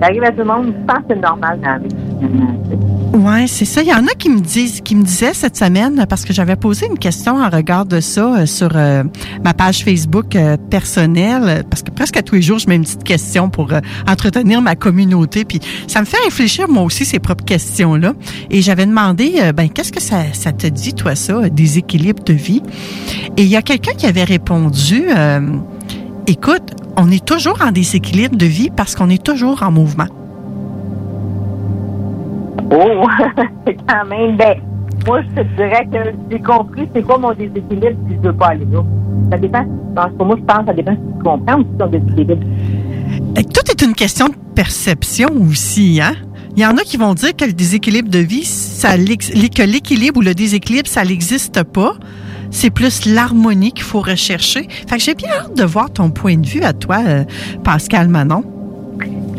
Ça 0.00 0.08
arrive 0.08 0.24
à 0.24 0.30
tout 0.30 0.38
le 0.38 0.44
monde. 0.44 0.66
Je 0.66 0.72
pense 0.86 0.98
que 0.98 1.04
c'est 1.10 1.20
normal 1.20 1.60
dans 1.60 1.70
la 1.70 1.78
vie. 1.78 1.88
Oui, 2.20 3.48
c'est 3.48 3.64
ça. 3.64 3.82
Il 3.82 3.88
y 3.88 3.94
en 3.94 4.06
a 4.06 4.14
qui 4.18 4.28
me 4.28 4.40
disent, 4.40 4.80
qui 4.80 4.94
me 4.94 5.02
disaient 5.02 5.34
cette 5.34 5.56
semaine, 5.56 6.06
parce 6.08 6.24
que 6.24 6.32
j'avais 6.32 6.56
posé 6.56 6.86
une 6.86 6.98
question 6.98 7.36
en 7.36 7.48
regard 7.48 7.86
de 7.86 8.00
ça 8.00 8.38
euh, 8.38 8.46
sur 8.46 8.70
euh, 8.74 9.04
ma 9.44 9.54
page 9.54 9.84
Facebook 9.84 10.34
euh, 10.36 10.56
personnelle, 10.56 11.64
parce 11.68 11.82
que 11.82 11.90
presque 11.90 12.22
tous 12.22 12.36
les 12.36 12.42
jours, 12.42 12.58
je 12.58 12.68
mets 12.68 12.76
une 12.76 12.82
petite 12.82 13.04
question 13.04 13.50
pour 13.50 13.70
entretenir 14.08 14.60
ma 14.62 14.76
communauté. 14.76 15.44
Puis 15.44 15.60
ça 15.86 16.00
me 16.00 16.06
fait 16.06 16.22
réfléchir 16.24 16.68
moi 16.68 16.82
aussi 16.82 17.04
ces 17.04 17.18
propres 17.18 17.44
questions-là. 17.44 18.14
Et 18.50 18.62
j'avais 18.62 18.86
demandé, 18.86 19.52
ben 19.54 19.68
qu'est-ce 19.68 19.92
que 19.92 20.00
ça, 20.00 20.24
ça 20.32 20.52
te 20.52 20.66
dit 20.66 20.94
toi 20.94 21.14
ça, 21.14 21.48
des 21.48 21.78
équilibres 21.78 22.22
de 22.24 22.32
vie? 22.32 22.62
Et 23.36 23.42
il 23.42 23.48
y 23.48 23.56
a 23.56 23.62
quelqu'un 23.62 23.92
qui 23.92 24.06
avait 24.06 24.24
répondu. 24.24 25.06
Écoute, 26.26 26.74
on 26.96 27.10
est 27.10 27.24
toujours 27.24 27.58
en 27.62 27.72
déséquilibre 27.72 28.36
de 28.36 28.46
vie 28.46 28.70
parce 28.74 28.94
qu'on 28.94 29.08
est 29.08 29.22
toujours 29.22 29.62
en 29.62 29.70
mouvement. 29.70 30.08
C'est 32.70 33.76
quand 33.88 34.04
même. 34.08 34.36
Ben, 34.36 34.60
moi, 35.06 35.22
je 35.22 35.42
te 35.42 35.46
dirais 35.56 35.86
que 35.92 36.12
j'ai 36.30 36.40
compris 36.40 36.88
c'est 36.94 37.02
quoi 37.02 37.18
mon 37.18 37.32
déséquilibre 37.32 37.96
si 38.08 38.16
je 38.16 38.28
veux 38.28 38.34
pas 38.34 38.48
aller 38.48 38.66
là. 38.70 38.84
Ça 39.30 39.38
dépend. 39.38 39.64
Parce 39.94 40.12
que 40.12 40.22
moi, 40.22 40.36
je 40.38 40.44
pense 40.44 40.66
ça 40.66 40.72
dépend 40.72 40.92
si 40.92 41.16
tu 41.16 41.22
comprends 41.24 41.58
aussi 41.58 41.70
ton 41.78 41.86
déséquilibre. 41.86 42.44
Et 43.36 43.44
Tout 43.44 43.70
est 43.70 43.82
une 43.82 43.94
question 43.94 44.28
de 44.28 44.34
perception 44.54 45.28
aussi, 45.48 46.00
hein? 46.02 46.14
Il 46.56 46.62
y 46.62 46.66
en 46.66 46.76
a 46.76 46.82
qui 46.82 46.96
vont 46.96 47.14
dire 47.14 47.36
que 47.36 47.44
le 47.44 47.52
déséquilibre 47.52 48.10
de 48.10 48.18
vie, 48.18 48.44
ça, 48.44 48.96
que 48.96 49.62
l'équilibre 49.62 50.18
ou 50.18 50.22
le 50.22 50.34
déséquilibre, 50.34 50.88
ça 50.88 51.04
n'existe 51.04 51.62
pas. 51.62 51.94
C'est 52.50 52.70
plus 52.70 53.06
l'harmonie 53.06 53.72
qu'il 53.72 53.84
faut 53.84 54.00
rechercher. 54.00 54.66
Fait 54.88 54.96
que 54.96 55.02
j'ai 55.02 55.14
bien 55.14 55.30
hâte 55.30 55.56
de 55.56 55.62
voir 55.64 55.92
ton 55.92 56.10
point 56.10 56.36
de 56.36 56.46
vue 56.46 56.62
à 56.62 56.72
toi, 56.72 56.98
euh, 57.06 57.24
Pascal 57.62 58.08
Manon. 58.08 58.42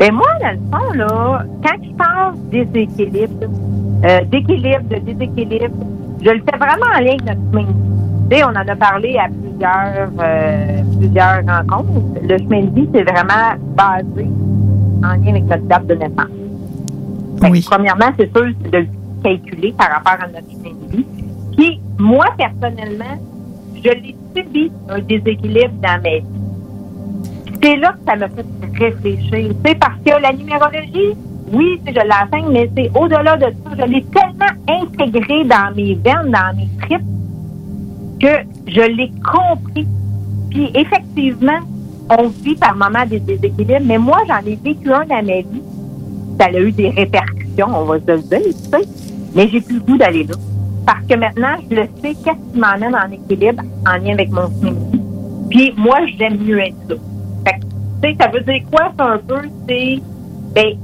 Ben 0.00 0.14
moi, 0.14 0.28
dans 0.40 0.52
le 0.52 0.56
fond, 0.72 0.92
là, 0.94 1.44
quand 1.62 1.76
je 1.84 1.90
parle 1.92 2.34
déséquilibre, 2.50 3.44
euh, 4.02 4.24
d'équilibre, 4.24 4.88
de 4.88 4.96
déséquilibre, 4.96 5.76
je 6.24 6.30
le 6.30 6.40
fais 6.40 6.56
vraiment 6.56 6.86
en 6.96 7.00
ligne 7.00 7.20
notre 7.26 7.40
chemin 7.52 7.64
de 7.64 8.34
vie. 8.34 8.42
On 8.42 8.48
en 8.48 8.66
a 8.66 8.76
parlé 8.76 9.18
à 9.18 9.28
plusieurs, 9.28 10.08
euh, 10.18 10.82
plusieurs 10.98 11.44
rencontres. 11.44 12.18
Le 12.22 12.38
chemin 12.38 12.62
de 12.62 12.74
vie, 12.80 12.88
c'est 12.94 13.02
vraiment 13.02 13.58
basé 13.76 14.26
en 15.04 15.22
lien 15.22 15.32
avec 15.32 15.44
notre 15.44 15.64
date 15.64 15.86
de 15.86 15.94
naissance. 15.94 17.66
Premièrement, 17.66 18.10
c'est 18.18 18.34
sûr, 18.34 18.46
de 18.72 18.78
le 18.78 18.86
calculer 19.22 19.74
par 19.76 19.90
rapport 19.90 20.24
à 20.24 20.28
notre 20.28 20.50
chemin 20.50 20.74
de 20.80 20.96
vie. 20.96 21.06
Puis, 21.58 21.78
moi, 21.98 22.24
personnellement, 22.38 23.18
je 23.76 23.90
l'ai 23.90 24.16
subi 24.34 24.72
un 24.88 25.00
déséquilibre 25.00 25.74
dans 25.82 26.00
ma 26.02 26.20
vie. 26.20 26.24
C'est 27.62 27.76
là 27.76 27.92
que 27.92 27.98
ça 28.06 28.16
me 28.16 28.28
fait 28.28 28.46
réfléchir. 28.78 29.50
Tu 29.64 29.70
sais, 29.70 29.74
parce 29.74 29.98
que 30.04 30.22
la 30.22 30.32
numérologie, 30.32 31.14
oui, 31.52 31.80
je 31.86 31.92
l'enseigne, 31.92 32.52
mais 32.52 32.70
c'est 32.76 32.90
au-delà 32.98 33.36
de 33.36 33.46
ça. 33.46 33.70
Je 33.78 33.84
l'ai 33.84 34.04
tellement 34.04 34.54
intégré 34.68 35.44
dans 35.44 35.74
mes 35.74 35.94
veines, 35.94 36.30
dans 36.30 36.56
mes 36.56 36.68
tripes, 36.80 37.02
que 38.20 38.70
je 38.70 38.80
l'ai 38.80 39.12
compris. 39.24 39.86
Puis 40.50 40.70
effectivement, 40.74 41.58
on 42.18 42.28
vit 42.28 42.56
par 42.56 42.74
moments 42.76 43.06
des 43.06 43.20
déséquilibres, 43.20 43.84
mais 43.84 43.98
moi, 43.98 44.18
j'en 44.26 44.38
ai 44.46 44.56
vécu 44.56 44.92
un 44.92 45.04
dans 45.04 45.24
ma 45.26 45.40
vie. 45.40 45.62
Ça 46.38 46.46
a 46.46 46.58
eu 46.58 46.72
des 46.72 46.90
répercussions, 46.90 47.68
on 47.68 47.84
va 47.84 47.98
se 48.00 48.10
le 48.10 48.22
dire, 48.22 48.40
tu 48.42 48.52
sais. 48.52 48.88
Mais 49.34 49.48
j'ai 49.48 49.60
plus 49.60 49.76
le 49.76 49.80
goût 49.82 49.98
d'aller 49.98 50.24
là. 50.24 50.34
Parce 50.86 51.04
que 51.06 51.14
maintenant, 51.14 51.56
je 51.70 51.76
le 51.76 51.82
sais, 52.00 52.14
qu'est-ce 52.24 52.52
qui 52.52 52.58
m'emmène 52.58 52.96
en 52.96 53.10
équilibre 53.12 53.62
en 53.86 53.96
lien 54.02 54.14
avec 54.14 54.30
mon 54.30 54.46
vie. 54.46 54.74
Puis 55.50 55.74
moi, 55.76 55.98
j'aime 56.18 56.38
mieux 56.38 56.58
être 56.60 56.74
là. 56.88 56.96
Tu 58.02 58.10
sais, 58.10 58.16
ça 58.20 58.28
veut 58.28 58.40
dire 58.40 58.62
quoi, 58.70 58.92
ça, 58.98 59.12
un 59.12 59.18
peu? 59.18 59.40
C'est, 59.68 59.98
ben, 60.54 60.76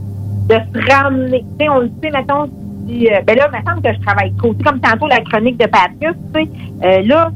de 0.48 0.54
se 0.54 0.92
ramener. 0.92 1.44
Tu 1.58 1.64
sais, 1.64 1.68
on 1.68 1.80
le 1.80 1.90
sait, 2.02 2.10
mettons, 2.10 2.48
si, 2.86 3.08
euh, 3.08 3.20
ben 3.26 3.36
là, 3.36 3.48
il 3.52 3.58
me 3.58 3.64
semble 3.64 3.82
que 3.82 3.94
je 3.94 4.00
travaille 4.00 4.32
trop. 4.36 4.54
C'est 4.56 4.64
comme 4.64 4.80
tantôt 4.80 5.06
la 5.08 5.20
chronique 5.20 5.58
de 5.58 5.66
Patrice, 5.66 6.16
tu 6.34 6.40
sais. 6.40 6.48
Euh, 6.84 7.02
là, 7.02 7.30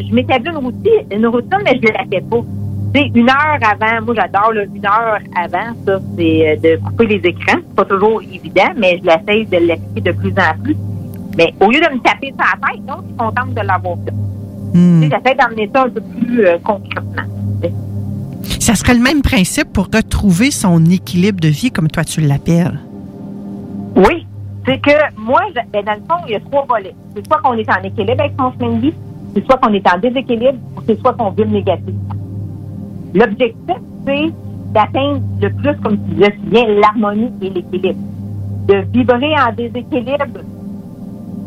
je 0.00 0.14
m'établis 0.14 0.50
une 0.50 0.56
routine, 0.56 1.06
une 1.12 1.26
routine, 1.26 1.58
mais 1.64 1.78
je 1.82 1.88
ne 1.88 1.92
la 1.92 2.04
fais 2.10 2.24
pas. 2.28 2.40
Tu 2.94 3.00
sais, 3.00 3.10
une 3.14 3.28
heure 3.28 3.58
avant, 3.62 4.04
moi 4.04 4.14
j'adore 4.16 4.52
une 4.52 4.86
heure 4.86 5.18
avant, 5.36 5.74
ça, 5.86 6.00
c'est 6.16 6.48
euh, 6.48 6.56
de 6.56 6.82
couper 6.84 7.06
les 7.06 7.28
écrans. 7.28 7.58
C'est 7.68 7.76
pas 7.76 7.84
toujours 7.84 8.20
évident, 8.22 8.72
mais 8.76 8.98
je 8.98 9.04
l'essaye 9.04 9.46
de 9.46 9.68
l'appliquer 9.68 10.00
de 10.00 10.12
plus 10.12 10.32
en 10.32 10.62
plus. 10.62 10.76
Mais 11.36 11.52
au 11.60 11.70
lieu 11.70 11.80
de 11.80 11.92
me 11.94 12.00
taper 12.00 12.28
sur 12.28 12.38
la 12.38 12.68
tête, 12.68 12.84
donc, 12.86 13.02
je 13.02 13.08
suis 13.08 13.16
contente 13.16 13.54
de 13.54 13.60
l'avoir 13.60 13.96
fait. 14.04 14.14
Sais, 14.74 15.10
J'essaie 15.10 15.36
d'emmener 15.36 15.70
ça 15.72 15.82
un 15.82 15.88
peu 15.88 16.00
plus 16.00 16.46
euh, 16.46 16.58
concrètement. 16.64 17.22
Ça 18.60 18.74
serait 18.74 18.94
le 18.94 19.00
même 19.02 19.22
principe 19.22 19.72
pour 19.72 19.86
retrouver 19.94 20.50
son 20.50 20.84
équilibre 20.86 21.40
de 21.40 21.48
vie, 21.48 21.70
comme 21.70 21.88
toi 21.88 22.04
tu 22.04 22.20
l'appelles. 22.20 22.78
Oui. 23.96 24.26
C'est 24.66 24.80
que 24.80 24.90
moi, 25.18 25.40
je- 25.54 25.60
ben, 25.72 25.84
dans 25.84 25.92
le 25.92 25.98
fond, 26.08 26.24
il 26.26 26.32
y 26.32 26.36
a 26.36 26.40
trois 26.40 26.64
volets. 26.66 26.94
C'est 27.14 27.26
soit 27.26 27.38
qu'on 27.42 27.52
est 27.54 27.68
en 27.70 27.82
équilibre 27.82 28.20
avec 28.22 28.32
son 28.40 28.50
chemin 28.52 28.76
de 28.76 28.80
vie, 28.80 28.94
c'est 29.34 29.44
soit 29.44 29.58
qu'on 29.58 29.72
est 29.74 29.86
en 29.86 29.98
déséquilibre, 29.98 30.58
ou 30.76 30.80
c'est 30.86 30.98
soit 31.00 31.12
qu'on 31.12 31.30
vibre 31.30 31.50
négativement. 31.52 32.00
L'objectif, 33.12 33.76
c'est 34.06 34.32
d'atteindre 34.72 35.20
le 35.40 35.50
plus, 35.50 35.76
comme 35.82 35.98
tu 36.08 36.14
disais 36.14 36.34
bien, 36.44 36.66
l'harmonie 36.80 37.30
et 37.42 37.50
l'équilibre. 37.50 37.98
De 38.68 38.76
vibrer 38.92 39.34
en 39.38 39.52
déséquilibre, 39.54 40.24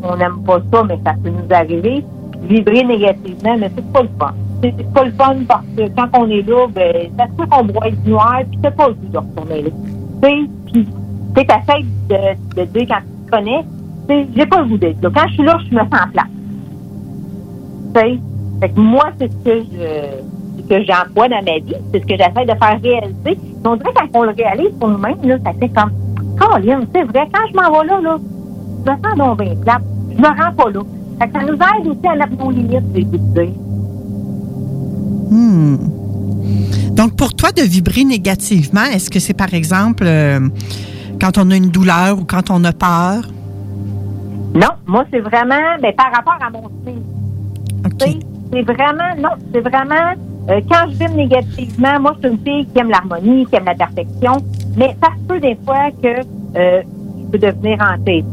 on 0.03 0.15
n'aime 0.15 0.37
pas 0.45 0.59
ça, 0.71 0.83
mais 0.83 0.99
ça 1.03 1.13
peut 1.21 1.29
nous 1.31 1.53
arriver. 1.55 2.05
Vibrer 2.47 2.83
négativement, 2.83 3.57
mais 3.57 3.71
c'est 3.75 3.91
pas 3.91 4.03
le 4.03 4.09
fun. 4.19 4.33
C'est 4.61 4.73
c'est 4.77 4.93
pas 4.93 5.03
le 5.03 5.11
fun 5.11 5.35
parce 5.47 5.65
que 5.75 5.87
quand 5.95 6.09
on 6.19 6.29
est 6.29 6.41
là, 6.47 6.67
ben, 6.73 7.09
ça 7.17 7.27
se 7.27 7.31
peut 7.33 7.45
qu'on 7.47 7.63
broie 7.65 7.89
du 7.91 8.09
noir, 8.09 8.41
puis 8.49 8.59
t'as 8.61 8.71
pas 8.71 8.87
le 8.87 8.93
goût 8.95 9.07
de 9.07 9.17
retourner 9.17 9.61
là. 9.61 9.69
Tu 10.23 10.49
puis 10.71 10.87
tu 11.35 11.45
t'essayes 11.45 11.85
de, 12.09 12.55
de 12.55 12.65
dire 12.65 12.87
quand 12.87 13.01
tu 13.01 13.25
te 13.25 13.31
connais, 13.31 13.63
tu 14.09 14.27
j'ai 14.35 14.45
pas 14.45 14.61
le 14.61 14.67
goût 14.67 14.77
d'être 14.77 15.01
là. 15.01 15.09
Quand 15.13 15.27
je 15.27 15.33
suis 15.33 15.43
là, 15.43 15.57
je 15.69 15.75
me 15.75 15.81
sens 15.81 16.11
place. 16.11 16.25
Tu 17.95 18.19
fait 18.59 18.69
que 18.69 18.79
moi, 18.79 19.11
c'est 19.19 19.31
ce 19.31 19.37
que 19.43 19.63
je, 20.69 20.83
j'emploie 20.83 21.29
dans 21.29 21.43
ma 21.43 21.59
vie, 21.59 21.75
c'est 21.91 21.99
ce 21.99 22.05
que 22.05 22.17
j'essaie 22.17 22.45
de 22.45 22.57
faire 22.57 22.79
réaliser. 22.81 23.39
On 23.63 23.75
dirait 23.75 23.93
quand 23.95 24.19
on 24.19 24.23
le 24.23 24.31
réalise 24.31 24.71
pour 24.79 24.89
nous-mêmes, 24.89 25.21
là, 25.23 25.37
ça 25.45 25.53
fait 25.53 25.69
comme, 25.69 25.91
Colin, 26.39 26.81
c'est 26.93 27.03
vrai, 27.03 27.27
quand 27.31 27.47
je 27.51 27.55
m'en 27.55 27.79
vais 27.79 27.87
là, 27.87 28.01
là, 28.01 28.17
je 28.85 28.91
me 28.91 28.95
sens 28.95 29.17
donc 29.17 29.39
bien 29.39 29.55
plate. 29.55 29.83
Je 30.11 30.17
me 30.17 30.27
rends 30.27 30.53
pas 30.53 30.69
là. 30.71 30.81
Fait 31.19 31.27
que 31.27 31.33
ça 31.33 31.45
nous 31.45 31.53
aide 31.53 31.87
aussi 31.87 32.07
à 32.07 32.15
mettre 32.15 32.43
nos 32.43 32.51
limites, 32.51 32.83
j'ai 32.95 33.03
goût 33.03 33.17
de. 33.17 33.66
Hmm. 35.29 35.77
Donc, 36.91 37.15
pour 37.15 37.33
toi, 37.33 37.51
de 37.51 37.61
vibrer 37.61 38.03
négativement, 38.03 38.83
est-ce 38.83 39.09
que 39.09 39.19
c'est 39.19 39.33
par 39.33 39.53
exemple 39.53 40.05
euh, 40.05 40.39
quand 41.21 41.37
on 41.37 41.51
a 41.51 41.55
une 41.55 41.69
douleur 41.69 42.19
ou 42.19 42.25
quand 42.25 42.49
on 42.49 42.63
a 42.63 42.73
peur? 42.73 43.23
Non, 44.55 44.69
moi, 44.87 45.05
c'est 45.11 45.19
vraiment 45.19 45.77
ben, 45.81 45.93
par 45.95 46.11
rapport 46.11 46.37
à 46.41 46.49
mon 46.49 46.69
sais, 47.99 48.19
C'est 48.51 48.61
vraiment, 48.61 49.15
non, 49.17 49.29
c'est 49.53 49.61
vraiment, 49.61 50.13
euh, 50.49 50.61
quand 50.69 50.89
je 50.89 50.97
vibre 50.97 51.15
négativement, 51.15 51.99
moi, 51.99 52.15
je 52.15 52.27
suis 52.27 52.37
une 52.37 52.43
fille 52.43 52.65
qui 52.67 52.79
aime 52.79 52.89
l'harmonie, 52.89 53.45
qui 53.45 53.55
aime 53.55 53.65
la 53.65 53.75
perfection, 53.75 54.37
mais 54.75 54.95
ça 55.01 55.09
se 55.17 55.27
peut 55.27 55.39
des 55.39 55.57
fois 55.65 55.91
que 56.01 56.21
euh, 56.57 56.81
je 56.81 57.31
peux 57.31 57.37
devenir 57.37 57.77
entêtée, 57.81 58.23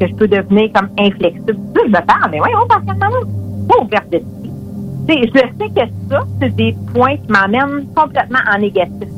que 0.00 0.06
je 0.08 0.14
peux 0.14 0.28
devenir 0.28 0.70
comme 0.72 0.88
inflexible. 0.98 1.52
Là, 1.74 1.82
je 1.86 1.90
me 1.90 2.06
parle, 2.06 2.30
mais 2.30 2.40
oui, 2.40 2.50
on 2.62 2.66
passe 2.66 2.82
quand 2.86 2.94
même 2.94 3.66
pas 3.68 3.82
ouverte 3.82 4.10
d'esprit. 4.10 4.39
Tu 4.39 4.39
sais, 5.14 5.30
je 5.34 5.64
sais 5.64 5.70
que 5.70 5.90
ça, 6.10 6.20
c'est 6.40 6.54
des 6.56 6.74
points 6.92 7.16
qui 7.16 7.30
m'emmènent 7.32 7.86
complètement 7.94 8.38
en 8.54 8.58
négatif. 8.58 9.08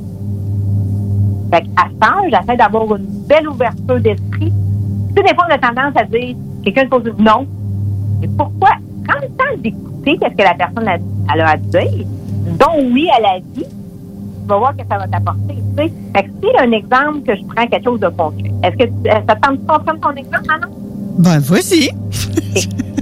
Fait 1.52 1.62
qu'à 1.62 1.88
ça, 2.00 2.14
j'essaie 2.30 2.56
d'avoir 2.56 2.96
une 2.96 3.06
belle 3.28 3.48
ouverture 3.48 4.00
d'esprit. 4.00 4.50
Tu 4.50 5.14
sais, 5.16 5.22
des 5.28 5.34
fois, 5.34 5.46
on 5.50 5.54
a 5.54 5.58
tendance 5.58 5.92
à 5.96 6.04
dire, 6.04 6.34
quelqu'un 6.64 6.86
pose 6.88 7.02
une 7.06 7.24
non. 7.24 7.46
Mais 8.20 8.28
pourquoi? 8.38 8.70
Prends 9.06 9.20
le 9.20 9.28
temps 9.28 9.60
d'écouter 9.62 10.16
qu'est-ce 10.18 10.34
que 10.36 10.42
la 10.42 10.54
personne 10.54 10.88
a, 10.88 10.96
elle 11.34 11.40
a 11.40 11.50
à 11.50 11.56
dire. 11.56 12.06
Donc, 12.58 12.92
oui 12.92 13.08
à 13.16 13.20
la 13.20 13.38
vie. 13.54 13.64
Tu 13.64 14.48
vas 14.48 14.58
voir 14.58 14.76
que 14.76 14.82
ça 14.90 14.98
va 14.98 15.06
t'apporter. 15.06 15.54
Tu 15.76 15.82
sais. 15.84 15.92
Fait 16.14 16.22
que 16.24 16.28
si 16.42 16.56
un 16.58 16.72
exemple 16.72 17.20
que 17.26 17.36
je 17.36 17.44
prends 17.44 17.66
quelque 17.66 17.84
chose 17.84 18.00
de 18.00 18.08
concret, 18.08 18.50
est-ce 18.64 18.76
que 18.76 18.84
tu- 18.84 19.10
ça 19.26 19.34
te 19.36 19.40
tente 19.46 19.60
de 19.60 19.66
prendre 19.66 20.00
ton 20.00 20.10
exemple, 20.16 20.46
Manon? 20.46 20.74
Ben, 21.18 21.38
vas-y. 21.40 21.90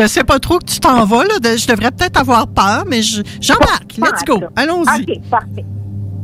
je 0.00 0.06
sais 0.06 0.24
pas 0.24 0.38
trop 0.38 0.58
que 0.58 0.64
tu 0.64 0.80
t'en 0.80 1.04
vas, 1.04 1.24
là. 1.24 1.38
de- 1.40 1.56
je 1.56 1.66
devrais 1.66 1.90
peut-être 1.90 2.18
avoir 2.20 2.46
peur, 2.48 2.84
mais 2.88 3.02
je- 3.02 3.22
j'embarque. 3.40 3.96
Let's 3.98 4.24
go. 4.26 4.40
Allons-y. 4.56 5.02
OK, 5.02 5.20
parfait. 5.30 5.64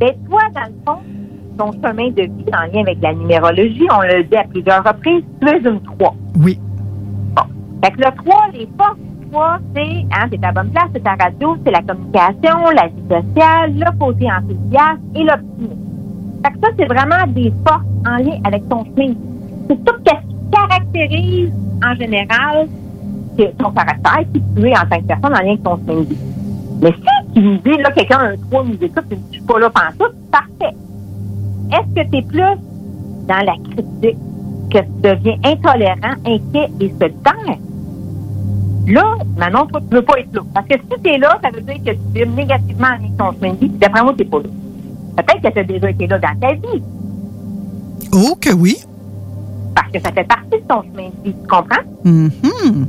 Ben, 0.01 0.12
toi, 0.29 0.41
dans 0.55 0.61
le 0.62 0.75
fond, 0.87 0.99
ton 1.59 1.73
chemin 1.83 2.11
de 2.11 2.23
vie 2.23 2.51
en 2.53 2.73
lien 2.73 2.83
avec 2.83 2.99
la 3.03 3.12
numérologie, 3.14 3.87
on 3.93 4.01
l'a 4.01 4.23
dit 4.23 4.37
à 4.37 4.45
plusieurs 4.45 4.85
reprises, 4.85 5.25
tu 5.41 5.49
es 5.49 5.59
une 5.59 5.81
3. 5.83 6.14
Oui. 6.37 6.59
Bon. 7.35 7.43
Fait 7.85 7.91
que 7.93 7.99
le 7.99 8.25
3, 8.25 8.47
les 8.55 8.69
forces 8.79 8.97
du 8.99 9.31
3, 9.31 9.59
c'est, 9.75 10.07
hein, 10.12 10.29
c'est 10.31 10.41
ta 10.41 10.53
bonne 10.53 10.71
place, 10.71 10.87
c'est 10.95 11.03
ta 11.03 11.14
radio, 11.16 11.57
c'est 11.64 11.73
la 11.73 11.83
communication, 11.83 12.59
la 12.75 12.87
vie 12.87 13.03
sociale, 13.09 13.75
le 13.75 13.99
côté 13.99 14.27
enthousiaste 14.31 15.01
et 15.16 15.25
l'optimisme. 15.25 15.85
Fait 16.45 16.53
que 16.53 16.59
ça, 16.62 16.69
c'est 16.79 16.87
vraiment 16.87 17.27
des 17.29 17.53
forces 17.66 17.85
en 18.07 18.16
lien 18.19 18.39
avec 18.45 18.69
ton 18.69 18.85
chemin. 18.85 19.14
C'est 19.69 19.85
tout 19.85 19.95
ce 20.07 20.12
qui 20.12 20.51
caractérise, 20.53 21.51
en 21.85 21.95
général, 21.97 22.69
que- 23.39 23.62
ton 23.62 23.70
caractère, 23.70 24.20
qui 24.32 24.43
tu 24.57 24.68
es 24.68 24.72
en 24.76 24.86
tant 24.91 24.99
que 25.01 25.07
personne 25.07 25.32
en 25.34 25.39
lien 25.41 25.49
avec 25.51 25.62
ton 25.62 25.76
chemin 25.76 26.01
de 26.01 26.05
vie. 26.07 26.18
Mais 26.82 26.93
si 26.93 27.32
tu 27.34 27.41
nous 27.43 27.57
dis, 27.59 27.82
là, 27.82 27.91
quelqu'un 27.93 28.18
a 28.18 28.24
un 28.32 28.36
3 28.36 28.64
nous 28.64 28.74
écoute, 28.82 29.05
tu 29.11 29.16
dis, 29.16 29.22
je 29.32 29.36
suis 29.39 29.47
pas 29.47 29.59
là 29.59 29.70
pantoute, 29.70 30.14
parfait. 30.30 30.74
Est-ce 31.72 32.03
que 32.03 32.11
tu 32.11 32.16
es 32.18 32.22
plus 32.22 32.61
dans 33.28 33.45
la 33.45 33.55
critique, 33.70 34.18
que 34.70 34.78
tu 34.78 35.01
deviens 35.03 35.36
intolérant, 35.45 36.14
inquiet 36.26 36.68
et 36.80 36.89
solitaire? 37.01 37.59
Là, 38.86 39.16
Manon, 39.36 39.66
toi, 39.66 39.80
tu 39.89 39.95
veux 39.97 40.03
pas 40.03 40.18
être 40.18 40.34
là. 40.34 40.41
Parce 40.55 40.66
que 40.66 40.74
si 40.74 41.03
tu 41.03 41.11
es 41.11 41.18
là, 41.18 41.39
ça 41.43 41.51
veut 41.51 41.61
dire 41.61 41.76
que 41.84 41.91
tu 41.91 41.99
vibres 42.14 42.34
négativement 42.36 42.86
avec 42.89 43.16
ton 43.18 43.32
chemin 43.32 43.53
de 43.55 43.59
vie. 43.61 43.68
puis 43.68 43.78
D'après 43.78 44.03
moi, 44.03 44.14
tu 44.16 44.24
pas 44.24 44.39
là. 44.39 44.45
Peut-être 45.16 45.43
que 45.43 45.53
tu 45.53 45.59
as 45.59 45.64
déjà 45.64 45.91
été 45.91 46.07
là 46.07 46.18
dans 46.18 46.41
ta 46.41 46.53
vie. 46.55 46.82
Oh, 48.14 48.34
que 48.41 48.55
oui. 48.55 48.76
Parce 49.74 49.91
que 49.91 50.01
ça 50.01 50.11
fait 50.12 50.24
partie 50.26 50.51
de 50.53 50.66
ton 50.66 50.82
chemin 50.82 51.09
de 51.09 51.24
vie. 51.28 51.34
Tu 51.34 51.47
comprends? 51.49 51.84
Mhm. 52.05 52.86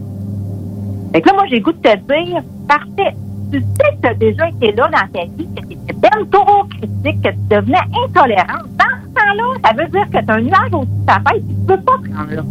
Fait 1.13 1.21
que 1.21 1.27
là, 1.29 1.33
moi, 1.33 1.45
j'ai 1.49 1.59
goût 1.59 1.71
de 1.71 1.77
te 1.77 1.95
dire, 1.95 2.41
parfait. 2.67 3.15
Tu 3.51 3.59
sais 3.59 3.95
que 3.95 4.01
tu 4.01 4.07
as 4.07 4.13
déjà 4.13 4.49
été 4.49 4.71
là 4.73 4.89
dans 4.89 5.19
ta 5.19 5.25
vie, 5.25 5.47
que 5.55 5.65
tu 5.65 5.73
étais 5.73 5.93
bien 5.93 6.25
trop 6.31 6.63
critique, 6.65 7.21
que 7.23 7.29
tu 7.29 7.39
devenais 7.49 7.79
intolérante. 8.05 8.69
Dans 8.77 8.95
ce 9.01 9.13
temps-là, 9.15 9.43
ça 9.65 9.73
veut 9.73 9.89
dire 9.89 10.05
que 10.11 10.23
tu 10.23 10.31
as 10.31 10.33
un 10.35 10.41
nuage 10.41 10.73
au-dessus 10.73 11.01
de 11.01 11.05
ta 11.05 11.21
tête 11.25 11.41
et 11.41 11.53
tu 11.53 11.65
peux 11.67 11.81
pas 11.81 11.97
te 11.97 12.15
rendre 12.15 12.35
là. 12.35 12.43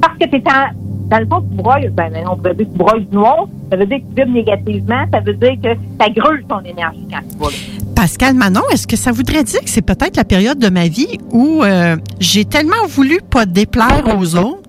Parce 0.00 0.18
que 0.18 0.24
tu 0.26 0.36
es 0.36 0.42
en, 0.48 1.08
dans 1.12 1.18
le 1.20 1.26
fond, 1.26 1.42
tu 1.42 1.56
broyes, 1.56 1.90
ben, 1.90 2.10
ben, 2.10 2.26
on 2.28 2.36
pourrait 2.36 2.54
dire 2.54 2.66
que 2.66 2.72
tu 2.72 2.78
broyes 2.78 3.00
du 3.00 3.14
noir, 3.14 3.46
ça 3.70 3.76
veut 3.76 3.86
dire 3.86 3.98
que 3.98 4.02
tu 4.02 4.14
vibres 4.14 4.32
négativement, 4.32 5.04
ça 5.12 5.20
veut 5.20 5.34
dire 5.34 5.56
que 5.62 5.68
ça 6.00 6.10
gruge 6.10 6.40
ton 6.48 6.60
énergie 6.60 7.06
quand 7.10 7.20
tu 7.30 7.38
vas 7.38 7.50
là. 7.50 7.56
Pascal 7.94 8.34
Manon, 8.34 8.62
est-ce 8.72 8.86
que 8.86 8.96
ça 8.96 9.12
voudrait 9.12 9.44
dire 9.44 9.60
que 9.60 9.70
c'est 9.70 9.82
peut-être 9.82 10.16
la 10.16 10.24
période 10.24 10.58
de 10.58 10.70
ma 10.70 10.88
vie 10.88 11.18
où 11.30 11.62
euh, 11.62 11.96
j'ai 12.18 12.44
tellement 12.44 12.86
voulu 12.88 13.20
pas 13.30 13.46
déplaire 13.46 14.04
aux 14.18 14.34
autres 14.34 14.62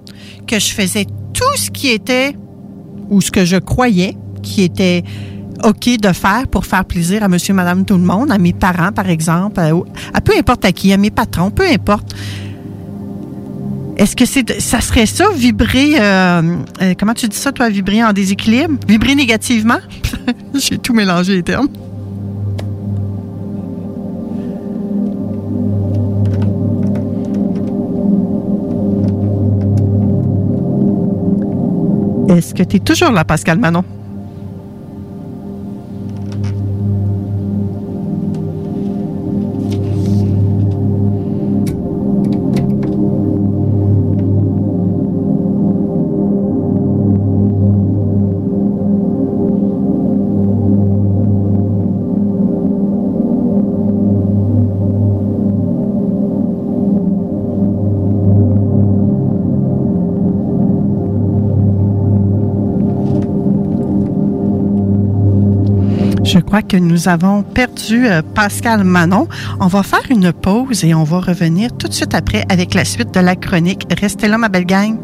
que 0.46 0.60
je 0.60 0.74
faisais 0.74 1.06
tout 1.34 1.56
ce 1.56 1.72
qui 1.72 1.90
était 1.90 2.36
ou 3.14 3.22
ce 3.22 3.32
que 3.32 3.46
je 3.46 3.58
croyais 3.58 4.18
qui 4.42 4.64
était 4.64 5.04
OK 5.64 5.98
de 6.02 6.12
faire 6.12 6.48
pour 6.48 6.66
faire 6.66 6.84
plaisir 6.84 7.24
à 7.24 7.28
monsieur, 7.28 7.54
madame, 7.54 7.86
tout 7.86 7.96
le 7.96 8.04
monde, 8.04 8.32
à 8.32 8.38
mes 8.38 8.54
parents, 8.54 8.92
par 8.92 9.08
exemple, 9.08 9.60
à, 9.60 10.22
peu 10.22 10.34
importe 10.38 10.66
à 10.66 10.72
qui, 10.72 10.92
à 10.92 10.98
mes 10.98 11.12
patrons, 11.12 11.52
peu 11.52 11.64
importe. 11.64 12.14
Est-ce 13.96 14.16
que 14.16 14.26
c'est 14.26 14.60
ça 14.60 14.82
serait 14.82 15.06
ça, 15.06 15.26
vibrer, 15.36 15.96
euh, 16.00 16.58
euh, 16.82 16.94
comment 17.00 17.14
tu 17.14 17.28
dis 17.28 17.38
ça, 17.38 17.52
toi, 17.52 17.70
vibrer 17.70 18.04
en 18.04 18.12
déséquilibre? 18.12 18.74
Vibrer 18.88 19.14
négativement? 19.14 19.80
J'ai 20.56 20.80
tout 20.80 20.94
mélangé 20.94 21.36
les 21.36 21.44
termes. 21.44 21.68
Est-ce 32.36 32.56
que 32.56 32.64
tu 32.64 32.78
es 32.78 32.80
toujours 32.80 33.12
là, 33.12 33.24
Pascal 33.24 33.60
Manon? 33.60 33.84
Crois 66.54 66.62
que 66.62 66.78
nous 66.78 67.08
avons 67.08 67.42
perdu 67.42 68.06
euh, 68.06 68.22
Pascal 68.22 68.84
Manon. 68.84 69.28
On 69.60 69.66
va 69.66 69.82
faire 69.82 70.04
une 70.12 70.32
pause 70.32 70.84
et 70.84 70.94
on 70.94 71.04
va 71.04 71.20
revenir 71.20 71.76
tout 71.76 71.88
de 71.88 71.94
suite 71.96 72.14
après 72.14 72.46
avec 72.48 72.76
la 72.76 72.86
suite 72.86 73.12
de 73.12 73.22
la 73.22 73.36
chronique. 73.36 73.88
Restez 74.00 74.28
là, 74.28 74.38
ma 74.38 74.50
belle 74.50 74.68
gang. 74.68 74.96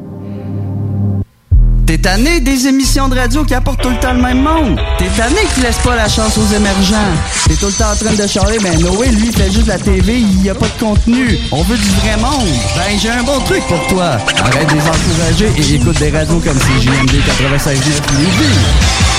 T'es 1.87 1.97
tanné 1.97 2.39
des 2.39 2.67
émissions 2.67 3.09
de 3.09 3.15
radio 3.15 3.43
qui 3.45 3.55
apportent 3.55 3.81
tout 3.81 3.89
le 3.89 3.99
temps 3.99 4.13
le 4.13 4.21
même 4.21 4.43
monde? 4.43 4.79
T'es 4.99 5.07
tanné 5.17 5.39
qui 5.55 5.61
laisse 5.61 5.79
pas 5.79 5.95
la 5.95 6.07
chance 6.07 6.37
aux 6.37 6.55
émergents? 6.55 7.15
T'es 7.47 7.55
tout 7.55 7.65
le 7.65 7.71
temps 7.71 7.93
en 7.93 7.95
train 7.95 8.13
de 8.13 8.27
charler, 8.27 8.59
ben 8.59 8.79
Noé, 8.79 9.07
lui, 9.07 9.33
fait 9.33 9.51
juste 9.51 9.65
la 9.65 9.79
TV, 9.79 10.19
il 10.19 10.43
y 10.43 10.51
a 10.51 10.53
pas 10.53 10.67
de 10.67 10.79
contenu. 10.79 11.35
On 11.51 11.63
veut 11.63 11.77
du 11.77 11.89
vrai 11.89 12.15
monde. 12.17 12.47
Ben, 12.75 12.99
j'ai 13.01 13.09
un 13.09 13.23
bon 13.23 13.39
truc 13.39 13.63
pour 13.67 13.87
toi. 13.87 14.19
Arrête 14.37 14.69
de 14.69 14.75
les 14.75 14.81
encourager 14.81 15.49
et 15.57 15.75
écoute 15.77 15.97
des 15.97 16.11
radios 16.11 16.39
comme 16.41 16.59
CJMD 16.59 17.09
96.9 17.09 17.73
Lévis. 18.19 19.18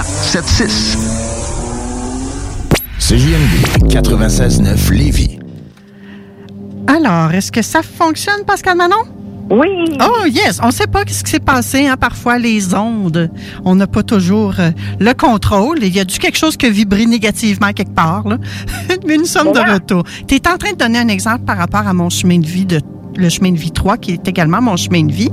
681 0.03 0.31
4476. 0.31 0.97
CJMD 2.99 3.89
96.9 3.89 4.91
Lévis. 4.93 5.39
Alors, 6.87 7.31
est-ce 7.33 7.51
que 7.51 7.61
ça 7.61 7.81
fonctionne, 7.83 8.43
Pascal 8.45 8.77
Manon? 8.77 9.03
Oui. 9.49 9.67
Oh, 9.99 10.25
yes. 10.25 10.59
On 10.63 10.67
ne 10.67 10.71
sait 10.71 10.87
pas 10.87 11.03
ce 11.07 11.23
qui 11.23 11.29
s'est 11.31 11.39
passé. 11.39 11.87
Hein? 11.87 11.97
Parfois, 11.97 12.37
les 12.37 12.73
ondes, 12.73 13.29
on 13.65 13.75
n'a 13.75 13.87
pas 13.87 14.01
toujours 14.01 14.55
euh, 14.59 14.71
le 14.99 15.13
contrôle. 15.13 15.79
Il 15.81 15.93
y 15.93 15.99
a 15.99 16.05
dû 16.05 16.17
quelque 16.19 16.37
chose 16.37 16.55
qui 16.55 16.67
a 16.67 16.69
vibré 16.69 17.05
négativement 17.05 17.73
quelque 17.73 17.93
part. 17.93 18.27
Là. 18.27 18.37
Mais 19.05 19.17
nous 19.17 19.25
sommes 19.25 19.51
de 19.51 19.59
retour. 19.59 20.03
Tu 20.27 20.35
es 20.35 20.47
en 20.47 20.57
train 20.57 20.71
de 20.71 20.77
donner 20.77 20.99
un 20.99 21.09
exemple 21.09 21.43
par 21.45 21.57
rapport 21.57 21.85
à 21.85 21.93
mon 21.93 22.09
chemin 22.09 22.39
de 22.39 22.45
vie 22.45 22.65
de 22.65 22.79
le 23.15 23.29
chemin 23.29 23.51
de 23.51 23.57
vie 23.57 23.71
3, 23.71 23.97
qui 23.97 24.11
est 24.11 24.27
également 24.27 24.61
mon 24.61 24.75
chemin 24.75 25.03
de 25.03 25.11
vie. 25.11 25.31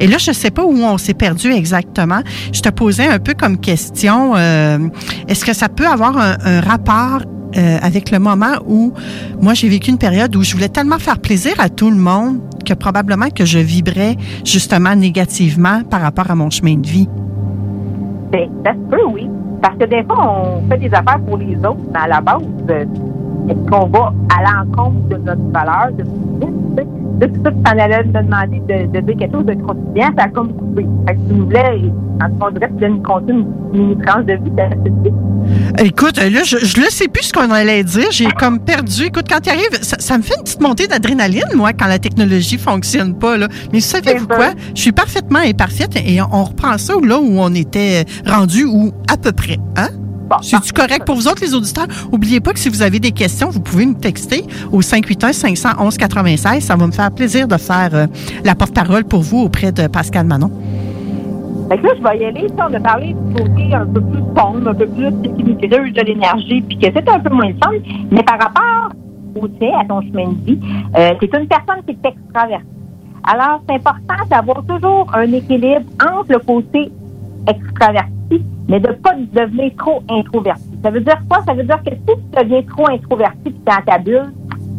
Et 0.00 0.06
là, 0.06 0.18
je 0.18 0.30
ne 0.30 0.34
sais 0.34 0.50
pas 0.50 0.64
où 0.64 0.76
on 0.76 0.98
s'est 0.98 1.14
perdu 1.14 1.50
exactement. 1.52 2.20
Je 2.52 2.60
te 2.60 2.68
posais 2.68 3.06
un 3.06 3.18
peu 3.18 3.34
comme 3.34 3.58
question, 3.58 4.34
euh, 4.36 4.78
est-ce 5.28 5.44
que 5.44 5.52
ça 5.52 5.68
peut 5.68 5.86
avoir 5.86 6.16
un, 6.18 6.60
rapport 6.60 7.22
euh, 7.56 7.78
avec 7.80 8.10
le 8.10 8.18
moment 8.18 8.56
où 8.66 8.92
moi 9.40 9.54
j'ai 9.54 9.68
vécu 9.68 9.90
une 9.90 9.98
période 9.98 10.34
où 10.36 10.42
je 10.42 10.52
voulais 10.52 10.68
tellement 10.68 10.98
faire 10.98 11.18
plaisir 11.18 11.52
à 11.58 11.68
tout 11.68 11.90
le 11.90 11.96
monde 11.96 12.40
que 12.64 12.74
probablement 12.74 13.30
que 13.30 13.44
je 13.44 13.58
vibrais 13.58 14.16
justement 14.44 14.94
négativement 14.94 15.82
par 15.84 16.00
rapport 16.00 16.30
à 16.30 16.34
mon 16.34 16.50
chemin 16.50 16.76
de 16.76 16.86
vie. 16.86 17.08
Ben, 18.32 18.48
ça 18.64 18.72
se 18.72 18.90
peut, 18.90 19.04
oui. 19.12 19.28
Parce 19.62 19.76
que 19.78 19.84
des 19.84 20.02
fois, 20.04 20.58
on 20.60 20.68
fait 20.68 20.78
des 20.78 20.92
affaires 20.92 21.20
pour 21.26 21.38
les 21.38 21.56
autres, 21.56 21.80
mais 21.92 22.00
à 22.00 22.08
la 22.08 22.20
base, 22.20 22.42
euh, 22.70 22.84
est-ce 23.48 23.70
qu'on 23.70 23.86
va 23.86 24.12
à 24.36 24.42
l'encontre 24.42 25.08
de 25.08 25.16
notre 25.16 25.50
valeur, 25.52 25.92
de 25.92 26.04
sais? 26.76 26.86
Depuis 27.18 27.40
ça, 27.42 27.50
tu 27.50 27.62
t'en 27.62 27.78
allais 27.78 28.04
me 28.04 28.12
demander 28.12 28.60
de, 28.68 28.92
de 28.92 29.00
dire 29.06 29.16
quelque 29.16 29.34
chose 29.34 29.46
de 29.46 29.54
croustillant, 29.54 30.10
ça 30.18 30.24
a 30.24 30.28
comme 30.28 30.52
coupé. 30.52 30.86
Fait 31.06 31.14
que 31.14 31.20
tu 31.28 31.34
nous 31.34 31.44
voulais, 31.46 31.82
en 32.22 32.46
ce 32.48 32.52
dirait, 32.52 32.70
tu 32.78 32.90
nous 32.90 33.02
compter 33.02 33.32
une 33.32 33.46
mini 33.72 33.96
tranche 34.04 34.26
de 34.26 34.34
vie, 34.34 35.12
Écoute, 35.78 36.18
là, 36.18 36.42
je, 36.44 36.58
je 36.58 36.80
ne 36.80 36.86
sais 36.86 37.08
plus 37.08 37.24
ce 37.24 37.32
qu'on 37.32 37.50
allait 37.50 37.84
dire. 37.84 38.08
J'ai 38.10 38.26
comme 38.32 38.58
perdu. 38.58 39.04
Écoute, 39.04 39.26
quand 39.30 39.40
tu 39.40 39.48
arrives, 39.48 39.78
ça, 39.80 39.96
ça 39.98 40.18
me 40.18 40.22
fait 40.22 40.34
une 40.36 40.42
petite 40.42 40.60
montée 40.60 40.86
d'adrénaline, 40.88 41.44
moi, 41.54 41.72
quand 41.72 41.86
la 41.86 41.98
technologie 41.98 42.58
fonctionne 42.58 43.14
pas. 43.14 43.38
Là. 43.38 43.48
Mais 43.72 43.80
savez-vous 43.80 44.26
quoi? 44.26 44.50
Je 44.74 44.80
suis 44.80 44.92
parfaitement 44.92 45.38
imparfaite 45.38 45.96
et 45.96 46.20
on 46.20 46.44
reprend 46.44 46.76
ça 46.76 46.94
là 47.02 47.18
où 47.18 47.38
on 47.38 47.54
était 47.54 48.04
rendu 48.26 48.64
ou 48.64 48.92
à 49.10 49.16
peu 49.16 49.32
près. 49.32 49.58
Hein? 49.76 49.88
C'est-tu 50.42 50.72
correct 50.72 51.04
pour 51.04 51.16
vous 51.16 51.28
autres, 51.28 51.42
les 51.42 51.54
auditeurs? 51.54 51.86
Oubliez 52.12 52.40
pas 52.40 52.52
que 52.52 52.58
si 52.58 52.68
vous 52.68 52.82
avez 52.82 52.98
des 52.98 53.12
questions, 53.12 53.50
vous 53.50 53.60
pouvez 53.60 53.86
nous 53.86 53.94
texter 53.94 54.44
au 54.72 54.80
581-511-96. 54.80 56.60
Ça 56.60 56.76
va 56.76 56.86
me 56.86 56.92
faire 56.92 57.10
plaisir 57.10 57.48
de 57.48 57.56
faire 57.56 57.90
euh, 57.94 58.06
la 58.44 58.54
porte-parole 58.54 59.04
pour 59.04 59.22
vous 59.22 59.38
auprès 59.38 59.72
de 59.72 59.86
Pascal 59.86 60.26
Manon. 60.26 60.50
Fait 61.68 61.78
que 61.78 61.86
là, 61.86 61.92
je 61.98 62.02
vais 62.02 62.18
y 62.18 62.24
aller. 62.24 62.46
Ça, 62.56 62.68
on 62.70 62.74
a 62.74 62.80
parlé 62.80 63.14
du 63.14 63.42
côté 63.42 63.74
un 63.74 63.86
peu 63.86 64.00
plus 64.00 64.22
sombre, 64.36 64.68
un 64.68 64.74
peu 64.74 64.86
plus 64.86 65.08
équilibreux 65.24 65.90
de 65.90 66.02
l'énergie, 66.02 66.62
puis 66.62 66.78
que 66.78 66.86
c'est 66.94 67.08
un 67.08 67.20
peu 67.20 67.30
moins 67.34 67.52
fun. 67.62 67.72
Mais 68.10 68.22
par 68.22 68.38
rapport 68.38 68.90
au 69.34 69.48
tien, 69.48 69.78
à 69.80 69.84
ton 69.84 70.00
chemin 70.02 70.28
de 70.28 70.44
vie, 70.44 70.60
euh, 70.96 71.14
c'est 71.20 71.34
une 71.36 71.48
personne 71.48 71.82
qui 71.86 71.92
est 71.92 72.08
extravertie. 72.08 72.64
Alors, 73.24 73.60
c'est 73.68 73.74
important 73.74 74.24
d'avoir 74.30 74.64
toujours 74.64 75.10
un 75.12 75.32
équilibre 75.32 75.82
entre 76.00 76.32
le 76.32 76.38
côté 76.38 76.92
extraverti, 77.48 78.12
mais 78.68 78.80
de 78.80 78.92
pas 78.92 79.14
devenir 79.14 79.72
trop 79.78 80.02
introverti. 80.08 80.68
Ça 80.82 80.90
veut 80.90 81.00
dire 81.00 81.18
quoi? 81.28 81.42
Ça 81.44 81.54
veut 81.54 81.64
dire 81.64 81.82
que 81.82 81.90
si 81.90 82.06
tu 82.06 82.42
deviens 82.42 82.62
trop 82.62 82.88
introverti 82.88 83.38
puis 83.44 83.54
tu 83.54 83.60
es 83.60 83.74
dans 83.74 83.82
ta 83.84 83.98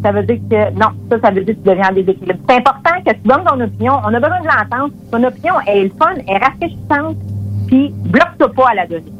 ça 0.02 0.12
veut 0.12 0.22
dire 0.22 0.38
que 0.48 0.70
non, 0.74 0.90
ça, 1.10 1.18
ça 1.20 1.30
veut 1.30 1.42
dire 1.42 1.56
que 1.56 1.60
tu 1.60 1.68
deviens 1.68 1.88
en 1.90 1.92
déséquilibre. 1.92 2.38
C'est 2.48 2.56
important 2.56 3.02
que 3.04 3.12
tu 3.12 3.20
donnes 3.24 3.44
ton 3.44 3.60
opinion. 3.60 3.94
On 4.04 4.14
a 4.14 4.20
besoin 4.20 4.40
de 4.40 4.46
l'entendre. 4.46 4.94
Ton 5.10 5.24
opinion 5.24 5.54
est 5.66 5.84
le 5.84 5.90
fun, 5.90 6.14
elle 6.26 6.36
est 6.36 6.38
rafraîchissante, 6.38 7.16
puis 7.66 7.92
bloque-toi 8.04 8.52
pas 8.52 8.70
à 8.70 8.74
la 8.74 8.86
donner. 8.86 9.12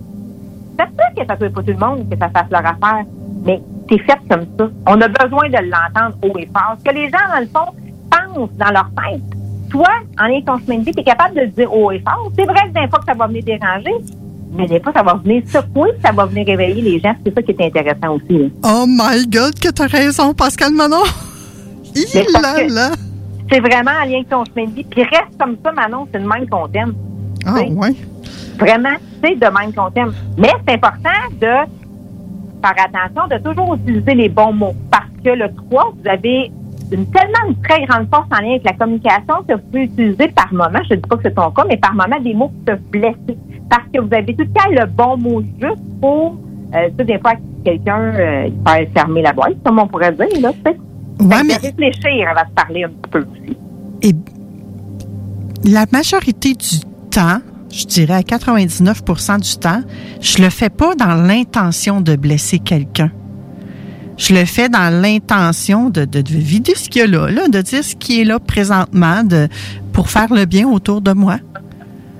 Ça 0.78 0.86
se 0.86 0.90
peut 0.90 1.20
que 1.20 1.26
ça 1.26 1.36
soit 1.36 1.50
pas 1.50 1.62
tout 1.62 1.72
le 1.72 1.84
monde 1.84 2.08
que 2.08 2.16
ça 2.16 2.28
fasse 2.28 2.50
leur 2.50 2.64
affaire, 2.64 3.04
mais 3.44 3.60
t'es 3.88 3.98
faite 3.98 4.20
comme 4.30 4.46
ça. 4.56 4.68
On 4.86 5.00
a 5.00 5.08
besoin 5.08 5.48
de 5.48 5.58
l'entendre 5.64 6.16
haut 6.22 6.38
et 6.38 6.46
fort. 6.46 6.76
Ce 6.78 6.84
que 6.84 6.94
les 6.94 7.08
gens, 7.08 7.18
dans 7.32 7.40
le 7.40 7.46
fond, 7.46 7.72
pensent 8.10 8.56
dans 8.56 8.70
leur 8.70 8.90
tête. 8.94 9.37
Toi, 9.70 9.88
en 10.20 10.24
ayant 10.26 10.40
ton 10.42 10.58
chemin 10.58 10.78
de 10.78 10.84
vie, 10.84 10.92
tu 10.92 11.00
es 11.00 11.04
capable 11.04 11.34
de 11.34 11.40
le 11.42 11.48
dire 11.48 11.72
haut 11.72 11.90
et 11.92 12.00
fort. 12.00 12.30
C'est 12.36 12.44
vrai 12.44 12.68
que 12.68 12.80
des 12.80 12.88
fois 12.88 12.98
que 13.00 13.04
ça 13.06 13.14
va 13.14 13.26
venir 13.26 13.44
déranger, 13.44 13.94
mais 14.52 14.66
des 14.66 14.80
fois, 14.80 14.92
ça 14.94 15.02
va 15.02 15.14
venir 15.14 15.42
secouer, 15.46 15.90
ça 16.02 16.12
va 16.12 16.24
venir 16.26 16.46
réveiller 16.46 16.80
les 16.82 16.98
gens. 17.00 17.14
C'est 17.24 17.34
ça 17.34 17.42
qui 17.42 17.50
est 17.52 17.60
intéressant 17.60 18.14
aussi. 18.16 18.38
là. 18.38 18.46
Oh 18.64 18.84
my 18.88 19.26
God, 19.26 19.58
que 19.60 19.68
t'as 19.70 19.86
raison, 19.86 20.32
Pascal 20.34 20.72
Manon! 20.72 21.02
Il 21.94 22.04
là, 22.32 22.62
là. 22.68 22.90
C'est 23.50 23.60
vraiment 23.60 23.90
en 23.90 24.04
lien 24.04 24.16
avec 24.16 24.28
ton 24.28 24.44
chemin 24.44 24.66
de 24.68 24.74
vie. 24.74 24.84
Puis 24.84 25.02
reste 25.02 25.38
comme 25.38 25.56
ça, 25.64 25.72
Manon, 25.72 26.06
c'est 26.12 26.18
le 26.18 26.28
même 26.28 26.48
qu'on 26.48 26.68
t'aime. 26.68 26.94
Ah, 27.46 27.54
Tu 27.58 27.66
sais, 27.68 27.72
ouais. 27.72 27.94
Vraiment, 28.58 28.94
c'est 29.24 29.36
de 29.36 29.46
même 29.46 29.72
qu'on 29.74 29.90
t'aime. 29.90 30.12
Mais 30.36 30.50
c'est 30.66 30.74
important 30.74 31.10
de 31.40 31.46
faire 31.46 32.74
attention, 32.84 33.26
de 33.28 33.42
toujours 33.42 33.74
utiliser 33.76 34.14
les 34.14 34.28
bons 34.28 34.52
mots. 34.52 34.74
Parce 34.90 35.04
que 35.24 35.30
le 35.30 35.48
3, 35.70 35.92
vous 35.96 36.08
avez 36.08 36.50
une, 36.92 37.06
tellement 37.06 37.48
une 37.48 37.60
très 37.62 37.84
grande 37.86 38.08
force 38.08 38.26
en 38.32 38.42
lien 38.42 38.50
avec 38.52 38.64
la 38.64 38.72
communication 38.72 39.34
que 39.46 39.54
vous 39.54 39.60
pouvez 39.70 39.84
utiliser 39.84 40.28
par 40.28 40.52
moment, 40.52 40.80
je 40.88 40.94
ne 40.94 41.00
dis 41.00 41.08
pas 41.08 41.16
que 41.16 41.22
c'est 41.24 41.34
ton 41.34 41.50
cas, 41.50 41.64
mais 41.68 41.76
par 41.76 41.94
moment 41.94 42.20
des 42.20 42.34
mots 42.34 42.48
qui 42.48 42.64
peuvent 42.64 42.82
blesser. 42.90 43.38
Parce 43.70 43.84
que 43.92 44.00
vous 44.00 44.14
avez 44.14 44.34
tout 44.34 44.44
le 44.44 44.52
temps 44.52 44.70
le 44.70 44.86
bon 44.86 45.16
mot 45.18 45.42
juste 45.60 46.00
pour, 46.00 46.36
euh, 46.74 46.88
tu 46.88 46.94
sais, 46.98 47.04
des 47.04 47.18
fois, 47.18 47.34
quelqu'un 47.64 47.98
euh, 47.98 48.48
il 48.48 48.70
fait 48.70 48.86
fermer 48.94 49.22
la 49.22 49.32
boîte, 49.32 49.56
comme 49.64 49.78
on 49.78 49.86
pourrait 49.86 50.12
dire, 50.12 50.26
là, 50.40 50.52
tu 50.52 50.70
sais. 50.70 50.78
Ouais, 51.20 51.42
mais- 51.44 51.56
réfléchir 51.56 52.28
avant 52.30 52.48
de 52.48 52.54
parler 52.54 52.84
un 52.84 52.88
petit 52.88 53.10
peu 53.10 53.20
aussi. 53.20 53.56
Et 54.02 54.12
la 55.64 55.84
majorité 55.92 56.54
du 56.54 56.80
temps, 57.10 57.40
je 57.70 57.84
dirais 57.84 58.14
à 58.14 58.22
99% 58.22 59.38
du 59.40 59.58
temps, 59.58 59.82
je 60.20 60.42
le 60.42 60.50
fais 60.50 60.70
pas 60.70 60.94
dans 60.94 61.14
l'intention 61.14 62.00
de 62.00 62.16
blesser 62.16 62.58
quelqu'un. 62.60 63.10
Je 64.18 64.34
le 64.34 64.44
fais 64.44 64.68
dans 64.68 64.92
l'intention 64.92 65.90
de, 65.90 66.04
de, 66.04 66.20
de 66.20 66.28
vider 66.28 66.74
ce 66.74 66.88
qu'il 66.90 67.02
y 67.02 67.04
a 67.04 67.06
là, 67.06 67.30
là, 67.30 67.46
de 67.46 67.62
dire 67.62 67.84
ce 67.84 67.94
qui 67.94 68.20
est 68.20 68.24
là 68.24 68.40
présentement 68.40 69.22
de, 69.22 69.46
pour 69.92 70.10
faire 70.10 70.32
le 70.34 70.44
bien 70.44 70.68
autour 70.68 71.00
de 71.00 71.12
moi. 71.12 71.36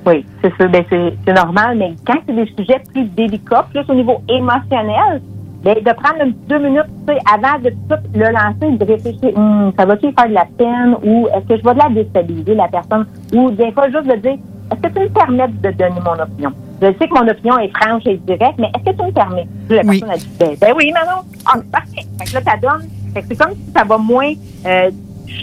Oui, 0.07 0.25
c'est 0.43 0.53
ça. 0.57 0.69
Ben, 0.69 0.85
c'est 0.89 1.33
normal, 1.35 1.77
mais 1.77 1.95
quand 2.07 2.19
c'est 2.27 2.35
des 2.35 2.47
sujets 2.57 2.81
plus 2.93 3.05
délicats, 3.05 3.67
plus 3.73 3.83
au 3.89 3.95
niveau 3.95 4.23
émotionnel, 4.29 5.21
ben, 5.65 5.75
de 5.75 5.93
prendre 5.93 6.33
deux 6.49 6.59
minutes 6.61 6.87
avant 7.35 7.59
de 7.63 7.71
tout 7.71 8.01
le 8.15 8.31
lancer, 8.31 8.79
de 8.79 8.85
réfléchir, 8.85 9.37
Hum, 9.37 9.73
ça 9.77 9.85
va-tu 9.85 10.13
faire 10.13 10.29
de 10.29 10.35
la 10.35 10.47
peine 10.57 10.95
ou 11.03 11.27
est-ce 11.35 11.49
que 11.49 11.57
je 11.59 11.65
vais 11.65 11.75
de 11.75 11.79
la 11.79 11.89
déstabiliser, 11.91 12.55
la 12.55 12.69
personne? 12.69 13.07
Ou 13.35 13.51
des 13.51 13.73
fois, 13.73 13.91
juste 13.91 14.07
de 14.07 14.17
dire, 14.21 14.39
est-ce 14.71 14.81
que 14.81 14.95
tu 14.95 15.01
me 15.01 15.09
permets 15.09 15.49
de 15.49 15.71
donner 15.73 16.01
mon 16.05 16.23
opinion? 16.23 16.53
Je 16.81 16.87
sais 16.87 17.09
que 17.09 17.15
mon 17.15 17.29
opinion 17.29 17.59
est 17.59 17.73
franche 17.77 18.07
et 18.07 18.17
directe, 18.19 18.55
mais 18.59 18.69
est-ce 18.69 18.91
que 18.91 18.97
tu 18.97 19.07
me 19.07 19.13
permets? 19.13 19.49
La 19.69 19.83
personne 19.83 20.11
a 20.11 20.17
dit, 20.17 20.29
ben, 20.39 20.57
ben 20.61 20.73
oui, 20.77 20.93
Manon. 20.93 21.23
Ah, 21.45 21.59
parfait. 21.73 22.07
Fait 22.19 22.25
que 22.25 22.35
là, 22.35 22.41
ça 22.45 22.57
donne. 22.61 22.89
Fait 23.15 23.23
que 23.23 23.27
c'est 23.29 23.37
comme 23.37 23.55
si 23.55 23.73
ça 23.75 23.85
va 23.85 23.99
moins 23.99 24.33
euh, 24.67 24.91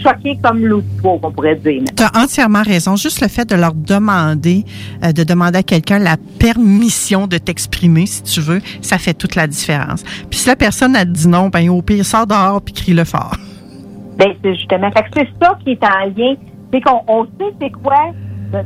choquer 0.02 0.38
comme 0.42 0.64
l'autre 0.64 0.86
qu'on 1.02 1.18
pourrait 1.18 1.56
dire. 1.56 1.82
Tu 1.94 2.02
as 2.02 2.10
entièrement 2.18 2.62
raison. 2.62 2.96
Juste 2.96 3.20
le 3.20 3.28
fait 3.28 3.48
de 3.48 3.54
leur 3.54 3.74
demander, 3.74 4.64
euh, 5.04 5.12
de 5.12 5.24
demander 5.24 5.58
à 5.58 5.62
quelqu'un 5.62 5.98
la 5.98 6.16
permission 6.38 7.26
de 7.26 7.36
t'exprimer, 7.36 8.06
si 8.06 8.22
tu 8.22 8.40
veux, 8.40 8.60
ça 8.80 8.96
fait 8.98 9.14
toute 9.14 9.34
la 9.34 9.46
différence. 9.46 10.02
Puis 10.30 10.40
si 10.40 10.48
la 10.48 10.56
personne 10.56 10.96
a 10.96 11.04
dit 11.04 11.28
non, 11.28 11.48
ben 11.48 11.68
au 11.68 11.82
pire, 11.82 12.04
sors 12.04 12.26
dehors 12.26 12.62
puis 12.62 12.72
crie-le 12.72 13.04
fort. 13.04 13.36
Ben, 14.16 14.32
c'est 14.42 14.54
justement. 14.54 14.90
Fait 14.92 15.02
que 15.02 15.08
c'est 15.14 15.28
ça 15.42 15.58
qui 15.62 15.72
est 15.72 15.84
en 15.84 16.06
lien. 16.16 16.34
C'est 16.72 16.80
qu'on 16.80 17.02
on 17.06 17.24
sait 17.24 17.54
c'est 17.60 17.70
quoi 17.70 18.12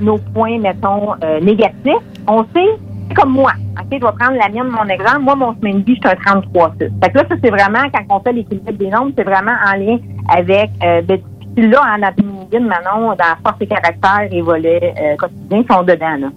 nos 0.00 0.18
points, 0.18 0.58
mettons, 0.58 1.14
euh, 1.24 1.40
négatifs. 1.40 2.02
On 2.26 2.44
sait, 2.54 2.78
c'est 3.08 3.14
comme 3.14 3.32
moi. 3.32 3.52
OK, 3.78 3.86
je 3.90 3.96
vais 3.96 4.00
prendre 4.00 4.38
la 4.38 4.48
mienne, 4.48 4.68
mon 4.68 4.88
exemple. 4.88 5.20
Moi, 5.20 5.34
mon 5.36 5.54
semaine 5.56 5.80
de 5.80 5.86
vie, 5.86 5.98
je 6.02 6.08
suis 6.08 6.16
un 6.16 6.32
33 6.32 6.74
6 6.80 6.88
Fait 7.02 7.10
que 7.10 7.18
là, 7.18 7.24
ça, 7.28 7.34
c'est 7.42 7.50
vraiment, 7.50 7.82
quand 7.92 8.16
on 8.16 8.20
fait 8.20 8.32
l'équilibre 8.32 8.72
des 8.72 8.88
nombres, 8.88 9.12
c'est 9.16 9.24
vraiment 9.24 9.54
en 9.66 9.76
lien 9.76 9.98
avec, 10.28 10.70
euh, 10.82 11.02
ben, 11.02 11.18
puis 11.56 11.68
là, 11.68 11.82
en 11.82 12.02
après-midi, 12.02 12.58
Manon, 12.58 13.08
dans 13.10 13.36
force 13.44 13.56
et 13.60 13.66
caractère 13.66 14.28
et 14.30 14.40
volet 14.40 14.94
euh, 15.00 15.16
quotidien, 15.16 15.62
sont 15.68 15.82
dedans, 15.82 16.16
là. 16.18 16.28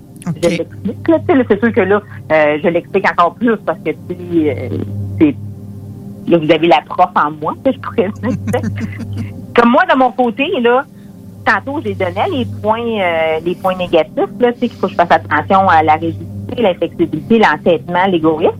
Je 0.41 0.49
l'explique, 0.49 1.07
là, 1.07 1.19
tu 1.19 1.25
sais, 1.25 1.35
là, 1.35 1.43
c'est 1.49 1.59
sûr 1.59 1.73
que 1.73 1.81
là, 1.81 2.01
euh, 2.31 2.57
je 2.63 2.69
l'explique 2.69 3.11
encore 3.11 3.35
plus 3.35 3.57
parce 3.57 3.79
que, 3.79 3.91
tu 3.91 4.49
euh, 4.49 4.69
c'est 5.19 5.35
Là, 6.27 6.37
vous 6.37 6.49
avez 6.49 6.67
la 6.67 6.81
prof 6.85 7.09
en 7.15 7.31
moi, 7.31 7.53
que 7.65 7.71
je 7.73 7.79
pourrais 7.79 8.09
dire. 8.21 8.37
Comme 9.55 9.71
moi, 9.71 9.83
de 9.91 9.97
mon 9.97 10.11
côté, 10.11 10.47
là, 10.61 10.85
tantôt, 11.45 11.81
j'ai 11.83 11.93
donné 11.93 12.21
les 12.31 12.45
points, 12.61 12.99
euh, 12.99 13.39
les 13.43 13.55
points 13.55 13.75
négatifs, 13.75 14.29
là, 14.39 14.53
tu 14.53 14.59
qu'il 14.59 14.71
faut 14.71 14.87
que 14.87 14.93
je 14.93 14.97
fasse 14.97 15.11
attention 15.11 15.67
à 15.67 15.83
la 15.83 15.93
rigidité, 15.93 16.33
l'agilité, 16.57 16.61
la 16.61 16.73
flexibilité, 16.75 17.39
l'entêtement, 17.39 18.05
l'égoïsme, 18.07 18.57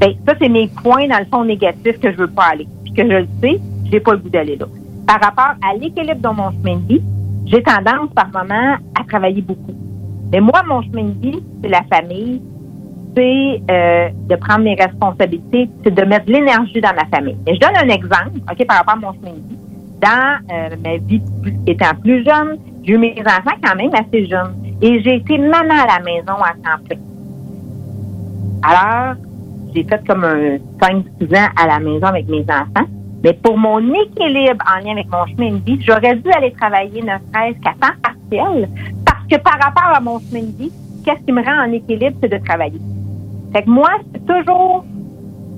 ben 0.00 0.14
ça, 0.26 0.34
c'est 0.40 0.48
mes 0.48 0.68
points, 0.82 1.08
dans 1.08 1.18
le 1.18 1.26
fond, 1.26 1.44
négatifs 1.44 2.00
que 2.00 2.10
je 2.10 2.16
veux 2.16 2.30
pas 2.30 2.50
aller. 2.52 2.66
Puis 2.84 2.94
que 2.94 3.02
je 3.02 3.16
le 3.16 3.28
sais, 3.42 3.60
j'ai 3.90 4.00
pas 4.00 4.12
le 4.12 4.18
goût 4.18 4.30
d'aller 4.30 4.56
là. 4.56 4.66
Par 5.06 5.20
rapport 5.20 5.54
à 5.62 5.74
l'équilibre 5.74 6.20
dans 6.20 6.34
mon 6.34 6.50
chemin 6.52 6.76
de 6.76 6.86
vie, 6.86 7.02
j'ai 7.46 7.62
tendance 7.62 8.10
par 8.14 8.28
moment 8.28 8.76
à 8.98 9.04
travailler 9.06 9.42
beaucoup. 9.42 9.74
Mais 10.32 10.40
moi, 10.40 10.62
mon 10.66 10.82
chemin 10.82 11.04
de 11.04 11.20
vie, 11.20 11.42
c'est 11.62 11.68
la 11.68 11.82
famille, 11.82 12.40
c'est 13.16 13.62
euh, 13.70 14.08
de 14.28 14.36
prendre 14.36 14.60
mes 14.60 14.74
responsabilités, 14.74 15.68
c'est 15.84 15.94
de 15.94 16.04
mettre 16.04 16.26
de 16.26 16.32
l'énergie 16.32 16.80
dans 16.80 16.94
ma 16.94 17.04
famille. 17.06 17.36
Et 17.46 17.54
je 17.54 17.60
donne 17.60 17.76
un 17.76 17.88
exemple, 17.88 18.38
OK, 18.50 18.66
par 18.66 18.78
rapport 18.78 18.94
à 18.94 18.96
mon 18.96 19.12
chemin 19.14 19.32
de 19.32 19.48
vie. 19.48 19.59
Dans 20.00 20.38
euh, 20.50 20.76
ma 20.82 20.96
vie 20.96 21.22
étant 21.66 21.94
plus 22.02 22.24
jeune, 22.24 22.58
j'ai 22.84 22.94
eu 22.94 22.98
mes 22.98 23.14
enfants 23.20 23.56
quand 23.62 23.76
même 23.76 23.94
assez 23.94 24.26
jeunes. 24.26 24.54
Et 24.80 25.02
j'ai 25.02 25.16
été 25.16 25.36
maman 25.36 25.74
à 25.74 25.98
la 25.98 26.04
maison 26.04 26.34
à 26.42 26.52
temps 26.54 26.82
plein. 26.88 26.98
Alors, 28.62 29.16
j'ai 29.74 29.84
fait 29.84 30.06
comme 30.06 30.24
un 30.24 30.56
5-6 30.80 31.36
ans 31.36 31.48
à 31.56 31.66
la 31.66 31.78
maison 31.78 32.06
avec 32.06 32.28
mes 32.28 32.42
enfants. 32.42 32.88
Mais 33.22 33.34
pour 33.34 33.58
mon 33.58 33.78
équilibre 33.92 34.64
en 34.66 34.82
lien 34.82 34.92
avec 34.92 35.10
mon 35.10 35.26
chemin 35.26 35.52
de 35.52 35.64
vie, 35.64 35.78
j'aurais 35.82 36.16
dû 36.16 36.30
aller 36.32 36.52
travailler 36.52 37.02
ne 37.02 37.08
serait-ce 37.32 37.60
qu'à 37.60 37.74
temps 37.78 37.94
partiel. 38.02 38.68
Parce 39.04 39.26
que 39.30 39.36
par 39.36 39.58
rapport 39.60 39.94
à 39.94 40.00
mon 40.00 40.18
chemin 40.20 40.44
de 40.44 40.56
vie, 40.56 40.72
qu'est-ce 41.04 41.22
qui 41.24 41.32
me 41.32 41.42
rend 41.42 41.68
en 41.68 41.72
équilibre, 41.72 42.16
c'est 42.22 42.32
de 42.32 42.38
travailler. 42.44 42.80
Fait 43.52 43.62
que 43.62 43.70
moi, 43.70 43.90
c'est 44.12 44.24
toujours 44.24 44.84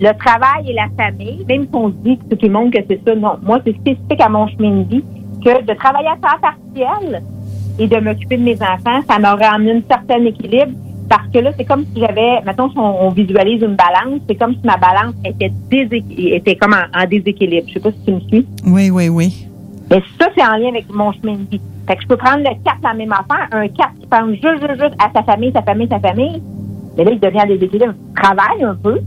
le 0.01 0.13
travail 0.19 0.71
et 0.71 0.73
la 0.73 0.89
famille, 0.97 1.45
même 1.49 1.63
si 1.63 1.71
on 1.73 1.89
dit 1.89 2.19
que 2.19 2.35
tout 2.35 2.47
le 2.47 2.53
monde 2.53 2.73
que 2.73 2.79
c'est 2.89 3.01
ça, 3.05 3.15
non. 3.15 3.39
Moi, 3.43 3.61
c'est 3.65 3.77
spécifique 3.77 4.21
à 4.21 4.29
mon 4.29 4.47
chemin 4.49 4.83
de 4.83 4.89
vie 4.89 5.05
que 5.45 5.63
de 5.63 5.75
travailler 5.75 6.09
à 6.09 6.17
temps 6.17 6.41
partiel 6.41 7.23
et 7.79 7.87
de 7.87 7.97
m'occuper 7.99 8.37
de 8.37 8.43
mes 8.43 8.57
enfants, 8.57 9.01
ça 9.09 9.19
m'aurait 9.19 9.45
amené 9.45 9.73
un 9.73 9.83
certain 9.89 10.25
équilibre. 10.25 10.73
Parce 11.09 11.29
que 11.29 11.41
là, 11.41 11.51
c'est 11.59 11.65
comme 11.65 11.85
si 11.93 12.01
j'avais, 12.01 12.41
mettons, 12.47 12.71
si 12.71 12.79
on, 12.79 13.07
on 13.07 13.11
visualise 13.11 13.61
une 13.63 13.77
balance, 13.77 14.21
c'est 14.29 14.37
comme 14.37 14.55
si 14.55 14.61
ma 14.65 14.77
balance 14.77 15.15
était, 15.25 15.53
était 16.17 16.57
comme 16.57 16.73
en, 16.75 16.99
en 16.99 17.07
déséquilibre. 17.07 17.67
Je 17.69 17.75
sais 17.75 17.81
pas 17.81 17.91
si 17.91 18.05
tu 18.07 18.13
me 18.13 18.21
suis. 18.21 18.47
Oui, 18.67 18.91
oui, 18.91 19.09
oui. 19.09 19.47
Mais 19.91 20.03
ça, 20.19 20.29
c'est 20.35 20.43
en 20.43 20.57
lien 20.57 20.69
avec 20.69 20.91
mon 20.91 21.13
chemin 21.13 21.35
de 21.35 21.51
vie. 21.51 21.61
Fait 21.87 21.97
que 21.97 22.03
je 22.03 22.09
peux 22.09 22.17
prendre 22.17 22.39
le 22.39 22.55
4 22.65 22.79
la 22.83 22.95
même 22.95 23.13
affaire, 23.13 23.49
un 23.51 23.69
4 23.69 23.91
qui 24.01 24.07
pense 24.07 24.31
juste, 24.31 24.61
juste, 24.61 24.81
juste 24.81 24.95
à 24.99 25.11
sa 25.13 25.23
famille, 25.23 25.53
sa 25.53 25.63
famille, 25.63 25.89
sa 25.89 26.01
famille. 26.01 26.43
Mais 26.97 27.05
là, 27.05 27.11
il 27.11 27.21
devient 27.21 27.45
des 27.47 27.65
équilibres. 27.65 27.95
Travaille 28.15 28.63
un 28.63 28.75
peu. 28.77 29.01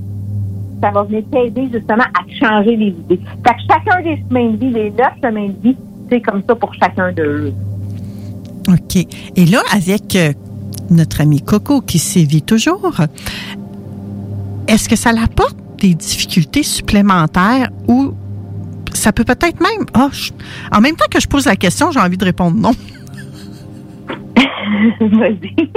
Ça 0.82 0.92
va 0.92 1.04
venir 1.04 1.24
t'aider 1.32 1.70
justement 1.72 2.04
à 2.04 2.24
changer 2.40 2.76
les 2.76 2.88
idées. 2.88 3.20
Fait 3.46 3.54
que 3.54 3.62
chacun 3.70 4.02
des 4.04 4.18
chemins 4.30 4.52
de 4.52 4.58
vie, 4.58 4.72
les 4.72 4.92
neuf 4.92 5.14
chemins 5.24 5.48
de 5.48 5.62
vie, 5.64 5.76
c'est 6.12 6.22
comme 6.22 6.44
ça 6.48 6.56
pour 6.56 6.74
chacun 6.76 7.12
d'eux. 7.12 7.54
OK. 8.68 8.96
Et 9.36 9.46
là, 9.46 9.60
avec 9.74 10.16
euh, 10.16 10.34
notre 10.90 11.22
ami 11.22 11.42
Coco 11.42 11.82
qui 11.82 11.98
sévit 12.00 12.42
toujours, 12.42 12.94
est-ce 14.68 14.90
que 14.90 14.96
ça 14.96 15.12
l'apporte 15.12 15.56
des 15.80 15.94
difficultés 15.94 16.64
supplémentaires 16.64 17.70
ou 17.88 18.14
ça 18.94 19.12
peut 19.12 19.24
peut-être 19.24 19.60
même... 19.62 19.86
Je- 20.12 20.32
en 20.76 20.82
même 20.82 20.96
temps 20.96 21.06
que 21.12 21.20
je 21.20 21.28
pose 21.28 21.46
la 21.46 21.56
question, 21.56 21.92
j'ai 21.92 22.00
envie 22.00 22.18
de 22.18 22.26
répondre 22.26 22.58
non. 22.58 22.72
Vas-y. 25.00 25.56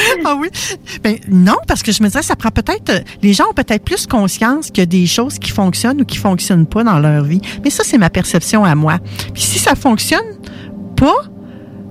ah 0.24 0.36
oui? 0.38 0.48
Ben, 1.02 1.16
non, 1.28 1.56
parce 1.66 1.82
que 1.82 1.92
je 1.92 2.02
me 2.02 2.08
disais, 2.08 2.22
ça 2.22 2.36
prend 2.36 2.50
peut-être. 2.50 3.04
Les 3.22 3.32
gens 3.32 3.44
ont 3.50 3.54
peut-être 3.54 3.84
plus 3.84 4.06
conscience 4.06 4.70
a 4.80 4.86
des 4.86 5.06
choses 5.06 5.38
qui 5.38 5.50
fonctionnent 5.50 6.00
ou 6.00 6.04
qui 6.04 6.16
fonctionnent 6.16 6.66
pas 6.66 6.84
dans 6.84 6.98
leur 6.98 7.24
vie. 7.24 7.40
Mais 7.64 7.70
ça, 7.70 7.84
c'est 7.84 7.98
ma 7.98 8.10
perception 8.10 8.64
à 8.64 8.74
moi. 8.74 8.98
Puis 9.34 9.42
si 9.42 9.58
ça 9.58 9.74
fonctionne 9.74 10.38
pas, 10.96 11.22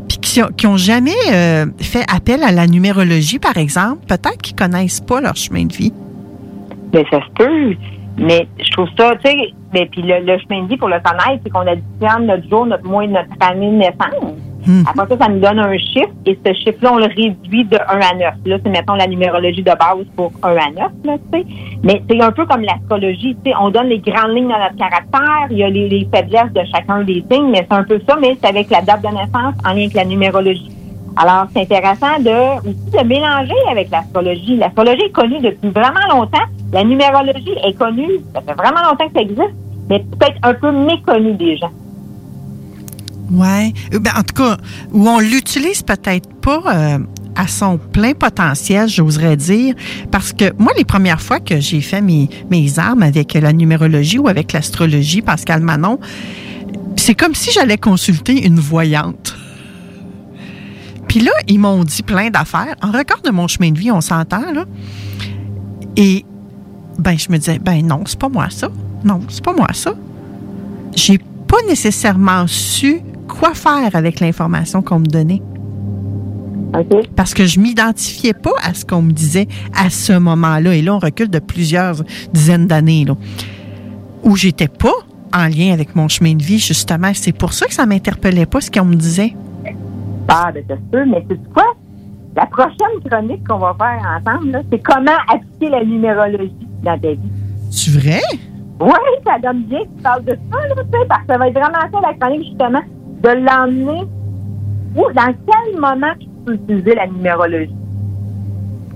puis 0.07 0.17
qui 0.17 0.41
qui 0.57 0.67
ont 0.67 0.77
jamais 0.77 1.11
euh, 1.31 1.65
fait 1.79 2.05
appel 2.13 2.43
à 2.43 2.51
la 2.51 2.67
numérologie, 2.67 3.39
par 3.39 3.57
exemple, 3.57 4.05
peut-être 4.07 4.41
qu'ils 4.41 4.55
connaissent 4.55 5.01
pas 5.01 5.21
leur 5.21 5.35
chemin 5.35 5.65
de 5.65 5.73
vie. 5.73 5.93
Mais 6.93 7.05
ça 7.11 7.19
se 7.19 7.31
peut. 7.35 7.75
Mais 8.17 8.47
je 8.59 8.69
trouve 8.71 8.89
ça, 8.97 9.15
tu 9.23 9.29
sais, 9.29 9.37
mais 9.73 9.85
puis 9.85 10.01
le, 10.01 10.37
chemin 10.39 10.63
de 10.63 10.69
vie 10.69 10.77
pour 10.77 10.89
le 10.89 10.99
connaître, 10.99 11.41
c'est 11.43 11.49
qu'on 11.49 11.65
additionne 11.65 12.25
notre 12.25 12.49
jour, 12.49 12.65
notre 12.65 12.85
mois 12.85 13.07
notre 13.07 13.29
année 13.39 13.71
de 13.71 13.77
naissance. 13.77 14.48
Après 14.87 15.07
ça, 15.07 15.25
ça 15.25 15.29
nous 15.29 15.39
donne 15.39 15.59
un 15.59 15.77
chiffre 15.77 16.09
et 16.25 16.37
ce 16.45 16.53
chiffre-là, 16.53 16.93
on 16.93 16.97
le 16.97 17.05
réduit 17.05 17.65
de 17.65 17.77
1 17.77 17.79
à 17.79 18.15
9. 18.15 18.33
Là, 18.45 18.57
c'est 18.63 18.69
mettons 18.69 18.95
la 18.95 19.07
numérologie 19.07 19.63
de 19.63 19.71
base 19.71 20.05
pour 20.15 20.31
1 20.43 20.49
à 20.49 20.71
9, 20.71 20.91
là, 21.05 21.17
tu 21.31 21.39
sais. 21.39 21.45
Mais 21.83 22.01
c'est 22.09 22.21
un 22.21 22.31
peu 22.31 22.45
comme 22.45 22.61
l'astrologie, 22.61 23.35
tu 23.43 23.51
sais. 23.51 23.57
On 23.59 23.69
donne 23.69 23.87
les 23.87 23.99
grandes 23.99 24.35
lignes 24.35 24.49
dans 24.49 24.59
notre 24.59 24.75
caractère, 24.75 25.47
il 25.49 25.57
y 25.57 25.63
a 25.63 25.69
les, 25.69 25.89
les 25.89 26.07
faiblesses 26.13 26.53
de 26.53 26.61
chacun 26.71 27.03
des 27.03 27.23
signes, 27.31 27.49
mais 27.51 27.65
c'est 27.69 27.77
un 27.77 27.83
peu 27.83 27.99
ça, 28.07 28.17
mais 28.19 28.37
c'est 28.41 28.49
avec 28.49 28.69
la 28.69 28.81
date 28.81 29.01
de 29.01 29.07
naissance 29.07 29.55
en 29.65 29.73
lien 29.73 29.81
avec 29.81 29.93
la 29.93 30.05
numérologie. 30.05 30.71
Alors, 31.17 31.47
c'est 31.53 31.61
intéressant 31.61 32.19
de 32.19 32.59
aussi 32.59 32.91
de 32.91 33.05
mélanger 33.05 33.55
avec 33.69 33.89
l'astrologie. 33.89 34.55
L'astrologie 34.55 35.03
est 35.03 35.11
connue 35.11 35.39
depuis 35.39 35.69
vraiment 35.69 36.07
longtemps. 36.09 36.45
La 36.71 36.83
numérologie 36.83 37.55
est 37.65 37.77
connue, 37.77 38.19
ça 38.33 38.41
fait 38.41 38.53
vraiment 38.53 38.81
longtemps 38.89 39.07
que 39.07 39.13
ça 39.15 39.21
existe, 39.21 39.53
mais 39.89 39.99
peut-être 39.99 40.37
un 40.43 40.53
peu 40.53 40.71
méconnue 40.71 41.33
des 41.33 41.57
gens. 41.57 41.71
Ouais. 43.31 43.73
Euh, 43.93 43.99
Ben, 43.99 44.11
en 44.17 44.23
tout 44.23 44.35
cas, 44.35 44.57
où 44.91 45.07
on 45.07 45.19
l'utilise 45.19 45.81
peut-être 45.83 46.29
pas 46.41 46.61
euh, 46.67 46.99
à 47.35 47.47
son 47.47 47.77
plein 47.77 48.13
potentiel, 48.13 48.87
j'oserais 48.87 49.37
dire, 49.37 49.75
parce 50.11 50.33
que 50.33 50.53
moi, 50.57 50.71
les 50.77 50.85
premières 50.85 51.21
fois 51.21 51.39
que 51.39 51.59
j'ai 51.59 51.81
fait 51.81 52.01
mes, 52.01 52.29
mes 52.49 52.79
armes 52.79 53.03
avec 53.03 53.33
la 53.33 53.53
numérologie 53.53 54.17
ou 54.19 54.27
avec 54.27 54.53
l'astrologie, 54.53 55.21
Pascal 55.21 55.61
Manon, 55.61 55.99
c'est 56.95 57.15
comme 57.15 57.35
si 57.35 57.51
j'allais 57.51 57.77
consulter 57.77 58.45
une 58.45 58.59
voyante. 58.59 59.35
Puis 61.07 61.21
là, 61.21 61.31
ils 61.47 61.59
m'ont 61.59 61.83
dit 61.83 62.03
plein 62.03 62.29
d'affaires. 62.29 62.75
En 62.81 62.91
regard 62.91 63.21
de 63.23 63.31
mon 63.31 63.47
chemin 63.47 63.71
de 63.71 63.79
vie, 63.79 63.91
on 63.91 64.01
s'entend, 64.01 64.51
là. 64.53 64.65
Et, 65.95 66.23
ben, 66.99 67.17
je 67.17 67.31
me 67.31 67.37
disais, 67.37 67.57
ben 67.59 67.85
non, 67.85 68.03
c'est 68.05 68.19
pas 68.19 68.29
moi 68.29 68.47
ça. 68.49 68.69
Non, 69.03 69.21
c'est 69.27 69.43
pas 69.43 69.53
moi 69.53 69.69
ça. 69.73 69.93
J'ai 70.95 71.19
pas 71.49 71.57
nécessairement 71.67 72.45
su 72.47 73.01
quoi 73.27 73.53
faire 73.53 73.95
avec 73.95 74.19
l'information 74.19 74.81
qu'on 74.81 74.99
me 74.99 75.07
donnait. 75.07 75.41
Parce 77.15 77.33
que 77.33 77.45
je 77.45 77.59
m'identifiais 77.59 78.35
pas 78.35 78.53
à 78.63 78.75
ce 78.75 78.85
qu'on 78.85 79.01
me 79.01 79.11
disait 79.11 79.47
à 79.75 79.89
ce 79.89 80.13
moment-là. 80.13 80.75
Et 80.75 80.83
là, 80.83 80.93
on 80.95 80.99
recule 80.99 81.29
de 81.29 81.39
plusieurs 81.39 82.03
dizaines 82.31 82.67
d'années, 82.67 83.05
là, 83.05 83.15
où 84.23 84.35
j'étais 84.35 84.67
pas 84.67 84.93
en 85.33 85.47
lien 85.47 85.73
avec 85.73 85.95
mon 85.95 86.07
chemin 86.07 86.35
de 86.35 86.43
vie, 86.43 86.59
justement. 86.59 87.11
C'est 87.15 87.31
pour 87.31 87.53
ça 87.53 87.65
que 87.65 87.73
ça 87.73 87.87
m'interpellait 87.87 88.45
pas 88.45 88.61
ce 88.61 88.69
qu'on 88.69 88.85
me 88.85 88.95
disait. 88.95 89.33
Ah, 90.27 90.51
ben, 90.53 90.63
c'est 90.67 90.95
sûr, 90.95 91.05
mais 91.07 91.25
c'est 91.27 91.53
quoi? 91.53 91.65
La 92.35 92.45
prochaine 92.45 93.01
chronique 93.03 93.47
qu'on 93.47 93.57
va 93.57 93.75
faire 93.79 94.21
ensemble, 94.21 94.51
là, 94.51 94.61
c'est 94.71 94.83
comment 94.83 95.17
appliquer 95.27 95.69
la 95.71 95.83
numérologie 95.83 96.67
dans 96.83 96.99
ta 96.99 97.09
vie. 97.09 97.19
C'est 97.71 97.91
vrai? 97.91 98.21
Oui, 98.79 98.91
ça 99.25 99.39
donne 99.41 99.63
bien 99.63 99.79
que 99.79 99.89
tu 99.97 100.03
parles 100.03 100.23
de 100.23 100.37
ça, 100.51 100.67
là, 100.67 100.75
parce 101.07 101.21
que 101.21 101.27
ça 101.27 101.37
va 101.37 101.47
être 101.47 101.53
vraiment 101.53 101.91
ça, 101.91 101.99
la 102.01 102.13
justement, 102.43 102.81
de 103.23 103.29
l'emmener 103.29 104.03
où, 104.95 105.03
dans 105.13 105.33
quel 105.45 105.79
moment 105.79 106.13
tu 106.19 106.27
peux 106.45 106.53
utiliser 106.53 106.95
la 106.95 107.07
numérologie? 107.07 107.75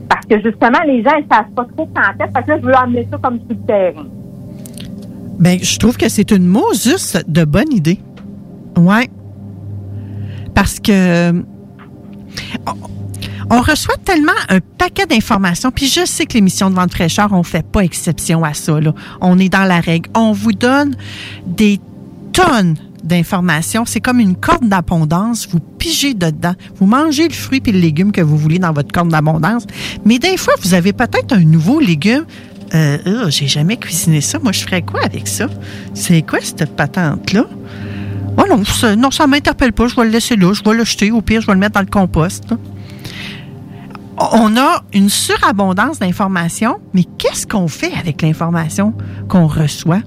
Parce 0.10 0.26
que, 0.26 0.41
justement, 0.41 0.80
les 0.85 1.03
gens, 1.03 1.15
ils 1.18 1.27
savent 1.30 1.51
pas 1.55 1.65
trop 1.76 1.89
quand 1.93 2.23
est, 2.23 2.31
parce 2.31 2.45
que 2.45 2.51
là, 2.51 2.60
je 2.61 2.65
veux 2.65 2.76
emmener 2.76 3.07
ça 3.11 3.18
comme 3.22 3.39
sur 3.39 3.49
le 3.49 3.65
terrain. 3.68 4.05
Ben, 5.39 5.60
je 5.61 5.80
trouve 5.80 5.97
que 5.97 6.07
c'est 6.07 6.31
une 6.31 6.47
juste 6.73 7.30
de 7.30 7.43
bonne 7.43 7.73
idée. 7.73 7.99
Ouais. 8.77 9.10
Parce 10.53 10.80
que 10.80 11.31
on, 13.54 13.62
reçoit 13.62 13.98
tellement 14.04 14.32
un 14.50 14.60
paquet 14.60 15.06
d'informations, 15.06 15.72
puis 15.72 15.88
je 15.88 16.06
sais 16.06 16.26
que 16.26 16.34
l'émission 16.34 16.70
de 16.70 16.76
Vente 16.76 16.92
fraîcheur, 16.92 17.30
on 17.32 17.44
fait 17.44 17.66
pas 17.66 17.82
exception 17.82 18.44
à 18.44 18.54
ça. 18.54 18.78
On 19.22 19.40
est 19.40 19.50
dans 19.50 19.66
la 19.66 19.80
règle. 19.80 20.10
On 20.16 20.32
vous 20.32 20.54
donne 20.54 20.96
des 21.46 21.80
tonnes 22.32 22.76
d'informations. 23.04 23.86
C'est 23.86 24.00
comme 24.00 24.20
une 24.20 24.36
corde 24.36 24.68
d'abondance. 24.68 25.48
Vous 25.50 25.60
pigez 25.60 26.14
dedans. 26.14 26.54
Vous 26.78 26.86
mangez 26.86 27.28
le 27.28 27.34
fruit 27.34 27.62
et 27.66 27.72
le 27.72 27.80
légume 27.80 28.12
que 28.12 28.22
vous 28.22 28.38
voulez 28.38 28.60
dans 28.60 28.74
votre 28.74 28.92
corde 28.92 29.10
d'abondance. 29.10 29.66
Mais 30.06 30.20
des 30.20 30.38
fois, 30.38 30.54
vous 30.62 30.74
avez 30.74 30.94
peut-être 30.94 31.34
un 31.34 31.44
nouveau 31.44 31.80
légume. 31.80 32.26
Euh, 32.74 32.98
euh, 33.06 33.30
j'ai 33.30 33.48
jamais 33.48 33.78
cuisiné 33.78 34.22
ça. 34.22 34.40
Moi, 34.40 34.52
je 34.52 34.62
ferais 34.62 34.82
quoi 34.82 35.02
avec 35.04 35.28
ça? 35.28 35.48
C'est 35.94 36.24
quoi 36.24 36.40
cette 36.42 36.76
patente-là? 36.76 37.46
Oh 38.38 38.44
non, 38.50 38.66
ça, 38.66 38.96
non, 38.96 39.12
ça 39.12 39.28
m'interpelle 39.28 39.74
pas. 39.74 39.88
Je 39.88 39.96
vais 39.96 40.06
le 40.06 40.10
laisser 40.10 40.36
là. 40.36 40.54
Je 40.54 40.64
vais 40.64 40.76
le 40.76 40.84
jeter. 40.84 41.12
Au 41.12 41.22
pire, 41.22 41.42
je 41.42 41.48
vais 41.48 41.54
le 41.54 41.60
mettre 41.60 41.74
dans 41.74 41.82
le 41.82 41.86
compost. 41.86 42.46
On 44.18 44.56
a 44.57 44.81
une 44.94 45.10
surabondance 45.10 45.99
d'informations, 45.99 46.77
mais 46.94 47.03
qu'est-ce 47.18 47.48
qu'on 47.48 47.68
fait 47.68 47.91
avec 47.99 48.22
l'information 48.22 48.94
qu'on 49.27 49.48
reçoit? 49.48 50.02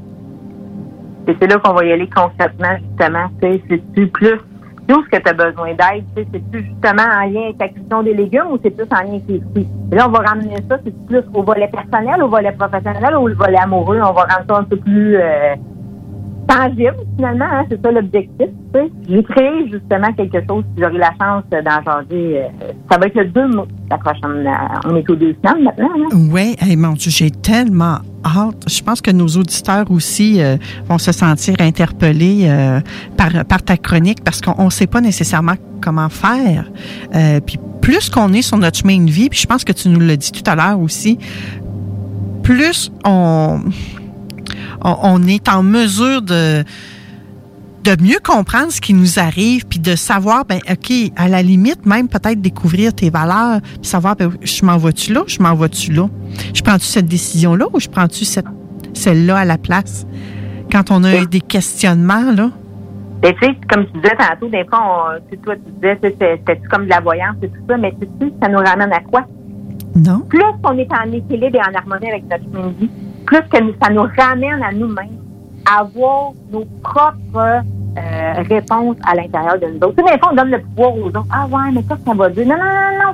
C'est 1.26 1.46
là 1.46 1.58
qu'on 1.58 1.74
va 1.74 1.84
y 1.84 1.92
aller 1.92 2.08
concrètement, 2.08 2.76
justement. 2.78 3.26
C'est-tu 3.40 4.06
plus 4.08 4.38
où 4.88 4.92
est-ce 4.92 5.18
que 5.18 5.22
tu 5.22 5.28
as 5.28 5.32
besoin 5.32 5.74
d'aide? 5.74 6.04
C'est-tu 6.14 6.64
justement 6.64 7.02
en 7.02 7.28
lien 7.28 7.42
avec 7.44 7.56
la 7.58 7.68
cuisson 7.68 8.02
des 8.04 8.14
légumes 8.14 8.46
ou 8.52 8.58
c'est 8.62 8.70
plus 8.70 8.86
en 8.92 9.02
lien 9.02 9.14
avec 9.14 9.22
les 9.28 9.40
fruits? 9.50 9.68
Là, 9.90 10.08
on 10.08 10.12
va 10.12 10.18
ramener 10.20 10.56
ça, 10.68 10.78
c'est 10.84 11.06
plus 11.06 11.22
au 11.34 11.42
volet 11.42 11.68
personnel, 11.68 12.22
au 12.22 12.28
volet 12.28 12.52
professionnel 12.52 13.16
ou 13.16 13.28
au 13.28 13.34
volet 13.34 13.58
amoureux? 13.58 13.98
On 14.00 14.12
va 14.12 14.22
rendre 14.22 14.44
ça 14.48 14.58
un 14.58 14.64
peu 14.64 14.76
plus 14.76 15.16
euh, 15.16 15.56
tangible, 16.46 16.96
finalement. 17.16 17.44
Hein, 17.50 17.64
c'est 17.70 17.80
ça 17.82 17.90
l'objectif. 17.90 18.46
J'ai 19.08 19.22
créé 19.22 19.70
justement 19.72 20.12
quelque 20.12 20.38
chose, 20.48 20.64
si 20.74 20.82
j'aurai 20.82 20.98
la 20.98 21.10
chance 21.20 21.44
d'en 21.50 21.82
changer. 21.92 22.42
euh, 22.42 22.72
ça 22.90 22.98
va 22.98 23.06
être 23.06 23.14
le 23.14 23.24
2 23.26 23.48
mai, 23.48 23.62
la 23.90 23.98
prochaine. 23.98 24.46
euh, 24.46 24.50
on 24.90 24.96
est 24.96 25.08
aux 25.10 25.16
deux 25.16 25.34
maintenant. 25.42 25.64
hein. 25.78 26.28
Oui, 26.30 26.56
hey, 26.60 26.76
mon 26.76 26.92
Dieu, 26.92 27.10
j'ai 27.10 27.30
tellement 27.30 27.98
hâte. 28.24 28.64
Je 28.68 28.82
pense 28.82 29.00
que 29.00 29.10
nos 29.10 29.26
auditeurs 29.28 29.90
aussi 29.90 30.42
euh, 30.42 30.56
vont 30.88 30.98
se 30.98 31.12
sentir 31.12 31.54
interpellés 31.60 32.42
euh, 32.48 32.80
par, 33.16 33.30
par 33.46 33.62
ta 33.62 33.76
chronique 33.76 34.22
parce 34.22 34.40
qu'on 34.40 34.64
ne 34.66 34.70
sait 34.70 34.86
pas 34.86 35.00
nécessairement 35.00 35.54
comment 35.80 36.08
faire. 36.08 36.70
Euh, 37.14 37.40
puis 37.40 37.58
plus 37.80 38.10
qu'on 38.10 38.32
est 38.32 38.42
sur 38.42 38.58
notre 38.58 38.78
chemin 38.78 38.98
de 39.04 39.10
vie, 39.10 39.28
puis 39.30 39.38
je 39.38 39.46
pense 39.46 39.64
que 39.64 39.72
tu 39.72 39.88
nous 39.88 40.00
l'as 40.00 40.16
dit 40.16 40.32
tout 40.32 40.48
à 40.50 40.54
l'heure 40.56 40.80
aussi, 40.80 41.18
plus 42.42 42.90
on, 43.04 43.60
on, 44.86 44.96
on 45.02 45.22
est 45.26 45.48
en 45.48 45.62
mesure 45.62 46.22
de 46.22 46.64
de 47.86 48.02
mieux 48.02 48.18
comprendre 48.22 48.72
ce 48.72 48.80
qui 48.80 48.94
nous 48.94 49.20
arrive, 49.20 49.64
puis 49.64 49.78
de 49.78 49.94
savoir, 49.94 50.44
ben 50.44 50.58
OK, 50.68 50.92
à 51.14 51.28
la 51.28 51.40
limite, 51.40 51.86
même 51.86 52.08
peut-être 52.08 52.40
découvrir 52.40 52.92
tes 52.92 53.10
valeurs, 53.10 53.60
puis 53.60 53.86
savoir, 53.88 54.16
ben, 54.16 54.32
je 54.42 54.64
m'en 54.64 54.76
vas-tu 54.76 55.12
là, 55.12 55.22
je 55.28 55.40
m'en 55.40 55.54
vas-tu 55.54 55.92
là? 55.92 56.08
Je 56.52 56.62
prends-tu 56.62 56.86
cette 56.86 57.06
décision-là 57.06 57.66
ou 57.72 57.78
je 57.78 57.88
prends-tu 57.88 58.24
cette, 58.24 58.46
celle-là 58.92 59.36
à 59.36 59.44
la 59.44 59.56
place? 59.56 60.04
Quand 60.72 60.90
on 60.90 61.04
a 61.04 61.24
des 61.26 61.40
questionnements, 61.40 62.32
là. 62.32 62.50
Ben, 63.22 63.32
tu 63.40 63.46
sais, 63.46 63.54
comme 63.70 63.86
tu 63.86 64.00
disais 64.00 64.16
tantôt, 64.16 64.48
des 64.48 64.64
fois, 64.64 64.80
on, 64.82 65.30
tu 65.30 65.38
toi, 65.38 65.54
tu 65.54 65.72
disais, 65.76 65.96
tu 66.02 66.08
c'était 66.18 66.60
comme 66.68 66.86
de 66.86 66.90
la 66.90 67.00
voyance 67.00 67.36
et 67.42 67.48
tout 67.48 67.62
ça, 67.68 67.76
mais 67.76 67.94
tu 68.00 68.08
sais, 68.20 68.32
ça 68.42 68.48
nous 68.48 68.58
ramène 68.58 68.92
à 68.92 69.00
quoi? 69.00 69.24
Non. 69.94 70.20
Plus 70.28 70.42
on 70.64 70.76
est 70.76 70.92
en 70.92 71.12
équilibre 71.12 71.56
et 71.56 71.60
en 71.60 71.74
harmonie 71.74 72.10
avec 72.10 72.24
notre 72.28 72.44
chemin 72.44 72.66
de 72.66 72.74
vie, 72.80 72.90
plus 73.26 73.42
que 73.50 73.62
nous- 73.62 73.74
ça 73.82 73.90
nous 73.90 74.06
ramène 74.18 74.62
à 74.62 74.72
nous-mêmes, 74.72 75.18
à 75.70 75.80
avoir 75.80 76.30
nos 76.52 76.64
propres 76.82 77.62
euh, 77.98 78.32
réponses 78.48 78.96
à 79.06 79.14
l'intérieur 79.14 79.58
de 79.58 79.66
nous 79.68 79.76
autres. 79.88 79.94
Tu 79.96 80.04
sais, 80.04 80.12
des 80.14 80.18
fois, 80.20 80.28
on 80.32 80.36
donne 80.36 80.50
le 80.50 80.60
pouvoir 80.60 80.94
aux 80.96 81.06
autres. 81.06 81.24
Ah 81.32 81.46
ouais, 81.46 81.70
mais 81.72 81.82
ça, 81.88 81.96
ça 82.04 82.12
va 82.14 82.28
dire? 82.28 82.46
Non, 82.46 82.56
non, 82.56 82.62
non, 82.64 83.06
non. 83.06 83.12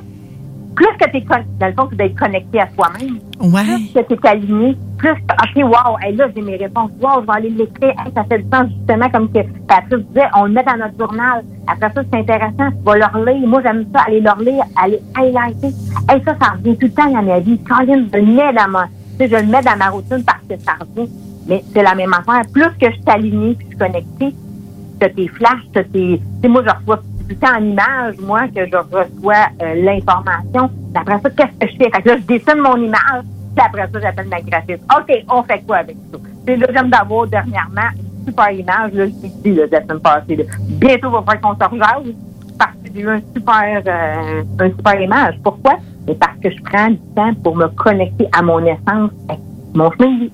Plus 0.75 0.87
que 0.99 1.09
tu 1.09 1.17
es, 1.17 1.25
dans 1.59 1.67
le 1.67 1.73
fond, 1.73 1.87
c'est 1.91 1.95
d'être 1.97 2.19
connecté 2.19 2.59
à 2.59 2.67
soi-même. 2.75 3.19
Ouais. 3.39 3.63
Plus 3.63 3.93
que 3.93 4.13
tu 4.13 4.13
es 4.15 4.27
aligné, 4.27 4.75
plus 4.97 5.13
que, 5.13 5.61
OK, 5.61 5.69
wow, 5.71 5.97
hey, 6.01 6.15
là, 6.15 6.25
j'ai 6.35 6.41
mes 6.41 6.57
réponses. 6.57 6.89
Wow, 7.01 7.21
je 7.21 7.25
vais 7.27 7.33
aller 7.33 7.49
l'écrire. 7.51 7.91
Hey, 7.91 8.11
ça 8.15 8.23
fait 8.25 8.39
du 8.39 8.49
sens, 8.51 8.67
justement, 8.77 9.09
comme 9.09 9.31
que 9.31 9.39
Patrice 9.67 10.05
disait, 10.07 10.27
on 10.35 10.45
le 10.45 10.51
met 10.51 10.63
dans 10.63 10.77
notre 10.77 10.97
journal. 10.99 11.43
Après 11.67 11.91
ça, 11.93 12.01
c'est 12.11 12.19
intéressant. 12.19 12.71
Tu 12.71 12.83
vas 12.83 12.95
le 12.95 13.05
relire. 13.19 13.47
Moi, 13.47 13.61
j'aime 13.63 13.85
ça, 13.95 14.01
aller 14.07 14.19
le 14.19 14.31
relire, 14.31 14.63
aller 14.75 14.99
highlighter. 15.15 15.67
Hey, 16.09 16.21
ça, 16.25 16.35
ça 16.41 16.51
revient 16.53 16.75
tout 16.77 16.87
le 16.87 16.91
temps 16.91 17.09
dans 17.09 17.21
ma 17.21 17.39
vie. 17.39 17.57
Colin, 17.63 18.03
je 18.11 18.17
le 18.19 18.25
mets 18.25 18.51
dans 18.53 18.67
ma, 18.69 18.85
je 19.19 19.35
le 19.35 19.45
mets 19.45 19.61
dans 19.61 19.77
ma 19.77 19.89
routine 19.89 20.23
parce 20.23 20.43
que 20.49 20.57
ça 20.63 20.73
revient. 20.79 21.09
Mais 21.47 21.63
c'est 21.73 21.83
la 21.83 21.95
même 21.95 22.13
affaire. 22.13 22.41
Plus 22.51 22.69
que 22.79 22.91
je 22.91 22.95
suis 22.95 23.03
alignée 23.07 23.55
puis 23.55 23.65
je 23.65 23.69
suis 23.69 23.77
connectée, 23.77 24.35
t'as 24.99 25.09
tes 25.09 25.27
flashs, 25.27 25.65
t'as 25.73 25.83
tes. 25.83 26.19
Tu 26.19 26.21
sais, 26.41 26.47
moi, 26.47 26.63
je 26.65 26.69
reçois 26.69 27.03
temps 27.35 27.55
en 27.57 27.63
image, 27.63 28.15
moi, 28.19 28.47
que 28.47 28.65
je 28.65 28.75
reçois 28.75 29.47
euh, 29.61 29.75
l'information. 29.75 30.69
Après 30.95 31.19
ça, 31.21 31.29
qu'est-ce 31.29 31.65
que 31.65 31.71
je 31.71 31.77
fais? 31.77 31.89
Là, 32.05 32.17
je 32.17 32.23
dessine 32.23 32.61
mon 32.61 32.77
image, 32.77 33.23
puis 33.55 33.65
après 33.65 33.89
ça, 33.91 33.99
j'appelle 33.99 34.27
ma 34.27 34.41
graphiste. 34.41 34.83
OK, 34.95 35.23
on 35.29 35.43
fait 35.43 35.61
quoi 35.65 35.77
avec 35.77 35.97
ça? 36.11 36.17
Puis 36.45 36.57
là, 36.57 36.67
j'aime 36.73 36.89
d'avoir 36.89 37.27
dernièrement 37.27 37.89
une 37.95 38.25
super 38.27 38.51
image, 38.51 38.93
là, 38.93 39.05
je 39.07 39.21
l'ai 39.21 39.31
dit, 39.43 39.51
là, 39.53 39.63
la 39.71 39.81
semaine 39.81 39.99
passée. 39.99 40.47
Bientôt, 40.67 41.07
il 41.07 41.11
va 41.11 41.23
falloir 41.23 41.41
qu'on 41.41 41.53
se 41.53 42.13
parce 42.57 42.73
que 42.83 42.89
j'ai 42.93 43.01
eu 43.01 43.23
super, 43.35 43.81
euh, 43.87 44.43
un 44.59 44.69
super 44.69 45.01
image. 45.01 45.35
Pourquoi? 45.43 45.77
Mais 46.07 46.15
parce 46.15 46.37
que 46.41 46.49
je 46.49 46.61
prends 46.63 46.89
du 46.89 46.99
temps 47.15 47.33
pour 47.43 47.55
me 47.55 47.67
connecter 47.67 48.27
à 48.31 48.41
mon 48.41 48.59
essence, 48.59 49.11
à 49.29 49.35
mon 49.73 49.91
chemin 49.91 50.15
de 50.15 50.23
vie. 50.25 50.31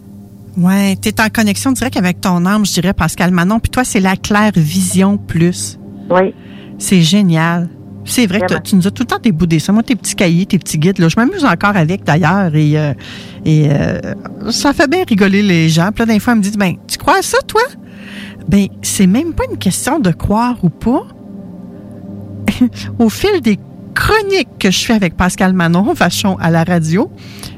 Ouais, 0.57 0.95
tu 1.01 1.09
es 1.09 1.21
en 1.21 1.29
connexion 1.29 1.71
directe 1.71 1.97
avec 1.97 2.21
ton 2.21 2.45
âme, 2.45 2.65
je 2.65 2.73
dirais, 2.73 2.93
Pascal 2.93 3.31
Manon. 3.31 3.59
Puis 3.59 3.69
toi, 3.69 3.83
c'est 3.83 3.99
la 3.99 4.15
claire 4.15 4.51
vision 4.55 5.17
plus. 5.17 5.79
Oui. 6.09 6.33
C'est 6.77 7.01
génial. 7.01 7.69
C'est 8.05 8.25
vrai 8.25 8.39
que 8.39 8.59
tu 8.61 8.75
nous 8.75 8.87
as 8.87 8.91
tout 8.91 9.03
le 9.03 9.07
temps 9.07 9.19
déboudé 9.21 9.59
ça. 9.59 9.71
Moi, 9.71 9.83
tes 9.83 9.95
petits 9.95 10.15
cahiers, 10.15 10.45
tes 10.45 10.57
petits 10.57 10.79
guides, 10.79 10.97
là, 10.97 11.09
je 11.09 11.15
m'amuse 11.17 11.45
encore 11.45 11.75
avec 11.75 12.03
d'ailleurs. 12.03 12.55
Et, 12.55 12.77
euh, 12.77 12.93
et 13.45 13.69
euh, 13.69 13.99
ça 14.49 14.73
fait 14.73 14.89
bien 14.89 15.03
rigoler 15.07 15.43
les 15.43 15.69
gens. 15.69 15.91
Puis 15.93 16.05
là, 16.05 16.13
des 16.13 16.19
fois, 16.19 16.33
elle 16.33 16.39
me 16.39 16.43
dit 16.43 16.57
ben, 16.57 16.73
tu 16.87 16.97
crois 16.97 17.19
à 17.19 17.21
ça, 17.21 17.37
toi? 17.45 17.61
Ben, 18.47 18.67
c'est 18.81 19.05
même 19.05 19.33
pas 19.33 19.43
une 19.51 19.57
question 19.57 19.99
de 19.99 20.11
croire 20.11 20.57
ou 20.63 20.69
pas. 20.69 21.03
Au 22.99 23.09
fil 23.09 23.41
des 23.41 23.59
chroniques 23.93 24.57
que 24.59 24.71
je 24.71 24.85
fais 24.85 24.93
avec 24.93 25.15
Pascal 25.15 25.53
Manon, 25.53 25.93
Vachon 25.93 26.37
à 26.39 26.49
la 26.49 26.63
radio, 26.63 27.11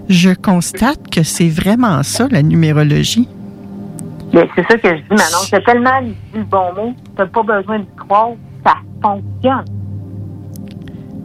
je 0.10 0.32
constate 0.32 1.10
que 1.10 1.24
c'est 1.24 1.50
vraiment 1.50 2.04
ça, 2.04 2.28
la 2.30 2.42
numérologie. 2.42 3.28
Mais 4.34 4.48
c'est 4.56 4.66
ça 4.68 4.78
que 4.78 4.90
je 4.90 5.02
dis, 5.02 5.10
Manon. 5.10 5.44
C'est 5.50 5.64
tellement 5.64 6.02
dit 6.02 6.16
le 6.34 6.44
bon 6.44 6.74
mot. 6.76 6.94
T'as 7.18 7.26
pas 7.26 7.44
besoin 7.44 7.80
de 7.80 7.86
croire. 7.98 8.32
Ça 8.66 8.76
fonctionne. 9.02 9.66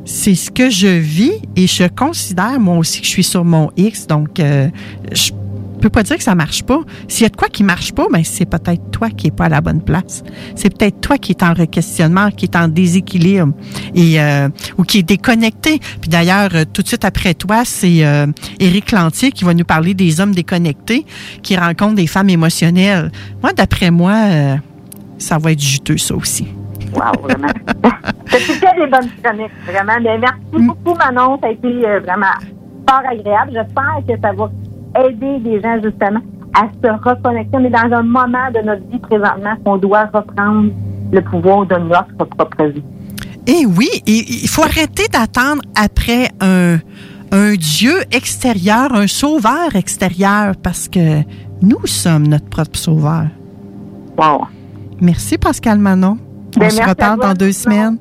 C'est 0.05 0.35
ce 0.35 0.51
que 0.51 0.71
je 0.71 0.87
vis 0.87 1.43
et 1.57 1.67
je 1.67 1.85
considère 1.89 2.59
moi 2.61 2.79
aussi 2.79 3.01
que 3.01 3.07
je 3.07 3.11
suis 3.11 3.25
sur 3.25 3.45
mon 3.45 3.71
X. 3.77 4.07
Donc, 4.07 4.41
euh, 4.41 4.69
je 5.13 5.33
peux 5.81 5.91
pas 5.91 6.03
dire 6.03 6.17
que 6.17 6.23
ça 6.23 6.35
marche 6.35 6.63
pas. 6.63 6.81
S'il 7.09 7.23
y 7.23 7.27
a 7.27 7.29
de 7.29 7.37
quoi 7.37 7.49
qui 7.49 7.63
marche 7.63 7.93
pas, 7.93 8.07
ben 8.13 8.23
c'est 8.25 8.47
peut-être 8.47 8.91
toi 8.91 9.11
qui 9.11 9.29
est 9.29 9.37
pas 9.37 9.47
à 9.47 9.49
la 9.49 9.61
bonne 9.61 9.83
place. 9.83 10.23
C'est 10.55 10.77
peut-être 10.77 11.01
toi 11.01 11.19
qui 11.19 11.33
est 11.33 11.43
en 11.43 11.55
requestionnement, 11.55 12.31
qui 12.31 12.47
est 12.47 12.57
en 12.57 12.69
déséquilibre 12.69 13.53
et 13.95 14.21
euh, 14.21 14.49
ou 14.79 14.85
qui 14.85 14.99
est 14.99 15.03
déconnecté. 15.03 15.81
Puis 16.01 16.11
d'ailleurs, 16.11 16.51
euh, 16.55 16.65
tout 16.71 16.83
de 16.83 16.89
suite 16.89 17.05
après 17.05 17.35
toi, 17.35 17.63
c'est 17.65 18.05
euh, 18.05 18.27
Éric 18.61 18.93
Lantier 18.93 19.33
qui 19.33 19.45
va 19.45 19.55
nous 19.55 19.65
parler 19.65 19.95
des 19.95 20.21
hommes 20.21 20.35
déconnectés 20.35 21.05
qui 21.43 21.57
rencontrent 21.57 21.95
des 21.95 22.07
femmes 22.07 22.31
émotionnelles. 22.31 23.11
Moi, 23.43 23.53
d'après 23.53 23.91
moi, 23.91 24.15
euh, 24.15 24.57
ça 25.19 25.39
va 25.39 25.53
être 25.53 25.61
juteux 25.61 25.99
ça 25.99 26.15
aussi. 26.15 26.49
Wow, 26.93 27.21
vraiment. 27.23 27.49
C'était 28.29 28.75
des 28.79 28.87
bonnes 28.87 29.11
chroniques, 29.23 29.53
vraiment. 29.67 29.99
Mais 30.03 30.19
merci 30.19 30.67
beaucoup, 30.67 30.95
Manon. 30.95 31.39
Ça 31.43 31.49
a 31.49 31.51
été 31.51 31.69
vraiment 32.05 32.27
fort 32.89 33.03
agréable. 33.11 33.53
J'espère 33.53 34.01
que 34.07 34.21
ça 34.23 34.33
va 34.33 34.51
aider 35.05 35.39
des 35.41 35.61
gens, 35.61 35.77
justement, 35.83 36.21
à 36.55 36.69
se 36.83 36.91
reconnecter. 37.09 37.57
On 37.57 37.65
est 37.65 37.71
dans 37.71 37.97
un 37.97 38.03
moment 38.03 38.51
de 38.55 38.61
notre 38.65 38.87
vie 38.91 38.99
présentement 38.99 39.55
qu'on 39.65 39.77
doit 39.77 40.07
reprendre 40.13 40.71
le 41.13 41.21
pouvoir 41.23 41.67
de 41.67 41.77
notre 41.77 42.25
propre 42.37 42.65
vie. 42.65 42.83
Eh 43.47 43.65
oui, 43.67 43.89
et 44.07 44.25
il 44.43 44.49
faut 44.49 44.63
arrêter 44.65 45.07
d'attendre 45.13 45.63
après 45.77 46.29
un, 46.41 46.79
un 47.31 47.55
Dieu 47.55 47.95
extérieur, 48.11 48.93
un 48.93 49.07
sauveur 49.07 49.75
extérieur, 49.75 50.55
parce 50.63 50.89
que 50.89 51.23
nous 51.63 51.87
sommes 51.87 52.27
notre 52.27 52.47
propre 52.47 52.77
sauveur. 52.79 53.27
Wow. 54.19 54.47
Merci, 55.01 55.39
Pascal 55.39 55.79
Manon. 55.79 56.19
On 56.57 56.61
Ben, 56.61 56.71
se 56.71 56.83
reparle 56.83 57.21
dans 57.21 57.35
deux 57.35 57.53
semaines. 57.53 57.99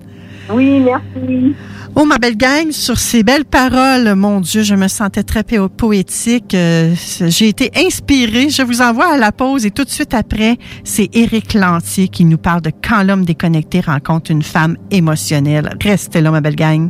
Oui, 0.49 0.79
merci. 0.79 1.55
Oh, 1.97 2.03
ma 2.03 2.17
belle 2.17 2.35
gang, 2.35 2.71
sur 2.71 2.97
ces 2.99 3.23
belles 3.23 3.45
paroles, 3.45 4.15
mon 4.15 4.41
Dieu, 4.41 4.63
je 4.63 4.75
me 4.75 4.89
sentais 4.89 5.23
très 5.23 5.43
po- 5.43 5.69
poétique. 5.69 6.53
Euh, 6.53 6.93
J'ai 7.21 7.47
été 7.47 7.71
inspirée. 7.77 8.49
Je 8.49 8.63
vous 8.63 8.81
envoie 8.81 9.13
à 9.13 9.17
la 9.17 9.31
pause 9.31 9.65
et 9.65 9.71
tout 9.71 9.85
de 9.85 9.89
suite 9.89 10.13
après, 10.13 10.57
c'est 10.83 11.09
Éric 11.13 11.53
Lantier 11.53 12.09
qui 12.09 12.25
nous 12.25 12.37
parle 12.37 12.61
de 12.61 12.71
quand 12.85 13.01
l'homme 13.03 13.23
déconnecté 13.23 13.79
rencontre 13.79 14.31
une 14.31 14.43
femme 14.43 14.75
émotionnelle. 14.91 15.69
Restez 15.81 16.19
là, 16.19 16.31
ma 16.31 16.41
belle 16.41 16.57
gang. 16.57 16.89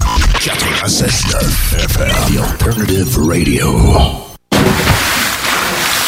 96.9 0.00 1.84
FM, 1.84 2.34
The 2.34 2.40
Alternative 2.40 3.18
Radio. 3.18 4.97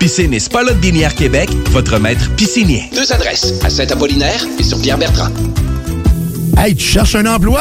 Piscine 0.00 0.32
et 0.32 0.40
Spa 0.40 0.62
Lot 0.62 0.78
Binière 0.80 1.14
Québec, 1.14 1.50
votre 1.72 1.98
maître 1.98 2.34
piscinier. 2.34 2.84
Deux 2.94 3.12
adresses, 3.12 3.52
à 3.62 3.68
Saint-Apollinaire 3.68 4.46
et 4.58 4.62
sur 4.62 4.80
Pierre-Bertrand. 4.80 5.28
Hey, 6.56 6.74
tu 6.74 6.86
cherches 6.86 7.14
un 7.16 7.26
emploi? 7.26 7.60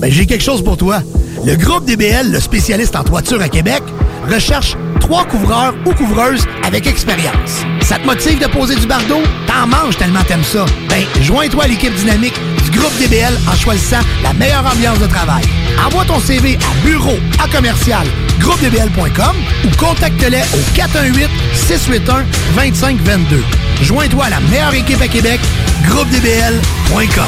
Ben, 0.00 0.10
j'ai 0.10 0.24
quelque 0.24 0.42
chose 0.42 0.64
pour 0.64 0.78
toi. 0.78 1.02
Le 1.44 1.54
groupe 1.54 1.84
DBL, 1.84 2.32
le 2.32 2.40
spécialiste 2.40 2.96
en 2.96 3.04
toiture 3.04 3.42
à 3.42 3.50
Québec, 3.50 3.82
recherche 4.26 4.74
trois 5.00 5.26
couvreurs 5.26 5.74
ou 5.84 5.92
couvreuses 5.92 6.46
avec 6.64 6.86
expérience. 6.86 7.62
Ça 7.82 7.98
te 7.98 8.06
motive 8.06 8.38
de 8.38 8.46
poser 8.46 8.74
du 8.76 8.86
bardeau? 8.86 9.20
T'en 9.46 9.66
manges 9.66 9.98
tellement 9.98 10.24
t'aimes 10.26 10.44
ça. 10.44 10.64
Ben, 10.88 11.04
joins-toi 11.22 11.64
à 11.64 11.68
l'équipe 11.68 11.94
dynamique 11.94 12.40
du 12.64 12.78
groupe 12.78 12.98
DBL 12.98 13.34
en 13.52 13.54
choisissant 13.54 14.00
la 14.22 14.32
meilleure 14.32 14.64
ambiance 14.64 14.98
de 14.98 15.06
travail. 15.08 15.44
Envoie 15.84 16.04
ton 16.04 16.18
CV 16.20 16.56
à 16.56 16.86
bureau 16.86 17.16
à 17.42 17.48
commercial 17.48 18.06
groupedbl.com 18.38 19.36
ou 19.64 19.68
contacte-les 19.76 20.42
au 20.54 20.60
418-681-2522. 22.56 23.42
Joins-toi 23.82 24.24
à 24.24 24.30
la 24.30 24.40
meilleure 24.40 24.74
équipe 24.74 25.00
à 25.00 25.08
Québec, 25.08 25.40
groupedbl.com. 25.88 27.24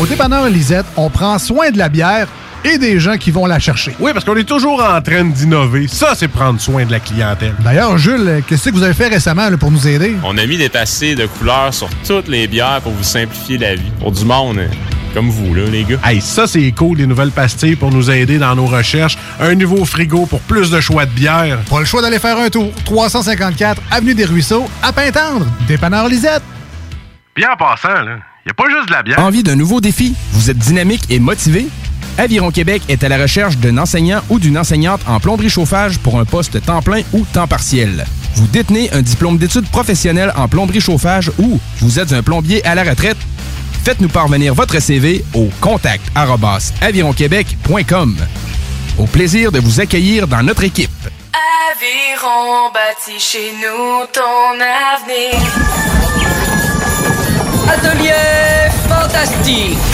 Au 0.00 0.06
dépanneur 0.06 0.48
Lisette, 0.48 0.86
on 0.96 1.08
prend 1.10 1.38
soin 1.38 1.70
de 1.70 1.78
la 1.78 1.88
bière 1.88 2.26
et 2.64 2.78
des 2.78 2.98
gens 2.98 3.16
qui 3.16 3.30
vont 3.30 3.46
la 3.46 3.58
chercher. 3.58 3.94
Oui, 4.00 4.12
parce 4.12 4.24
qu'on 4.24 4.36
est 4.36 4.48
toujours 4.48 4.82
en 4.82 5.00
train 5.02 5.24
d'innover. 5.24 5.86
Ça, 5.86 6.14
c'est 6.16 6.28
prendre 6.28 6.60
soin 6.60 6.84
de 6.86 6.90
la 6.90 6.98
clientèle. 7.00 7.54
D'ailleurs, 7.62 7.98
Jules, 7.98 8.42
qu'est-ce 8.46 8.70
que 8.70 8.74
vous 8.74 8.82
avez 8.82 8.94
fait 8.94 9.08
récemment 9.08 9.50
là, 9.50 9.56
pour 9.56 9.70
nous 9.70 9.86
aider? 9.86 10.16
On 10.24 10.36
a 10.38 10.46
mis 10.46 10.56
des 10.56 10.70
passés 10.70 11.14
de 11.14 11.26
couleurs 11.26 11.74
sur 11.74 11.88
toutes 12.06 12.28
les 12.28 12.46
bières 12.48 12.80
pour 12.82 12.92
vous 12.92 13.04
simplifier 13.04 13.58
la 13.58 13.74
vie. 13.74 13.92
Pour 14.00 14.12
du 14.12 14.24
monde 14.24 14.58
euh, 14.58 14.68
comme 15.14 15.30
vous, 15.30 15.54
là, 15.54 15.64
les 15.70 15.84
gars. 15.84 15.98
Hey, 16.04 16.20
ça, 16.20 16.46
c'est 16.46 16.70
cool, 16.72 16.98
les 16.98 17.06
nouvelles 17.06 17.30
pastilles 17.30 17.76
pour 17.76 17.92
nous 17.92 18.10
aider 18.10 18.38
dans 18.38 18.54
nos 18.56 18.66
recherches. 18.66 19.16
Un 19.40 19.54
nouveau 19.54 19.84
frigo 19.84 20.26
pour 20.26 20.40
plus 20.40 20.70
de 20.70 20.80
choix 20.80 21.06
de 21.06 21.10
bière. 21.12 21.60
Pas 21.70 21.78
le 21.78 21.84
choix 21.84 22.02
d'aller 22.02 22.18
faire 22.18 22.36
un 22.36 22.50
tour. 22.50 22.72
354 22.84 23.80
Avenue 23.92 24.14
des 24.14 24.24
Ruisseaux, 24.24 24.68
à 24.82 24.92
Pintendre. 24.92 25.46
Dépanneur 25.68 26.08
Lisette. 26.08 26.42
Bien 27.36 27.52
en 27.52 27.56
passant, 27.56 28.02
là, 28.02 28.18
y 28.46 28.50
a 28.50 28.54
pas 28.54 28.68
juste 28.68 28.88
de 28.88 28.92
la 28.92 29.02
bière. 29.02 29.20
Envie 29.20 29.42
d'un 29.44 29.56
nouveau 29.56 29.80
défi? 29.80 30.14
Vous 30.32 30.50
êtes 30.50 30.58
dynamique 30.58 31.04
et 31.10 31.20
motivé? 31.20 31.68
Aviron 32.18 32.50
Québec 32.50 32.82
est 32.88 33.02
à 33.02 33.08
la 33.08 33.18
recherche 33.18 33.56
d'un 33.58 33.78
enseignant 33.78 34.20
ou 34.30 34.38
d'une 34.38 34.58
enseignante 34.58 35.00
en 35.06 35.18
plomberie 35.20 35.50
chauffage 35.50 35.98
pour 35.98 36.18
un 36.18 36.24
poste 36.24 36.64
temps 36.64 36.82
plein 36.82 37.02
ou 37.12 37.24
temps 37.32 37.48
partiel. 37.48 38.04
Vous 38.34 38.46
détenez 38.48 38.92
un 38.92 39.02
diplôme 39.02 39.38
d'études 39.38 39.68
professionnelles 39.68 40.32
en 40.36 40.48
plomberie 40.48 40.80
chauffage 40.80 41.30
ou 41.38 41.60
vous 41.80 41.98
êtes 41.98 42.12
un 42.12 42.22
plombier 42.22 42.64
à 42.64 42.74
la 42.74 42.84
retraite? 42.84 43.16
Faites-nous 43.84 44.08
parvenir 44.08 44.54
votre 44.54 44.80
CV 44.80 45.22
au 45.34 45.50
contact 45.60 46.02
avironquebec.com. 46.80 48.16
Au 48.96 49.04
plaisir 49.04 49.52
de 49.52 49.58
vous 49.58 49.78
accueillir 49.78 50.26
dans 50.26 50.42
notre 50.42 50.64
équipe. 50.64 50.90
Aviron 51.70 52.70
bâti 52.72 53.20
chez 53.20 53.52
nous 53.52 54.06
ton 54.10 54.54
avenir. 54.58 55.38
Atelier 57.68 58.70
fantastique. 58.88 59.93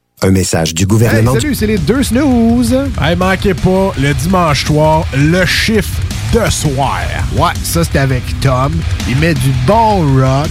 Un 0.23 0.29
message 0.29 0.75
du 0.75 0.85
gouvernement. 0.85 1.33
Hey, 1.33 1.41
salut, 1.41 1.55
c'est 1.55 1.65
les 1.65 1.79
deux 1.79 2.03
snooze. 2.03 2.77
Hey, 3.01 3.15
manquez 3.15 3.55
pas, 3.55 3.91
le 3.99 4.13
dimanche 4.13 4.65
soir, 4.65 5.03
le 5.15 5.43
chiffre 5.47 5.99
de 6.31 6.47
soir. 6.51 6.99
Ouais, 7.35 7.49
ça 7.63 7.83
c'est 7.83 7.97
avec 7.97 8.21
Tom. 8.39 8.71
Il 9.09 9.17
met 9.17 9.33
du 9.33 9.49
bon 9.65 10.01
rock. 10.21 10.47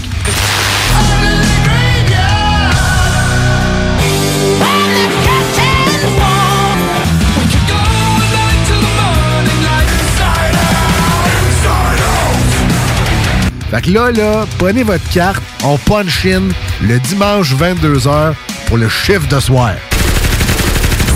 Fait 13.71 13.83
que 13.83 13.91
là, 13.93 14.11
là, 14.11 14.47
prenez 14.59 14.83
votre 14.83 15.09
carte, 15.13 15.41
on 15.63 15.79
punch 15.79 16.27
in 16.27 16.49
le 16.83 16.99
dimanche 16.99 17.55
22h 17.55 18.35
pour 18.71 18.79
le 18.79 18.89
chiffre 18.89 19.27
de 19.27 19.41
soir. 19.41 19.73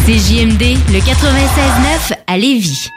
CJMD, 0.07 0.77
le 0.93 0.99
96.9 0.99 2.13
à 2.27 2.37
Lévis. 2.37 2.91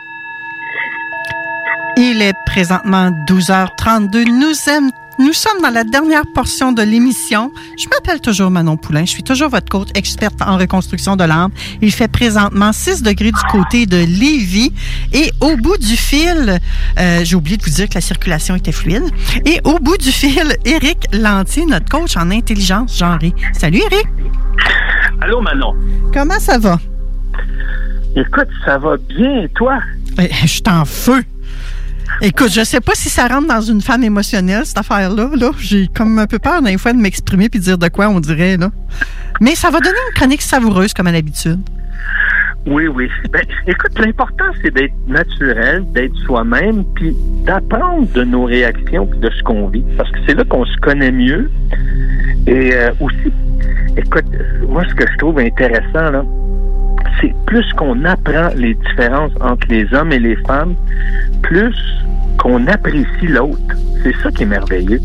Il 1.96 2.22
est 2.24 2.34
présentement 2.48 3.12
12h32. 3.28 4.26
Nous, 4.26 4.54
aime- 4.70 4.90
nous 5.19 5.34
sommes 5.34 5.61
dans 5.61 5.69
la 5.72 5.84
dernière 5.84 6.23
portion 6.34 6.72
de 6.72 6.81
l'émission. 6.84 7.52
Je 7.77 7.88
m'appelle 7.89 8.22
toujours 8.22 8.52
Manon 8.52 8.77
Poulain. 8.77 9.02
Je 9.06 9.11
suis 9.11 9.23
toujours 9.23 9.49
votre 9.49 9.68
coach 9.69 9.88
experte 9.95 10.41
en 10.41 10.57
reconstruction 10.57 11.15
de 11.15 11.23
l'âme. 11.23 11.52
Il 11.81 11.91
fait 11.91 12.07
présentement 12.07 12.72
6 12.72 13.02
degrés 13.03 13.31
du 13.31 13.41
côté 13.52 13.85
de 13.85 13.98
Lévis. 13.98 14.72
Et 15.14 15.31
au 15.41 15.57
bout 15.57 15.77
du 15.77 15.95
fil, 15.98 16.60
euh, 16.99 17.19
j'ai 17.23 17.35
oublié 17.35 17.57
de 17.57 17.64
vous 17.64 17.72
dire 17.72 17.89
que 17.89 17.95
la 17.95 18.02
circulation 18.02 18.56
était 18.56 18.72
fluide. 18.72 19.03
Et 19.45 19.60
au 19.64 19.80
bout 19.80 19.98
du 19.98 20.11
fil, 20.11 20.56
Éric 20.65 20.99
Lantier, 21.14 21.65
notre 21.65 21.89
coach 21.89 22.15
en 22.15 22.30
intelligence 22.31 22.98
genrée. 22.98 23.34
Salut 23.53 23.80
Éric. 23.91 24.07
Allô, 25.22 25.41
Manon. 25.41 25.73
Comment 26.14 26.39
ça 26.39 26.57
va? 26.60 26.80
Écoute, 28.15 28.48
ça 28.65 28.77
va 28.77 28.98
bien, 28.98 29.44
et 29.44 29.49
toi? 29.49 29.80
Eh, 30.19 30.30
Je 30.41 30.48
suis 30.48 30.64
en 30.68 30.85
feu. 30.85 31.23
Écoute, 32.22 32.52
je 32.52 32.64
sais 32.64 32.81
pas 32.81 32.94
si 32.95 33.10
ça 33.10 33.27
rentre 33.27 33.48
dans 33.48 33.61
une 33.61 33.81
femme 33.81 34.03
émotionnelle, 34.03 34.65
cette 34.65 34.80
affaire-là. 34.80 35.30
Là. 35.35 35.52
J'ai 35.60 35.88
comme 35.88 36.18
un 36.18 36.26
peu 36.26 36.39
peur 36.39 36.61
des 36.61 36.77
fois 36.77 36.94
de 36.94 36.98
m'exprimer 36.98 37.48
puis 37.48 37.60
de 37.60 37.65
dire 37.65 37.77
de 37.77 37.88
quoi 37.89 38.10
on 38.10 38.19
dirait. 38.19 38.57
Là. 38.57 38.72
Mais 39.39 39.53
ça 39.53 39.69
va 39.69 39.80
donner 39.80 39.98
une 40.10 40.15
chronique 40.15 40.41
savoureuse 40.41 40.94
comme 40.94 41.07
à 41.07 41.11
l'habitude. 41.11 41.60
Oui, 42.65 42.88
oui. 42.88 43.07
Ben, 43.31 43.44
écoute, 43.68 43.98
l'important, 43.99 44.45
c'est 44.61 44.73
d'être 44.73 44.94
naturel, 45.07 45.85
d'être 45.94 46.15
soi-même, 46.26 46.84
puis 46.95 47.15
d'apprendre 47.45 48.11
de 48.14 48.23
nos 48.23 48.44
réactions 48.44 49.06
puis 49.06 49.19
de 49.19 49.30
ce 49.30 49.44
qu'on 49.44 49.68
vit. 49.68 49.85
Parce 49.95 50.11
que 50.11 50.18
c'est 50.27 50.34
là 50.34 50.44
qu'on 50.44 50.65
se 50.65 50.77
connaît 50.77 51.11
mieux. 51.11 51.49
Et 52.45 52.73
euh, 52.73 52.91
aussi, 52.99 53.31
écoute, 53.95 54.26
moi, 54.68 54.84
ce 54.89 54.95
que 54.95 55.06
je 55.10 55.18
trouve 55.18 55.39
intéressant, 55.39 56.11
là, 56.11 56.26
c'est 57.20 57.34
plus 57.46 57.66
qu'on 57.74 58.04
apprend 58.06 58.50
les 58.56 58.74
différences 58.74 59.32
entre 59.42 59.68
les 59.70 59.92
hommes 59.94 60.12
et 60.12 60.20
les 60.20 60.36
femmes, 60.48 60.76
plus 61.42 61.76
qu'on 62.38 62.68
apprécie 62.68 63.28
l'autre. 63.28 63.76
C'est 64.04 64.16
ça 64.22 64.32
qui 64.32 64.44
est 64.44 64.48
merveilleux. 64.48 65.02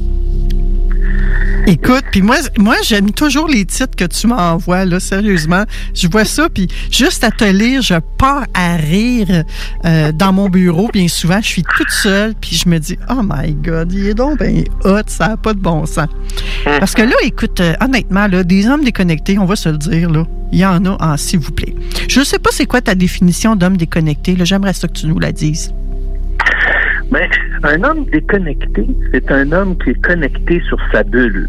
Écoute, 1.67 2.05
puis 2.11 2.23
moi, 2.23 2.37
moi 2.59 2.75
j'aime 2.83 3.13
toujours 3.13 3.47
les 3.47 3.65
titres 3.65 3.95
que 3.97 4.05
tu 4.05 4.27
m'envoies, 4.27 4.85
là, 4.85 4.99
sérieusement. 4.99 5.65
Je 5.95 6.09
vois 6.09 6.25
ça, 6.25 6.49
puis 6.49 6.67
juste 6.91 7.23
à 7.23 7.31
te 7.31 7.45
lire, 7.45 7.83
je 7.83 7.95
pars 8.19 8.47
à 8.53 8.75
rire 8.77 9.45
euh, 9.85 10.11
dans 10.11 10.33
mon 10.33 10.49
bureau. 10.49 10.91
Bien 10.93 11.07
souvent, 11.07 11.41
je 11.41 11.47
suis 11.47 11.63
toute 11.63 11.91
seule, 11.91 12.35
puis 12.35 12.57
je 12.57 12.69
me 12.69 12.79
dis, 12.79 12.99
oh 13.09 13.23
my 13.23 13.53
God, 13.53 13.93
il 13.93 14.09
est 14.09 14.15
donc 14.15 14.41
bien 14.41 14.65
hot, 14.85 15.03
ça 15.07 15.29
n'a 15.29 15.37
pas 15.37 15.55
de 15.55 15.61
bon 15.61 15.87
sens. 15.87 16.09
Parce 16.65 16.95
que 16.95 17.03
là, 17.03 17.15
écoute, 17.23 17.61
euh, 17.61 17.75
honnêtement, 17.81 18.27
là, 18.27 18.43
des 18.43 18.67
hommes 18.67 18.83
déconnectés, 18.85 19.39
on 19.39 19.45
va 19.45 19.55
se 19.55 19.69
le 19.69 19.79
dire, 19.79 20.11
là, 20.11 20.27
il 20.51 20.59
y 20.59 20.67
en 20.67 20.85
a, 20.85 20.97
en 21.01 21.17
s'il 21.17 21.39
vous 21.39 21.53
plaît. 21.53 21.75
Je 22.09 22.21
ne 22.21 22.25
sais 22.25 22.41
pas 22.41 22.51
c'est 22.53 22.67
quoi 22.67 22.81
ta 22.81 22.97
définition 22.97 23.55
d'homme 23.55 23.77
déconnecté, 23.77 24.35
là, 24.35 24.45
j'aimerais 24.45 24.73
ça 24.73 24.89
que 24.89 24.95
tu 24.95 25.07
nous 25.07 25.21
la 25.21 25.31
dises. 25.31 25.73
Mais 27.13 27.29
un 27.63 27.85
homme 27.85 28.07
déconnecté, 28.07 28.87
c'est 29.13 29.31
un 29.31 29.53
homme 29.53 29.77
qui 29.77 29.91
est 29.91 30.03
connecté 30.03 30.63
sur 30.67 30.79
sa 30.91 31.03
bulle. 31.03 31.47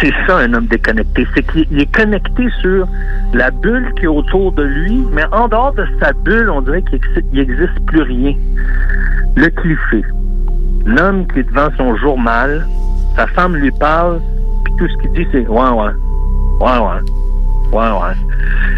C'est 0.00 0.12
ça, 0.26 0.38
un 0.38 0.54
homme 0.54 0.66
déconnecté. 0.66 1.26
C'est 1.34 1.42
qu'il 1.50 1.66
il 1.72 1.80
est 1.80 1.92
connecté 1.92 2.48
sur 2.60 2.86
la 3.34 3.50
bulle 3.50 3.92
qui 3.96 4.04
est 4.04 4.08
autour 4.08 4.52
de 4.52 4.62
lui, 4.62 5.04
mais 5.12 5.24
en 5.32 5.48
dehors 5.48 5.74
de 5.74 5.84
sa 6.00 6.12
bulle, 6.12 6.48
on 6.50 6.62
dirait 6.62 6.82
qu'il 6.82 7.00
n'existe 7.32 7.80
plus 7.86 8.02
rien. 8.02 8.34
Le 9.34 9.48
cliché. 9.48 10.04
L'homme 10.86 11.26
qui 11.26 11.40
est 11.40 11.42
devant 11.42 11.68
son 11.76 11.96
journal, 11.96 12.64
sa 13.16 13.26
femme 13.26 13.56
lui 13.56 13.72
parle, 13.72 14.20
puis 14.64 14.74
tout 14.78 14.88
ce 14.88 15.02
qu'il 15.02 15.12
dit, 15.12 15.26
c'est 15.32 15.48
ouais, 15.48 15.70
ouais, 15.70 15.92
ouais, 16.60 16.78
ouais, 16.78 17.19
ouais, 17.72 17.90
ouais. 17.90 18.14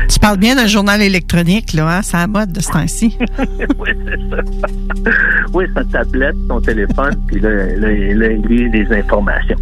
Tu 0.09 0.19
parles 0.19 0.39
bien 0.39 0.57
d'un 0.57 0.67
journal 0.67 1.01
électronique, 1.01 1.73
là, 1.73 1.89
hein? 1.89 2.03
C'est 2.03 2.17
à 2.17 2.21
la 2.21 2.27
mode 2.27 2.53
de 2.53 2.61
ce 2.61 2.71
temps-ci. 2.71 3.17
oui, 3.79 3.91
c'est 4.05 4.31
ça. 4.31 4.43
oui, 5.55 5.65
sa 5.75 5.85
tablette, 5.85 6.37
son 6.49 6.61
téléphone, 6.61 7.15
puis 7.27 7.41
là, 7.41 7.51
là, 7.51 7.89
là, 7.89 8.33
il 8.33 8.47
lit 8.49 8.71
des 8.71 8.87
informations. 8.93 9.57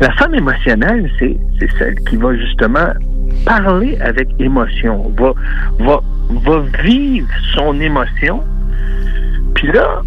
La 0.00 0.10
femme 0.12 0.34
émotionnelle, 0.34 1.10
c'est, 1.18 1.36
celle 1.78 1.94
qui 2.08 2.16
va 2.16 2.36
justement 2.36 2.92
parler 3.44 3.96
avec 4.00 4.28
émotion, 4.38 5.12
va, 5.18 5.32
va, 5.78 6.00
va 6.44 6.60
vivre 6.82 7.28
son 7.54 7.78
émotion, 7.80 8.42
puis 9.54 9.68
là, 9.68 10.02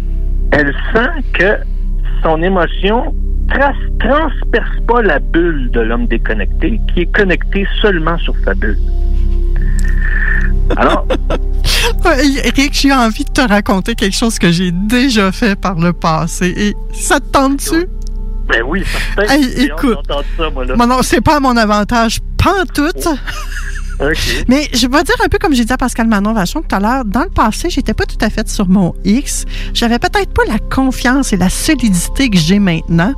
elle 0.52 0.74
sent 0.92 1.22
que 1.32 1.56
son 2.22 2.42
émotion 2.42 3.14
transperce 3.48 4.80
pas 4.86 5.02
la 5.02 5.18
bulle 5.18 5.70
de 5.70 5.80
l'homme 5.80 6.06
déconnecté, 6.06 6.80
qui 6.92 7.02
est 7.02 7.16
connecté 7.16 7.66
seulement 7.80 8.18
sur 8.18 8.34
sa 8.44 8.54
bulle. 8.54 8.78
Alors, 10.76 11.06
Eric, 12.04 12.72
j'ai 12.72 12.92
envie 12.92 13.24
de 13.24 13.30
te 13.30 13.40
raconter 13.40 13.94
quelque 13.94 14.16
chose 14.16 14.38
que 14.38 14.50
j'ai 14.50 14.72
déjà 14.72 15.30
fait 15.32 15.58
par 15.58 15.78
le 15.78 15.92
passé. 15.92 16.52
Et 16.56 16.74
ça 16.92 17.20
te 17.20 17.26
tente-tu? 17.26 17.86
ben 18.48 18.62
oui, 18.64 18.84
certain. 19.14 19.32
Hey, 19.32 19.64
écoute. 19.64 19.98
ça, 20.36 20.50
moi, 20.50 20.64
là. 20.64 20.76
Bon, 20.76 20.86
non, 20.86 21.02
c'est 21.02 21.20
pas 21.20 21.36
à 21.36 21.40
mon 21.40 21.56
avantage, 21.56 22.20
pantoute. 22.42 23.08
OK. 24.00 24.44
Mais 24.46 24.68
je 24.74 24.86
vais 24.86 25.02
dire 25.02 25.14
un 25.24 25.28
peu 25.28 25.38
comme 25.38 25.54
j'ai 25.54 25.64
dit 25.64 25.72
à 25.72 25.78
Pascal 25.78 26.06
Manon 26.06 26.34
Vachon 26.34 26.60
tout 26.60 26.74
à 26.74 26.80
l'heure, 26.80 27.04
dans 27.04 27.22
le 27.22 27.30
passé, 27.30 27.70
j'étais 27.70 27.94
pas 27.94 28.04
tout 28.04 28.18
à 28.20 28.28
fait 28.28 28.46
sur 28.48 28.68
mon 28.68 28.94
X. 29.04 29.46
J'avais 29.72 29.98
peut-être 29.98 30.32
pas 30.34 30.44
la 30.46 30.58
confiance 30.58 31.32
et 31.32 31.36
la 31.36 31.48
solidité 31.48 32.28
que 32.28 32.36
j'ai 32.36 32.58
maintenant. 32.58 33.14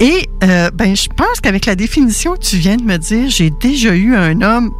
Et 0.00 0.28
euh, 0.44 0.70
ben, 0.72 0.94
je 0.94 1.08
pense 1.08 1.40
qu'avec 1.42 1.66
la 1.66 1.74
définition 1.74 2.34
que 2.34 2.40
tu 2.40 2.56
viens 2.56 2.76
de 2.76 2.82
me 2.82 2.96
dire, 2.98 3.28
j'ai 3.28 3.50
déjà 3.50 3.94
eu 3.94 4.14
un 4.14 4.42
homme 4.42 4.72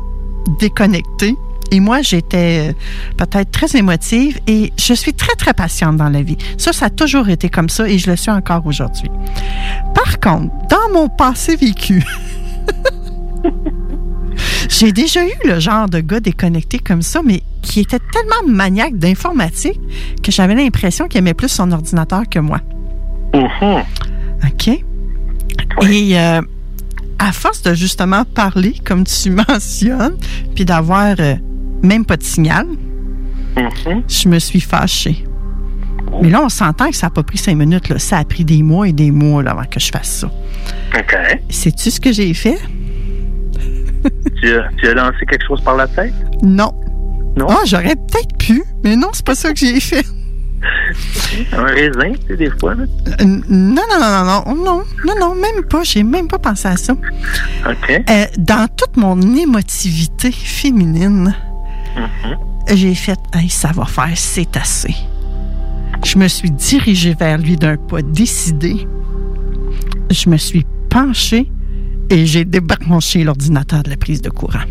déconnecté. 0.60 1.34
Et 1.70 1.80
moi, 1.80 2.00
j'étais 2.02 2.70
euh, 2.70 2.72
peut-être 3.16 3.50
très 3.50 3.76
émotive 3.76 4.40
et 4.46 4.72
je 4.78 4.94
suis 4.94 5.12
très, 5.12 5.34
très 5.34 5.52
patiente 5.52 5.96
dans 5.98 6.09
la 6.09 6.22
vie. 6.22 6.38
Ça, 6.56 6.72
ça 6.72 6.86
a 6.86 6.90
toujours 6.90 7.28
été 7.28 7.50
comme 7.50 7.68
ça 7.68 7.86
et 7.88 7.98
je 7.98 8.10
le 8.10 8.16
suis 8.16 8.30
encore 8.30 8.64
aujourd'hui. 8.64 9.10
Par 9.94 10.18
contre, 10.20 10.52
dans 10.70 10.92
mon 10.94 11.09
passé 11.09 11.56
vécu, 11.56 12.02
j'ai 14.68 14.92
déjà 14.92 15.24
eu 15.26 15.34
le 15.44 15.60
genre 15.60 15.88
de 15.88 16.00
gars 16.00 16.20
déconnecté 16.20 16.78
comme 16.78 17.02
ça, 17.02 17.20
mais 17.22 17.42
qui 17.60 17.80
était 17.80 17.98
tellement 17.98 18.55
maniaque 18.55 18.96
d'informatique 18.96 19.80
que 20.22 20.32
j'avais 20.32 20.55
l'impression 20.55 21.06
qu'il 21.06 21.18
aimait 21.18 21.34
plus 21.34 21.48
son 21.48 21.70
ordinateur 21.72 22.22
que 22.30 22.38
moi. 22.38 22.60
OK? 24.44 24.69
Et 25.89 26.19
euh, 26.19 26.40
à 27.19 27.32
force 27.32 27.62
de 27.62 27.74
justement 27.74 28.24
parler, 28.24 28.74
comme 28.85 29.05
tu 29.05 29.31
mentionnes, 29.48 30.16
puis 30.55 30.65
d'avoir 30.65 31.15
euh, 31.19 31.35
même 31.82 32.05
pas 32.05 32.16
de 32.16 32.23
signal, 32.23 32.66
je 34.09 34.28
me 34.28 34.39
suis 34.39 34.60
fâchée. 34.60 35.24
Mais 36.23 36.31
là, 36.31 36.43
on 36.43 36.48
s'entend 36.48 36.90
que 36.90 36.97
ça 36.97 37.09
n'a 37.09 37.10
pas 37.10 37.23
pris 37.23 37.39
cinq 37.39 37.56
minutes. 37.56 37.89
Là. 37.89 37.98
Ça 37.98 38.19
a 38.19 38.24
pris 38.24 38.44
des 38.44 38.62
mois 38.62 38.89
et 38.89 38.93
des 38.93 39.10
mois 39.10 39.43
là, 39.43 39.51
avant 39.52 39.65
que 39.65 39.78
je 39.78 39.90
fasse 39.90 40.09
ça. 40.20 40.31
OK. 40.97 41.16
Sais-tu 41.51 41.90
ce 41.90 42.01
que 42.01 42.12
j'ai 42.12 42.32
fait? 42.35 42.59
Tu 44.40 44.55
as, 44.55 44.69
tu 44.78 44.89
as 44.89 44.94
lancé 44.94 45.27
quelque 45.28 45.44
chose 45.47 45.60
par 45.62 45.77
la 45.77 45.86
tête? 45.89 46.15
Non. 46.43 46.73
Non? 47.36 47.47
Ah, 47.51 47.62
j'aurais 47.66 47.94
peut-être 47.94 48.36
pu, 48.39 48.62
mais 48.85 48.97
non, 48.97 49.09
c'est 49.12 49.24
pas 49.27 49.35
ça 49.35 49.52
que 49.52 49.59
j'ai 49.59 49.81
fait. 49.81 50.05
Un 51.52 51.62
raisin, 51.64 52.12
tu 52.12 52.26
sais, 52.28 52.36
des 52.36 52.51
fois, 52.59 52.74
là. 52.74 52.85
Euh, 53.20 53.24
Non, 53.48 53.82
non, 53.90 54.01
non, 54.01 54.24
non, 54.24 54.24
non, 54.24 54.64
non, 54.64 54.85
non, 55.06 55.14
non, 55.20 55.35
même 55.35 55.64
pas. 55.68 55.82
J'ai 55.82 56.02
même 56.02 56.28
pas 56.28 56.39
pensé 56.39 56.68
à 56.68 56.76
ça. 56.76 56.93
OK. 56.93 57.90
Euh, 57.90 58.24
dans 58.39 58.68
toute 58.76 58.97
mon 58.97 59.20
émotivité 59.36 60.32
féminine, 60.32 61.35
j'ai 62.72 62.94
fait 62.94 63.18
Hey, 63.35 63.48
ça 63.48 63.70
va 63.72 63.85
faire, 63.85 64.10
c'est 64.14 64.56
assez. 64.56 64.94
Je 66.05 66.18
me 66.18 66.28
suis 66.28 66.51
dirigée 66.51 67.14
vers 67.18 67.39
lui 67.39 67.56
d'un 67.56 67.76
pas 67.76 68.02
décidé. 68.02 68.86
Je 70.10 70.30
me 70.30 70.36
suis 70.36 70.64
penchée 70.89 71.51
et 72.10 72.24
j'ai 72.24 72.44
débranché 72.44 73.24
l'ordinateur 73.24 73.82
de 73.82 73.90
la 73.90 73.97
prise 73.97 74.22
de 74.22 74.30
courant. 74.30 74.64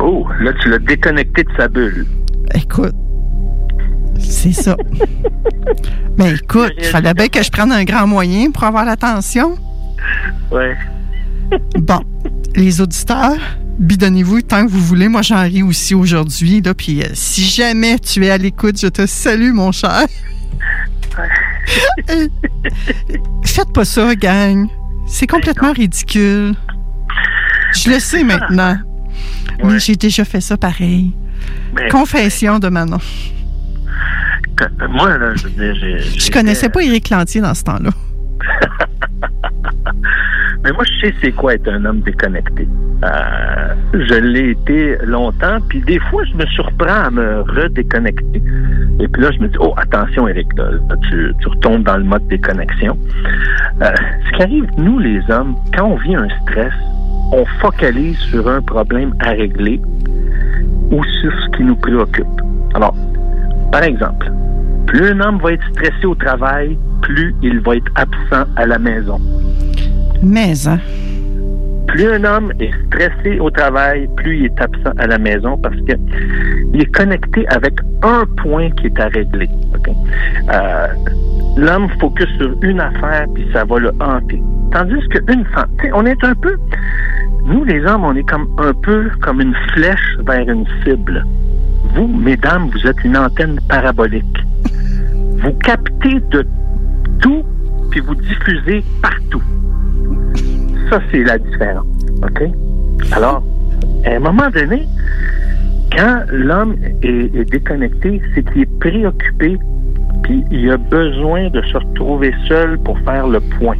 Oh, 0.00 0.26
là, 0.40 0.52
tu 0.60 0.70
l'as 0.70 0.78
déconnecté 0.78 1.44
de 1.44 1.50
sa 1.56 1.68
bulle. 1.68 2.06
Écoute, 2.54 2.94
c'est 4.18 4.52
ça. 4.52 4.76
Mais 6.18 6.34
écoute, 6.34 6.72
il 6.78 6.84
fallait 6.84 7.14
bien 7.14 7.28
que 7.28 7.42
je 7.42 7.50
prenne 7.50 7.70
un 7.72 7.84
grand 7.84 8.06
moyen 8.06 8.50
pour 8.50 8.64
avoir 8.64 8.84
l'attention. 8.84 9.56
Ouais. 10.50 10.76
Bon, 11.78 12.00
les 12.54 12.80
auditeurs, 12.80 13.36
bidonnez-vous 13.80 14.42
tant 14.42 14.64
que 14.64 14.70
vous 14.70 14.80
voulez. 14.80 15.08
Moi, 15.08 15.22
j'en 15.22 15.42
ris 15.42 15.64
aussi 15.64 15.96
aujourd'hui. 15.96 16.60
Là, 16.60 16.74
puis 16.74 17.02
euh, 17.02 17.08
si 17.12 17.42
jamais 17.42 17.98
tu 17.98 18.24
es 18.24 18.30
à 18.30 18.38
l'écoute, 18.38 18.80
je 18.80 18.86
te 18.86 19.04
salue, 19.04 19.52
mon 19.52 19.72
cher. 19.72 20.06
Faites 23.44 23.72
pas 23.72 23.84
ça, 23.84 24.14
gang. 24.14 24.68
C'est 25.06 25.26
complètement 25.26 25.72
ridicule. 25.72 26.54
Je 27.74 27.90
le 27.90 27.98
sais 27.98 28.22
maintenant. 28.22 28.78
Mais 29.64 29.78
j'ai 29.78 29.96
déjà 29.96 30.24
fait 30.24 30.40
ça 30.40 30.56
pareil. 30.56 31.12
Mais- 31.74 31.88
Confession 31.88 32.58
de 32.58 32.68
Manon. 32.68 32.98
Que- 34.56 34.86
Moi, 34.88 35.16
là, 35.18 35.34
je 35.36 35.44
veux 35.48 35.50
dire. 35.50 35.98
Je 36.18 36.30
connaissais 36.30 36.68
pas 36.68 36.82
Éric 36.82 37.10
Lantier 37.10 37.40
dans 37.40 37.54
ce 37.54 37.64
temps-là. 37.64 37.90
Mais 40.62 40.72
moi, 40.72 40.84
je 40.84 41.06
sais 41.06 41.14
c'est 41.22 41.32
quoi 41.32 41.54
être 41.54 41.68
un 41.68 41.84
homme 41.86 42.00
déconnecté. 42.00 42.68
Euh, 43.02 43.74
je 43.94 44.14
l'ai 44.14 44.50
été 44.50 44.96
longtemps, 45.06 45.58
puis 45.70 45.80
des 45.80 45.98
fois, 46.10 46.22
je 46.30 46.34
me 46.36 46.44
surprends 46.46 47.04
à 47.06 47.10
me 47.10 47.40
redéconnecter. 47.42 48.42
Et 49.00 49.08
puis 49.08 49.22
là, 49.22 49.30
je 49.32 49.38
me 49.38 49.48
dis, 49.48 49.56
oh, 49.58 49.72
attention, 49.78 50.28
Eric, 50.28 50.48
là, 50.58 50.72
là, 50.72 50.96
tu, 51.08 51.32
tu 51.40 51.48
retombes 51.48 51.84
dans 51.84 51.96
le 51.96 52.04
mode 52.04 52.26
déconnexion. 52.28 52.98
Euh, 53.80 53.90
ce 54.30 54.36
qui 54.36 54.42
arrive, 54.42 54.66
nous, 54.76 54.98
les 54.98 55.22
hommes, 55.30 55.54
quand 55.74 55.86
on 55.86 55.96
vit 55.96 56.14
un 56.14 56.28
stress, 56.42 56.74
on 57.32 57.44
focalise 57.60 58.18
sur 58.30 58.48
un 58.48 58.60
problème 58.62 59.14
à 59.20 59.30
régler 59.30 59.80
ou 60.90 61.02
sur 61.04 61.32
ce 61.32 61.56
qui 61.56 61.64
nous 61.64 61.76
préoccupe. 61.76 62.26
Alors, 62.74 62.94
par 63.70 63.82
exemple, 63.82 64.30
plus 64.86 65.10
un 65.10 65.20
homme 65.20 65.38
va 65.38 65.52
être 65.52 65.66
stressé 65.72 66.06
au 66.06 66.14
travail, 66.14 66.76
plus 67.02 67.34
il 67.42 67.60
va 67.60 67.76
être 67.76 67.90
absent 67.94 68.50
à 68.56 68.66
la 68.66 68.78
maison. 68.78 69.20
Mais, 70.22 70.52
hein, 70.66 70.78
Plus 71.86 72.08
un 72.08 72.24
homme 72.24 72.52
est 72.60 72.72
stressé 72.86 73.38
au 73.38 73.50
travail, 73.50 74.08
plus 74.16 74.38
il 74.38 74.44
est 74.46 74.60
absent 74.60 74.92
à 74.98 75.06
la 75.06 75.18
maison 75.18 75.56
parce 75.58 75.76
que 75.76 75.92
il 76.74 76.82
est 76.82 76.92
connecté 76.92 77.46
avec 77.48 77.74
un 78.02 78.24
point 78.42 78.70
qui 78.72 78.86
est 78.86 79.00
à 79.00 79.08
régler. 79.08 79.48
Euh, 80.52 80.86
L'homme 81.56 81.88
focus 82.00 82.28
sur 82.38 82.54
une 82.62 82.80
affaire 82.80 83.26
puis 83.34 83.46
ça 83.52 83.64
va 83.64 83.78
le 83.78 83.92
hanter. 84.00 84.42
Tandis 84.72 85.06
qu'une 85.08 85.44
femme, 85.46 85.68
on 85.94 86.06
est 86.06 86.24
un 86.24 86.34
peu, 86.34 86.56
nous 87.44 87.64
les 87.64 87.84
hommes, 87.84 88.04
on 88.04 88.14
est 88.14 88.28
comme 88.28 88.48
un 88.58 88.72
peu 88.72 89.10
comme 89.20 89.40
une 89.40 89.54
flèche 89.72 90.16
vers 90.26 90.48
une 90.48 90.64
cible. 90.84 91.24
Vous, 91.94 92.06
mesdames, 92.06 92.70
vous 92.70 92.86
êtes 92.86 93.02
une 93.04 93.16
antenne 93.16 93.58
parabolique. 93.68 94.38
Vous 95.42 95.52
captez 95.64 96.20
de 96.30 96.46
tout 97.20 97.44
puis 97.90 98.00
vous 98.00 98.14
diffusez 98.14 98.84
partout. 99.02 99.42
Ça, 100.88 101.00
c'est 101.10 101.24
la 101.24 101.38
différence. 101.38 101.86
OK? 102.22 102.42
Alors, 103.12 103.42
à 104.04 104.10
un 104.10 104.20
moment 104.20 104.50
donné, 104.50 104.86
quand 105.96 106.22
l'homme 106.30 106.76
est, 107.02 107.34
est 107.34 107.50
déconnecté, 107.50 108.22
c'est 108.34 108.48
qu'il 108.52 108.62
est 108.62 108.78
préoccupé, 108.78 109.58
puis 110.22 110.44
il 110.50 110.70
a 110.70 110.76
besoin 110.76 111.48
de 111.50 111.62
se 111.62 111.76
retrouver 111.76 112.34
seul 112.48 112.78
pour 112.80 112.98
faire 113.00 113.26
le 113.26 113.40
point. 113.40 113.76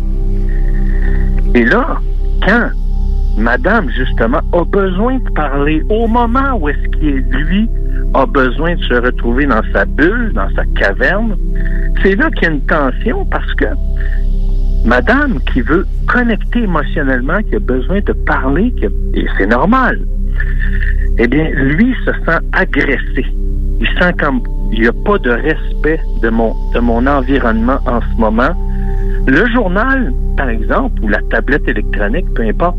Et 1.54 1.64
là, 1.64 2.00
quand 2.46 2.70
madame, 3.36 3.90
justement, 3.90 4.40
a 4.52 4.64
besoin 4.64 5.18
de 5.18 5.30
parler 5.30 5.82
au 5.88 6.06
moment 6.06 6.56
où 6.60 6.68
est-ce 6.68 6.88
qu'il 6.98 7.18
lui, 7.30 7.68
a 8.14 8.26
besoin 8.26 8.74
de 8.74 8.82
se 8.82 8.94
retrouver 8.94 9.46
dans 9.46 9.62
sa 9.72 9.84
bulle, 9.84 10.32
dans 10.34 10.48
sa 10.54 10.64
caverne, 10.76 11.36
c'est 12.02 12.16
là 12.16 12.30
qu'il 12.30 12.42
y 12.42 12.46
a 12.46 12.50
une 12.50 12.60
tension 12.62 13.24
parce 13.26 13.52
que 13.54 13.66
madame 14.84 15.38
qui 15.52 15.60
veut 15.60 15.86
connecter 16.08 16.62
émotionnellement, 16.62 17.40
qui 17.48 17.56
a 17.56 17.60
besoin 17.60 18.00
de 18.00 18.12
parler, 18.12 18.74
et 19.14 19.26
c'est 19.38 19.46
normal, 19.46 20.00
eh 21.18 21.26
bien, 21.26 21.50
lui 21.50 21.94
se 22.04 22.12
sent 22.12 22.38
agressé. 22.52 23.26
Il 23.80 23.88
sent 23.98 24.12
comme 24.18 24.40
il 24.72 24.82
n'y 24.82 24.86
a 24.86 24.92
pas 24.92 25.18
de 25.18 25.30
respect 25.30 26.00
de 26.22 26.28
mon, 26.28 26.54
de 26.72 26.80
mon 26.80 27.06
environnement 27.06 27.78
en 27.86 28.00
ce 28.00 28.20
moment. 28.20 28.54
Le 29.26 29.46
journal, 29.50 30.12
par 30.36 30.48
exemple, 30.48 31.02
ou 31.02 31.08
la 31.08 31.20
tablette 31.30 31.66
électronique, 31.68 32.26
peu 32.34 32.42
importe, 32.42 32.76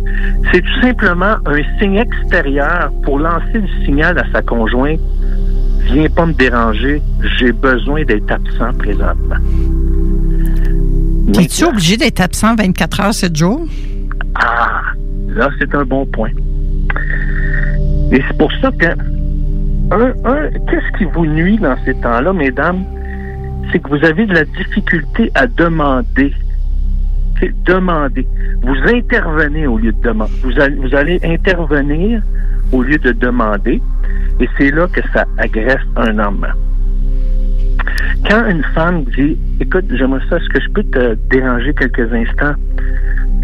c'est 0.52 0.62
tout 0.62 0.82
simplement 0.82 1.36
un 1.46 1.80
signe 1.80 1.98
extérieur 1.98 2.92
pour 3.04 3.20
lancer 3.20 3.60
le 3.60 3.86
signal 3.86 4.18
à 4.18 4.24
sa 4.32 4.42
conjointe. 4.42 5.00
Viens 5.92 6.10
pas 6.10 6.26
me 6.26 6.34
déranger, 6.34 7.02
j'ai 7.38 7.52
besoin 7.52 8.04
d'être 8.06 8.32
absent 8.32 8.74
présentement. 8.78 9.36
es-tu 11.40 11.66
obligé 11.66 11.98
d'être 11.98 12.22
absent 12.22 12.56
24 12.56 13.00
heures, 13.02 13.14
7 13.14 13.36
jours? 13.36 13.68
Ah, 14.36 14.82
là, 15.28 15.50
c'est 15.60 15.74
un 15.76 15.84
bon 15.84 16.06
point. 16.06 16.32
Et 18.12 18.22
c'est 18.28 18.38
pour 18.38 18.52
ça 18.62 18.72
que, 18.72 18.88
un, 18.88 20.50
qu'est-ce 20.70 20.98
qui 20.98 21.06
vous 21.06 21.26
nuit 21.26 21.58
dans 21.58 21.76
ces 21.86 21.94
temps-là, 21.96 22.34
mesdames? 22.34 22.84
C'est 23.72 23.80
que 23.80 23.90
vous 23.90 24.04
avez 24.06 24.26
de 24.26 24.34
la 24.34 24.46
difficulté 24.46 25.32
à 25.36 25.48
demander. 25.48 26.34
C'est 27.40 27.54
demander. 27.64 28.28
Vous 28.62 28.76
intervenez 28.94 29.66
au 29.66 29.78
lieu 29.78 29.94
de 29.94 30.02
demander. 30.02 30.32
Vous 30.44 30.60
allez, 30.60 30.76
vous 30.76 30.94
allez 30.94 31.20
intervenir 31.24 32.22
au 32.72 32.84
lieu 32.84 32.98
de 32.98 33.14
demander. 33.14 33.82
Et 34.40 34.50
c'est 34.58 34.72
là 34.72 34.88
que 34.88 35.02
ça 35.14 35.26
agresse 35.38 35.86
un 35.96 36.20
homme. 36.20 36.46
Quand 38.30 38.48
une 38.50 38.64
femme 38.76 39.04
dit 39.16 39.38
Écoute, 39.60 39.86
j'aimerais 39.90 40.22
ça, 40.30 40.38
est-ce 40.38 40.50
que 40.50 40.62
je 40.62 40.70
peux 40.70 40.84
te 40.84 41.16
déranger 41.30 41.74
quelques 41.74 42.12
instants? 42.14 42.56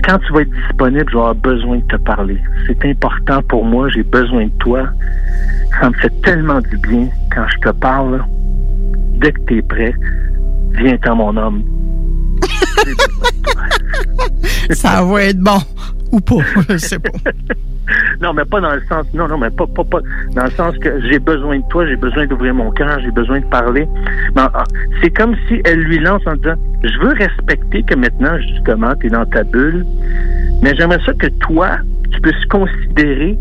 Quand 0.03 0.19
tu 0.19 0.33
vas 0.33 0.41
être 0.41 0.51
disponible, 0.51 1.05
je 1.09 1.15
vais 1.15 1.19
avoir 1.19 1.35
besoin 1.35 1.77
de 1.77 1.83
te 1.83 1.95
parler. 1.97 2.41
C'est 2.67 2.85
important 2.85 3.41
pour 3.43 3.65
moi, 3.65 3.89
j'ai 3.89 4.03
besoin 4.03 4.45
de 4.45 4.51
toi. 4.59 4.89
Ça 5.79 5.89
me 5.89 5.95
fait 5.95 6.21
tellement 6.21 6.61
du 6.61 6.77
bien 6.77 7.07
quand 7.33 7.45
je 7.47 7.69
te 7.69 7.73
parle. 7.75 8.23
Dès 9.19 9.31
que 9.31 9.41
tu 9.47 9.57
es 9.57 9.61
prêt, 9.61 9.93
viens-t'en, 10.73 11.15
mon 11.15 11.35
homme. 11.37 11.63
Ça 14.71 15.03
va 15.03 15.23
être 15.23 15.39
bon. 15.39 15.59
Ou 16.11 16.19
pas, 16.19 16.35
je 16.69 16.77
sais 16.77 16.99
pas. 16.99 17.09
non, 18.21 18.33
mais 18.33 18.45
pas 18.45 18.61
dans 18.61 18.73
le 18.73 18.81
sens. 18.89 19.05
Non, 19.13 19.27
non, 19.27 19.37
mais 19.37 19.49
pas, 19.49 19.65
pas, 19.67 19.83
pas 19.83 19.99
dans 20.33 20.45
le 20.45 20.51
sens 20.51 20.77
que 20.77 21.01
j'ai 21.01 21.19
besoin 21.19 21.59
de 21.59 21.63
toi, 21.69 21.85
j'ai 21.87 21.95
besoin 21.95 22.25
d'ouvrir 22.27 22.53
mon 22.53 22.71
cœur, 22.71 22.99
j'ai 22.99 23.11
besoin 23.11 23.39
de 23.39 23.45
parler. 23.45 23.87
Mais 24.35 24.41
ah, 24.53 24.63
c'est 25.01 25.11
comme 25.11 25.35
si 25.47 25.61
elle 25.65 25.79
lui 25.79 25.99
lance 25.99 26.21
en 26.25 26.35
disant 26.35 26.55
Je 26.83 26.99
veux 26.99 27.13
respecter 27.13 27.83
que 27.83 27.95
maintenant, 27.95 28.37
justement, 28.39 28.93
tu 28.99 29.07
es 29.07 29.09
dans 29.09 29.25
ta 29.25 29.43
bulle, 29.43 29.85
mais 30.61 30.75
j'aimerais 30.75 31.01
ça 31.05 31.13
que 31.13 31.27
toi, 31.39 31.77
tu 32.11 32.21
puisses 32.21 32.45
considérer 32.45 33.37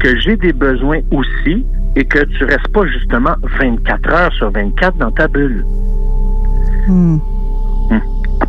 que 0.00 0.18
j'ai 0.20 0.36
des 0.36 0.52
besoins 0.52 1.00
aussi 1.10 1.64
et 1.96 2.04
que 2.04 2.24
tu 2.24 2.44
restes 2.44 2.68
pas 2.68 2.86
justement 2.86 3.34
24 3.58 4.12
heures 4.12 4.32
sur 4.34 4.50
24 4.50 4.96
dans 4.98 5.10
ta 5.10 5.28
bulle. 5.28 5.64
Hmm. 6.86 7.18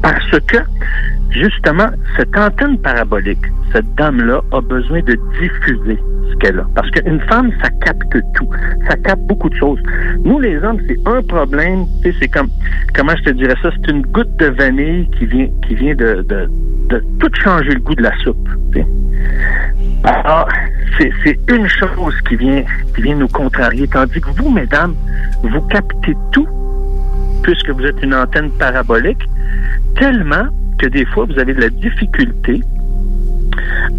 Parce 0.01 0.39
que, 0.47 0.57
justement, 1.31 1.89
cette 2.17 2.35
antenne 2.37 2.77
parabolique, 2.79 3.45
cette 3.71 3.93
dame-là 3.95 4.41
a 4.51 4.61
besoin 4.61 5.01
de 5.01 5.17
diffuser 5.39 5.99
ce 6.29 6.35
qu'elle 6.37 6.59
a. 6.59 6.65
Parce 6.75 6.89
qu'une 6.91 7.19
femme, 7.21 7.51
ça 7.61 7.69
capte 7.85 8.17
tout. 8.35 8.49
Ça 8.89 8.95
capte 8.97 9.21
beaucoup 9.23 9.49
de 9.49 9.55
choses. 9.55 9.79
Nous, 10.23 10.39
les 10.39 10.57
hommes, 10.63 10.79
c'est 10.87 10.99
un 11.07 11.21
problème. 11.23 11.85
C'est 12.19 12.27
comme, 12.29 12.49
comment 12.95 13.13
je 13.17 13.23
te 13.23 13.29
dirais 13.31 13.55
ça? 13.61 13.69
C'est 13.75 13.91
une 13.91 14.01
goutte 14.03 14.35
de 14.37 14.47
vanille 14.47 15.09
qui 15.17 15.25
vient, 15.25 15.47
qui 15.67 15.75
vient 15.75 15.95
de, 15.95 16.25
de, 16.27 16.49
de 16.89 17.03
tout 17.19 17.31
changer 17.43 17.73
le 17.73 17.79
goût 17.79 17.95
de 17.95 18.03
la 18.03 18.17
soupe. 18.23 18.49
Alors, 20.03 20.49
c'est 20.97 21.11
c'est 21.23 21.39
une 21.51 21.67
chose 21.67 22.15
qui 22.27 22.35
vient, 22.35 22.63
qui 22.95 23.03
vient 23.03 23.15
nous 23.15 23.27
contrarier. 23.27 23.87
Tandis 23.87 24.19
que 24.19 24.29
vous, 24.41 24.49
mesdames, 24.49 24.95
vous 25.43 25.61
captez 25.67 26.15
tout 26.31 26.47
puisque 27.43 27.69
vous 27.69 27.83
êtes 27.83 28.01
une 28.01 28.13
antenne 28.13 28.51
parabolique, 28.51 29.27
tellement 29.95 30.47
que 30.79 30.87
des 30.87 31.05
fois, 31.05 31.25
vous 31.25 31.37
avez 31.39 31.53
de 31.53 31.61
la 31.61 31.69
difficulté 31.69 32.61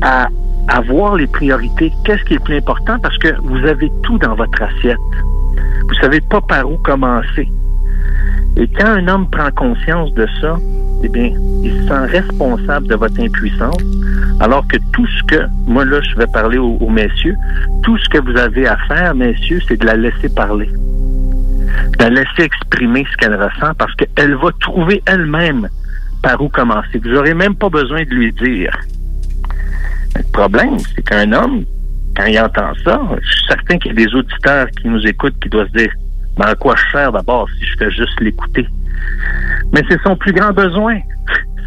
à, 0.01 0.29
à 0.69 0.81
voir 0.81 1.17
les 1.17 1.27
priorités. 1.27 1.93
Qu'est-ce 2.05 2.25
qui 2.25 2.35
est 2.35 2.39
le 2.39 2.43
plus 2.45 2.57
important? 2.57 2.99
Parce 3.01 3.17
que 3.19 3.35
vous 3.43 3.65
avez 3.67 3.91
tout 4.03 4.19
dans 4.19 4.35
votre 4.35 4.63
assiette. 4.63 4.99
Vous 5.89 5.95
savez 6.01 6.21
pas 6.21 6.41
par 6.41 6.71
où 6.71 6.77
commencer. 6.79 7.49
Et 8.57 8.69
quand 8.69 8.87
un 8.87 9.09
homme 9.09 9.29
prend 9.31 9.51
conscience 9.51 10.13
de 10.15 10.27
ça, 10.41 10.59
eh 11.05 11.09
bien, 11.09 11.33
il 11.63 11.73
se 11.73 11.89
sent 11.89 12.07
responsable 12.07 12.87
de 12.87 12.95
votre 12.95 13.21
impuissance, 13.21 13.83
alors 14.41 14.67
que 14.69 14.77
tout 14.93 15.07
ce 15.07 15.23
que, 15.25 15.43
moi 15.67 15.85
là, 15.85 16.01
je 16.01 16.17
vais 16.17 16.27
parler 16.27 16.59
aux, 16.59 16.77
aux 16.81 16.91
messieurs, 16.91 17.37
tout 17.83 17.97
ce 17.99 18.09
que 18.09 18.19
vous 18.19 18.37
avez 18.37 18.67
à 18.67 18.77
faire, 18.89 19.15
messieurs, 19.15 19.61
c'est 19.67 19.81
de 19.81 19.87
la 19.87 19.97
laisser 19.97 20.29
parler 20.29 20.69
de 21.99 22.05
la 22.05 22.11
laisser 22.11 22.43
exprimer 22.43 23.07
ce 23.11 23.17
qu'elle 23.17 23.35
ressent 23.35 23.75
parce 23.79 23.95
qu'elle 23.95 24.35
va 24.35 24.51
trouver 24.61 25.03
elle-même 25.07 25.69
par 26.23 26.41
où 26.41 26.49
commencer. 26.49 26.99
Vous 27.03 27.11
n'aurez 27.11 27.35
même 27.35 27.55
pas 27.55 27.69
besoin 27.69 28.05
de 28.05 28.11
lui 28.11 28.33
dire. 28.33 28.77
Le 30.17 30.23
problème, 30.33 30.79
c'est 30.79 31.03
qu'un 31.03 31.33
homme, 31.33 31.65
quand 32.17 32.27
il 32.27 32.39
entend 32.39 32.73
ça, 32.85 33.01
je 33.21 33.31
suis 33.31 33.47
certain 33.49 33.79
qu'il 33.79 33.93
y 33.99 34.03
a 34.03 34.07
des 34.07 34.15
auditeurs 34.15 34.69
qui 34.71 34.89
nous 34.89 35.05
écoutent 35.07 35.39
qui 35.41 35.49
doivent 35.49 35.69
se 35.69 35.79
dire 35.79 35.93
Mais 36.39 36.47
à 36.47 36.55
quoi 36.55 36.75
je 36.77 36.93
sers 36.93 37.13
d'abord 37.13 37.49
si 37.59 37.65
je 37.65 37.77
fais 37.79 37.91
juste 37.91 38.21
l'écouter? 38.21 38.67
Mais 39.73 39.83
c'est 39.89 40.01
son 40.03 40.17
plus 40.17 40.33
grand 40.33 40.53
besoin. 40.53 40.99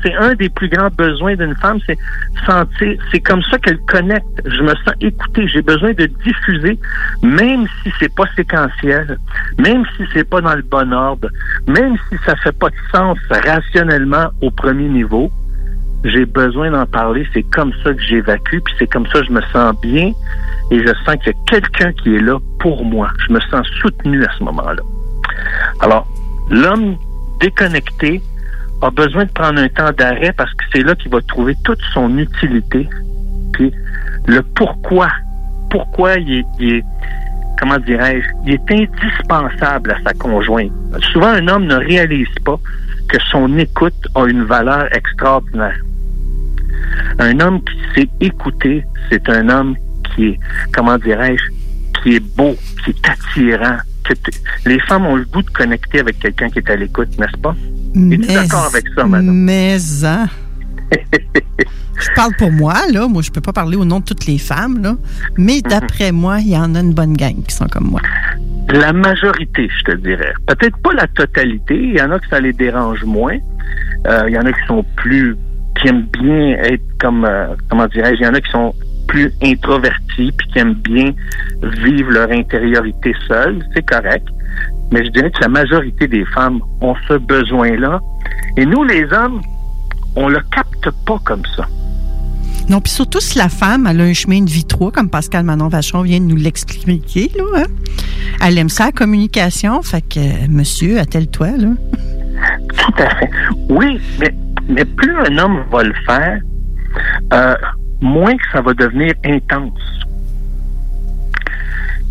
C'est 0.03 0.13
un 0.13 0.35
des 0.35 0.49
plus 0.49 0.69
grands 0.69 0.89
besoins 0.95 1.35
d'une 1.35 1.55
femme, 1.55 1.79
c'est 1.87 1.97
sentir, 2.45 2.95
c'est 3.11 3.21
comme 3.21 3.41
ça 3.43 3.57
qu'elle 3.57 3.79
connecte. 3.87 4.27
Je 4.45 4.61
me 4.61 4.75
sens 4.75 4.93
écoutée, 5.01 5.47
j'ai 5.47 5.63
besoin 5.63 5.93
de 5.93 6.05
diffuser, 6.23 6.77
même 7.23 7.65
si 7.81 7.91
c'est 7.99 8.13
pas 8.13 8.25
séquentiel, 8.35 9.17
même 9.57 9.83
si 9.97 10.03
c'est 10.13 10.29
pas 10.29 10.41
dans 10.41 10.53
le 10.53 10.61
bon 10.61 10.93
ordre, 10.93 11.29
même 11.67 11.95
si 12.09 12.17
ça 12.23 12.35
fait 12.43 12.55
pas 12.57 12.69
de 12.69 12.75
sens 12.93 13.17
rationnellement 13.29 14.27
au 14.41 14.51
premier 14.51 14.87
niveau. 14.89 15.31
J'ai 16.03 16.25
besoin 16.25 16.69
d'en 16.69 16.85
parler, 16.85 17.27
c'est 17.33 17.41
comme 17.41 17.73
ça 17.83 17.91
que 17.91 18.01
j'évacue, 18.01 18.59
puis 18.63 18.75
c'est 18.77 18.87
comme 18.87 19.07
ça 19.07 19.21
que 19.21 19.25
je 19.25 19.31
me 19.31 19.41
sens 19.51 19.73
bien 19.81 20.11
et 20.69 20.79
je 20.79 20.93
sens 21.03 21.15
qu'il 21.23 21.33
y 21.33 21.35
a 21.35 21.39
quelqu'un 21.47 21.91
qui 21.93 22.15
est 22.15 22.21
là 22.21 22.37
pour 22.59 22.85
moi. 22.85 23.09
Je 23.27 23.33
me 23.33 23.39
sens 23.39 23.67
soutenu 23.81 24.23
à 24.23 24.31
ce 24.37 24.43
moment-là. 24.43 24.83
Alors, 25.81 26.07
l'homme 26.51 26.95
déconnecté 27.39 28.21
a 28.81 28.89
besoin 28.91 29.25
de 29.25 29.31
prendre 29.31 29.59
un 29.59 29.69
temps 29.69 29.91
d'arrêt 29.97 30.33
parce 30.35 30.51
que 30.53 30.63
c'est 30.73 30.83
là 30.83 30.95
qu'il 30.95 31.11
va 31.11 31.21
trouver 31.21 31.55
toute 31.63 31.79
son 31.93 32.17
utilité. 32.17 32.87
Puis 33.53 33.71
le 34.27 34.41
pourquoi. 34.41 35.09
Pourquoi 35.69 36.15
il 36.17 36.45
est, 36.59 36.83
comment 37.59 37.79
dirais-je, 37.79 38.27
il 38.45 38.53
est 38.53 38.71
indispensable 38.71 39.91
à 39.91 40.01
sa 40.03 40.13
conjointe. 40.13 40.71
Souvent, 41.11 41.27
un 41.27 41.47
homme 41.47 41.65
ne 41.65 41.75
réalise 41.75 42.33
pas 42.45 42.59
que 43.09 43.17
son 43.31 43.57
écoute 43.57 44.07
a 44.15 44.25
une 44.25 44.43
valeur 44.43 44.87
extraordinaire. 44.95 45.77
Un 47.19 47.39
homme 47.39 47.61
qui 47.63 47.77
sait 47.95 48.09
écouter, 48.21 48.83
c'est 49.09 49.27
un 49.29 49.49
homme 49.49 49.75
qui 50.13 50.27
est, 50.27 50.39
comment 50.73 50.97
dirais-je, 50.97 51.43
qui 52.01 52.15
est 52.15 52.35
beau, 52.35 52.55
qui 52.83 52.91
est 52.91 53.09
attirant. 53.09 53.77
Les 54.65 54.79
femmes 54.81 55.05
ont 55.05 55.15
le 55.15 55.25
goût 55.25 55.41
de 55.41 55.49
connecter 55.49 55.99
avec 55.99 56.19
quelqu'un 56.19 56.49
qui 56.49 56.59
est 56.59 56.69
à 56.69 56.75
l'écoute, 56.75 57.09
n'est-ce 57.19 57.37
pas? 57.37 57.55
Es-tu 57.95 58.17
d'accord 58.33 58.65
avec 58.67 58.85
ça, 58.95 59.05
madame? 59.05 59.31
Mais, 59.35 59.77
hein? 60.03 60.27
je 61.99 62.07
parle 62.15 62.33
pour 62.37 62.51
moi, 62.51 62.75
là. 62.91 63.07
Moi, 63.07 63.21
je 63.21 63.31
peux 63.31 63.41
pas 63.41 63.53
parler 63.53 63.77
au 63.77 63.85
nom 63.85 63.99
de 63.99 64.05
toutes 64.05 64.25
les 64.25 64.37
femmes, 64.37 64.81
là. 64.81 64.95
Mais 65.37 65.55
Mhm. 65.63 65.69
d'après 65.69 66.11
moi, 66.11 66.39
il 66.39 66.49
y 66.49 66.57
en 66.57 66.75
a 66.75 66.79
une 66.81 66.93
bonne 66.93 67.13
gang 67.15 67.35
qui 67.47 67.55
sont 67.55 67.67
comme 67.67 67.87
moi. 67.89 68.01
La 68.69 68.91
majorité, 68.93 69.69
je 69.79 69.91
te 69.91 69.97
dirais. 69.97 70.33
Peut-être 70.47 70.77
pas 70.79 70.93
la 70.93 71.07
totalité. 71.07 71.75
Il 71.75 71.97
y 71.97 72.01
en 72.01 72.11
a 72.11 72.19
que 72.19 72.27
ça 72.27 72.39
les 72.39 72.53
dérange 72.53 73.03
moins. 73.03 73.37
Euh, 74.07 74.23
il 74.27 74.33
y 74.33 74.37
en 74.37 74.45
a 74.45 74.51
qui 74.51 74.65
sont 74.67 74.83
plus, 74.97 75.35
qui 75.79 75.87
aiment 75.87 76.07
bien 76.11 76.57
être 76.63 76.83
comme, 76.99 77.25
euh, 77.25 77.47
comment 77.69 77.87
dirais-je, 77.87 78.21
il 78.21 78.23
y 78.23 78.27
en 78.27 78.33
a 78.33 78.41
qui 78.41 78.51
sont 78.51 78.73
plus 79.07 79.31
introvertis 79.43 80.31
puis 80.37 80.47
qui 80.51 80.59
aiment 80.59 80.73
bien 80.75 81.11
vivre 81.83 82.11
leur 82.11 82.31
intériorité 82.31 83.13
seule. 83.27 83.63
C'est 83.73 83.85
correct. 83.85 84.27
Mais 84.91 85.03
je 85.05 85.09
dirais 85.11 85.31
que 85.31 85.41
la 85.41 85.47
majorité 85.49 86.07
des 86.07 86.25
femmes 86.25 86.59
ont 86.81 86.95
ce 87.07 87.13
besoin-là. 87.15 87.99
Et 88.57 88.65
nous, 88.65 88.83
les 88.83 89.03
hommes, 89.11 89.41
on 90.15 90.29
le 90.29 90.39
capte 90.53 90.89
pas 91.05 91.19
comme 91.25 91.43
ça. 91.55 91.65
Non, 92.69 92.81
puis 92.81 92.91
surtout 92.91 93.19
si 93.19 93.37
la 93.37 93.49
femme, 93.49 93.85
elle 93.87 94.01
a 94.01 94.03
un 94.05 94.13
chemin 94.13 94.41
de 94.41 94.49
vie 94.49 94.65
3, 94.65 94.91
comme 94.91 95.09
Pascal 95.09 95.43
Manon 95.43 95.67
Vachon 95.67 96.01
vient 96.01 96.19
de 96.19 96.25
nous 96.25 96.35
l'expliquer, 96.35 97.29
là. 97.37 97.43
hein. 97.61 97.65
Elle 98.41 98.57
aime 98.57 98.69
ça, 98.69 98.85
la 98.87 98.91
communication. 98.91 99.81
Fait 99.81 100.01
que, 100.01 100.19
euh, 100.19 100.47
monsieur, 100.49 100.99
attelle-toi, 100.99 101.57
là. 101.57 101.67
Tout 102.77 102.93
à 103.03 103.15
fait. 103.17 103.29
Oui, 103.69 103.99
mais, 104.19 104.33
mais 104.67 104.85
plus 104.85 105.15
un 105.15 105.37
homme 105.37 105.63
va 105.71 105.83
le 105.83 105.93
faire, 106.05 106.39
euh, 107.33 107.55
moins 108.01 108.35
que 108.35 108.43
ça 108.51 108.61
va 108.61 108.73
devenir 108.73 109.13
intense. 109.25 110.05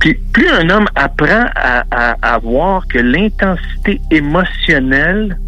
Puis 0.01 0.15
plus 0.33 0.49
un 0.49 0.69
homme 0.69 0.87
apprend 0.97 1.47
à, 1.55 2.39
voir 2.43 2.87
que 2.89 2.99
l'intensité 2.99 4.01
émotionnelle, 4.11 5.39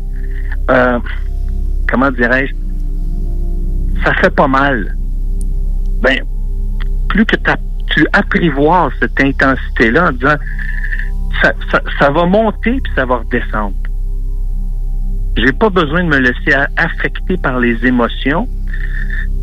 euh, 0.70 0.98
comment 1.88 2.10
dirais-je, 2.10 2.54
ça 4.02 4.14
fait 4.14 4.34
pas 4.34 4.48
mal. 4.48 4.94
Ben, 6.00 6.20
plus 7.08 7.26
que 7.26 7.36
tu 7.90 8.06
apprivoises 8.12 8.92
cette 9.00 9.20
intensité-là 9.20 10.08
en 10.08 10.12
disant, 10.12 10.36
ça, 11.42 11.52
ça, 11.98 12.10
va 12.10 12.24
monter 12.24 12.80
puis 12.80 12.92
ça 12.94 13.04
va 13.04 13.16
redescendre. 13.16 13.76
J'ai 15.36 15.52
pas 15.52 15.68
besoin 15.68 16.04
de 16.04 16.08
me 16.08 16.18
laisser 16.18 16.54
affecter 16.76 17.36
par 17.36 17.58
les 17.58 17.84
émotions 17.84 18.48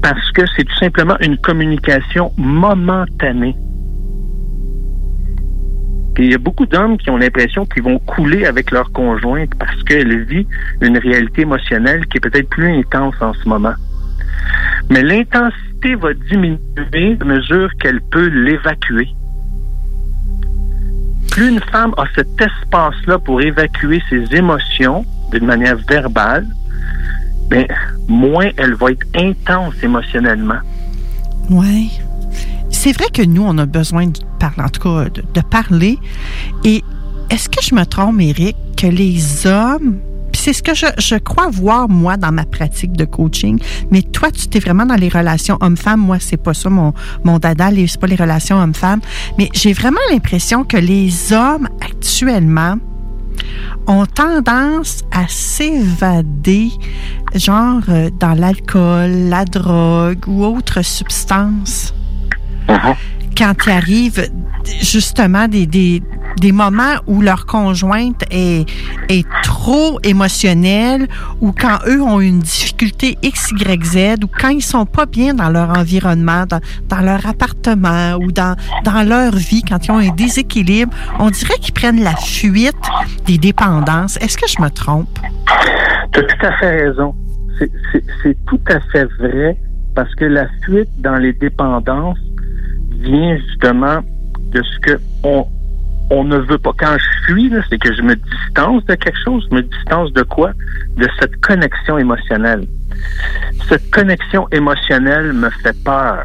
parce 0.03 0.31
que 0.33 0.41
c'est 0.55 0.65
tout 0.65 0.75
simplement 0.75 1.15
une 1.21 1.37
communication 1.37 2.33
momentanée. 2.37 3.55
Il 6.17 6.29
y 6.29 6.35
a 6.35 6.37
beaucoup 6.37 6.65
d'hommes 6.65 6.97
qui 6.97 7.09
ont 7.09 7.17
l'impression 7.17 7.65
qu'ils 7.65 7.83
vont 7.83 7.99
couler 7.99 8.45
avec 8.45 8.69
leur 8.71 8.91
conjointe 8.91 9.55
parce 9.57 9.81
qu'elle 9.83 10.25
vit 10.25 10.45
une 10.81 10.97
réalité 10.97 11.43
émotionnelle 11.43 12.05
qui 12.07 12.17
est 12.17 12.19
peut-être 12.19 12.49
plus 12.49 12.69
intense 12.79 13.15
en 13.21 13.33
ce 13.33 13.47
moment. 13.47 13.73
Mais 14.89 15.01
l'intensité 15.01 15.95
va 15.95 16.13
diminuer 16.13 17.17
à 17.21 17.23
mesure 17.23 17.69
qu'elle 17.79 18.01
peut 18.01 18.27
l'évacuer. 18.27 19.07
Plus 21.31 21.49
une 21.49 21.61
femme 21.61 21.93
a 21.97 22.03
cet 22.13 22.27
espace-là 22.39 23.19
pour 23.19 23.41
évacuer 23.41 24.03
ses 24.09 24.35
émotions 24.35 25.05
d'une 25.31 25.45
manière 25.45 25.77
verbale, 25.77 26.45
ben, 27.49 27.67
moins 28.07 28.49
elle 28.57 28.73
va 28.73 28.91
être 28.91 29.05
intense 29.15 29.75
émotionnellement. 29.81 30.59
Oui. 31.49 31.91
C'est 32.69 32.91
vrai 32.91 33.05
que 33.13 33.21
nous, 33.21 33.43
on 33.43 33.57
a 33.59 33.65
besoin 33.65 34.07
de 34.07 34.19
parler, 34.39 34.63
en 34.63 34.69
tout 34.69 34.81
cas, 34.81 35.09
de, 35.09 35.41
parler. 35.41 35.97
Et 36.63 36.83
est-ce 37.29 37.47
que 37.47 37.63
je 37.63 37.75
me 37.75 37.85
trompe, 37.85 38.19
Eric, 38.19 38.57
que 38.75 38.87
les 38.87 39.47
hommes, 39.47 39.99
c'est 40.33 40.53
ce 40.53 40.63
que 40.63 40.73
je, 40.73 40.87
je 40.97 41.15
crois 41.15 41.49
voir, 41.49 41.87
moi, 41.87 42.17
dans 42.17 42.31
ma 42.31 42.45
pratique 42.45 42.93
de 42.93 43.05
coaching. 43.05 43.59
Mais 43.91 44.01
toi, 44.01 44.31
tu 44.31 44.47
t'es 44.47 44.59
vraiment 44.59 44.85
dans 44.85 44.95
les 44.95 45.09
relations 45.09 45.57
homme-femme. 45.61 46.01
Moi, 46.01 46.17
c'est 46.19 46.37
pas 46.37 46.53
ça 46.53 46.69
mon, 46.69 46.93
mon 47.23 47.39
dada, 47.39 47.69
c'est 47.87 47.99
pas 47.99 48.07
les 48.07 48.15
relations 48.15 48.59
homme-femme. 48.59 48.99
Mais 49.37 49.49
j'ai 49.53 49.73
vraiment 49.73 50.01
l'impression 50.11 50.63
que 50.63 50.77
les 50.77 51.31
hommes, 51.31 51.69
actuellement, 51.81 52.77
ont 53.87 54.05
tendance 54.05 55.03
à 55.11 55.27
s'évader, 55.27 56.69
genre 57.35 57.81
euh, 57.89 58.09
dans 58.19 58.33
l'alcool, 58.33 59.29
la 59.29 59.45
drogue 59.45 60.27
ou 60.27 60.43
autre 60.43 60.81
substance. 60.83 61.93
Quand 63.37 63.53
il 63.65 63.71
arrive 63.71 64.29
justement 64.81 65.47
des, 65.47 65.65
des, 65.65 66.01
des 66.39 66.51
moments 66.51 66.95
où 67.07 67.21
leur 67.21 67.45
conjointe 67.45 68.23
est, 68.31 68.65
est 69.09 69.25
trop 69.43 69.99
émotionnelle 70.03 71.07
ou 71.41 71.51
quand 71.51 71.79
eux 71.87 72.01
ont 72.01 72.19
une 72.21 72.39
difficulté 72.39 73.17
X, 73.23 73.51
Y, 73.51 73.83
Z 73.85 74.23
ou 74.23 74.27
quand 74.27 74.49
ils 74.49 74.61
sont 74.61 74.85
pas 74.85 75.05
bien 75.05 75.33
dans 75.33 75.49
leur 75.49 75.69
environnement, 75.77 76.45
dans, 76.47 76.59
dans 76.87 77.01
leur 77.01 77.25
appartement 77.25 78.15
ou 78.21 78.31
dans, 78.31 78.55
dans 78.83 79.03
leur 79.07 79.35
vie, 79.35 79.63
quand 79.67 79.83
ils 79.85 79.91
ont 79.91 79.97
un 79.97 80.13
déséquilibre, 80.13 80.93
on 81.19 81.29
dirait 81.29 81.57
qu'ils 81.59 81.73
prennent 81.73 82.03
la 82.03 82.15
fuite 82.15 82.75
des 83.25 83.37
dépendances. 83.37 84.17
Est-ce 84.17 84.37
que 84.37 84.47
je 84.47 84.61
me 84.61 84.69
trompe? 84.69 85.09
Tu 86.13 86.19
as 86.19 86.23
tout 86.23 86.45
à 86.45 86.51
fait 86.59 86.83
raison. 86.87 87.15
C'est- 87.59 87.71
tout 88.47 88.59
à 88.69 88.79
fait 88.91 89.05
vrai 89.19 89.57
parce 89.95 90.13
que 90.15 90.25
la 90.25 90.47
fuite 90.65 90.89
dans 90.99 91.15
les 91.17 91.33
dépendances 91.33 92.17
vient 92.99 93.37
justement 93.37 94.01
de 94.51 94.61
ce 94.61 94.79
que 94.79 94.99
on, 95.23 95.45
on 96.09 96.23
ne 96.23 96.37
veut 96.37 96.57
pas. 96.57 96.73
Quand 96.77 96.95
je 96.97 97.33
fuis, 97.33 97.51
c'est 97.69 97.77
que 97.77 97.93
je 97.93 98.01
me 98.01 98.15
distance 98.15 98.85
de 98.85 98.95
quelque 98.95 99.19
chose. 99.23 99.45
Je 99.49 99.55
me 99.55 99.61
distance 99.63 100.11
de 100.13 100.23
quoi? 100.23 100.51
De 100.97 101.07
cette 101.19 101.35
connexion 101.41 101.97
émotionnelle. 101.97 102.67
Cette 103.67 103.89
connexion 103.91 104.47
émotionnelle 104.51 105.33
me 105.33 105.49
fait 105.49 105.75
peur. 105.83 106.23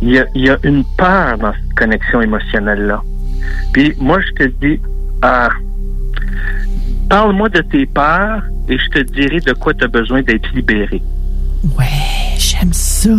Il 0.00 0.10
y, 0.10 0.18
a, 0.18 0.26
il 0.34 0.44
y 0.44 0.50
a 0.50 0.56
une 0.62 0.84
peur 0.96 1.38
dans 1.38 1.52
cette 1.52 1.74
connexion 1.74 2.20
émotionnelle-là. 2.20 3.02
Puis 3.72 3.94
moi, 3.98 4.20
je 4.20 4.44
te 4.44 4.50
dis, 4.60 4.80
ah, 5.22 5.48
parle-moi 7.10 7.48
de 7.48 7.60
tes 7.62 7.86
peurs 7.86 8.42
et 8.68 8.78
je 8.78 8.88
te 8.90 8.98
dirai 9.12 9.40
de 9.40 9.52
quoi 9.54 9.74
tu 9.74 9.84
as 9.84 9.88
besoin 9.88 10.22
d'être 10.22 10.48
libéré. 10.54 11.02
J'aime 12.38 12.72
ça. 12.72 13.10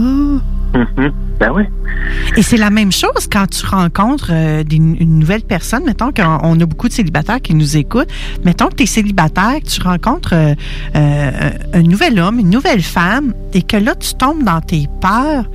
Mhm. 0.73 1.11
Ben 1.39 1.51
oui. 1.51 1.63
Et 2.35 2.41
c'est 2.43 2.57
la 2.57 2.69
même 2.69 2.91
chose 2.91 3.27
quand 3.31 3.47
tu 3.47 3.65
rencontres 3.65 4.29
euh, 4.31 4.63
des- 4.63 4.75
une 4.75 5.17
nouvelle 5.19 5.41
personne. 5.41 5.83
Mettons 5.85 6.11
qu'on 6.11 6.37
on 6.43 6.59
a 6.59 6.65
beaucoup 6.65 6.87
de 6.87 6.93
célibataires 6.93 7.41
qui 7.41 7.55
nous 7.55 7.75
écoutent. 7.77 8.09
Mettons 8.45 8.67
que 8.67 8.75
tu 8.75 8.83
es 8.83 8.85
célibataire, 8.85 9.55
que 9.63 9.67
tu 9.69 9.81
rencontres 9.81 10.33
euh, 10.33 10.53
euh, 10.95 11.49
un 11.73 11.81
nouvel 11.81 12.19
homme, 12.19 12.39
une 12.39 12.49
nouvelle 12.51 12.81
femme, 12.83 13.33
et 13.53 13.61
que 13.63 13.77
là, 13.77 13.95
tu 13.95 14.13
tombes 14.15 14.43
dans 14.43 14.61
tes 14.61 14.87
peurs. 15.01 15.45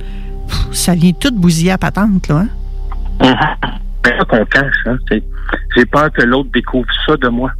Pff, 0.47 0.73
Ça 0.73 0.95
vient 0.95 1.13
tout 1.13 1.31
bousiller 1.33 1.71
à 1.71 1.77
patente, 1.77 2.27
là. 2.27 2.45
hein? 3.21 3.35
C'est 4.05 4.17
ça 4.17 4.25
qu'on 4.25 4.45
cache. 4.45 4.73
Hein? 4.85 4.97
J'ai 5.75 5.85
peur 5.85 6.11
que 6.11 6.21
l'autre 6.23 6.49
découvre 6.53 6.85
ça 7.07 7.15
de 7.17 7.27
moi. 7.29 7.51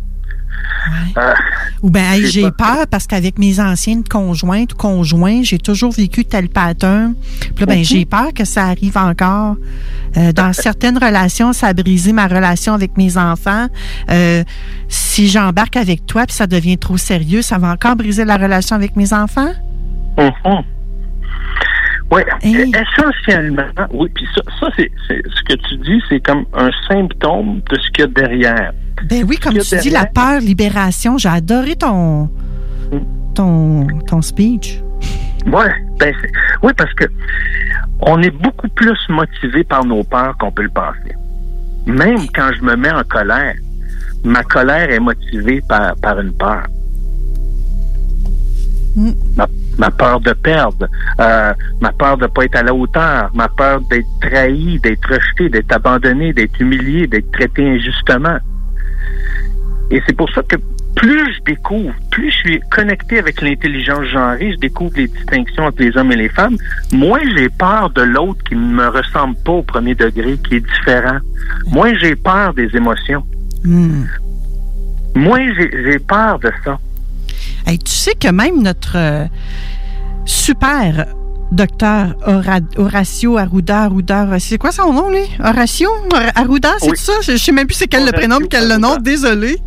Euh, 1.18 1.34
Ou 1.82 1.90
bien, 1.90 2.14
J'ai 2.24 2.52
peur 2.52 2.86
parce 2.90 3.08
qu'avec 3.08 3.38
mes 3.40 3.60
anciennes 3.60 4.04
conjointes 4.04 4.74
ou 4.74 4.76
conjoints, 4.76 5.42
j'ai 5.44 5.58
toujours 5.58 5.92
vécu 5.92 6.26
tel 6.26 6.50
pattern. 6.50 7.16
Puis 7.40 7.54
là, 7.60 7.66
ben, 7.66 7.84
j'ai 7.84 8.06
peur 8.06 8.34
que 8.34 8.46
ça 8.46 8.66
arrive 8.66 8.98
encore. 8.98 9.56
Euh, 10.18 10.32
dans 10.32 10.54
certaines 10.54 10.98
relations, 10.98 11.54
ça 11.54 11.68
a 11.68 11.74
brisé 11.74 12.14
ma 12.14 12.28
relation 12.28 12.74
avec 12.74 12.98
mes 12.98 13.18
enfants. 13.18 13.68
Euh, 14.10 14.44
si 14.88 15.28
j'embarque 15.28 15.76
avec 15.78 16.06
toi 16.06 16.26
puis 16.26 16.36
ça 16.36 16.48
devient 16.48 16.78
trop 16.78 16.98
sérieux, 16.98 17.42
ça 17.42 17.58
va 17.58 17.72
encore 17.72 17.96
briser 17.96 18.26
la 18.26 18.38
relation 18.38 18.76
avec 18.76 18.96
mes 18.96 19.14
enfants? 19.14 19.52
Mhm. 20.18 20.64
Oui, 22.12 22.22
essentiellement, 22.44 23.64
oui, 23.92 24.08
puis 24.14 24.26
ça, 24.36 24.42
ça 24.60 24.68
c'est- 24.78 24.92
ce 25.10 25.44
que 25.44 25.54
tu 25.68 25.78
dis, 25.78 26.00
c'est 26.08 26.20
comme 26.20 26.46
un 26.54 26.70
symptôme 26.88 27.62
de 27.70 27.78
ce 27.80 27.90
qu'il 27.92 28.02
y 28.02 28.04
a 28.04 28.08
derrière. 28.08 28.72
Ben 29.04 29.24
oui, 29.28 29.38
comme 29.38 29.58
tu 29.58 29.78
dis, 29.78 29.90
la 29.90 30.06
peur, 30.06 30.40
libération. 30.40 31.18
J'ai 31.18 31.30
adoré 31.30 31.76
ton, 31.76 32.30
ton, 33.34 33.88
ton 34.08 34.22
speech. 34.22 34.82
Ouais, 35.46 35.72
ben 36.00 36.14
oui, 36.64 36.72
parce 36.76 36.94
que 36.96 37.06
on 38.02 38.22
est 38.22 38.32
beaucoup 38.32 38.68
plus 38.70 38.98
motivé 39.10 39.64
par 39.64 39.86
nos 39.86 40.04
peurs 40.04 40.36
qu'on 40.38 40.52
peut 40.52 40.64
le 40.64 40.70
penser. 40.70 41.16
Même 41.86 42.28
quand 42.34 42.50
je 42.58 42.64
me 42.64 42.76
mets 42.76 42.92
en 42.92 43.04
colère, 43.04 43.56
ma 44.24 44.44
colère 44.44 44.90
est 44.90 45.00
motivée 45.00 45.62
par, 45.68 45.96
par 45.98 46.20
une 46.20 46.34
peur. 46.34 46.64
Ma, 49.36 49.46
ma 49.78 49.92
peur 49.92 50.22
de 50.22 50.32
perdre, 50.32 50.88
euh, 51.20 51.54
ma 51.82 51.92
peur 51.92 52.18
de 52.18 52.24
ne 52.24 52.28
pas 52.28 52.46
être 52.46 52.56
à 52.56 52.64
la 52.64 52.74
hauteur, 52.74 53.30
ma 53.34 53.50
peur 53.50 53.82
d'être 53.82 54.08
trahi, 54.22 54.80
d'être 54.80 55.06
rejeté, 55.08 55.50
d'être 55.50 55.72
abandonné, 55.74 56.32
d'être 56.32 56.60
humilié, 56.62 57.06
d'être 57.06 57.30
traité 57.32 57.70
injustement. 57.70 58.38
Et 59.92 60.02
c'est 60.08 60.16
pour 60.16 60.30
ça 60.32 60.42
que 60.44 60.56
plus 60.96 61.34
je 61.36 61.42
découvre, 61.44 61.94
plus 62.10 62.32
je 62.32 62.36
suis 62.38 62.60
connecté 62.72 63.20
avec 63.20 63.42
l'intelligence 63.42 64.06
genrée, 64.06 64.54
je 64.54 64.60
découvre 64.60 64.94
les 64.96 65.08
distinctions 65.08 65.66
entre 65.66 65.82
les 65.82 65.96
hommes 65.98 66.12
et 66.12 66.16
les 66.16 66.30
femmes, 66.30 66.58
moins 66.92 67.20
j'ai 67.36 67.50
peur 67.50 67.90
de 67.92 68.02
l'autre 68.02 68.42
qui 68.48 68.56
ne 68.56 68.74
me 68.74 68.88
ressemble 68.88 69.36
pas 69.44 69.52
au 69.52 69.64
premier 69.64 69.94
degré, 69.94 70.38
qui 70.38 70.56
est 70.56 70.62
différent. 70.62 71.20
Moins 71.68 71.94
j'ai 72.00 72.16
peur 72.16 72.54
des 72.54 72.70
émotions. 72.76 73.24
Hmm. 73.64 74.06
Moins 75.16 75.54
j'ai 75.56 75.70
j'ai 75.84 76.00
peur 76.00 76.40
de 76.40 76.52
ça. 76.64 76.80
Hey, 77.68 77.78
tu 77.80 77.92
sais 77.92 78.16
que 78.16 78.30
même 78.30 78.62
notre 78.62 78.98
euh, 78.98 79.26
super 80.26 81.06
docteur 81.52 82.16
Hora- 82.26 82.60
Horacio 82.78 83.38
Arruda, 83.38 83.84
Arruda, 83.84 84.40
c'est 84.40 84.58
quoi 84.58 84.72
son 84.72 84.92
nom, 84.94 85.10
lui? 85.10 85.24
Horacio? 85.44 85.90
Hor- 86.12 86.32
Arruda, 86.36 86.74
c'est 86.80 86.90
Oui. 86.92 86.98
ça? 86.98 87.14
Je, 87.22 87.34
je 87.34 87.38
sais 87.38 87.52
même 87.52 87.68
plus 87.68 87.76
c'est 87.76 87.88
quel 87.88 88.06
le 88.06 88.12
prénom 88.12 88.40
quel 88.50 88.68
le 88.70 88.78
nom, 88.78 88.98
désolé. 88.98 89.58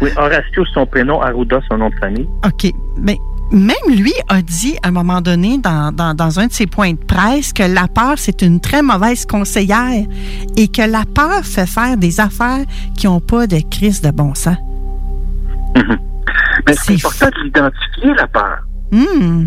Oui, 0.00 0.10
Horacio, 0.16 0.64
son 0.74 0.86
prénom, 0.86 1.20
Arruda, 1.22 1.60
son 1.68 1.78
nom 1.78 1.90
de 1.90 1.94
famille. 1.96 2.28
OK. 2.44 2.70
Mais 2.98 3.18
même 3.52 3.74
lui 3.96 4.12
a 4.28 4.42
dit 4.42 4.76
à 4.82 4.88
un 4.88 4.90
moment 4.90 5.20
donné 5.20 5.58
dans, 5.58 5.92
dans, 5.92 6.14
dans 6.14 6.40
un 6.40 6.46
de 6.48 6.52
ses 6.52 6.66
points 6.66 6.92
de 6.92 6.98
presse 6.98 7.52
que 7.52 7.62
la 7.62 7.86
peur, 7.88 8.14
c'est 8.16 8.42
une 8.42 8.60
très 8.60 8.82
mauvaise 8.82 9.24
conseillère 9.24 10.04
et 10.56 10.68
que 10.68 10.82
la 10.82 11.04
peur 11.14 11.44
fait 11.44 11.66
faire 11.66 11.96
des 11.96 12.18
affaires 12.20 12.64
qui 12.96 13.06
n'ont 13.06 13.20
pas 13.20 13.46
de 13.46 13.60
crise 13.70 14.00
de 14.02 14.10
bon 14.10 14.34
sens. 14.34 14.56
Mais 16.66 16.74
c'est 16.82 16.94
important 16.94 17.26
de 17.26 17.44
l'identifier, 17.44 18.14
la 18.16 18.26
peur. 18.26 18.58
Hmm. 18.92 19.46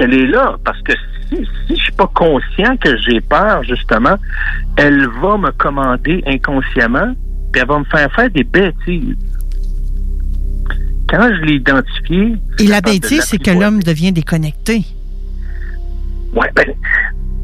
Qu'elle 0.00 0.14
est 0.14 0.26
là. 0.28 0.56
Parce 0.64 0.80
que 0.82 0.92
si, 1.28 1.36
si 1.66 1.76
je 1.76 1.82
suis 1.82 1.92
pas 1.92 2.06
conscient 2.14 2.74
que 2.78 2.96
j'ai 3.02 3.20
peur, 3.20 3.62
justement, 3.64 4.16
elle 4.76 5.06
va 5.22 5.36
me 5.36 5.50
commander 5.52 6.22
inconsciemment, 6.26 7.14
puis 7.52 7.60
elle 7.60 7.68
va 7.68 7.78
me 7.80 7.84
faire 7.84 8.10
faire 8.14 8.30
des 8.30 8.44
bêtises. 8.44 9.14
Quand 11.10 11.28
je 11.34 11.42
l'ai 11.44 11.54
identifié, 11.56 12.36
Et 12.60 12.66
la 12.66 12.80
bêtise, 12.80 13.22
c'est 13.24 13.36
que 13.38 13.50
l'homme 13.50 13.82
devient 13.82 14.12
déconnecté. 14.12 14.84
Ouais, 16.32 16.48
ben, 16.54 16.66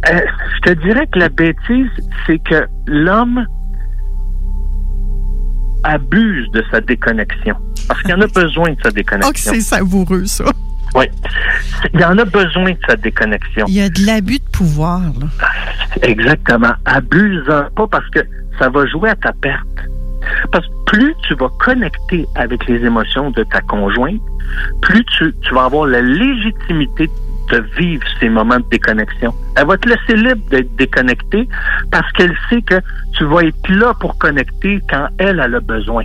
euh, 0.08 0.20
je 0.56 0.70
te 0.72 0.78
dirais 0.82 1.06
que 1.12 1.18
la 1.18 1.28
bêtise, 1.28 1.90
c'est 2.26 2.38
que 2.42 2.64
l'homme 2.86 3.44
abuse 5.84 6.50
de 6.52 6.62
sa 6.70 6.80
déconnexion. 6.80 7.56
Parce 7.88 8.00
qu'il 8.02 8.14
en 8.14 8.20
a 8.20 8.26
besoin 8.34 8.70
de 8.70 8.76
sa 8.82 8.88
Oh, 8.88 8.92
déconnexion. 8.92 9.52
c'est 9.52 9.60
savoureux, 9.60 10.24
ça. 10.26 10.44
Oui. 10.97 11.05
Il 11.93 12.05
en 12.05 12.16
a 12.16 12.24
besoin 12.24 12.73
de 12.73 12.78
sa 12.89 12.97
déconnexion. 12.97 13.66
Il 13.68 13.74
y 13.74 13.82
a 13.82 13.90
de 13.90 14.06
l'abus 14.06 14.39
de 14.39 14.51
pouvoir, 14.51 15.01
là. 15.20 15.27
Exactement. 16.02 16.73
Abuse-en 16.86 17.64
pas 17.77 17.86
parce 17.86 18.09
que 18.10 18.20
ça 18.59 18.70
va 18.70 18.86
jouer 18.86 19.10
à 19.10 19.16
ta 19.16 19.32
perte. 19.32 19.66
Parce 20.51 20.66
que 20.66 20.73
plus 20.86 21.14
tu 21.28 21.35
vas 21.35 21.51
connecter 21.60 22.27
avec 22.35 22.66
les 22.66 22.85
émotions 22.85 23.31
de 23.31 23.44
ta 23.44 23.60
conjointe, 23.60 24.20
plus 24.81 25.05
tu, 25.16 25.35
tu 25.43 25.55
vas 25.55 25.64
avoir 25.64 25.86
la 25.86 26.01
légitimité 26.01 27.10
de 27.51 27.64
vivre 27.78 28.05
ces 28.18 28.28
moments 28.28 28.59
de 28.59 28.64
déconnexion. 28.70 29.35
Elle 29.56 29.66
va 29.66 29.77
te 29.77 29.89
laisser 29.89 30.16
libre 30.16 30.43
d'être 30.51 30.74
déconnectée 30.77 31.48
parce 31.90 32.10
qu'elle 32.12 32.35
sait 32.48 32.62
que 32.62 32.81
tu 33.12 33.24
vas 33.24 33.43
être 33.43 33.68
là 33.68 33.94
pour 34.01 34.16
connecter 34.18 34.81
quand 34.90 35.09
elle, 35.18 35.40
elle 35.44 35.55
a 35.55 35.60
besoin. 35.60 36.05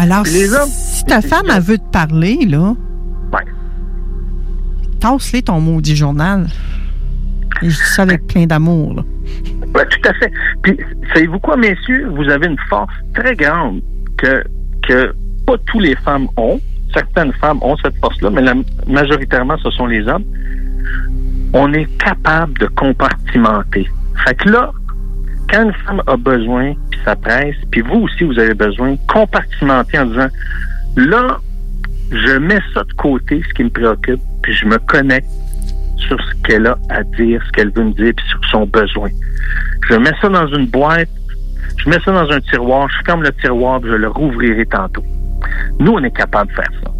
Alors, 0.00 0.22
Les 0.24 0.54
hommes- 0.54 0.68
si 0.68 1.04
ta 1.04 1.20
femme, 1.20 1.46
elle 1.54 1.60
veut 1.62 1.76
te 1.78 1.90
parler, 1.90 2.38
là, 2.46 2.74
Ouais. 3.32 3.44
tasse-les 5.00 5.42
ton 5.42 5.60
maudit 5.60 5.96
journal. 5.96 6.46
Et 7.62 7.70
je 7.70 7.76
dis 7.76 7.82
ça 7.94 8.02
avec 8.02 8.26
plein 8.28 8.46
d'amour, 8.46 8.94
là. 8.94 9.02
Tout 9.90 10.08
à 10.08 10.12
fait. 10.14 10.30
Puis, 10.62 10.76
savez-vous 11.12 11.38
quoi, 11.40 11.56
messieurs? 11.56 12.08
Vous 12.16 12.28
avez 12.30 12.46
une 12.46 12.56
force 12.68 12.92
très 13.14 13.34
grande 13.34 13.80
que, 14.16 14.44
que 14.86 15.12
pas 15.46 15.56
toutes 15.66 15.82
les 15.82 15.96
femmes 15.96 16.28
ont. 16.36 16.60
Certaines 16.94 17.32
femmes 17.34 17.58
ont 17.62 17.76
cette 17.82 17.96
force-là, 17.98 18.30
mais 18.30 18.42
la- 18.42 18.54
majoritairement, 18.86 19.56
ce 19.62 19.70
sont 19.72 19.86
les 19.86 20.06
hommes. 20.06 20.24
On 21.52 21.72
est 21.72 21.86
capable 21.98 22.54
de 22.58 22.66
compartimenter. 22.66 23.88
Fait 24.24 24.34
que 24.36 24.48
là, 24.48 24.70
quand 25.50 25.64
une 25.64 25.72
femme 25.72 26.02
a 26.06 26.16
besoin, 26.16 26.74
puis 26.90 27.00
ça 27.04 27.16
presse, 27.16 27.56
puis 27.70 27.80
vous 27.80 28.00
aussi, 28.00 28.24
vous 28.24 28.38
avez 28.38 28.54
besoin, 28.54 28.96
compartimenter 29.08 29.98
en 29.98 30.06
disant, 30.06 30.28
là, 30.96 31.38
je 32.10 32.38
mets 32.38 32.60
ça 32.74 32.84
de 32.84 32.92
côté, 32.94 33.42
ce 33.48 33.54
qui 33.54 33.64
me 33.64 33.70
préoccupe, 33.70 34.20
puis 34.42 34.52
je 34.54 34.66
me 34.66 34.78
connecte 34.78 35.28
sur 35.96 36.18
ce 36.20 36.34
qu'elle 36.44 36.66
a 36.66 36.76
à 36.90 37.02
dire, 37.02 37.42
ce 37.46 37.52
qu'elle 37.52 37.70
veut 37.70 37.84
me 37.84 37.92
dire, 37.92 38.12
puis 38.16 38.26
sur 38.28 38.44
son 38.50 38.66
besoin. 38.66 39.10
Je 39.88 39.94
mets 39.96 40.12
ça 40.20 40.28
dans 40.28 40.46
une 40.48 40.66
boîte, 40.66 41.08
je 41.78 41.88
mets 41.88 42.00
ça 42.04 42.12
dans 42.12 42.30
un 42.30 42.40
tiroir, 42.40 42.88
je 42.90 43.04
ferme 43.04 43.22
le 43.22 43.32
tiroir, 43.32 43.80
puis 43.80 43.90
je 43.90 43.96
le 43.96 44.08
rouvrirai 44.08 44.66
tantôt. 44.66 45.04
Nous, 45.78 45.92
on 45.92 46.02
est 46.02 46.14
capable 46.14 46.50
de 46.50 46.56
faire 46.56 46.70
ça. 46.84 46.90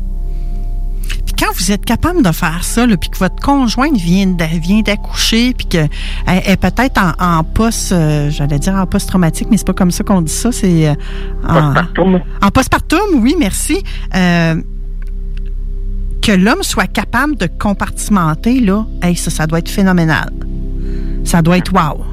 Quand 1.38 1.52
vous 1.56 1.70
êtes 1.70 1.84
capable 1.84 2.22
de 2.22 2.32
faire 2.32 2.64
ça, 2.64 2.84
puis 3.00 3.10
que 3.10 3.18
votre 3.18 3.36
conjointe 3.40 3.96
vient 3.96 4.26
d'a- 4.26 4.46
vient 4.46 4.80
d'accoucher, 4.80 5.54
puis 5.54 5.66
qu'elle 5.66 5.88
est 6.26 6.56
peut-être 6.60 7.00
en, 7.00 7.38
en 7.38 7.44
post, 7.44 7.92
euh, 7.92 8.28
j'allais 8.30 8.58
dire 8.58 8.74
en 8.74 8.86
post-traumatique, 8.86 9.48
mais 9.50 9.56
c'est 9.56 9.66
pas 9.66 9.72
comme 9.72 9.92
ça 9.92 10.02
qu'on 10.02 10.20
dit 10.22 10.32
ça, 10.32 10.50
c'est 10.50 10.88
euh, 10.88 10.94
en, 11.46 11.72
Postpartum. 11.72 12.20
en 12.42 12.50
postpartum, 12.50 13.00
oui, 13.22 13.36
merci. 13.38 13.82
Euh, 14.16 14.60
que 16.22 16.32
l'homme 16.32 16.62
soit 16.62 16.88
capable 16.88 17.36
de 17.36 17.46
compartimenter, 17.46 18.60
là, 18.60 18.84
hey, 19.02 19.14
ça, 19.14 19.30
ça 19.30 19.46
doit 19.46 19.60
être 19.60 19.68
phénoménal. 19.70 20.30
Ça 21.24 21.40
doit 21.40 21.58
être 21.58 21.72
wow. 21.72 22.04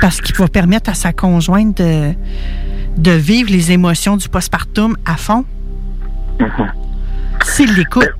Parce 0.00 0.20
qu'il 0.20 0.34
va 0.36 0.48
permettre 0.48 0.90
à 0.90 0.94
sa 0.94 1.12
conjointe 1.12 1.76
de, 1.78 2.12
de 2.98 3.10
vivre 3.12 3.50
les 3.50 3.70
émotions 3.72 4.16
du 4.16 4.28
postpartum 4.28 4.96
à 5.06 5.16
fond. 5.16 5.44
S'il 7.44 7.72
l'écoute, 7.74 8.10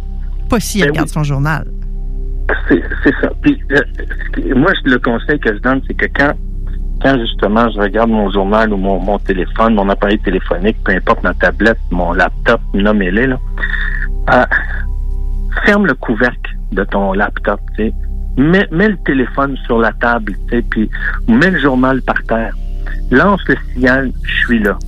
pas 0.53 0.61
s'il 0.61 0.85
regarde 0.85 1.09
son 1.09 1.25
journal. 1.25 1.67
C'est 2.69 3.15
ça. 3.21 3.31
Puis, 3.41 3.59
euh, 3.73 4.55
moi, 4.55 4.71
le 4.85 4.99
conseil 4.99 5.41
que 5.41 5.55
je 5.55 5.61
donne, 5.61 5.81
c'est 5.87 5.95
que 5.95 6.07
quand, 6.15 6.33
quand 7.01 7.19
justement 7.19 7.71
je 7.71 7.81
regarde 7.81 8.11
mon 8.11 8.31
journal 8.31 8.71
ou 8.73 8.77
mon, 8.77 9.01
mon 9.01 9.19
téléphone, 9.19 9.75
mon 9.75 9.89
appareil 9.89 10.19
téléphonique, 10.19 10.77
peu 10.85 10.93
importe 10.93 11.23
ma 11.23 11.33
tablette, 11.35 11.79
mon 11.91 12.13
laptop, 12.13 12.61
nommez-les, 12.75 13.29
là, 13.29 13.39
euh, 14.35 14.45
ferme 15.65 15.87
le 15.87 15.95
couvercle 15.95 16.55
de 16.73 16.85
ton 16.85 17.15
laptop, 17.15 17.61
tu 17.77 17.85
sais. 17.85 17.95
Mets, 18.37 18.69
mets 18.71 18.89
le 18.89 18.99
téléphone 19.05 19.57
sur 19.67 19.79
la 19.79 19.93
table, 19.93 20.35
tu 20.49 20.57
sais, 20.57 20.63
puis 20.63 20.91
mets 21.29 21.51
le 21.51 21.61
journal 21.61 22.03
par 22.03 22.23
terre. 22.25 22.55
Lance 23.11 23.41
le 23.49 23.57
signal, 23.73 24.13
je 24.23 24.35
suis 24.45 24.59
là. 24.59 24.79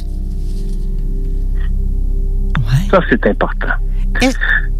Ça, 2.91 3.01
c'est 3.09 3.27
important. 3.27 3.75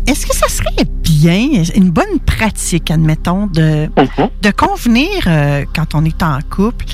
Est-ce 0.07 0.27
que 0.27 0.35
ça 0.35 0.49
serait 0.49 0.85
bien, 1.03 1.63
une 1.75 1.91
bonne 1.91 2.21
pratique, 2.27 2.91
admettons, 2.91 3.47
de, 3.47 3.87
de 3.87 4.51
convenir, 4.51 5.09
euh, 5.27 5.65
quand 5.75 5.95
on 5.95 6.05
est 6.05 6.23
en 6.23 6.39
couple, 6.51 6.85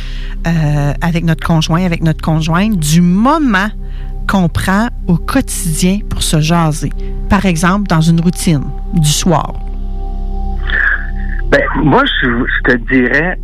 euh, 0.47 0.93
avec 1.01 1.25
notre 1.25 1.45
conjoint, 1.45 1.85
avec 1.85 2.03
notre 2.03 2.23
conjointe, 2.23 2.79
du 2.79 3.01
moment 3.01 3.69
qu'on 4.29 4.49
prend 4.49 4.89
au 5.09 5.17
quotidien 5.17 5.99
pour 6.09 6.23
se 6.23 6.41
jaser? 6.41 6.93
Par 7.29 7.47
exemple, 7.47 7.89
dans 7.89 8.01
une 8.01 8.21
routine 8.21 8.63
du 8.95 9.11
soir. 9.11 9.55
Ben, 11.51 11.63
moi, 11.83 12.05
je, 12.23 12.29
je 12.29 12.73
te 12.73 12.77
dirais, 12.93 13.37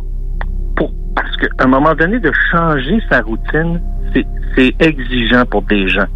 pour, 0.77 0.93
parce 1.13 1.35
qu'à 1.37 1.65
un 1.65 1.67
moment 1.67 1.93
donné, 1.93 2.21
de 2.21 2.31
changer 2.51 3.01
sa 3.09 3.19
routine, 3.19 3.81
c'est, 4.13 4.25
c'est 4.55 4.73
exigeant 4.79 5.45
pour 5.45 5.61
des 5.63 5.89
gens. 5.89 6.07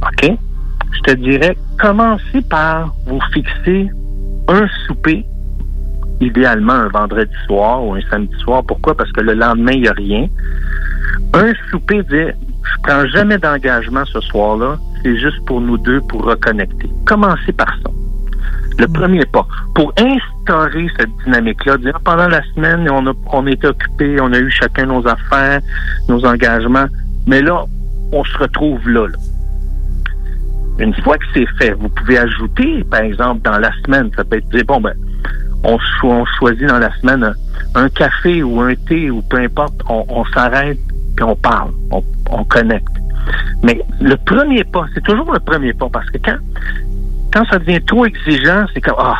OK? 0.00 0.38
Je 0.92 1.00
te 1.00 1.12
dirais, 1.16 1.56
commencez 1.78 2.42
par 2.48 2.94
vous 3.06 3.20
fixer 3.32 3.90
un 4.48 4.66
souper, 4.86 5.24
idéalement 6.20 6.72
un 6.72 6.88
vendredi 6.88 7.34
soir 7.46 7.84
ou 7.84 7.94
un 7.94 8.00
samedi 8.10 8.34
soir. 8.40 8.62
Pourquoi? 8.66 8.96
Parce 8.96 9.10
que 9.12 9.20
le 9.20 9.34
lendemain, 9.34 9.72
il 9.72 9.82
n'y 9.82 9.88
a 9.88 9.92
rien. 9.92 10.28
Un 11.34 11.52
souper, 11.70 12.02
dire, 12.04 12.34
je 12.62 12.82
prends 12.82 13.06
jamais 13.06 13.38
d'engagement 13.38 14.04
ce 14.04 14.20
soir-là, 14.20 14.76
c'est 15.02 15.16
juste 15.18 15.44
pour 15.46 15.60
nous 15.60 15.78
deux, 15.78 16.00
pour 16.02 16.24
reconnecter. 16.24 16.90
Commencez 17.06 17.52
par 17.52 17.74
ça. 17.82 17.90
Le 18.78 18.86
premier 18.88 19.24
pas. 19.26 19.46
Pour 19.74 19.92
instaurer 19.98 20.86
cette 20.98 21.10
dynamique-là, 21.24 21.76
dire 21.78 21.98
pendant 22.04 22.28
la 22.28 22.42
semaine, 22.54 22.88
on 22.90 23.06
a, 23.06 23.12
on 23.32 23.46
était 23.46 23.66
occupés, 23.66 24.20
on 24.20 24.32
a 24.32 24.38
eu 24.38 24.50
chacun 24.50 24.86
nos 24.86 25.06
affaires, 25.06 25.60
nos 26.08 26.24
engagements, 26.24 26.86
mais 27.26 27.42
là, 27.42 27.64
on 28.12 28.24
se 28.24 28.38
retrouve 28.38 28.88
là. 28.88 29.06
là. 29.06 29.18
Une 30.82 30.94
fois 31.02 31.16
que 31.16 31.24
c'est 31.32 31.46
fait, 31.58 31.72
vous 31.74 31.88
pouvez 31.88 32.18
ajouter, 32.18 32.82
par 32.90 33.00
exemple, 33.02 33.42
dans 33.42 33.58
la 33.58 33.70
semaine, 33.84 34.10
ça 34.16 34.24
peut 34.24 34.38
être 34.38 34.48
dire, 34.48 34.64
bon, 34.66 34.80
ben, 34.80 34.94
on, 35.62 35.78
cho- 35.78 36.10
on 36.10 36.24
choisit 36.38 36.66
dans 36.66 36.80
la 36.80 36.92
semaine 36.96 37.32
un, 37.76 37.88
café 37.88 38.42
ou 38.42 38.60
un 38.60 38.74
thé 38.74 39.08
ou 39.08 39.22
peu 39.22 39.38
importe, 39.38 39.80
on, 39.88 40.24
s'arrête 40.34 40.78
puis 41.16 41.24
on 41.24 41.36
parle, 41.36 41.70
on, 41.92 42.02
on 42.30 42.42
connecte. 42.44 42.88
Mais 43.62 43.80
le 44.00 44.16
premier 44.16 44.64
pas, 44.64 44.86
c'est 44.92 45.04
toujours 45.04 45.32
le 45.32 45.38
premier 45.38 45.72
pas 45.72 45.88
parce 45.88 46.10
que 46.10 46.18
quand, 46.18 46.38
quand 47.32 47.44
ça 47.46 47.60
devient 47.60 47.80
trop 47.86 48.04
exigeant, 48.04 48.64
c'est 48.74 48.80
comme, 48.80 48.96
ah, 48.98 49.18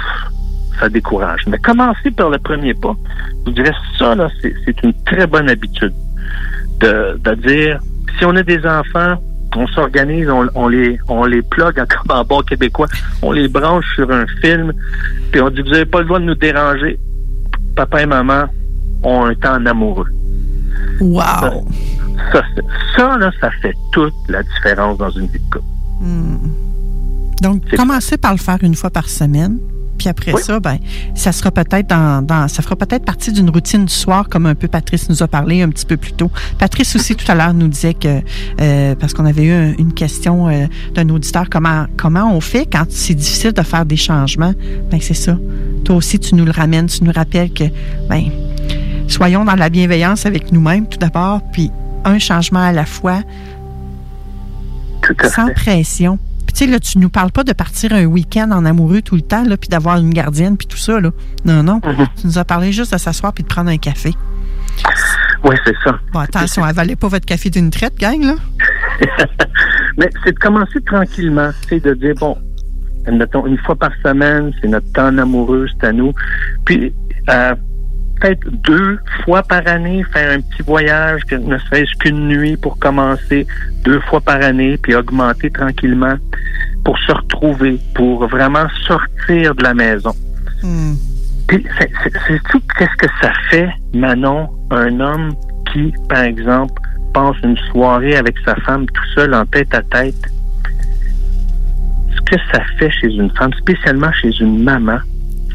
ça 0.81 0.89
décourage. 0.89 1.43
Mais 1.47 1.59
commencer 1.59 2.11
par 2.11 2.31
le 2.31 2.39
premier 2.39 2.75
pas, 2.75 2.97
je 3.41 3.45
vous 3.45 3.53
dirais, 3.53 3.73
ça, 4.01 4.17
là, 4.17 4.29
c'est 4.43 4.83
une 4.83 4.95
très 5.05 5.29
bonne 5.29 5.49
habitude 5.49 5.95
de, 6.81 7.21
de 7.23 7.35
dire, 7.37 7.79
si 8.19 8.25
on 8.25 8.35
a 8.35 8.43
des 8.43 8.67
enfants, 8.67 9.15
on 9.57 9.67
s'organise, 9.69 10.29
on, 10.29 10.49
on 10.55 10.69
les 10.69 10.99
on 11.09 11.25
les 11.25 11.43
plug 11.43 11.79
en- 11.79 11.85
comme 12.07 12.17
en 12.17 12.25
bon 12.25 12.41
québécois, 12.43 12.87
on 13.23 13.33
les 13.33 13.49
branche 13.49 13.85
sur 13.95 14.11
un 14.11 14.27
film, 14.41 14.73
puis 15.31 15.41
on 15.41 15.51
dit, 15.51 15.63
vous 15.63 15.71
n'avez 15.71 15.85
pas 15.87 16.01
le 16.01 16.07
droit 16.07 16.19
de 16.19 16.25
nous 16.25 16.35
déranger. 16.35 16.99
Papa 17.77 18.03
et 18.03 18.07
maman 18.07 18.45
ont 19.03 19.25
un 19.25 19.35
temps 19.35 19.65
amoureux. 19.67 20.07
Wow! 21.01 21.67
Ça, 22.33 22.43
ça, 22.97 23.17
là, 23.19 23.31
ça 23.41 23.51
fait 23.63 23.75
toute 23.93 24.13
la 24.29 24.43
différence 24.43 24.99
dans 24.99 25.11
une 25.11 25.27
vie 25.27 25.39
de 25.39 25.51
couple. 25.51 25.65
Donc, 27.41 27.63
commencez 27.77 28.17
par 28.19 28.33
le 28.33 28.39
faire 28.39 28.59
une 28.63 28.75
fois 28.75 28.91
par 28.91 29.09
semaine. 29.09 29.59
Puis 30.03 30.09
après 30.09 30.33
ça, 30.43 30.59
ben, 30.59 30.79
ça 31.15 31.31
sera 31.31 31.53
peut-être 31.53 31.89
dans, 31.89 32.27
dans- 32.27 32.49
ça 32.49 32.61
fera 32.61 32.75
peut-être 32.75 33.05
partie 33.05 33.31
d'une 33.31 33.49
routine 33.51 33.85
du 33.85 33.93
soir, 33.95 34.29
comme 34.29 34.47
un 34.47 34.57
peu 34.57 34.67
Patrice 34.67 35.09
nous 35.09 35.23
a 35.23 35.29
parlé 35.29 35.63
un 35.63 35.69
petit 35.69 35.87
peu 35.87 35.97
plus 35.97 36.13
tôt. 36.13 36.29
Patrice 36.59 36.97
aussi 36.97 37.15
tout 37.15 37.31
à 37.31 37.37
l'heure 37.37 37.55
nous 37.55 37.69
disait 37.69 37.95
que 37.95 38.21
euh, 38.61 38.95
parce 38.97 39.15
qu'on 39.15 39.25
avait 39.27 39.45
eu 39.45 39.53
un- 39.53 39.75
une 39.79 39.93
question 39.95 40.49
euh, 40.49 40.67
d'un 40.95 41.09
auditeur, 41.11 41.45
comment 41.49 41.87
comment 41.97 42.35
on 42.35 42.41
fait 42.41 42.67
quand 42.67 42.85
c'est 42.91 43.15
difficile 43.15 43.53
de 43.53 43.63
faire 43.63 43.87
des 43.87 43.97
changements? 43.97 44.55
Ben 44.91 45.01
c'est 45.01 45.15
ça. 45.15 45.37
Toi 45.85 45.95
aussi, 45.97 46.19
tu 46.19 46.35
nous 46.35 46.45
le 46.45 46.51
ramènes, 46.53 46.87
tu 46.87 47.05
nous 47.05 47.13
rappelles 47.13 47.53
que 47.53 47.65
ben 48.09 48.25
soyons 49.07 49.45
dans 49.45 49.55
la 49.55 49.69
bienveillance 49.69 50.27
avec 50.27 50.51
nous-mêmes 50.51 50.87
tout 50.89 50.99
d'abord, 50.99 51.43
puis 51.53 51.71
un 52.05 52.19
changement 52.19 52.61
à 52.65 52.73
la 52.73 52.87
fois, 52.87 53.21
sans 55.29 55.53
pression. 55.55 56.19
Puis 56.53 56.59
tu 56.59 56.65
sais, 56.67 56.71
là, 56.71 56.81
tu 56.81 56.99
nous 56.99 57.09
parles 57.09 57.33
pas 57.33 57.45
de 57.45 57.55
partir 57.55 57.95
un 57.95 58.05
week-end 58.05 58.51
en 58.51 58.67
amoureux 58.67 59.01
tout 59.01 59.15
le 59.15 59.23
temps, 59.23 59.43
là, 59.43 59.57
puis 59.57 59.71
d'avoir 59.71 59.97
une 59.97 60.13
gardienne, 60.13 60.59
puis 60.59 60.67
tout 60.67 60.77
ça, 60.77 61.01
là. 61.01 61.11
Non, 61.47 61.63
non. 61.63 61.81
Tu 62.21 62.27
nous 62.27 62.37
as 62.37 62.45
parlé 62.45 62.73
juste 62.73 62.93
de 62.93 62.99
s'asseoir 62.99 63.33
puis 63.33 63.43
de 63.43 63.49
prendre 63.49 63.71
un 63.71 63.79
café. 63.79 64.13
Oui, 65.45 65.57
c'est 65.65 65.75
ça. 65.83 65.99
Bon, 66.13 66.21
attention, 66.21 66.63
avalez 66.63 66.95
pas 66.95 67.09
votre 67.09 67.25
café 67.25 67.49
d'une 67.49 67.71
traite, 67.71 67.97
gang, 67.99 68.23
là. 68.23 68.35
Mais 69.97 70.11
c'est 70.23 70.33
de 70.33 70.39
commencer 70.39 70.79
tranquillement, 70.85 71.53
c'est 71.71 71.83
de 71.83 71.95
dire, 71.95 72.15
bon, 72.21 72.37
admettons, 73.07 73.47
une 73.47 73.59
fois 73.59 73.75
par 73.75 73.93
semaine, 74.05 74.53
c'est 74.61 74.69
notre 74.69 74.93
temps 74.93 75.17
amoureux, 75.17 75.67
c'est 75.81 75.87
à 75.87 75.93
nous. 75.93 76.13
Puis, 76.67 76.93
euh, 77.31 77.55
peut-être 78.23 78.49
deux 78.63 78.99
fois 79.25 79.43
par 79.43 79.67
année, 79.67 80.05
faire 80.13 80.33
un 80.33 80.41
petit 80.41 80.63
voyage, 80.63 81.23
que 81.25 81.35
ne 81.35 81.59
serait-ce 81.59 81.99
qu'une 81.99 82.29
nuit 82.29 82.57
pour 82.57 82.79
commencer, 82.79 83.47
deux 83.85 84.01
fois 84.01 84.21
par 84.21 84.41
année, 84.43 84.79
puis 84.79 84.95
augmenter 84.95 85.51
tranquillement 85.51 86.15
pour 86.85 86.99
se 87.01 87.13
retrouver, 87.13 87.79
pour 87.95 88.27
vraiment 88.29 88.67
sortir 88.87 89.55
de 89.55 89.63
la 89.63 89.75
maison. 89.75 90.13
Puis, 91.49 91.67
c'est 91.79 91.91
c'est 92.27 92.41
tout 92.51 92.63
qu'est-ce 92.79 92.97
que 92.97 93.13
ça 93.21 93.33
fait, 93.51 93.69
Manon, 93.93 94.49
un 94.71 95.01
homme 95.01 95.35
qui, 95.73 95.93
par 96.09 96.23
exemple, 96.23 96.81
passe 97.13 97.37
une 97.43 97.57
soirée 97.71 98.17
avec 98.17 98.37
sa 98.45 98.55
femme 98.57 98.87
tout 98.87 99.07
seul 99.15 99.35
en 99.35 99.45
tête 99.47 99.75
à 99.75 99.83
tête? 99.83 100.15
Ce 102.15 102.21
que 102.21 102.37
ça 102.53 102.63
fait 102.79 102.91
chez 102.91 103.09
une 103.09 103.31
femme, 103.33 103.53
spécialement 103.55 104.13
chez 104.13 104.31
une 104.41 104.63
maman, 104.63 104.99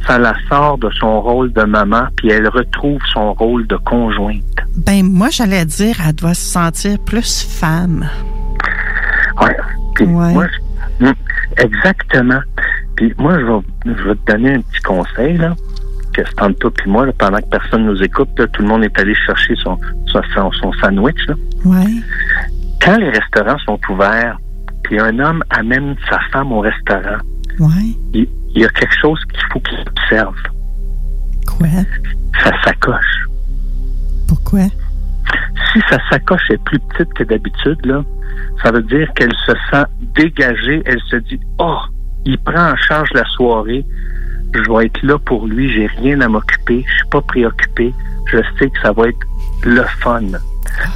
ça 0.08 0.18
la 0.18 0.34
sort 0.50 0.78
de 0.78 0.90
son 1.00 1.22
rôle 1.22 1.52
de 1.54 1.64
maman, 1.64 2.04
puis 2.16 2.30
elle 2.30 2.48
retrouve 2.48 3.00
son 3.14 3.34
rôle 3.34 3.68
de 3.68 3.76
conjointe. 3.78 4.44
Ben, 4.78 5.04
moi, 5.06 5.30
j'allais 5.30 5.66
dire, 5.66 5.98
elle 6.08 6.14
doit 6.16 6.34
se 6.34 6.42
sentir 6.52 6.98
plus 7.00 7.44
femme. 7.44 8.08
Ouais. 9.42 9.56
Puis 9.96 10.06
moi, 10.08 10.32
je- 10.48 11.06
Mm, 11.06 11.14
exactement. 11.58 12.40
Puis 12.96 13.14
moi, 13.20 13.38
je 13.40 13.46
vais, 13.46 13.96
je 13.98 14.04
vais 14.04 14.16
te 14.16 14.32
donner 14.32 14.54
un 14.56 14.62
petit 14.62 14.82
conseil, 14.84 15.38
là, 15.38 15.54
que 16.14 16.22
c'est 16.26 16.42
entre 16.42 16.58
toi 16.58 16.72
et 16.86 16.90
moi, 16.90 17.06
là, 17.06 17.12
pendant 17.18 17.38
que 17.38 17.50
personne 17.52 17.86
nous 17.86 18.02
écoute, 18.02 18.30
là, 18.40 18.48
tout 18.48 18.64
le 18.64 18.68
monde 18.68 18.84
est 18.84 19.00
allé 19.00 19.14
chercher 19.28 19.54
son, 19.64 19.78
son, 20.08 20.22
son- 20.34 20.52
son 20.54 20.74
sandwich, 20.82 21.18
là. 21.28 21.36
Ouais. 21.66 21.86
Quand 22.82 22.98
les 22.98 23.10
restaurants 23.12 23.60
sont 23.60 23.80
ouverts, 23.90 24.40
puis 24.84 25.00
un 25.00 25.20
homme 25.20 25.44
amène 25.52 25.96
sa 26.10 26.20
femme 26.32 26.52
au 26.52 26.62
restaurant, 26.62 27.20
Ouais. 27.60 27.94
il, 28.14 28.28
il 28.58 28.62
y 28.62 28.66
a 28.66 28.70
quelque 28.70 28.96
chose 29.00 29.20
qu'il 29.32 29.44
faut 29.54 29.60
qu'il 29.60 29.80
observe. 29.88 30.36
Quoi? 31.46 31.68
Ça 32.44 32.52
s'accroche. 32.64 33.28
Pourquoi? 34.28 34.68
si 35.74 35.80
sa 35.90 36.00
sacoche 36.10 36.50
est 36.50 36.64
plus 36.64 36.80
petite 36.80 37.14
que 37.14 37.24
d'habitude, 37.24 37.86
là, 37.86 38.04
ça 38.64 38.72
veut 38.72 38.82
dire 38.82 39.08
qu'elle 39.14 39.34
se 39.46 39.52
sent 39.70 39.84
dégagée. 40.16 40.82
Elle 40.86 41.02
se 41.10 41.18
dit, 41.18 41.40
oh, 41.60 41.78
il 42.26 42.38
prend 42.40 42.72
en 42.72 42.76
charge 42.78 43.10
la 43.14 43.26
soirée. 43.26 43.86
Je 44.54 44.72
vais 44.72 44.86
être 44.86 45.04
là 45.04 45.20
pour 45.20 45.46
lui. 45.46 45.72
J'ai 45.72 45.88
rien 45.88 46.22
à 46.22 46.28
m'occuper. 46.28 46.84
Je 46.88 46.94
suis 46.96 47.10
pas 47.12 47.22
préoccupé. 47.22 47.94
Je 48.32 48.38
sais 48.58 48.70
que 48.70 48.80
ça 48.82 48.92
va 48.92 49.10
être 49.10 49.28
le 49.64 49.84
fun. 50.00 50.22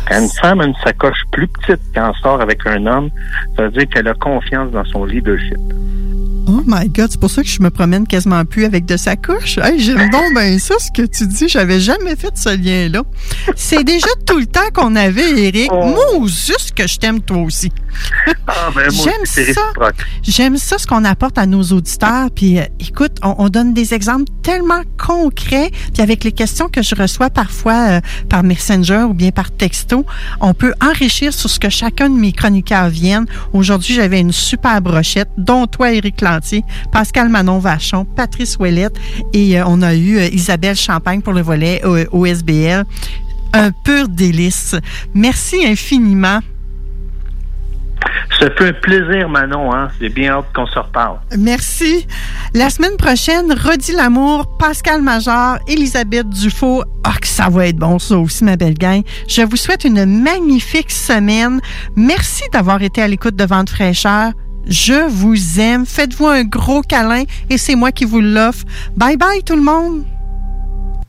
Quand 0.07 0.19
une 0.19 0.29
femme 0.29 0.61
a 0.61 0.65
une 0.65 0.75
sacoche 0.83 1.23
plus 1.31 1.47
petite 1.47 1.81
elle 1.93 2.11
sort 2.21 2.41
avec 2.41 2.65
un 2.65 2.85
homme, 2.85 3.09
ça 3.55 3.63
veut 3.63 3.71
dire 3.71 3.88
qu'elle 3.89 4.07
a 4.07 4.13
confiance 4.13 4.71
dans 4.71 4.85
son 4.85 5.05
leadership. 5.05 5.59
Oh 6.53 6.64
my 6.68 6.90
God, 6.90 7.07
c'est 7.11 7.19
pour 7.19 7.32
ça 7.32 7.44
que 7.44 7.48
je 7.48 7.61
me 7.61 7.69
promène 7.69 8.06
quasiment 8.06 8.44
plus 8.44 8.65
avec 8.65 8.86
de 8.86 8.98
sacoche. 8.98 9.57
Hey, 9.57 9.80
J'aime 9.80 10.10
donc 10.10 10.32
bien 10.36 10.60
ça, 10.60 10.76
ce 10.80 10.91
que 10.91 11.07
tu 11.07 11.26
dis. 11.26 11.48
J'avais 11.48 11.80
jamais 11.80 12.18
fait 12.18 12.36
ce 12.36 12.49
lien-là. 12.57 13.03
C'est 13.56 13.86
déjà 13.86 14.10
tout 14.26 14.38
le 14.38 14.45
temps 14.45 14.69
qu'on 14.73 14.98
avait, 14.98 15.48
Eric. 15.48 15.72
Moi, 15.72 16.28
juste 16.28 16.73
que 16.76 16.88
je 16.88 16.98
t'aime 16.98 17.22
toi 17.22 17.38
aussi. 17.38 17.72
Ah, 18.48 18.69
ben, 18.76 18.91
moi, 18.94 19.06
J'aime 19.06 19.45
ça. 19.53 19.61
J'aime 20.23 20.57
ça, 20.57 20.78
ce 20.78 20.86
qu'on 20.86 21.06
apporte 21.06 21.38
à 21.38 21.45
nos 21.45 21.64
auditeurs. 21.64 22.30
Puis, 22.36 22.60
euh, 22.60 22.65
écoute, 22.82 23.18
on, 23.23 23.36
on 23.38 23.48
donne 23.48 23.73
des 23.73 23.94
exemples 23.94 24.26
tellement 24.44 24.82
concrets. 24.98 25.72
Puis, 25.94 26.03
avec 26.03 26.26
les 26.26 26.34
questions 26.34 26.68
que 26.68 26.82
je 26.82 26.95
reçois 26.95 27.30
parfois 27.30 27.91
euh, 27.91 28.02
par 28.28 28.44
Messenger 28.44 29.06
ou 29.10 29.14
bien 29.14 29.32
par 29.32 29.52
texto, 29.52 30.06
on 30.41 30.53
peut 30.53 30.73
enrichir 30.82 31.34
sur 31.34 31.49
ce 31.49 31.60
que 31.60 31.69
chacun 31.69 32.10
de 32.10 32.19
mes 32.19 32.34
chroniqueurs 32.34 32.90
viennent. 32.90 33.26
Aujourd'hui, 33.53 33.94
j'avais 33.94 34.19
une 34.19 34.34
super 34.34 34.82
brochette, 34.82 35.30
dont 35.38 35.65
toi, 35.65 35.94
Éric 35.94 36.19
Pascal 36.91 37.30
Manon 37.30 37.59
Vachon, 37.59 38.05
Patrice 38.05 38.57
Ouellette 38.57 38.95
et 39.34 39.59
euh, 39.59 39.63
on 39.68 39.81
a 39.81 39.93
eu 39.95 40.18
euh, 40.18 40.27
Isabelle 40.27 40.76
Champagne 40.76 41.22
pour 41.22 41.34
le 41.34 41.41
volet 41.41 41.81
euh, 41.85 42.05
OSBL. 42.11 42.84
Un 43.53 43.72
pur 43.72 44.07
délice. 44.07 44.76
Merci 45.13 45.65
infiniment. 45.65 46.39
Ça 48.39 48.49
fait 48.57 48.69
un 48.69 48.73
plaisir, 48.73 49.30
Manon. 49.30 49.73
Hein? 49.73 49.89
J'ai 49.99 50.09
bien 50.09 50.34
hâte 50.34 50.45
qu'on 50.55 50.65
se 50.65 50.80
reparle. 50.80 51.19
Merci. 51.38 52.07
La 52.53 52.69
semaine 52.69 52.97
prochaine, 52.97 53.51
Rodi 53.51 53.91
Lamour, 53.93 54.57
Pascal 54.57 55.01
Major, 55.01 55.59
Elisabeth 55.68 56.27
Dufault. 56.30 56.84
Ah, 57.03 57.13
que 57.22 57.27
ça 57.27 57.49
va 57.49 57.68
être 57.68 57.77
bon, 57.77 57.99
ça 57.99 58.18
aussi, 58.18 58.43
ma 58.43 58.55
belle 58.55 58.73
gang. 58.73 59.03
Je 59.27 59.41
vous 59.41 59.57
souhaite 59.57 59.84
une 59.84 60.05
magnifique 60.23 60.91
semaine. 60.91 61.61
Merci 61.95 62.43
d'avoir 62.51 62.81
été 62.81 63.01
à 63.01 63.07
l'écoute 63.07 63.35
de 63.35 63.43
Vente 63.43 63.69
fraîcheur. 63.69 64.31
Je 64.67 65.07
vous 65.07 65.59
aime. 65.59 65.85
Faites-vous 65.85 66.27
un 66.27 66.43
gros 66.43 66.81
câlin 66.81 67.23
et 67.49 67.57
c'est 67.57 67.75
moi 67.75 67.91
qui 67.91 68.05
vous 68.05 68.21
l'offre. 68.21 68.65
Bye 68.95 69.17
bye, 69.17 69.43
tout 69.43 69.55
le 69.55 69.63
monde. 69.63 70.05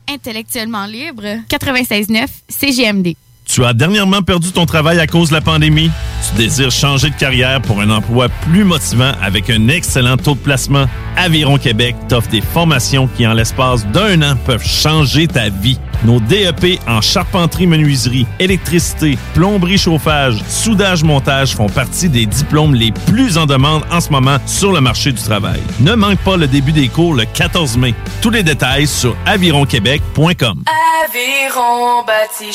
Intellectuellement 0.08 0.86
libre, 0.86 1.22
96.9 1.48 2.26
CGMD. 2.48 3.14
Tu 3.52 3.62
as 3.66 3.74
dernièrement 3.74 4.22
perdu 4.22 4.50
ton 4.50 4.64
travail 4.64 4.98
à 4.98 5.06
cause 5.06 5.28
de 5.28 5.34
la 5.34 5.42
pandémie? 5.42 5.90
Tu 6.26 6.42
désires 6.42 6.70
changer 6.70 7.10
de 7.10 7.14
carrière 7.16 7.60
pour 7.60 7.82
un 7.82 7.90
emploi 7.90 8.30
plus 8.50 8.64
motivant 8.64 9.12
avec 9.22 9.50
un 9.50 9.68
excellent 9.68 10.16
taux 10.16 10.32
de 10.32 10.38
placement? 10.38 10.86
Aviron 11.18 11.58
Québec 11.58 11.94
t'offre 12.08 12.30
des 12.30 12.40
formations 12.40 13.10
qui, 13.14 13.26
en 13.26 13.34
l'espace 13.34 13.86
d'un 13.88 14.22
an, 14.22 14.36
peuvent 14.46 14.66
changer 14.66 15.26
ta 15.26 15.50
vie. 15.50 15.78
Nos 16.04 16.18
DEP 16.18 16.80
en 16.88 17.02
charpenterie, 17.02 17.66
menuiserie, 17.66 18.26
électricité, 18.40 19.18
plomberie, 19.34 19.76
chauffage, 19.76 20.42
soudage, 20.48 21.04
montage 21.04 21.54
font 21.54 21.68
partie 21.68 22.08
des 22.08 22.24
diplômes 22.24 22.74
les 22.74 22.90
plus 22.90 23.36
en 23.36 23.44
demande 23.44 23.82
en 23.90 24.00
ce 24.00 24.10
moment 24.10 24.38
sur 24.46 24.72
le 24.72 24.80
marché 24.80 25.12
du 25.12 25.22
travail. 25.22 25.60
Ne 25.80 25.94
manque 25.94 26.18
pas 26.20 26.38
le 26.38 26.46
début 26.46 26.72
des 26.72 26.88
cours 26.88 27.14
le 27.14 27.26
14 27.26 27.76
mai. 27.76 27.94
Tous 28.22 28.30
les 28.30 28.42
détails 28.42 28.86
sur 28.86 29.14
avironquebec.com. 29.26 30.64
Aviron 31.04 32.02
bâti 32.04 32.52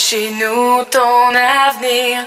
ton 0.90 1.36
avenir. 1.36 2.26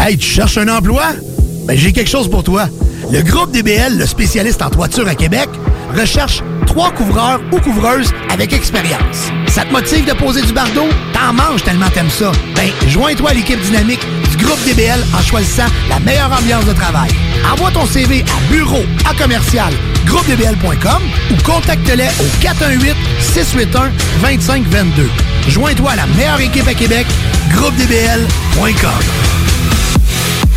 Hey, 0.00 0.16
tu 0.16 0.26
cherches 0.26 0.58
un 0.58 0.68
emploi? 0.68 1.14
Ben, 1.64 1.76
j'ai 1.76 1.92
quelque 1.92 2.10
chose 2.10 2.28
pour 2.28 2.42
toi. 2.42 2.68
Le 3.10 3.22
groupe 3.22 3.52
DBL, 3.52 3.98
le 3.98 4.06
spécialiste 4.06 4.62
en 4.62 4.70
toiture 4.70 5.06
à 5.06 5.14
Québec, 5.14 5.48
recherche 5.96 6.42
trois 6.66 6.90
couvreurs 6.90 7.40
ou 7.52 7.60
couvreuses 7.60 8.12
avec 8.30 8.52
expérience. 8.52 9.30
Ça 9.48 9.64
te 9.64 9.72
motive 9.72 10.04
de 10.04 10.12
poser 10.12 10.42
du 10.42 10.52
bardeau? 10.52 10.86
T'en 11.12 11.32
manges 11.32 11.62
tellement 11.62 11.90
t'aimes 11.90 12.10
ça. 12.10 12.32
Ben, 12.54 12.70
joins-toi 12.88 13.30
à 13.30 13.34
l'équipe 13.34 13.60
dynamique 13.60 14.04
du 14.30 14.44
groupe 14.44 14.62
DBL 14.64 15.00
en 15.16 15.22
choisissant 15.22 15.66
la 15.88 15.98
meilleure 16.00 16.32
ambiance 16.32 16.64
de 16.64 16.72
travail. 16.72 17.10
Envoie 17.52 17.70
ton 17.70 17.86
CV 17.86 18.22
à 18.22 18.52
bureau 18.52 18.82
à 19.08 19.14
commercial 19.14 19.72
groupedbl.com 20.06 21.02
ou 21.30 21.34
contacte-les 21.42 22.08
au 22.20 22.26
418-681-2522. 24.24 25.08
Joins-toi 25.48 25.90
à 25.90 25.96
la 25.96 26.06
meilleure 26.06 26.40
équipe 26.40 26.66
à 26.66 26.74
Québec, 26.74 27.06
groupedbl.com. 27.54 29.41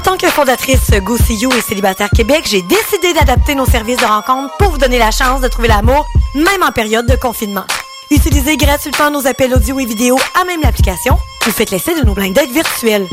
En 0.00 0.02
tant 0.02 0.16
que 0.16 0.28
fondatrice 0.28 0.92
Go 1.02 1.18
See 1.18 1.34
You 1.34 1.50
et 1.52 1.60
Célibataire 1.60 2.08
Québec, 2.08 2.46
j'ai 2.48 2.62
décidé 2.62 3.12
d'adapter 3.12 3.54
nos 3.54 3.66
services 3.66 3.98
de 3.98 4.06
rencontre 4.06 4.56
pour 4.56 4.70
vous 4.70 4.78
donner 4.78 4.98
la 4.98 5.10
chance 5.10 5.42
de 5.42 5.48
trouver 5.48 5.68
l'amour, 5.68 6.06
même 6.34 6.62
en 6.66 6.72
période 6.72 7.04
de 7.04 7.16
confinement. 7.16 7.66
Utilisez 8.10 8.56
gratuitement 8.56 9.10
nos 9.10 9.26
appels 9.26 9.52
audio 9.52 9.78
et 9.78 9.84
vidéo 9.84 10.18
à 10.40 10.44
même 10.44 10.62
l'application 10.62 11.18
ou 11.46 11.50
faites 11.50 11.70
l'essai 11.70 11.94
de 12.00 12.06
nos 12.06 12.14
blind 12.14 12.34
dates 12.34 12.48
virtuels. 12.48 13.06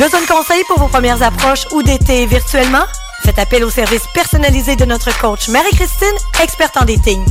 Besoin 0.00 0.20
de 0.20 0.26
conseils 0.26 0.64
pour 0.66 0.80
vos 0.80 0.88
premières 0.88 1.22
approches 1.22 1.64
ou 1.70 1.84
d'été 1.84 2.26
virtuellement? 2.26 2.86
Faites 3.22 3.38
appel 3.38 3.62
au 3.62 3.70
service 3.70 4.02
personnalisé 4.12 4.74
de 4.74 4.84
notre 4.84 5.16
coach 5.20 5.46
Marie-Christine, 5.46 6.16
experte 6.42 6.76
en 6.76 6.84
dating. 6.86 7.24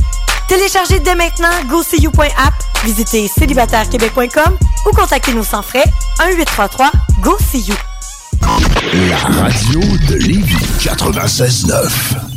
Téléchargez 0.48 1.00
dès 1.00 1.16
maintenant 1.16 1.52
GoSeeYou.app, 1.66 2.54
visitez 2.82 3.28
célibatairequebec.com 3.28 4.56
ou 4.86 4.90
contactez-nous 4.96 5.44
sans 5.44 5.60
frais 5.60 5.84
1-833 6.18 6.92
See 7.52 7.60
You. 7.60 7.76
La 8.42 9.18
radio 9.40 9.80
de 10.08 10.14
Lévis 10.26 10.84
96.9. 10.84 12.36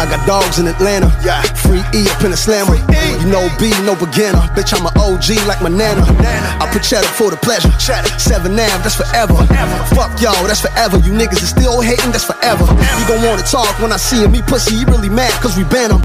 I 0.00 0.06
got 0.10 0.26
dogs 0.26 0.58
in 0.58 0.66
Atlanta. 0.66 1.06
Yeah. 1.24 1.40
Free 1.54 1.82
E 1.94 2.08
up 2.10 2.22
in 2.24 2.30
the 2.32 2.36
slammer. 2.36 2.76
You 3.20 3.28
know 3.30 3.48
B, 3.58 3.70
no 3.86 3.94
beginner. 3.94 4.42
Bitch, 4.54 4.74
I'm 4.74 4.84
an 4.86 4.92
OG 4.98 5.46
like 5.46 5.62
my 5.62 5.68
nana. 5.70 6.02
I 6.60 6.68
put 6.72 6.82
cheddar 6.82 7.06
for 7.06 7.30
the 7.30 7.36
pleasure. 7.36 7.70
Cheddar. 7.78 8.08
Seven 8.18 8.56
nav, 8.56 8.82
that's 8.82 8.96
forever. 8.96 9.34
Fuck 9.94 10.20
y'all, 10.20 10.44
that's 10.46 10.60
forever. 10.60 10.98
You 10.98 11.12
niggas 11.12 11.42
is 11.42 11.50
still 11.50 11.80
hating, 11.80 12.10
that's 12.10 12.24
forever. 12.24 12.64
You 12.98 13.06
gon' 13.06 13.22
wanna 13.22 13.42
talk 13.42 13.78
when 13.78 13.92
I 13.92 13.96
see 13.96 14.26
me 14.26 14.42
pussy. 14.42 14.74
You 14.76 14.86
really 14.86 15.08
mad 15.08 15.32
cause 15.40 15.56
we 15.56 15.64
ban 15.64 15.92
'em. 15.92 16.02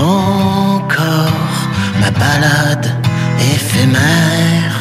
Encore 0.00 1.58
ma 2.00 2.10
balade 2.10 2.90
éphémère, 3.54 4.74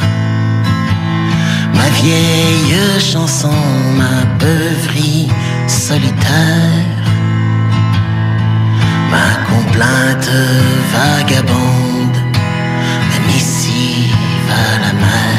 ma 1.74 1.90
vieille 2.02 3.02
chanson, 3.02 3.52
ma 3.98 4.24
beuverie 4.40 5.28
solitaire, 5.68 7.04
ma 9.12 9.30
complainte 9.52 10.32
vagabonde, 10.94 12.20
ma 13.10 13.20
missive 13.28 14.16
à 14.50 14.80
la 14.86 14.94
mer. 14.94 15.39